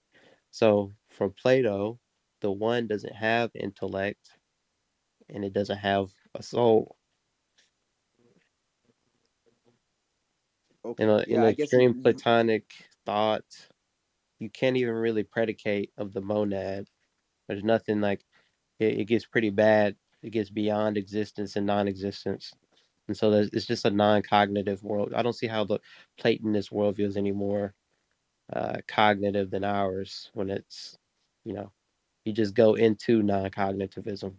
So 0.51 0.93
for 1.10 1.31
Plato, 1.31 2.01
the 2.40 2.52
one 2.52 2.86
doesn't 2.89 3.14
have 3.14 3.51
intellect 3.55 4.31
and 5.28 5.44
it 5.44 5.52
doesn't 5.52 5.78
have 5.78 6.12
a 6.35 6.43
soul. 6.43 6.97
In 10.98 11.09
okay. 11.09 11.10
a 11.10 11.24
in 11.28 11.43
Yeah, 11.43 11.44
an 11.44 11.48
I 11.48 11.52
guess 11.52 11.74
extreme 11.74 11.94
platonic 11.94 12.73
thought, 13.06 13.69
you 14.43 14.51
can't 14.51 14.77
even 14.78 14.94
really 14.94 15.24
predicate 15.24 15.93
of 15.98 16.14
the 16.14 16.23
monad. 16.23 16.89
There's 17.48 17.64
nothing 17.64 18.01
like 18.02 18.24
it, 18.81 19.01
it 19.01 19.05
gets 19.06 19.27
pretty 19.27 19.51
bad. 19.51 19.97
It 20.23 20.31
gets 20.32 20.51
beyond 20.51 20.98
existence 20.98 21.56
and 21.56 21.66
non-existence, 21.66 22.52
and 23.09 23.16
so 23.16 23.32
it's 23.32 23.66
just 23.66 23.86
a 23.86 23.90
non-cognitive 23.90 24.82
world. 24.85 25.14
I 25.14 25.23
don't 25.23 25.35
see 25.35 25.48
how 25.48 25.64
the 25.64 25.81
Platonist 26.19 26.70
worldview 26.73 27.06
is 27.06 27.16
any 27.19 27.32
more 27.32 27.74
uh, 28.52 28.78
cognitive 28.89 29.51
than 29.51 29.64
ours 29.64 30.31
when 30.35 30.51
it's, 30.51 30.98
you 31.44 31.55
know, 31.55 31.73
you 32.24 32.32
just 32.32 32.55
go 32.55 32.74
into 32.74 33.23
non-cognitivism. 33.23 34.35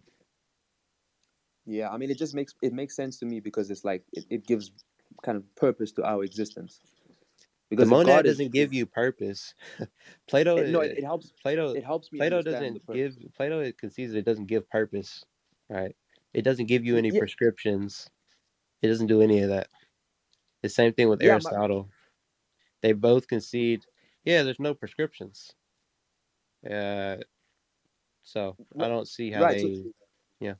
yeah. 1.66 1.90
I 1.90 1.98
mean, 1.98 2.10
it 2.10 2.18
just 2.18 2.34
makes 2.34 2.54
it 2.62 2.72
makes 2.72 2.96
sense 2.96 3.18
to 3.20 3.26
me 3.26 3.40
because 3.40 3.70
it's 3.70 3.84
like 3.84 4.04
it, 4.12 4.26
it 4.30 4.46
gives 4.46 4.72
kind 5.24 5.36
of 5.36 5.56
purpose 5.56 5.92
to 5.94 6.04
our 6.04 6.24
existence. 6.24 6.80
The 7.76 7.86
Because 7.86 7.92
if 7.92 7.98
monad 8.06 8.24
doesn't 8.24 8.52
give 8.52 8.72
you 8.72 8.86
purpose. 8.86 9.54
Plato, 10.28 10.58
it, 10.58 10.70
no, 10.70 10.80
uh, 10.80 10.82
it, 10.82 10.98
it 10.98 11.04
helps 11.04 11.32
Plato, 11.42 11.72
it 11.72 11.84
helps 11.84 12.12
me 12.12 12.18
Plato 12.18 12.42
doesn't 12.42 12.82
give. 12.92 13.16
Plato 13.36 13.72
concedes 13.72 14.12
that 14.12 14.18
it 14.18 14.24
doesn't 14.24 14.46
give 14.46 14.68
purpose, 14.70 15.24
right? 15.68 15.94
It 16.32 16.42
doesn't 16.42 16.66
give 16.66 16.84
you 16.84 16.96
any 16.96 17.10
Yeah, 17.10 17.20
prescriptions. 17.20 18.08
It 18.82 18.88
doesn't 18.88 19.06
do 19.06 19.22
any 19.22 19.40
of 19.40 19.48
that. 19.50 19.68
The 20.62 20.68
same 20.68 20.92
thing 20.92 21.08
with 21.08 21.20
yeah. 21.22 21.38
My, 21.38 21.50
Aristotle. 21.50 21.88
They 22.82 22.92
both 22.92 23.28
concede, 23.28 23.84
yeah, 24.24 24.42
there's 24.42 24.60
no 24.60 24.74
prescriptions. 24.74 25.54
Uh, 26.68 27.16
so 28.22 28.56
I 28.78 28.88
don't 28.88 29.08
see 29.08 29.30
how 29.30 29.42
right. 29.42 29.60
So, 29.60 29.68
they, 29.68 29.84
yeah. 30.40 30.54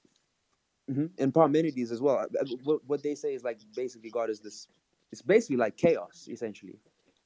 hmm 0.88 1.06
And 1.18 1.32
Parmenides 1.34 1.90
as 1.92 2.00
well. 2.00 2.18
Uh, 2.18 2.40
uh, 2.40 2.44
What, 2.62 2.84
what 2.86 3.02
they 3.02 3.14
say 3.14 3.34
is 3.34 3.44
like 3.44 3.60
basically 3.74 4.10
God 4.10 4.30
is 4.30 4.40
this. 4.40 4.68
It's 5.12 5.22
basically 5.22 5.56
like 5.56 5.76
chaos, 5.76 6.28
essentially. 6.30 6.78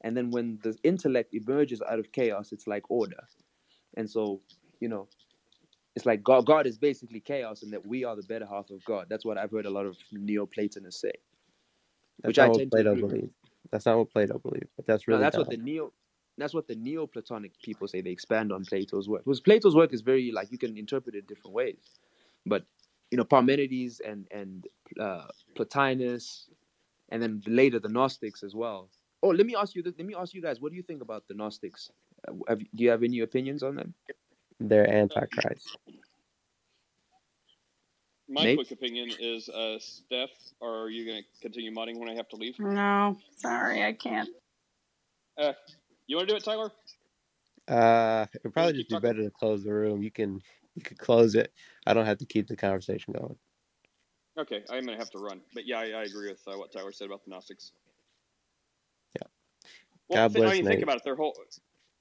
And 0.03 0.17
then 0.17 0.31
when 0.31 0.59
the 0.63 0.77
intellect 0.85 1.35
emerges 1.35 1.83
out 1.83 1.99
of 1.99 2.13
chaos, 2.13 2.53
it's 2.53 2.67
like 2.67 2.91
order. 2.91 3.23
And 3.97 4.09
so, 4.09 4.41
you 4.81 4.89
know, 4.89 5.09
it's 5.97 6.07
like 6.07 6.23
God. 6.23 6.47
God 6.47 6.67
is 6.67 6.79
basically 6.79 7.21
chaos, 7.21 7.63
and 7.63 7.73
that 7.73 7.87
we 7.87 8.05
are 8.05 8.17
the 8.17 8.23
better 8.23 8.47
half 8.47 8.71
of 8.71 8.85
God. 8.85 9.07
That's 9.11 9.25
what 9.25 9.39
I've 9.39 9.51
heard 9.51 9.67
a 9.67 9.71
lot 9.71 9.87
of 9.87 9.97
Neoplatonists 10.13 11.01
say, 11.01 11.13
That's 12.23 12.29
which 12.29 12.39
not 12.39 12.47
I 12.47 12.49
what 12.51 12.57
tend 12.59 12.73
to 12.77 12.85
Plato 12.85 12.95
with. 12.95 13.07
believed. 13.09 13.33
That's 13.73 13.87
not 13.87 13.99
what 13.99 14.11
Plato 14.11 14.39
believed. 14.39 14.69
But 14.77 14.87
that's 14.87 15.09
No, 15.09 15.19
really 15.19 15.21
that's 15.21 15.37
what 15.37 15.51
the 15.51 15.57
neo. 15.57 15.93
That's 16.39 16.55
what 16.55 16.69
the 16.69 16.77
Neoplatonic 16.77 17.53
people 17.63 17.89
say. 17.89 18.01
They 18.01 18.11
expand 18.11 18.53
on 18.53 18.65
Plato's 18.65 19.09
work. 19.09 19.25
Because 19.25 19.41
Plato's 19.41 19.77
work 19.77 19.93
is 19.95 20.03
very 20.03 20.33
like 20.33 20.53
you 20.53 20.59
can 20.59 20.77
interpret 20.79 21.15
it 21.17 21.27
different 21.29 21.55
ways. 21.55 21.99
But 22.47 22.65
you 23.11 23.19
know, 23.19 23.25
Parmenides 23.25 24.01
and 24.01 24.27
and 24.31 24.67
uh, 25.01 25.29
Plotinus, 25.57 26.49
and 27.11 27.23
then 27.23 27.43
later 27.47 27.81
the 27.81 27.89
Gnostics 27.89 28.43
as 28.43 28.55
well. 28.55 28.91
Oh, 29.23 29.29
let 29.29 29.47
me 29.47 29.57
ask 29.57 29.75
you. 29.75 29.83
This, 29.83 29.95
let 29.99 30.07
me 30.07 30.15
ask 30.15 30.35
you 30.35 30.43
guys. 30.43 30.61
What 30.61 30.71
do 30.71 30.77
you 30.77 30.83
think 30.83 31.03
about 31.03 31.27
the 31.27 31.35
Gnostics? 31.35 31.91
Uh, 32.27 32.35
Have, 32.49 32.59
do 32.61 32.85
you 32.85 32.91
have 32.91 33.03
any 33.03 33.21
opinions 33.21 33.63
on 33.63 33.77
them, 33.77 33.95
They're 34.61 34.89
antichrist. 34.89 35.77
My 38.31 38.45
Nate? 38.45 38.59
quick 38.59 38.71
opinion 38.71 39.11
is, 39.19 39.49
uh, 39.49 39.79
Steph, 39.81 40.29
are 40.61 40.91
you 40.91 41.07
going 41.07 41.23
to 41.23 41.29
continue 41.41 41.73
modding 41.73 41.99
when 41.99 42.11
I 42.11 42.15
have 42.15 42.29
to 42.29 42.37
leave? 42.37 42.59
No, 42.59 43.19
sorry, 43.37 43.83
I 43.83 43.95
can't. 43.95 44.29
Uh, 45.39 45.53
you 46.07 46.17
want 46.17 46.29
to 46.29 46.35
do 46.35 46.37
it, 46.37 46.45
Tyler? 46.45 46.71
Uh, 47.69 48.27
it'd 48.35 48.53
probably 48.53 48.75
just 48.75 48.89
be 48.89 48.95
talking? 48.95 49.11
better 49.11 49.23
to 49.25 49.31
close 49.31 49.65
the 49.65 49.73
room. 49.73 50.03
You 50.03 50.11
can 50.11 50.41
you 50.75 50.83
could 50.83 50.99
close 50.99 51.35
it. 51.35 51.53
I 51.87 51.93
don't 51.93 52.07
have 52.07 52.19
to 52.19 52.27
keep 52.27 52.49
the 52.49 52.57
conversation 52.57 53.13
going. 53.13 53.37
Okay, 54.39 54.63
I'm 54.71 54.87
gonna 54.87 54.97
have 54.97 55.11
to 55.11 55.19
run, 55.19 55.41
but 55.53 55.67
yeah, 55.67 55.81
I, 55.81 55.91
I 55.91 56.03
agree 56.05 56.31
with 56.31 56.41
uh, 56.47 56.57
what 56.57 56.73
Tyler 56.73 56.93
said 56.93 57.09
about 57.09 57.25
the 57.25 57.31
Gnostics. 57.31 57.73
Well, 60.09 60.29
God 60.29 60.33
thi- 60.33 60.43
I 60.43 60.55
mean, 60.55 60.65
Nate. 60.65 60.73
think 60.73 60.83
about 60.83 60.97
it. 60.97 61.05
Their 61.05 61.17
whole. 61.17 61.35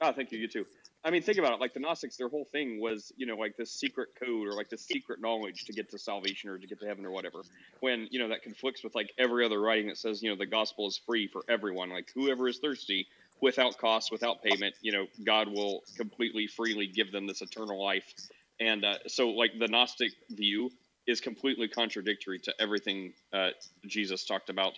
Oh, 0.02 0.12
thank 0.12 0.32
you. 0.32 0.40
You 0.40 0.48
too. 0.48 0.66
I 1.04 1.12
mean, 1.12 1.22
think 1.22 1.38
about 1.38 1.54
it. 1.54 1.60
Like 1.60 1.74
the 1.74 1.80
Gnostics, 1.80 2.18
their 2.18 2.28
whole 2.28 2.46
thing 2.52 2.82
was, 2.82 3.12
you 3.18 3.26
know, 3.26 3.36
like 3.36 3.56
this 3.56 3.72
secret 3.72 4.10
code 4.22 4.48
or 4.48 4.54
like 4.54 4.70
this 4.70 4.86
secret 4.86 5.22
knowledge 5.22 5.66
to 5.66 5.74
get 5.74 5.90
to 5.92 5.98
salvation 5.98 6.50
or 6.50 6.58
to 6.58 6.68
get 6.68 6.80
to 6.82 6.86
heaven 6.86 7.06
or 7.06 7.12
whatever. 7.12 7.42
When 7.80 8.08
you 8.12 8.20
know 8.20 8.30
that 8.30 8.44
conflicts 8.44 8.84
with 8.84 8.94
like 8.96 9.12
every 9.18 9.46
other 9.46 9.60
writing 9.60 9.88
that 9.88 9.98
says, 9.98 10.22
you 10.22 10.30
know, 10.30 10.36
the 10.36 10.46
gospel 10.46 10.88
is 10.88 11.00
free 11.06 11.28
for 11.28 11.44
everyone. 11.50 11.90
Like 11.90 12.10
whoever 12.14 12.48
is 12.48 12.60
thirsty, 12.60 13.08
without 13.42 13.78
cost, 13.78 14.12
without 14.12 14.44
payment, 14.44 14.76
you 14.82 14.92
know, 14.92 15.06
God 15.24 15.48
will 15.48 15.84
completely 15.96 16.48
freely 16.48 16.88
give 16.88 17.12
them 17.12 17.28
this 17.28 17.42
eternal 17.42 17.84
life. 17.84 18.14
And 18.60 18.84
uh, 18.84 18.96
so, 19.08 19.30
like 19.30 19.52
the 19.60 19.68
Gnostic 19.68 20.12
view 20.30 20.72
is 21.06 21.22
completely 21.22 21.68
contradictory 21.68 22.40
to 22.40 22.54
everything 22.60 23.14
uh, 23.32 23.50
Jesus 23.86 24.26
talked 24.26 24.50
about, 24.50 24.74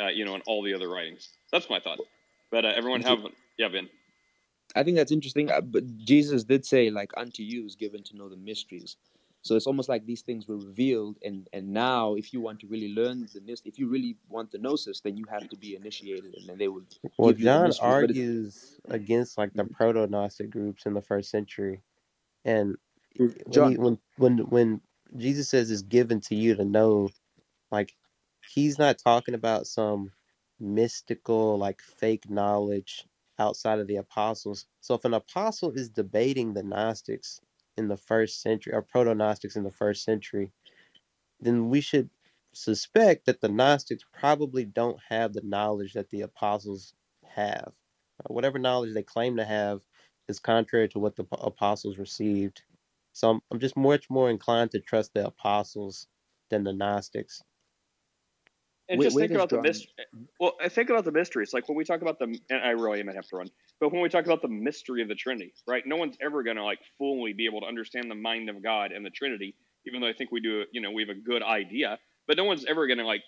uh, 0.00 0.08
you 0.08 0.24
know, 0.24 0.34
in 0.34 0.40
all 0.46 0.62
the 0.62 0.74
other 0.74 0.88
writings. 0.88 1.28
That's 1.52 1.68
my 1.70 1.78
thought. 1.78 2.00
But 2.50 2.64
uh, 2.64 2.72
everyone 2.74 3.02
have, 3.02 3.18
yeah, 3.58 3.68
Ben. 3.68 3.88
I 4.76 4.82
think 4.82 4.96
that's 4.96 5.12
interesting. 5.12 5.50
uh, 5.50 5.60
But 5.60 5.84
Jesus 5.98 6.44
did 6.44 6.64
say, 6.64 6.90
like, 6.90 7.10
unto 7.16 7.42
you 7.42 7.64
is 7.66 7.76
given 7.76 8.02
to 8.04 8.16
know 8.16 8.28
the 8.28 8.36
mysteries. 8.36 8.96
So 9.42 9.56
it's 9.56 9.66
almost 9.66 9.88
like 9.88 10.04
these 10.04 10.22
things 10.22 10.48
were 10.48 10.56
revealed, 10.56 11.16
and 11.22 11.48
and 11.52 11.72
now, 11.72 12.14
if 12.14 12.32
you 12.32 12.40
want 12.40 12.58
to 12.60 12.66
really 12.66 12.92
learn 12.92 13.26
the 13.32 13.40
mystery, 13.40 13.70
if 13.70 13.78
you 13.78 13.88
really 13.88 14.16
want 14.28 14.50
the 14.50 14.58
gnosis, 14.58 15.00
then 15.00 15.16
you 15.16 15.24
have 15.30 15.48
to 15.48 15.56
be 15.56 15.76
initiated, 15.76 16.34
and 16.34 16.48
then 16.48 16.58
they 16.58 16.68
will 16.68 16.82
Well, 17.16 17.32
give 17.32 17.40
John 17.40 17.66
mysteries. 17.66 17.88
Argues 17.88 18.80
against 18.90 19.38
like 19.38 19.54
the 19.54 19.64
proto 19.64 20.06
Gnostic 20.08 20.50
groups 20.50 20.86
in 20.86 20.94
the 20.94 21.00
first 21.00 21.30
century, 21.30 21.80
and 22.44 22.76
Is- 23.14 23.36
when 23.44 23.70
he 23.70 23.76
John, 23.76 23.76
when 23.76 23.98
when 24.16 24.38
when 24.50 24.80
Jesus 25.16 25.48
says 25.48 25.70
it's 25.70 25.82
given 25.82 26.20
to 26.22 26.34
you 26.34 26.56
to 26.56 26.64
know, 26.64 27.08
like 27.70 27.94
he's 28.52 28.76
not 28.78 28.98
talking 28.98 29.34
about 29.34 29.66
some 29.68 30.10
mystical 30.60 31.58
like 31.58 31.80
fake 31.82 32.28
knowledge 32.30 33.06
outside 33.38 33.78
of 33.78 33.86
the 33.86 33.96
apostles. 33.96 34.66
So 34.80 34.94
if 34.94 35.04
an 35.04 35.14
apostle 35.14 35.72
is 35.72 35.88
debating 35.90 36.54
the 36.54 36.62
Gnostics 36.62 37.40
in 37.76 37.88
the 37.88 37.96
first 37.96 38.40
century 38.42 38.74
or 38.74 38.82
proto 38.82 39.14
Gnostics 39.14 39.56
in 39.56 39.64
the 39.64 39.70
first 39.70 40.04
century, 40.04 40.52
then 41.40 41.68
we 41.68 41.80
should 41.80 42.10
suspect 42.54 43.26
that 43.26 43.40
the 43.40 43.48
Gnostics 43.48 44.04
probably 44.12 44.64
don't 44.64 45.00
have 45.08 45.32
the 45.32 45.42
knowledge 45.42 45.92
that 45.94 46.10
the 46.10 46.22
apostles 46.22 46.94
have. 47.24 47.72
Uh, 48.20 48.32
Whatever 48.32 48.58
knowledge 48.58 48.94
they 48.94 49.02
claim 49.02 49.36
to 49.36 49.44
have 49.44 49.82
is 50.28 50.40
contrary 50.40 50.88
to 50.90 50.98
what 50.98 51.16
the 51.16 51.24
apostles 51.32 51.98
received. 51.98 52.62
So 53.12 53.30
I'm, 53.30 53.40
I'm 53.50 53.60
just 53.60 53.76
much 53.76 54.10
more 54.10 54.30
inclined 54.30 54.70
to 54.72 54.80
trust 54.80 55.14
the 55.14 55.26
apostles 55.26 56.06
than 56.50 56.64
the 56.64 56.72
Gnostics. 56.72 57.42
And 58.88 59.02
just 59.02 59.16
think 59.16 59.32
about 59.32 59.50
the 59.50 59.60
mystery. 59.60 59.92
Well, 60.40 60.54
I 60.62 60.68
think 60.68 60.88
about 60.88 61.04
the 61.04 61.12
mysteries. 61.12 61.52
Like 61.52 61.68
when 61.68 61.76
we 61.76 61.84
talk 61.84 62.00
about 62.00 62.18
the, 62.18 62.24
and 62.48 62.60
I 62.62 62.70
really 62.70 63.02
might 63.02 63.16
have 63.16 63.26
to 63.28 63.36
run, 63.36 63.50
but 63.80 63.92
when 63.92 64.00
we 64.00 64.08
talk 64.08 64.24
about 64.24 64.40
the 64.40 64.48
mystery 64.48 65.02
of 65.02 65.08
the 65.08 65.14
Trinity, 65.14 65.52
right? 65.66 65.82
No 65.86 65.96
one's 65.96 66.16
ever 66.22 66.42
going 66.42 66.56
to 66.56 66.64
like 66.64 66.80
fully 66.96 67.34
be 67.34 67.44
able 67.44 67.60
to 67.60 67.66
understand 67.66 68.10
the 68.10 68.14
mind 68.14 68.48
of 68.48 68.62
God 68.62 68.92
and 68.92 69.04
the 69.04 69.10
Trinity, 69.10 69.54
even 69.86 70.00
though 70.00 70.08
I 70.08 70.14
think 70.14 70.32
we 70.32 70.40
do, 70.40 70.64
you 70.72 70.80
know, 70.80 70.90
we 70.90 71.02
have 71.02 71.14
a 71.14 71.20
good 71.20 71.42
idea, 71.42 71.98
but 72.26 72.36
no 72.36 72.44
one's 72.44 72.64
ever 72.64 72.86
going 72.86 72.98
to 72.98 73.06
like, 73.06 73.22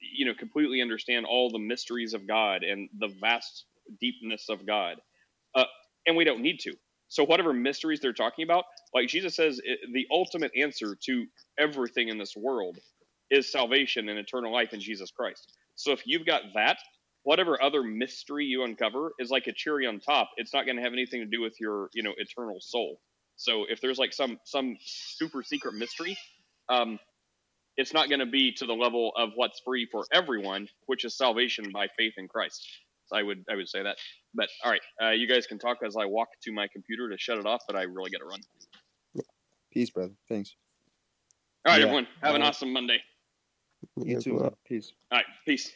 you 0.00 0.26
know, 0.26 0.34
completely 0.34 0.82
understand 0.82 1.24
all 1.24 1.50
the 1.50 1.58
mysteries 1.58 2.12
of 2.12 2.26
God 2.26 2.62
and 2.62 2.90
the 2.98 3.08
vast 3.20 3.64
deepness 4.00 4.48
of 4.50 4.66
God. 4.66 4.96
Uh, 5.54 5.64
and 6.06 6.16
we 6.16 6.24
don't 6.24 6.42
need 6.42 6.60
to. 6.60 6.74
So 7.08 7.24
whatever 7.24 7.52
mysteries 7.52 8.00
they're 8.00 8.12
talking 8.12 8.44
about, 8.44 8.64
like 8.92 9.08
Jesus 9.08 9.36
says, 9.36 9.60
the 9.92 10.06
ultimate 10.10 10.52
answer 10.56 10.96
to 11.04 11.26
everything 11.58 12.08
in 12.08 12.18
this 12.18 12.36
world 12.36 12.78
is 13.34 13.50
salvation 13.52 14.08
and 14.08 14.18
eternal 14.18 14.52
life 14.52 14.72
in 14.72 14.80
Jesus 14.80 15.10
Christ. 15.10 15.52
So 15.76 15.92
if 15.92 16.02
you've 16.06 16.26
got 16.26 16.42
that, 16.54 16.78
whatever 17.24 17.62
other 17.62 17.82
mystery 17.82 18.46
you 18.46 18.64
uncover 18.64 19.12
is 19.18 19.30
like 19.30 19.46
a 19.48 19.52
cherry 19.52 19.86
on 19.86 20.00
top. 20.00 20.30
It's 20.36 20.54
not 20.54 20.66
going 20.66 20.76
to 20.76 20.82
have 20.82 20.92
anything 20.94 21.20
to 21.20 21.26
do 21.26 21.42
with 21.42 21.54
your, 21.60 21.90
you 21.94 22.02
know, 22.02 22.12
eternal 22.18 22.58
soul. 22.60 23.00
So 23.36 23.66
if 23.68 23.80
there's 23.80 23.98
like 23.98 24.14
some 24.14 24.38
some 24.44 24.76
super 24.80 25.42
secret 25.42 25.74
mystery, 25.74 26.16
um, 26.68 26.98
it's 27.76 27.94
not 27.94 28.08
going 28.08 28.20
to 28.20 28.26
be 28.26 28.52
to 28.54 28.66
the 28.66 28.74
level 28.74 29.12
of 29.16 29.30
what's 29.36 29.60
free 29.64 29.88
for 29.90 30.06
everyone, 30.12 30.68
which 30.86 31.04
is 31.04 31.16
salvation 31.16 31.72
by 31.72 31.88
faith 31.98 32.14
in 32.18 32.28
Christ. 32.28 32.66
So 33.06 33.16
I 33.18 33.24
would 33.24 33.44
I 33.50 33.56
would 33.56 33.68
say 33.68 33.82
that. 33.82 33.98
But 34.34 34.48
all 34.64 34.70
right, 34.72 34.82
uh, 35.02 35.10
you 35.12 35.28
guys 35.28 35.46
can 35.46 35.58
talk 35.58 35.78
as 35.86 35.96
I 35.96 36.06
walk 36.06 36.28
to 36.44 36.52
my 36.52 36.68
computer 36.72 37.10
to 37.10 37.18
shut 37.18 37.38
it 37.38 37.46
off. 37.46 37.62
But 37.66 37.76
I 37.76 37.82
really 37.82 38.10
got 38.10 38.20
to 38.20 38.26
run. 38.26 38.40
Peace, 39.72 39.90
brother. 39.90 40.14
Thanks. 40.28 40.56
All 41.66 41.72
right, 41.72 41.80
Yeah. 41.80 41.84
everyone, 41.84 42.06
have 42.22 42.34
an 42.36 42.42
awesome 42.42 42.72
Monday. 42.72 42.98
You 43.96 44.20
too, 44.20 44.36
well. 44.36 44.58
Peace. 44.66 44.92
All 45.10 45.18
right, 45.18 45.26
peace. 45.46 45.72